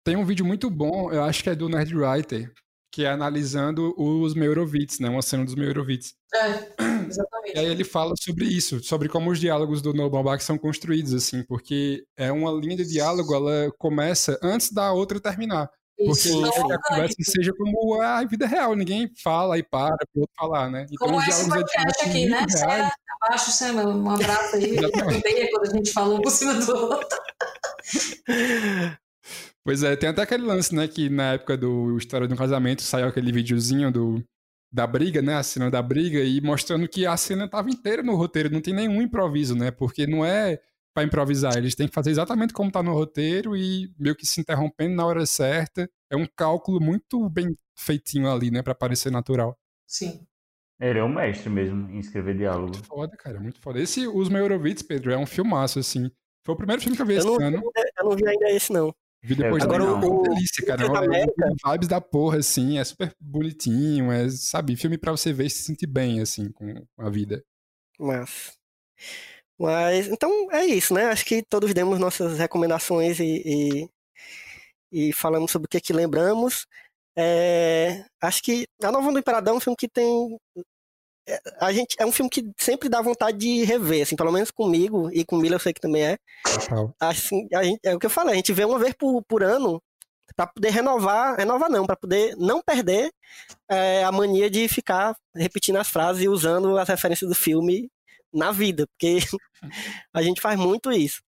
tem 0.05 0.17
um 0.17 0.25
vídeo 0.25 0.47
muito 0.47 0.71
bom, 0.71 1.13
eu 1.13 1.23
acho 1.25 1.43
que 1.45 1.51
é 1.51 1.55
do 1.55 1.69
Nerd 1.69 1.95
Writer, 1.95 2.51
que 2.91 3.05
é 3.05 3.11
analisando 3.11 3.95
os 3.97 4.35
Meurovitz, 4.35 4.99
né? 4.99 5.09
Uma 5.09 5.23
cena 5.23 5.45
dos 5.45 5.55
Meurovitz. 5.55 6.15
É, 6.35 6.69
E 7.09 7.11
exatamente. 7.11 7.59
aí 7.59 7.67
ele 7.67 7.85
fala 7.85 8.15
sobre 8.21 8.45
isso, 8.45 8.83
sobre 8.85 9.09
como 9.09 9.31
os 9.31 9.41
diálogos 9.41 9.81
do 9.81 9.95
Noah 9.95 10.11
Baumbach 10.11 10.45
são 10.45 10.59
construídos, 10.59 11.15
assim, 11.15 11.43
porque 11.43 12.05
é 12.17 12.31
uma 12.31 12.53
linha 12.53 12.77
de 12.77 12.85
diálogo, 12.85 13.35
ela 13.35 13.73
começa 13.79 14.39
antes 14.43 14.71
da 14.71 14.93
outra 14.93 15.19
terminar. 15.19 15.71
Porque 15.97 16.13
Isso, 16.13 16.43
que 16.53 16.73
a 16.73 16.79
conversa 16.79 17.17
seja 17.23 17.53
como 17.55 18.01
a 18.01 18.25
vida 18.25 18.47
real, 18.47 18.77
ninguém 18.77 19.11
fala 19.21 19.59
e 19.59 19.65
para 19.65 19.97
pro 20.13 20.21
outro 20.21 20.35
falar, 20.39 20.71
né? 20.71 20.87
Então 20.93 21.09
Como 21.09 21.21
esse 21.23 21.49
podcast 21.49 22.09
aqui, 22.09 22.27
né? 22.27 22.47
Reais. 22.49 22.87
é 22.87 22.91
abaixo, 23.21 23.51
Sam, 23.51 23.73
um 23.85 24.09
abraço 24.11 24.57
aí. 24.57 24.77
Exatamente. 24.79 25.19
Odeia 25.19 25.51
quando 25.51 25.67
a 25.67 25.77
gente 25.77 25.93
fala 25.93 26.15
um 26.15 26.21
por 26.21 26.31
cima 26.31 26.55
do 26.55 26.73
outro. 26.73 27.19
Pois 29.69 29.83
é, 29.83 29.95
tem 29.97 30.09
até 30.09 30.23
aquele 30.23 30.45
lance, 30.45 30.75
né, 30.75 30.89
que 30.89 31.11
na 31.11 31.35
época 31.35 31.55
do 31.55 31.99
História 31.99 32.27
de 32.27 32.33
um 32.33 32.39
Casamento 32.39 32.81
saiu 32.81 33.07
aquele 33.07 33.31
videozinho 33.31 33.93
do, 33.93 34.25
da 34.73 34.87
briga, 34.87 35.21
né, 35.21 35.35
a 35.35 35.43
cena 35.43 35.71
da 35.71 35.83
briga, 35.83 36.21
e 36.21 36.41
mostrando 36.41 36.89
que 36.89 37.05
a 37.05 37.15
cena 37.19 37.47
tava 37.47 37.69
inteira 37.69 38.03
no 38.03 38.17
roteiro, 38.17 38.49
não 38.49 38.63
tem 38.63 38.73
nenhum 38.73 39.03
improviso, 39.03 39.55
né, 39.55 39.71
porque 39.71 40.07
não 40.07 40.25
é 40.25 40.59
pra 40.95 41.05
improvisar, 41.05 41.55
eles 41.59 41.75
têm 41.75 41.87
que 41.87 41.93
fazer 41.93 42.11
exatamente 42.11 42.55
como 42.55 42.73
tá 42.73 42.83
no 42.83 42.95
roteiro 42.95 43.55
e 43.55 43.93
meio 43.99 44.17
que 44.17 44.25
se 44.25 44.41
interrompendo 44.41 44.97
na 44.97 45.05
hora 45.05 45.27
certa. 45.27 45.87
É 46.11 46.17
um 46.17 46.25
cálculo 46.25 46.81
muito 46.81 47.29
bem 47.29 47.55
feitinho 47.77 48.33
ali, 48.33 48.51
né, 48.51 48.63
pra 48.63 48.75
parecer 48.75 49.13
natural. 49.13 49.55
Sim. 49.87 50.27
Ele 50.81 50.99
é 50.99 51.05
um 51.05 51.15
mestre 51.15 51.51
mesmo 51.51 51.91
em 51.91 51.99
escrever 51.99 52.39
diálogo. 52.39 52.73
Muito 52.73 52.87
foda, 52.87 53.15
cara, 53.19 53.39
muito 53.39 53.61
foda. 53.61 53.79
Esse 53.79 54.09
Os 54.09 54.31
Meurovitz, 54.31 54.81
Pedro, 54.81 55.13
é 55.13 55.19
um 55.19 55.27
filmaço, 55.27 55.79
assim. 55.79 56.11
Foi 56.43 56.55
o 56.55 56.57
primeiro 56.57 56.81
filme 56.81 56.97
que 56.97 57.03
eu 57.03 57.07
vi 57.07 57.13
Eu 57.13 57.19
esse 57.19 57.27
não, 57.27 57.35
ano. 57.35 57.63
eu 57.99 58.05
não 58.09 58.17
vi 58.17 58.27
ainda 58.27 58.51
esse, 58.51 58.73
não. 58.73 58.95
Vi 59.23 59.35
depois 59.35 59.65
Agora, 59.65 59.85
também, 59.85 60.11
o- 60.11 60.25
é 60.25 60.29
delícia, 60.29 60.65
cara. 60.65 60.85
É 60.85 60.87
uma, 60.87 61.73
vibes 61.73 61.89
da 61.89 62.01
porra, 62.01 62.39
assim, 62.39 62.79
é 62.79 62.85
super 62.85 63.13
bonitinho, 63.21 64.13
é, 64.13 64.29
sabe, 64.29 64.77
filme 64.77 64.97
pra 64.97 65.11
você 65.11 65.33
ver 65.33 65.47
e 65.47 65.51
se 65.51 65.63
sentir 65.65 65.87
bem, 65.87 66.21
assim, 66.21 66.51
com 66.53 66.87
a 66.99 67.11
vida. 67.11 67.45
Mas. 67.99 68.57
Mas, 69.59 70.07
então 70.07 70.31
é 70.53 70.65
isso, 70.65 70.95
né? 70.95 71.07
Acho 71.07 71.25
que 71.25 71.43
todos 71.43 71.75
demos 71.75 71.99
nossas 71.99 72.39
recomendações 72.39 73.19
e, 73.19 73.43
e, 74.93 75.09
e 75.09 75.13
falamos 75.13 75.51
sobre 75.51 75.67
o 75.67 75.69
que, 75.69 75.81
que 75.81 75.93
lembramos. 75.93 76.65
É, 77.17 78.05
acho 78.21 78.41
que 78.43 78.69
A 78.81 78.93
Nova 78.93 79.11
do 79.11 79.19
Imperador 79.19 79.53
é 79.53 79.57
um 79.57 79.61
filme 79.61 79.77
que 79.77 79.89
tem. 79.89 80.39
É, 81.29 81.41
A 81.61 81.73
gente, 81.73 81.97
é 81.99 82.07
um 82.07 82.13
filme 82.13 82.31
que 82.31 82.51
sempre 82.57 82.89
dá 82.89 83.01
vontade 83.03 83.39
de 83.39 83.65
rever, 83.65 84.03
assim, 84.03 84.17
pelo 84.17 84.33
menos 84.33 84.51
comigo 84.51 85.11
e 85.13 85.25
com 85.25 85.37
o 85.37 85.39
Mila 85.39 85.57
eu 85.57 85.61
sei 85.61 85.73
que 85.73 85.81
também 85.81 86.03
é. 86.05 86.19
Assim, 86.99 87.47
a 87.55 87.63
gente- 87.63 87.81
é 87.85 87.95
o 87.95 87.99
que 87.99 88.07
eu 88.07 88.11
falei, 88.11 88.35
a 88.35 88.37
gente 88.37 88.53
vê 88.53 88.65
uma 88.65 88.79
vez 88.79 88.95
por, 88.95 89.23
por 89.25 89.43
ano 89.43 89.83
para 90.37 90.47
poder 90.47 90.71
renovar, 90.71 91.37
renovar 91.37 91.69
não, 91.71 91.85
para 91.87 91.97
poder 91.97 92.37
não 92.37 92.63
perder 92.63 93.11
é, 93.69 94.05
a 94.05 94.13
mania 94.13 94.49
de 94.49 94.69
ficar 94.69 95.17
repetindo 95.35 95.77
as 95.77 95.89
frases 95.89 96.23
e 96.23 96.29
usando 96.29 96.77
as 96.79 96.89
referências 96.89 97.29
do 97.29 97.35
filme 97.35 97.91
na 98.33 98.53
vida, 98.53 98.87
porque 98.87 99.19
a 100.13 100.23
gente 100.23 100.41
faz 100.41 100.59
muito 100.59 100.93
isso. 100.93 101.21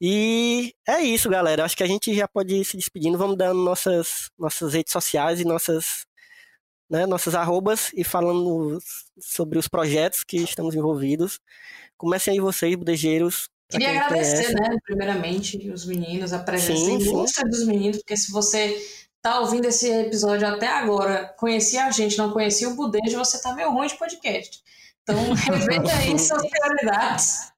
E 0.00 0.72
é 0.88 1.00
isso, 1.00 1.28
galera. 1.28 1.64
Acho 1.64 1.76
que 1.76 1.82
a 1.82 1.86
gente 1.86 2.14
já 2.14 2.26
pode 2.26 2.54
ir 2.54 2.64
se 2.64 2.76
despedindo. 2.76 3.18
Vamos 3.18 3.36
dando 3.36 3.62
nossas, 3.62 4.30
nossas 4.38 4.72
redes 4.72 4.92
sociais 4.92 5.40
e 5.40 5.44
nossas, 5.44 6.06
né, 6.90 7.06
nossas 7.06 7.34
arrobas 7.34 7.90
e 7.94 8.02
falando 8.02 8.78
sobre 9.20 9.58
os 9.58 9.68
projetos 9.68 10.24
que 10.24 10.38
estamos 10.38 10.74
envolvidos. 10.74 11.40
Comecem 11.96 12.34
aí 12.34 12.40
vocês, 12.40 12.74
budejeiros. 12.74 13.48
pra 13.68 13.78
Queria 13.78 14.02
agradecer, 14.02 14.52
né, 14.54 14.76
primeiramente, 14.84 15.70
os 15.70 15.86
meninos, 15.86 16.32
a 16.32 16.40
presença 16.40 16.84
Sim, 16.84 17.00
sim. 17.00 17.08
ilustre 17.08 17.48
dos 17.48 17.64
meninos, 17.64 17.98
porque 17.98 18.16
se 18.16 18.32
você 18.32 18.76
tá 19.22 19.38
ouvindo 19.40 19.66
esse 19.66 19.88
episódio 19.88 20.48
até 20.48 20.66
agora, 20.66 21.32
conhecia 21.38 21.84
a 21.84 21.90
gente, 21.90 22.18
não 22.18 22.32
conhecia 22.32 22.68
o 22.68 22.74
Budejo, 22.74 23.18
você 23.18 23.40
tá 23.40 23.54
meio 23.54 23.70
ruim 23.70 23.86
de 23.86 23.96
podcast. 23.96 24.60
Então, 25.02 25.14
reveja 25.34 25.96
aí 25.96 26.18
suas 26.18 26.42
prioridades. 26.48 27.52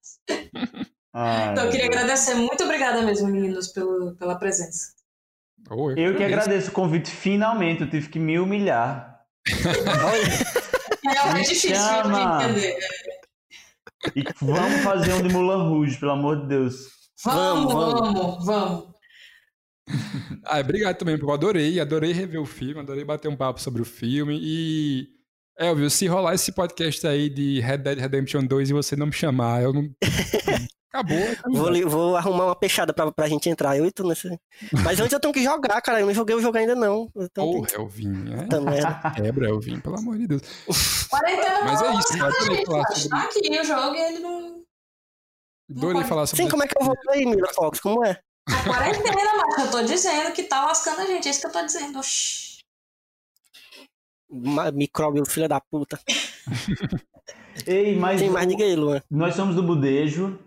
Ai, 1.15 1.53
Então, 1.53 1.65
eu 1.65 1.71
queria 1.71 1.87
agradecer, 1.87 2.35
muito 2.35 2.65
obrigada 2.65 3.01
mesmo, 3.03 3.29
meninos, 3.29 3.69
pelo, 3.69 4.15
pela 4.17 4.35
presença. 4.35 4.93
Eu 5.97 6.17
que 6.17 6.25
agradeço 6.25 6.71
o 6.71 6.73
convite, 6.73 7.11
finalmente. 7.11 7.83
Eu 7.83 7.91
tive 7.91 8.09
que 8.09 8.19
me 8.19 8.39
humilhar. 8.39 9.12
É 11.05 11.41
difícil 11.41 11.75
chama. 11.75 12.39
de 12.39 12.45
entender. 12.45 12.79
E 14.17 14.25
vamos 14.41 14.83
fazer 14.83 15.13
um 15.15 15.23
de 15.23 15.33
Mulan 15.33 15.69
Rouge, 15.69 15.99
pelo 15.99 16.13
amor 16.13 16.43
de 16.43 16.49
Deus. 16.49 16.75
Vamos, 17.25 17.73
Vamos, 17.73 18.15
vamos, 18.15 18.47
vamos. 18.47 18.93
Ah, 20.45 20.61
obrigado 20.61 20.97
também, 20.97 21.17
porque 21.17 21.31
eu 21.31 21.35
adorei, 21.35 21.81
adorei 21.81 22.13
rever 22.13 22.41
o 22.41 22.47
filme, 22.47 22.81
adorei 22.81 23.05
bater 23.05 23.29
um 23.29 23.37
papo 23.37 23.61
sobre 23.61 23.83
o 23.83 23.85
filme 23.85 24.39
e. 24.41 25.09
Elvio, 25.59 25.91
se 25.91 26.07
rolar 26.07 26.35
esse 26.35 26.51
podcast 26.53 27.07
aí 27.07 27.29
de 27.29 27.61
Red 27.61 27.79
Dead 27.79 27.99
Redemption 27.99 28.45
2 28.45 28.71
e 28.71 28.73
você 28.73 28.97
não 28.97 29.07
me 29.07 29.13
chamar, 29.13 29.63
eu 29.63 29.73
não. 29.73 29.91
Acabou. 30.93 31.33
acabou. 31.33 31.57
Vou, 31.63 31.89
vou 31.89 32.17
arrumar 32.17 32.45
uma 32.47 32.57
peixada 32.57 32.93
pra, 32.93 33.11
pra 33.11 33.27
gente 33.29 33.49
entrar. 33.49 33.77
Eu 33.79 33.87
e 33.87 33.91
tu 33.91 34.07
nesse. 34.07 34.29
Mas 34.85 35.01
antes 35.01 35.13
eu 35.13 35.21
tenho 35.21 35.33
que 35.33 35.43
jogar, 35.43 35.81
cara. 35.81 36.01
Eu 36.01 36.07
não 36.07 36.13
joguei 36.15 36.37
o 36.37 36.41
jogo 36.41 36.59
ainda, 36.59 36.75
não. 36.75 37.11
Então 37.17 37.51
Porra, 37.51 37.67
tem 37.67 37.81
Elvin, 37.81 38.33
é? 38.35 38.43
Puta 38.43 38.61
merda. 38.63 39.11
Quebra, 39.17 39.49
Elvin, 39.49 39.81
pelo 39.81 39.99
amor 39.99 40.19
de 40.19 40.27
Deus. 40.27 40.43
Quarentena 41.09 41.65
Mas 41.65 41.83
é 41.83 41.95
isso, 41.95 42.19
cara, 42.19 42.33
Tá 43.09 43.23
aqui 43.25 43.61
o 43.61 43.65
jogo 43.65 43.95
e 43.95 44.01
ele 44.01 44.19
não. 44.19 44.63
Adorei 45.71 46.05
falar 46.05 46.27
sobre 46.27 46.45
Sim, 46.45 46.51
como 46.51 46.63
é 46.65 46.67
que 46.69 46.75
eu 46.79 46.85
vou 46.85 46.95
aí, 47.09 47.25
Mila 47.25 47.49
Fox? 47.55 47.81
Como 47.81 48.05
é? 48.05 48.21
A 48.49 48.65
quarentena, 48.65 49.33
mas 49.37 49.65
eu 49.65 49.71
tô 49.71 49.83
dizendo 49.85 50.33
que 50.33 50.43
tá 50.43 50.65
lascando 50.67 51.01
a 51.01 51.07
gente. 51.07 51.27
É 51.29 51.31
isso 51.31 51.41
que 51.41 51.47
eu 51.47 51.53
tô 51.53 51.65
dizendo. 51.65 51.99
Oxi. 51.99 52.59
Micróbio, 54.75 55.25
filha 55.27 55.49
da 55.49 55.61
puta. 55.61 55.99
Ei, 57.67 57.97
mas 57.97 58.21
o- 58.23 58.47
diga 58.47 58.65
aí, 58.65 58.75
Luan. 58.75 59.03
nós 59.11 59.35
somos 59.35 59.55
do 59.55 59.63
Budejo, 59.63 60.39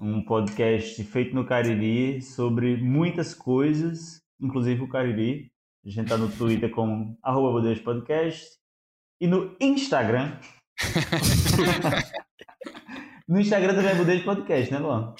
um 0.00 0.24
podcast 0.24 1.04
feito 1.04 1.34
no 1.34 1.44
Cariri 1.44 2.22
sobre 2.22 2.78
muitas 2.78 3.34
coisas, 3.34 4.22
inclusive 4.40 4.80
o 4.82 4.88
Cariri. 4.88 5.52
A 5.84 5.90
gente 5.90 6.08
tá 6.08 6.16
no 6.16 6.30
Twitter 6.30 6.70
como 6.70 7.18
arroba 7.22 7.60
Podcast 7.84 8.58
e 9.20 9.26
no 9.26 9.54
Instagram. 9.60 10.38
no 13.28 13.38
Instagram 13.40 13.74
também 13.74 13.90
é 13.90 13.94
Budejo 13.94 14.24
Podcast, 14.24 14.72
né, 14.72 14.78
Luan? 14.78 15.14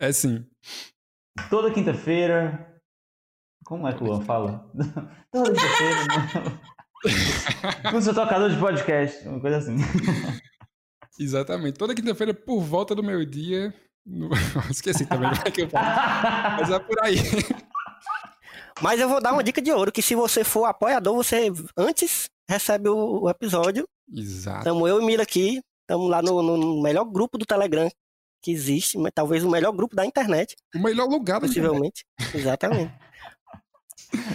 É 0.00 0.10
sim. 0.12 0.44
Toda 1.48 1.72
quinta-feira. 1.72 2.74
Como 3.64 3.86
é 3.86 3.92
que 3.92 4.02
o 4.02 4.06
Luan 4.06 4.22
fala? 4.22 4.68
Toda 5.30 5.52
quinta-feira. 5.52 6.60
No 7.92 8.02
seu 8.02 8.14
tocador 8.14 8.50
de 8.50 8.58
podcast, 8.58 9.28
uma 9.28 9.40
coisa 9.40 9.58
assim. 9.58 9.76
Exatamente. 11.18 11.78
Toda 11.78 11.94
quinta-feira, 11.94 12.34
por 12.34 12.60
volta 12.60 12.94
do 12.94 13.02
meio-dia. 13.02 13.74
No- 14.06 14.30
Esqueci 14.70 15.06
também 15.06 15.30
é 15.44 15.50
que 15.50 15.62
eu 15.62 15.70
falo. 15.70 15.86
Mas 16.60 16.70
é 16.70 16.78
por 16.78 17.02
aí. 17.04 17.16
Mas 18.82 18.98
eu 19.00 19.08
vou 19.08 19.20
dar 19.20 19.32
uma 19.32 19.44
dica 19.44 19.62
de 19.62 19.70
ouro, 19.72 19.92
que 19.92 20.02
se 20.02 20.14
você 20.14 20.42
for 20.42 20.64
apoiador, 20.64 21.14
você 21.14 21.50
antes 21.76 22.28
recebe 22.48 22.88
o, 22.88 23.22
o 23.22 23.30
episódio. 23.30 23.88
Exato. 24.12 24.58
Estamos 24.58 24.88
eu 24.88 25.00
e 25.00 25.04
Mila 25.06 25.22
aqui. 25.22 25.60
Estamos 25.82 26.10
lá 26.10 26.20
no, 26.22 26.42
no 26.42 26.82
melhor 26.82 27.04
grupo 27.04 27.38
do 27.38 27.46
Telegram 27.46 27.88
que 28.42 28.50
existe, 28.50 28.98
mas 28.98 29.12
talvez 29.14 29.42
o 29.44 29.50
melhor 29.50 29.72
grupo 29.72 29.94
da 29.96 30.04
internet, 30.04 30.54
O 30.74 30.78
melhor 30.78 31.08
lugar 31.08 31.40
da 31.40 31.46
internet. 31.46 31.48
possivelmente. 31.48 32.04
Exatamente. 32.34 32.92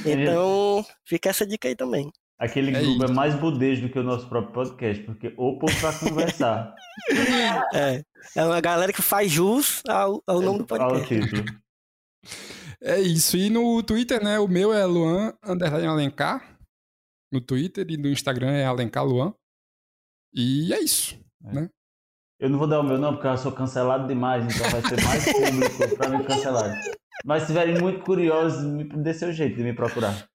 Então, 0.05 0.85
fica 1.05 1.29
essa 1.29 1.45
dica 1.45 1.67
aí 1.67 1.75
também. 1.75 2.11
Aquele 2.39 2.69
É 2.75 2.81
grupo 2.81 3.03
é 3.03 3.05
isso. 3.05 3.13
mais 3.13 3.35
budejo 3.35 3.81
do 3.81 3.89
que 3.91 3.99
o 3.99 4.03
nosso 4.03 4.27
próprio 4.29 4.53
podcast, 4.53 5.03
porque 5.03 5.33
o 5.37 5.59
povo 5.59 5.77
pra 5.79 5.93
conversar. 5.99 6.73
É, 7.73 8.03
é 8.35 8.43
uma 8.45 8.59
galera 8.61 8.91
que 8.93 9.01
faz 9.01 9.31
jus 9.31 9.81
ao, 9.87 10.21
ao 10.27 10.41
nome 10.41 10.59
do 10.59 10.73
Ao 10.75 10.89
podcast. 10.89 11.07
título. 11.07 11.43
É 12.81 12.99
isso. 12.99 13.37
E 13.37 13.49
no 13.49 13.81
Twitter, 13.83 14.21
né? 14.23 14.37
O 14.39 14.47
meu 14.47 14.73
é 14.73 14.85
Luan 14.85 15.33
Underline 15.43 15.87
Alencar. 15.87 16.57
No 17.31 17.39
Twitter 17.41 17.85
e 17.89 17.97
no 17.97 18.09
Instagram 18.09 18.51
é 18.51 18.65
Alencar 18.65 19.05
Luan. 19.05 19.33
E 20.33 20.73
é 20.73 20.79
isso. 20.79 21.17
Eu 22.39 22.49
não 22.49 22.57
vou 22.59 22.67
dar 22.67 22.79
o 22.79 22.83
meu 22.83 22.97
não, 22.97 23.13
porque 23.13 23.27
eu 23.27 23.37
sou 23.37 23.51
cancelado 23.51 24.07
demais, 24.07 24.43
então 24.45 24.69
vai 24.69 24.81
ser 24.81 25.03
mais 25.03 25.25
público 25.31 25.97
pra 25.97 26.09
me 26.09 26.23
cancelar. 26.25 26.73
Mas 27.25 27.43
se 27.43 27.51
estiverem 27.51 27.79
muito 27.81 28.03
curiosos, 28.03 28.63
me 28.65 28.83
dê 28.85 29.13
seu 29.13 29.31
jeito 29.33 29.55
de 29.57 29.63
me 29.63 29.73
procurar. 29.73 30.27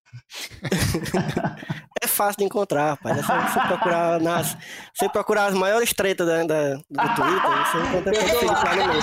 É 2.15 2.17
fácil 2.17 2.39
de 2.39 2.45
encontrar, 2.45 2.91
rapaz. 2.91 3.19
É 3.19 3.23
só 3.25 3.37
você 3.41 3.61
procurar 3.67 4.21
nas. 4.21 4.57
Você 4.95 5.09
procurar 5.09 5.47
as 5.47 5.55
maiores 5.55 5.93
tretas 5.93 6.25
da, 6.25 6.45
da- 6.45 6.75
do 6.75 7.15
Twitter, 7.17 7.51
você 7.51 7.79
encontra 7.79 8.13
Pedro 8.13 8.39
Felipe 8.39 8.45
lá 8.55 8.77
no 8.77 8.87
meio. 8.87 9.03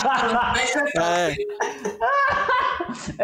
É, 0.97 1.35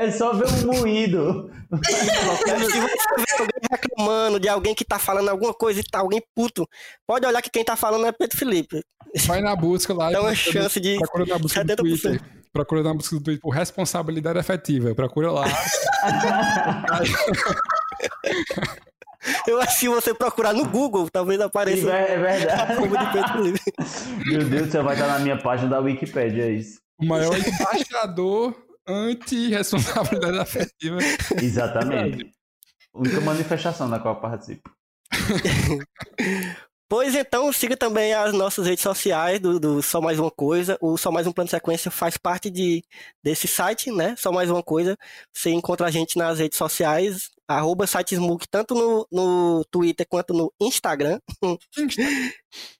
É 0.07 0.11
só 0.11 0.33
ver 0.33 0.45
um 0.47 0.65
moído. 0.77 1.49
se 1.85 2.01
você 2.35 2.77
vê 2.77 3.25
alguém 3.39 3.61
reclamando 3.71 4.39
de 4.41 4.49
alguém 4.49 4.75
que 4.75 4.83
tá 4.83 4.99
falando 4.99 5.29
alguma 5.29 5.53
coisa 5.53 5.79
e 5.79 5.83
tá 5.83 5.99
alguém 5.99 6.21
puto, 6.35 6.67
pode 7.07 7.25
olhar 7.25 7.41
que 7.41 7.49
quem 7.49 7.63
tá 7.63 7.77
falando 7.77 8.05
é 8.07 8.11
Pedro 8.11 8.37
Felipe. 8.37 8.83
Vai 9.25 9.39
na 9.41 9.55
busca 9.55 9.93
lá. 9.93 10.09
e 10.09 10.13
Dá 10.13 10.19
uma 10.21 10.33
procura- 10.33 10.51
chance 10.63 10.79
de 10.81 10.97
Procura 10.97 11.25
na 11.27 11.39
busca 11.39 11.63
do 11.63 11.67
70%. 11.73 11.77
Twitter. 11.77 12.21
Procura 12.51 12.83
na 12.83 12.93
busca 12.93 13.15
do 13.15 13.21
Twitter 13.23 13.41
por 13.41 13.51
responsabilidade 13.51 14.37
afetiva. 14.37 14.93
Procura 14.93 15.31
lá. 15.31 15.45
Eu 19.47 19.59
acho 19.59 19.73
que 19.73 19.79
se 19.79 19.87
você 19.87 20.13
procurar 20.13 20.53
no 20.53 20.65
Google, 20.65 21.09
talvez 21.09 21.39
apareça 21.41 21.89
É 21.91 22.17
verdade. 22.17 22.75
como 22.77 22.95
de. 22.97 24.29
Meu 24.29 24.43
Deus 24.43 24.71
céu, 24.71 24.83
vai 24.83 24.95
estar 24.95 25.07
na 25.07 25.19
minha 25.19 25.37
página 25.37 25.69
da 25.69 25.79
Wikipédia, 25.79 26.43
é 26.43 26.51
isso. 26.51 26.79
O 26.99 27.05
maior 27.05 27.35
embaixador 27.37 28.55
anti-responsabilidade 28.87 30.39
afetiva. 30.39 30.97
Exatamente. 31.41 32.31
Única 32.93 33.21
manifestação 33.21 33.87
na 33.87 33.99
qual 33.99 34.15
eu 34.15 34.21
participo. 34.21 34.71
Pois 36.89 37.13
então, 37.15 37.51
siga 37.51 37.75
também 37.75 38.13
as 38.13 38.31
nossas 38.33 38.65
redes 38.65 38.81
sociais 38.81 39.41
do, 39.41 39.59
do 39.59 39.81
Só 39.81 39.99
Mais 39.99 40.17
Uma 40.19 40.31
Coisa. 40.31 40.77
O 40.81 40.97
Só 40.97 41.11
Mais 41.11 41.27
Um 41.27 41.33
Plano 41.33 41.47
de 41.47 41.51
Sequência 41.51 41.91
faz 41.91 42.15
parte 42.17 42.49
de, 42.49 42.81
desse 43.21 43.45
site, 43.45 43.91
né? 43.91 44.15
Só 44.17 44.31
Mais 44.31 44.49
Uma 44.49 44.63
Coisa. 44.63 44.97
Você 45.33 45.49
encontra 45.49 45.87
a 45.87 45.91
gente 45.91 46.17
nas 46.17 46.39
redes 46.39 46.57
sociais, 46.57 47.29
arroba 47.45 47.85
sitesmook, 47.85 48.47
tanto 48.49 48.73
no, 48.73 49.05
no 49.11 49.65
Twitter 49.69 50.05
quanto 50.09 50.33
no 50.33 50.53
Instagram. 50.61 51.19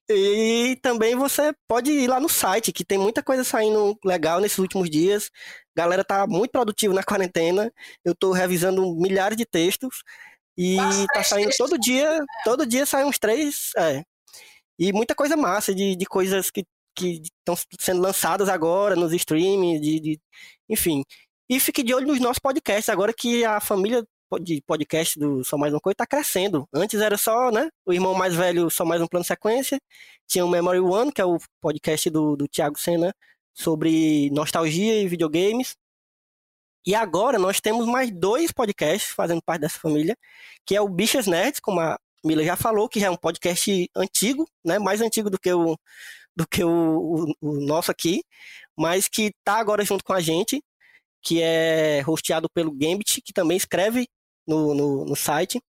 E 0.10 0.78
também 0.82 1.16
você 1.16 1.54
pode 1.68 1.92
ir 1.92 2.08
lá 2.08 2.18
no 2.18 2.30
site, 2.30 2.72
que 2.72 2.86
tem 2.86 2.98
muita 2.98 3.22
coisa 3.22 3.44
saindo 3.44 3.98
legal 4.06 4.40
nesses 4.40 4.58
últimos 4.58 4.90
dias. 4.90 5.30
Galera 5.76 6.02
tá 6.04 6.26
muito 6.26 6.52
produtivo 6.52 6.94
na 6.94 7.04
quarentena. 7.04 7.72
Eu 8.06 8.16
tô 8.16 8.32
revisando 8.32 8.96
milhares 8.96 9.38
de 9.38 9.46
textos. 9.46 10.04
E 10.58 10.76
Bastante 10.78 11.08
tá 11.14 11.24
saindo 11.24 11.52
todo 11.58 11.78
dia, 11.78 12.20
todo 12.44 12.66
dia 12.66 12.86
sai 12.86 13.06
uns 13.06 13.20
três, 13.20 13.72
é. 13.78 14.04
E 14.80 14.92
muita 14.94 15.16
coisa 15.16 15.36
massa 15.38 15.74
de, 15.74 15.96
de 15.96 16.06
coisas 16.06 16.50
que 16.52 16.64
que 16.96 17.22
estão 17.24 17.56
sendo 17.80 18.02
lançadas 18.02 18.50
agora 18.50 18.96
nos 18.96 19.14
streams, 19.14 19.80
de, 19.80 20.00
de- 20.00 20.20
enfim. 20.68 21.04
E 21.48 21.60
fique 21.60 21.84
de 21.84 21.94
olho 21.94 22.08
nos 22.08 22.20
nossos 22.20 22.40
podcasts, 22.40 22.90
agora 22.90 23.14
que 23.14 23.46
a 23.46 23.60
família 23.62 24.04
de 24.42 24.62
podcast 24.66 25.18
do 25.20 25.44
Só 25.44 25.58
Mais 25.60 25.72
Uma 25.72 25.80
Coisa 25.80 25.96
tá 25.98 26.08
crescendo. 26.08 26.68
Antes 26.74 27.00
era 27.00 27.16
só, 27.16 27.52
né, 27.52 27.70
o 27.86 27.94
irmão 27.94 28.16
mais 28.16 28.34
velho 28.36 28.68
Só 28.72 28.84
Mais 28.84 29.00
Um 29.00 29.06
Plano 29.08 29.24
Sequência, 29.24 29.80
tinha 30.28 30.44
o 30.44 30.50
Memory 30.50 30.80
One, 30.80 31.12
que 31.12 31.22
é 31.22 31.26
o 31.26 31.38
podcast 31.62 32.10
do, 32.10 32.36
do 32.36 32.48
Thiago 32.48 32.80
Senna, 32.80 33.14
sobre 33.54 34.32
nostalgia 34.32 35.00
e 35.00 35.08
videogames. 35.08 35.76
E 36.88 36.96
agora 36.96 37.40
nós 37.40 37.62
temos 37.62 37.86
mais 37.88 38.12
dois 38.12 38.52
podcasts 38.54 39.12
fazendo 39.12 39.42
parte 39.44 39.62
dessa 39.62 39.80
família, 39.80 40.18
que 40.66 40.76
é 40.76 40.82
o 40.82 40.90
Bichas 40.90 41.28
Nerds, 41.28 41.60
como 41.60 41.82
a 41.82 42.00
Mila 42.26 42.44
já 42.44 42.56
falou, 42.56 42.90
que 42.90 43.00
já 43.00 43.08
é 43.08 43.12
um 43.12 43.18
podcast 43.18 43.90
antigo, 43.96 44.50
né? 44.66 44.80
Mais 44.80 45.02
antigo 45.02 45.30
do 45.30 45.40
que 45.40 45.54
o, 45.54 45.78
do 46.36 46.48
que 46.48 46.64
o, 46.64 46.70
o- 46.72 47.36
o 47.42 47.54
nosso 47.68 47.92
aqui, 47.92 48.24
mas 48.78 49.08
que 49.10 49.34
tá 49.44 49.56
agora 49.60 49.84
junto 49.86 50.04
com 50.04 50.14
a 50.14 50.22
gente, 50.22 50.64
que 51.24 51.42
é 51.44 52.04
hosteado 52.08 52.50
pelo 52.54 52.72
Gambit, 52.72 53.22
que 53.22 53.34
também 53.34 53.58
escreve 53.58 54.08
no, 54.48 54.74
no, 54.76 55.06
no 55.06 55.16
site. 55.16 55.62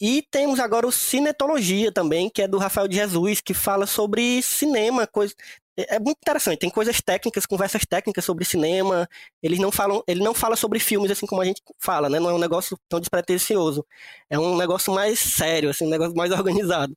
E 0.00 0.22
temos 0.30 0.58
agora 0.58 0.86
o 0.86 0.92
Cinetologia 0.92 1.92
também, 1.92 2.30
que 2.30 2.42
é 2.42 2.48
do 2.48 2.56
Rafael 2.58 2.88
de 2.88 2.96
Jesus, 2.96 3.40
que 3.40 3.52
fala 3.52 3.86
sobre 3.86 4.42
cinema, 4.42 5.06
coisa. 5.06 5.34
É 5.76 5.96
é 5.96 5.98
muito 5.98 6.18
interessante, 6.18 6.58
tem 6.58 6.70
coisas 6.70 7.00
técnicas, 7.00 7.46
conversas 7.46 7.82
técnicas 7.86 8.24
sobre 8.24 8.44
cinema. 8.44 9.08
Eles 9.42 9.58
não 9.58 9.70
falam, 9.72 10.02
ele 10.06 10.22
não 10.22 10.34
fala 10.34 10.56
sobre 10.56 10.78
filmes 10.78 11.10
assim 11.10 11.26
como 11.26 11.40
a 11.40 11.44
gente 11.44 11.62
fala, 11.78 12.08
né? 12.08 12.18
Não 12.18 12.30
é 12.30 12.34
um 12.34 12.38
negócio 12.38 12.78
tão 12.88 13.00
despretensioso. 13.00 13.84
É 14.28 14.38
um 14.38 14.56
negócio 14.56 14.92
mais 14.92 15.18
sério, 15.18 15.70
assim, 15.70 15.86
um 15.86 15.90
negócio 15.90 16.14
mais 16.16 16.30
organizado. 16.32 16.96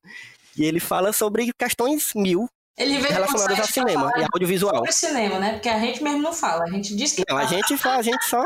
E 0.58 0.66
ele 0.66 0.80
fala 0.80 1.12
sobre 1.14 1.52
questões 1.58 2.12
mil 2.16 2.48
Ele 2.78 3.00
veio 3.00 3.14
relacionadas 3.14 3.60
ao 3.60 3.68
cinema 3.68 4.12
e 4.18 4.24
audiovisual. 4.34 4.76
sobre 4.76 4.91
cinema, 4.91 5.40
né? 5.40 5.54
Porque 5.54 5.70
a 5.70 5.80
gente 5.80 6.04
mesmo 6.04 6.22
não 6.22 6.34
fala. 6.34 6.64
A 6.66 6.70
gente 6.70 6.95
diz 6.95 7.14
que 7.14 7.24
Não, 7.30 7.38
a 7.38 7.45
gente, 7.45 7.74
a 7.88 8.02
gente 8.02 8.26
só. 8.26 8.44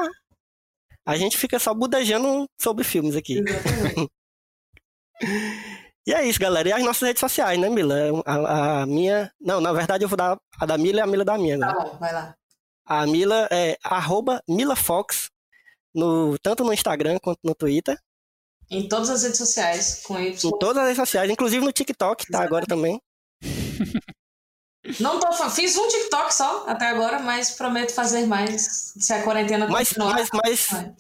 A 1.06 1.16
gente 1.16 1.38
fica 1.38 1.58
só 1.58 1.74
budejando 1.74 2.46
sobre 2.60 2.84
filmes 2.84 3.16
aqui. 3.16 3.40
Exatamente. 3.40 4.10
E 6.08 6.14
é 6.14 6.26
isso, 6.26 6.40
galera. 6.40 6.70
E 6.70 6.72
as 6.72 6.82
nossas 6.82 7.06
redes 7.06 7.20
sociais, 7.20 7.60
né, 7.60 7.70
Mila? 7.70 7.94
A, 8.26 8.82
a 8.82 8.86
minha. 8.86 9.30
Não, 9.42 9.60
na 9.60 9.74
verdade 9.74 10.06
eu 10.06 10.08
vou 10.08 10.16
dar 10.16 10.40
a 10.58 10.66
da 10.66 10.78
Mila 10.78 11.00
e 11.00 11.02
a 11.02 11.06
Mila 11.06 11.26
da 11.26 11.38
minha. 11.38 11.60
Tá 11.60 11.70
Agora. 11.70 11.90
bom, 11.90 11.98
vai 11.98 12.14
lá. 12.14 12.34
A 12.86 13.06
Mila 13.06 13.50
é 13.52 13.78
arroba 13.84 14.42
MilaFox, 14.48 15.30
no, 15.94 16.40
tanto 16.40 16.64
no 16.64 16.72
Instagram 16.72 17.20
quanto 17.22 17.40
no 17.44 17.54
Twitter. 17.54 18.00
Em 18.72 18.88
todas 18.88 19.10
as 19.10 19.24
redes 19.24 19.38
sociais, 19.38 20.02
com 20.04 20.18
Y. 20.18 20.50
Em 20.50 20.60
todas 20.60 20.78
as 20.78 20.84
redes 20.86 20.98
sociais, 20.98 21.30
inclusive 21.30 21.66
no 21.66 21.74
TikTok, 21.74 22.26
tá 22.32 22.42
agora 22.42 22.66
também. 22.66 23.02
Não 25.02 25.20
tô 25.20 25.34
Fiz 25.50 25.76
um 25.76 25.90
TikTok 25.90 26.34
só 26.34 26.66
até 26.70 26.88
agora, 26.88 27.20
mas 27.20 27.52
prometo 27.52 27.94
fazer 27.94 28.26
mais 28.26 28.94
se 28.98 29.12
a 29.12 29.22
quarentena 29.24 29.68
Mas, 29.68 29.90
continuar. 29.90 30.14
mas, 30.14 30.30
mas 30.32 30.68
Vai. 30.72 30.96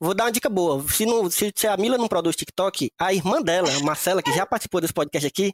Vou 0.00 0.14
dar 0.14 0.24
uma 0.24 0.32
dica 0.32 0.48
boa. 0.48 0.82
Se, 0.88 1.04
não, 1.06 1.30
se, 1.30 1.52
se 1.54 1.66
a 1.66 1.76
Mila 1.76 1.98
não 1.98 2.08
produz 2.08 2.36
TikTok, 2.36 2.90
a 2.98 3.12
irmã 3.12 3.40
dela, 3.42 3.68
a 3.74 3.80
Marcela, 3.80 4.22
que 4.22 4.32
já 4.32 4.44
participou 4.46 4.80
desse 4.80 4.92
podcast 4.92 5.26
aqui, 5.26 5.52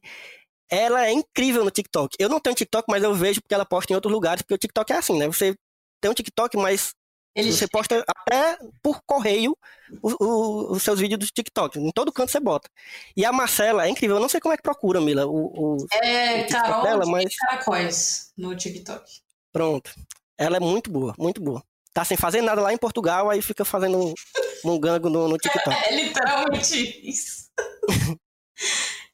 ela 0.71 1.07
é 1.07 1.12
incrível 1.12 1.65
no 1.65 1.71
TikTok. 1.71 2.16
Eu 2.19 2.29
não 2.29 2.41
tenho 2.41 2.57
TikTok, 2.57 2.87
mas 2.89 3.03
eu 3.03 3.15
vejo 3.15 3.41
porque 3.43 3.55
ela 3.55 3.66
posta 3.66 3.93
em 3.93 3.97
outros 3.97 4.12
lugares, 4.12 4.43
porque 4.43 4.55
o 4.55 4.59
TikTok 4.59 4.93
é 4.93 4.97
assim, 4.97 5.19
né? 5.19 5.27
Você 5.27 5.55
tem 6.01 6.11
um 6.11 6.15
TikTok, 6.15 6.57
mas 6.57 6.93
Eles 7.37 7.57
você 7.57 7.66
posta 7.66 8.05
até 8.07 8.57
por 8.83 9.01
correio 9.05 9.57
o- 10.03 10.25
o- 10.25 10.73
os 10.73 10.83
seus 10.83 11.01
vídeos 11.01 11.19
do 11.19 11.27
TikTok. 11.27 11.79
Em 11.79 11.91
todo 11.91 12.12
canto 12.12 12.31
você 12.31 12.39
bota. 12.41 12.69
E 13.16 13.25
a 13.25 13.33
Marcela 13.33 13.87
é 13.87 13.91
incrível. 13.91 14.16
Eu 14.16 14.21
não 14.21 14.29
sei 14.29 14.41
como 14.41 14.55
é 14.55 14.57
que 14.57 14.62
procura, 14.62 15.01
Mila, 15.01 15.27
o, 15.27 15.75
o- 15.75 15.87
é 16.03 16.43
o 16.45 16.49
Carol 16.49 16.83
dela, 16.83 17.05
de 17.05 17.11
mas 17.11 17.35
Caracóis 17.37 18.33
no 18.39 18.55
TikTok. 18.57 19.05
pronto. 19.53 19.91
Ela 20.39 20.57
é 20.57 20.61
muito 20.61 20.91
boa, 20.91 21.15
muito 21.19 21.41
boa. 21.43 21.62
Tá 21.95 22.05
sem 22.05 22.16
fazer 22.16 22.43
nada 22.43 22.61
lá 22.61 22.73
em 22.73 22.77
Portugal, 22.77 23.31
aí 23.31 23.41
fica 23.41 23.65
fazendo 23.65 23.99
um, 23.99 24.15
um 24.65 24.81
gango 24.81 25.09
no, 25.09 25.29
no 25.29 25.39
TikTok. 25.39 25.77
É 25.87 25.95
literalmente 25.95 27.09
isso. 27.09 27.49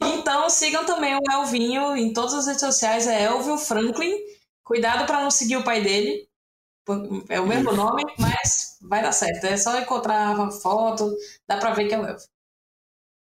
então 0.01 0.49
sigam 0.49 0.87
também 0.87 1.15
o 1.15 1.21
Elvinho 1.31 1.95
em 1.95 2.15
todas 2.15 2.33
as 2.33 2.47
redes 2.47 2.63
sociais, 2.63 3.07
é 3.07 3.25
Elvio 3.25 3.59
Franklin. 3.59 4.15
Cuidado 4.65 5.05
para 5.05 5.21
não 5.23 5.31
seguir 5.31 5.59
o 5.59 5.65
pai 5.65 5.83
dele. 5.83 6.27
É 7.29 7.39
o 7.39 7.47
mesmo 7.47 7.71
nome, 7.73 8.03
mas 8.19 8.79
vai 8.81 9.03
dar 9.03 9.13
certo. 9.13 9.45
É 9.45 9.59
só 9.59 9.79
encontrar 9.79 10.35
uma 10.35 10.51
foto, 10.51 11.15
dá 11.47 11.59
pra 11.59 11.75
ver 11.75 11.87
que 11.87 11.95
é 11.95 11.99
o 11.99 12.07
Elvio. 12.07 12.27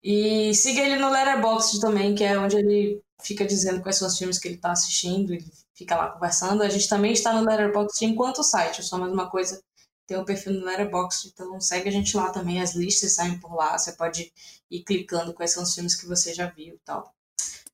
E 0.03 0.55
siga 0.55 0.83
ele 0.83 0.97
no 0.97 1.09
Letterboxd 1.09 1.81
também, 1.81 2.15
que 2.15 2.23
é 2.23 2.39
onde 2.39 2.57
ele 2.59 3.03
fica 3.23 3.47
dizendo 3.47 3.81
quais 3.81 3.97
são 3.97 4.09
os 4.09 4.19
filmes 4.19 4.39
que 4.39 4.49
ele 4.49 4.59
tá 4.59 4.73
assistindo, 4.73 5.33
ele 5.33 5.51
fica 5.75 5.97
lá 5.97 6.11
conversando. 6.11 6.63
A 6.63 6.69
gente 6.69 6.89
também 6.89 7.13
está 7.13 7.33
no 7.33 7.49
Letterboxd 7.49 8.05
enquanto 8.05 8.43
site, 8.43 8.83
só 8.83 8.99
mais 8.99 9.13
uma 9.13 9.31
coisa 9.31 9.61
tem 10.07 10.17
um 10.17 10.25
perfil 10.25 10.53
no 10.53 10.65
Letterboxd, 10.65 11.33
então 11.33 11.61
segue 11.61 11.89
a 11.89 11.93
gente 11.93 12.17
lá 12.17 12.31
também, 12.31 12.61
as 12.61 12.75
listas 12.75 13.15
saem 13.15 13.39
por 13.39 13.55
lá, 13.55 13.77
você 13.77 13.93
pode 13.93 14.33
ir 14.71 14.85
clicando 14.85 15.35
quais 15.35 15.53
são 15.53 15.63
os 15.63 15.75
filmes 15.75 15.95
que 15.95 16.07
você 16.07 16.33
já 16.33 16.47
viu 16.47 16.75
e 16.75 16.81
tal. 16.85 17.13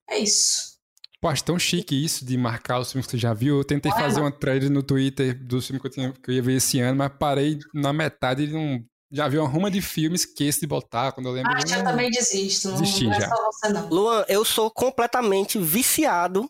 É 0.09 0.19
isso. 0.19 0.73
Pô, 1.21 1.29
acho 1.29 1.45
tão 1.45 1.59
chique 1.59 1.95
isso 1.95 2.25
de 2.25 2.37
marcar 2.37 2.81
os 2.81 2.91
filmes 2.91 3.07
que 3.07 3.13
você 3.13 3.19
já 3.19 3.33
viu. 3.33 3.59
Eu 3.59 3.65
tentei 3.65 3.93
Olha. 3.93 4.01
fazer 4.01 4.21
uma 4.21 4.33
thread 4.33 4.69
no 4.69 4.83
Twitter 4.83 5.39
dos 5.45 5.67
filmes 5.67 5.81
que 5.81 5.87
eu, 5.87 5.93
tinha, 5.93 6.13
que 6.13 6.31
eu 6.31 6.35
ia 6.35 6.43
ver 6.43 6.57
esse 6.57 6.81
ano, 6.81 6.99
mas 6.99 7.13
parei 7.17 7.59
na 7.73 7.93
metade 7.93 8.45
e 8.45 8.49
não. 8.49 8.85
Já 9.13 9.29
vi 9.29 9.37
uma 9.39 9.47
ruma 9.49 9.71
de 9.71 9.83
filmes, 9.83 10.23
esqueço 10.23 10.61
de 10.61 10.67
botar 10.67 11.13
quando 11.13 11.27
eu 11.27 11.33
lembro. 11.33 11.53
Ah, 11.55 11.67
já 11.67 11.79
não, 11.83 11.91
também 11.91 12.11
desisto, 12.11 12.71
não, 12.71 12.81
Desisti 12.81 13.05
não 13.05 13.13
é 13.13 13.21
já. 13.21 13.29
só 13.29 13.37
você 13.53 13.69
não. 13.69 13.89
Luan, 13.89 14.25
eu 14.27 14.43
sou 14.45 14.71
completamente 14.71 15.59
viciado 15.59 16.49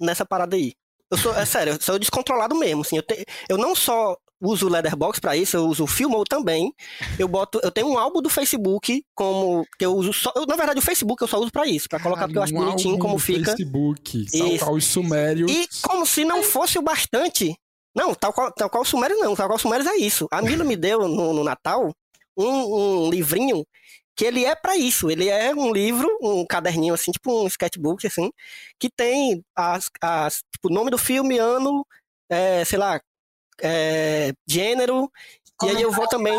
nessa 0.00 0.24
parada 0.24 0.54
aí. 0.54 0.72
Eu 1.10 1.18
sou, 1.18 1.34
é 1.36 1.44
sério, 1.44 1.72
eu 1.74 1.80
sou 1.80 1.98
descontrolado 1.98 2.54
mesmo. 2.54 2.82
Assim, 2.82 2.96
eu, 2.96 3.02
te- 3.02 3.24
eu 3.48 3.58
não 3.58 3.74
só 3.74 4.16
uso 4.40 4.66
o 4.66 4.68
Letterboxd 4.70 5.20
pra 5.20 5.36
isso, 5.36 5.56
eu 5.56 5.66
uso 5.66 5.84
o 5.84 5.86
Filmou 5.88 6.24
também. 6.24 6.72
Eu 7.18 7.26
boto, 7.26 7.60
eu 7.62 7.70
tenho 7.70 7.88
um 7.88 7.98
álbum 7.98 8.20
do 8.22 8.28
Facebook 8.30 9.02
como 9.14 9.66
que 9.78 9.84
eu 9.84 9.94
uso 9.96 10.12
só, 10.12 10.32
eu, 10.36 10.46
na 10.46 10.54
verdade 10.56 10.78
o 10.78 10.82
Facebook 10.82 11.20
eu 11.22 11.28
só 11.28 11.38
uso 11.38 11.50
pra 11.50 11.66
isso, 11.66 11.88
pra 11.88 11.98
colocar 12.00 12.26
porque 12.26 12.38
eu 12.38 12.42
acho 12.42 12.54
um 12.54 12.58
bonitinho 12.58 12.94
álbum 12.94 13.06
como 13.06 13.18
fica. 13.18 13.44
Facebook, 13.56 14.26
tal 14.38 14.46
Isso. 14.48 14.64
qual 14.64 14.74
os 14.76 14.84
sumérios. 14.84 15.50
E 15.50 15.68
como 15.82 16.04
se 16.06 16.24
não 16.24 16.42
fosse 16.42 16.78
o 16.78 16.82
bastante. 16.82 17.56
Não, 17.96 18.12
tal 18.14 18.32
qual, 18.32 18.50
tal 18.52 18.68
qual 18.68 18.82
o 18.82 18.86
Sumérios 18.86 19.20
não, 19.20 19.36
tal 19.36 19.46
qual 19.46 19.56
o 19.56 19.60
Sumérios 19.60 19.86
é 19.88 19.94
isso. 19.96 20.26
A 20.32 20.42
Mila 20.42 20.64
me 20.64 20.74
deu 20.76 21.06
no, 21.06 21.32
no 21.32 21.44
Natal 21.44 21.92
um, 22.36 23.06
um 23.06 23.10
livrinho 23.10 23.64
que 24.16 24.24
ele 24.24 24.44
é 24.44 24.54
pra 24.54 24.76
isso. 24.76 25.10
Ele 25.10 25.28
é 25.28 25.54
um 25.54 25.72
livro, 25.72 26.08
um 26.22 26.46
caderninho 26.46 26.94
assim, 26.94 27.10
tipo 27.12 27.32
um 27.32 27.46
sketchbook 27.46 28.06
assim, 28.06 28.30
que 28.78 28.88
tem 28.90 29.44
as, 29.56 29.90
as 30.00 30.42
tipo, 30.52 30.68
nome 30.72 30.90
do 30.90 30.98
filme, 30.98 31.38
ano, 31.38 31.86
é, 32.28 32.64
sei 32.64 32.78
lá, 32.78 33.00
é, 33.62 34.32
gênero. 34.46 35.10
E 35.62 35.68
aí 35.68 35.82
eu 35.82 35.90
vou 35.92 36.08
também 36.08 36.36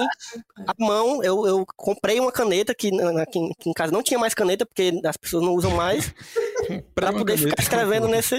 à 0.67 0.73
mão, 0.77 1.23
eu, 1.23 1.47
eu 1.47 1.65
comprei 1.77 2.19
uma 2.19 2.31
caneta 2.31 2.76
que 2.76 2.89
em- 2.89 3.19
aqui 3.22 3.39
em 3.65 3.73
casa 3.73 3.91
não 3.91 4.03
tinha 4.03 4.19
mais 4.19 4.34
caneta 4.34 4.65
porque 4.65 4.99
as 5.05 5.15
pessoas 5.17 5.43
não 5.43 5.53
usam 5.53 5.72
mais 5.72 6.13
pra 6.94 7.11
poder 7.14 7.38
ficar 7.38 7.61
escrevendo 7.61 8.07
nesse 8.07 8.36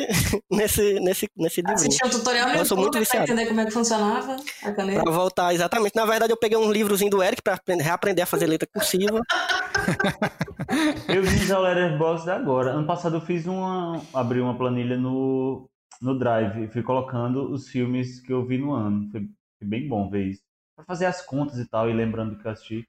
nesse 0.50 0.94
nesse 1.00 1.28
nesse. 1.36 1.62
Assisti 1.66 2.06
um 2.06 2.10
tutorial 2.10 2.48
no 2.48 2.54
Eu 2.56 2.64
sou 2.64 2.76
muito 2.76 2.96
YouTube 2.96 3.08
pra 3.10 3.20
viciado. 3.20 3.24
entender 3.32 3.46
como 3.48 3.60
é 3.60 3.64
que 3.66 3.70
funcionava 3.70 4.36
a 4.62 4.72
caneta. 4.72 5.02
Pra 5.02 5.12
voltar, 5.12 5.54
exatamente. 5.54 5.94
Na 5.94 6.04
verdade, 6.06 6.32
eu 6.32 6.36
peguei 6.36 6.56
um 6.58 6.70
livrozinho 6.70 7.10
do 7.10 7.22
Eric 7.22 7.42
pra 7.42 7.54
aprender- 7.54 7.84
reaprender 7.84 8.22
a 8.22 8.26
fazer 8.26 8.46
letra 8.46 8.68
cursiva. 8.72 9.20
Eu 11.08 11.22
vi 11.22 11.38
já 11.46 11.58
o 11.58 11.62
Letterboxd 11.62 12.30
agora. 12.30 12.70
Ano 12.72 12.86
passado 12.86 13.16
eu 13.16 13.20
fiz 13.20 13.46
uma. 13.46 14.02
abri 14.12 14.40
uma 14.40 14.56
planilha 14.56 14.96
no, 14.96 15.68
no 16.00 16.18
Drive 16.18 16.64
e 16.64 16.68
fui 16.68 16.82
colocando 16.82 17.52
os 17.52 17.68
filmes 17.68 18.20
que 18.20 18.32
eu 18.32 18.44
vi 18.46 18.58
no 18.58 18.72
ano. 18.72 19.08
Foi, 19.10 19.20
foi 19.58 19.68
bem 19.68 19.88
bom 19.88 20.10
ver 20.10 20.26
isso. 20.30 20.42
Pra 20.74 20.84
fazer 20.84 21.06
as 21.06 21.22
contas 21.24 21.58
e 21.58 21.68
tal, 21.68 21.88
e 21.88 21.92
lembrando 21.92 22.36
que 22.38 22.46
eu 22.46 22.50
assisti. 22.50 22.84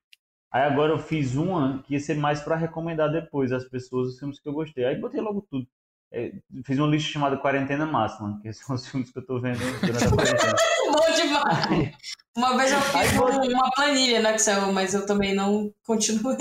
Aí 0.58 0.64
agora 0.64 0.92
eu 0.92 0.98
fiz 0.98 1.36
uma 1.36 1.84
que 1.84 1.94
ia 1.94 2.00
ser 2.00 2.16
mais 2.16 2.40
pra 2.40 2.56
recomendar 2.56 3.12
depois 3.12 3.52
às 3.52 3.64
pessoas 3.66 4.10
os 4.14 4.18
filmes 4.20 4.40
que 4.40 4.50
eu 4.50 4.54
gostei. 4.54 4.86
Aí 4.86 4.96
botei 5.00 5.22
logo 5.22 5.46
tudo. 5.48 5.68
É, 6.12 6.32
fiz 6.66 6.80
uma 6.80 6.88
lista 6.88 7.12
chamada 7.12 7.38
Quarentena 7.38 7.86
Máxima, 7.86 8.40
que 8.42 8.52
são 8.54 8.76
os 8.76 8.88
filmes 8.90 9.12
que 9.12 9.20
eu 9.20 9.26
tô 9.26 9.40
vendo 9.40 9.60
durante 9.82 10.04
a 10.04 10.10
quarentena. 10.10 10.56
Bom 10.92 11.14
demais! 11.16 11.96
Uma 12.36 12.58
vez 12.58 12.72
eu 12.72 12.82
fiz 12.82 13.14
um- 13.20 13.52
uma 13.54 13.70
planilha 13.72 14.20
no 14.20 14.30
Excel, 14.30 14.74
mas 14.74 14.96
eu 14.96 15.06
também 15.06 15.36
não 15.36 15.72
continuei. 15.86 16.38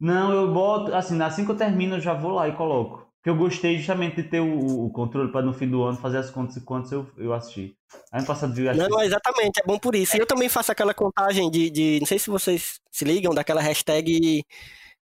Não, 0.00 0.32
eu 0.32 0.52
boto, 0.52 0.92
assim, 0.92 1.20
assim 1.22 1.44
que 1.44 1.52
eu 1.52 1.56
termino, 1.56 1.96
eu 1.96 2.00
já 2.00 2.14
vou 2.14 2.32
lá 2.32 2.48
e 2.48 2.52
coloco. 2.56 3.06
Porque 3.20 3.28
eu 3.28 3.36
gostei 3.36 3.76
justamente 3.76 4.16
de 4.16 4.22
ter 4.22 4.40
o, 4.40 4.86
o 4.86 4.90
controle 4.90 5.30
para 5.30 5.44
no 5.44 5.52
fim 5.52 5.68
do 5.68 5.82
ano 5.82 5.98
fazer 5.98 6.16
as 6.16 6.30
contas 6.30 6.54
de 6.54 6.62
quantos 6.62 6.90
eu, 6.90 7.06
eu 7.18 7.34
assisti. 7.34 7.76
Aí 8.10 8.22
no 8.22 8.26
passado 8.26 8.58
eu 8.58 8.70
assisti. 8.70 8.88
Não, 8.88 9.02
exatamente, 9.02 9.60
é 9.60 9.66
bom 9.66 9.78
por 9.78 9.94
isso. 9.94 10.16
E 10.16 10.20
eu 10.20 10.26
também 10.26 10.48
faço 10.48 10.72
aquela 10.72 10.94
contagem 10.94 11.50
de, 11.50 11.68
de. 11.68 12.00
Não 12.00 12.06
sei 12.06 12.18
se 12.18 12.30
vocês 12.30 12.80
se 12.90 13.04
ligam, 13.04 13.34
daquela 13.34 13.60
hashtag 13.60 14.42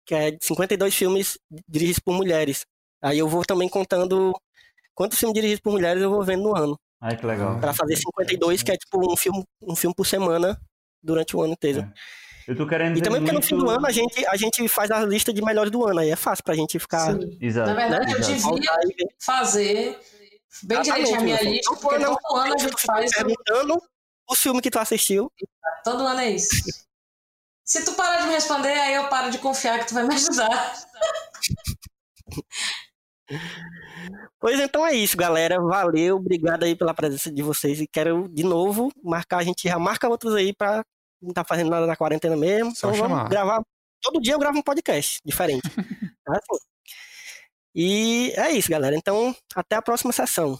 que 0.05 0.15
é 0.15 0.37
52 0.41 0.95
filmes 0.95 1.37
dirigidos 1.67 1.99
por 1.99 2.13
mulheres. 2.13 2.65
Aí 3.01 3.19
eu 3.19 3.27
vou 3.27 3.43
também 3.43 3.67
contando 3.67 4.31
quantos 4.93 5.19
filmes 5.19 5.33
dirigidos 5.33 5.61
por 5.61 5.73
mulheres 5.73 6.01
eu 6.01 6.09
vou 6.09 6.23
vendo 6.23 6.43
no 6.43 6.55
ano. 6.55 6.79
Ai, 7.01 7.17
que 7.17 7.25
legal. 7.25 7.59
Pra 7.59 7.73
fazer 7.73 7.97
52, 7.97 8.63
que 8.63 8.71
é 8.71 8.77
tipo 8.77 9.11
um 9.11 9.17
filme, 9.17 9.43
um 9.61 9.75
filme 9.75 9.93
por 9.93 10.05
semana 10.05 10.57
durante 11.03 11.35
o 11.35 11.41
ano 11.41 11.53
inteiro. 11.53 11.81
É. 11.81 11.93
Eu 12.47 12.55
tô 12.55 12.67
querendo 12.67 12.97
E 12.97 13.01
também 13.01 13.19
porque 13.21 13.31
no 13.31 13.39
muito... 13.39 13.47
fim 13.47 13.57
do 13.57 13.69
ano 13.69 13.85
a 13.87 13.91
gente, 13.91 14.25
a 14.27 14.35
gente 14.37 14.67
faz 14.67 14.91
a 14.91 15.03
lista 15.05 15.33
de 15.33 15.41
melhores 15.41 15.71
do 15.71 15.85
ano. 15.85 15.99
Aí 15.99 16.09
é 16.11 16.15
fácil 16.15 16.43
pra 16.43 16.53
gente 16.53 16.77
ficar. 16.79 17.13
Sim. 17.13 17.37
Exato. 17.41 17.69
Na 17.69 17.75
verdade, 17.75 18.11
eu 18.13 18.19
devia 18.19 19.07
fazer 19.19 19.99
bem 20.63 20.81
direitinho 20.81 21.19
a 21.19 21.23
minha 21.23 21.41
lista, 21.41 21.75
porque 21.75 21.87
Todo 21.99 22.05
ano- 22.05 22.17
ano 22.43 22.53
a 22.53 22.57
gente 22.57 22.81
faz. 22.81 23.11
Perguntando 23.15 23.81
o 24.29 24.35
filme 24.35 24.61
que 24.61 24.69
tu 24.69 24.79
assistiu. 24.79 25.31
Todo 25.83 26.05
ano 26.05 26.19
é 26.19 26.31
isso. 26.31 26.49
Se 27.63 27.83
tu 27.83 27.93
parar 27.93 28.21
de 28.21 28.27
me 28.27 28.33
responder, 28.33 28.73
aí 28.73 28.93
eu 28.93 29.07
paro 29.07 29.31
de 29.31 29.39
confiar 29.39 29.79
que 29.79 29.87
tu 29.87 29.95
vai 29.95 30.03
me 30.07 30.13
ajudar. 30.13 30.73
Pois 34.39 34.59
então 34.59 34.85
é 34.85 34.93
isso, 34.93 35.17
galera. 35.17 35.59
Valeu, 35.59 36.17
obrigado 36.17 36.63
aí 36.63 36.75
pela 36.75 36.93
presença 36.93 37.31
de 37.31 37.41
vocês. 37.41 37.81
E 37.81 37.87
quero 37.87 38.27
de 38.29 38.43
novo 38.43 38.91
marcar, 39.03 39.37
a 39.39 39.43
gente 39.43 39.67
já 39.67 39.79
marca 39.79 40.07
outros 40.07 40.35
aí 40.35 40.53
pra 40.53 40.83
não 41.25 41.33
tá 41.33 41.43
fazendo 41.43 41.69
nada 41.69 41.85
na 41.85 41.95
quarentena 41.95 42.35
mesmo. 42.35 42.75
Só 42.75 42.87
então 42.87 42.99
vamos 43.01 43.17
chamar. 43.17 43.29
gravar. 43.29 43.61
Todo 44.01 44.21
dia 44.21 44.33
eu 44.33 44.39
gravo 44.39 44.59
um 44.59 44.63
podcast 44.63 45.19
diferente. 45.25 45.63
Tá? 46.25 46.39
E 47.75 48.33
é 48.35 48.49
isso, 48.49 48.67
galera. 48.67 48.95
Então, 48.95 49.35
até 49.53 49.75
a 49.75 49.81
próxima 49.81 50.11
sessão. 50.11 50.57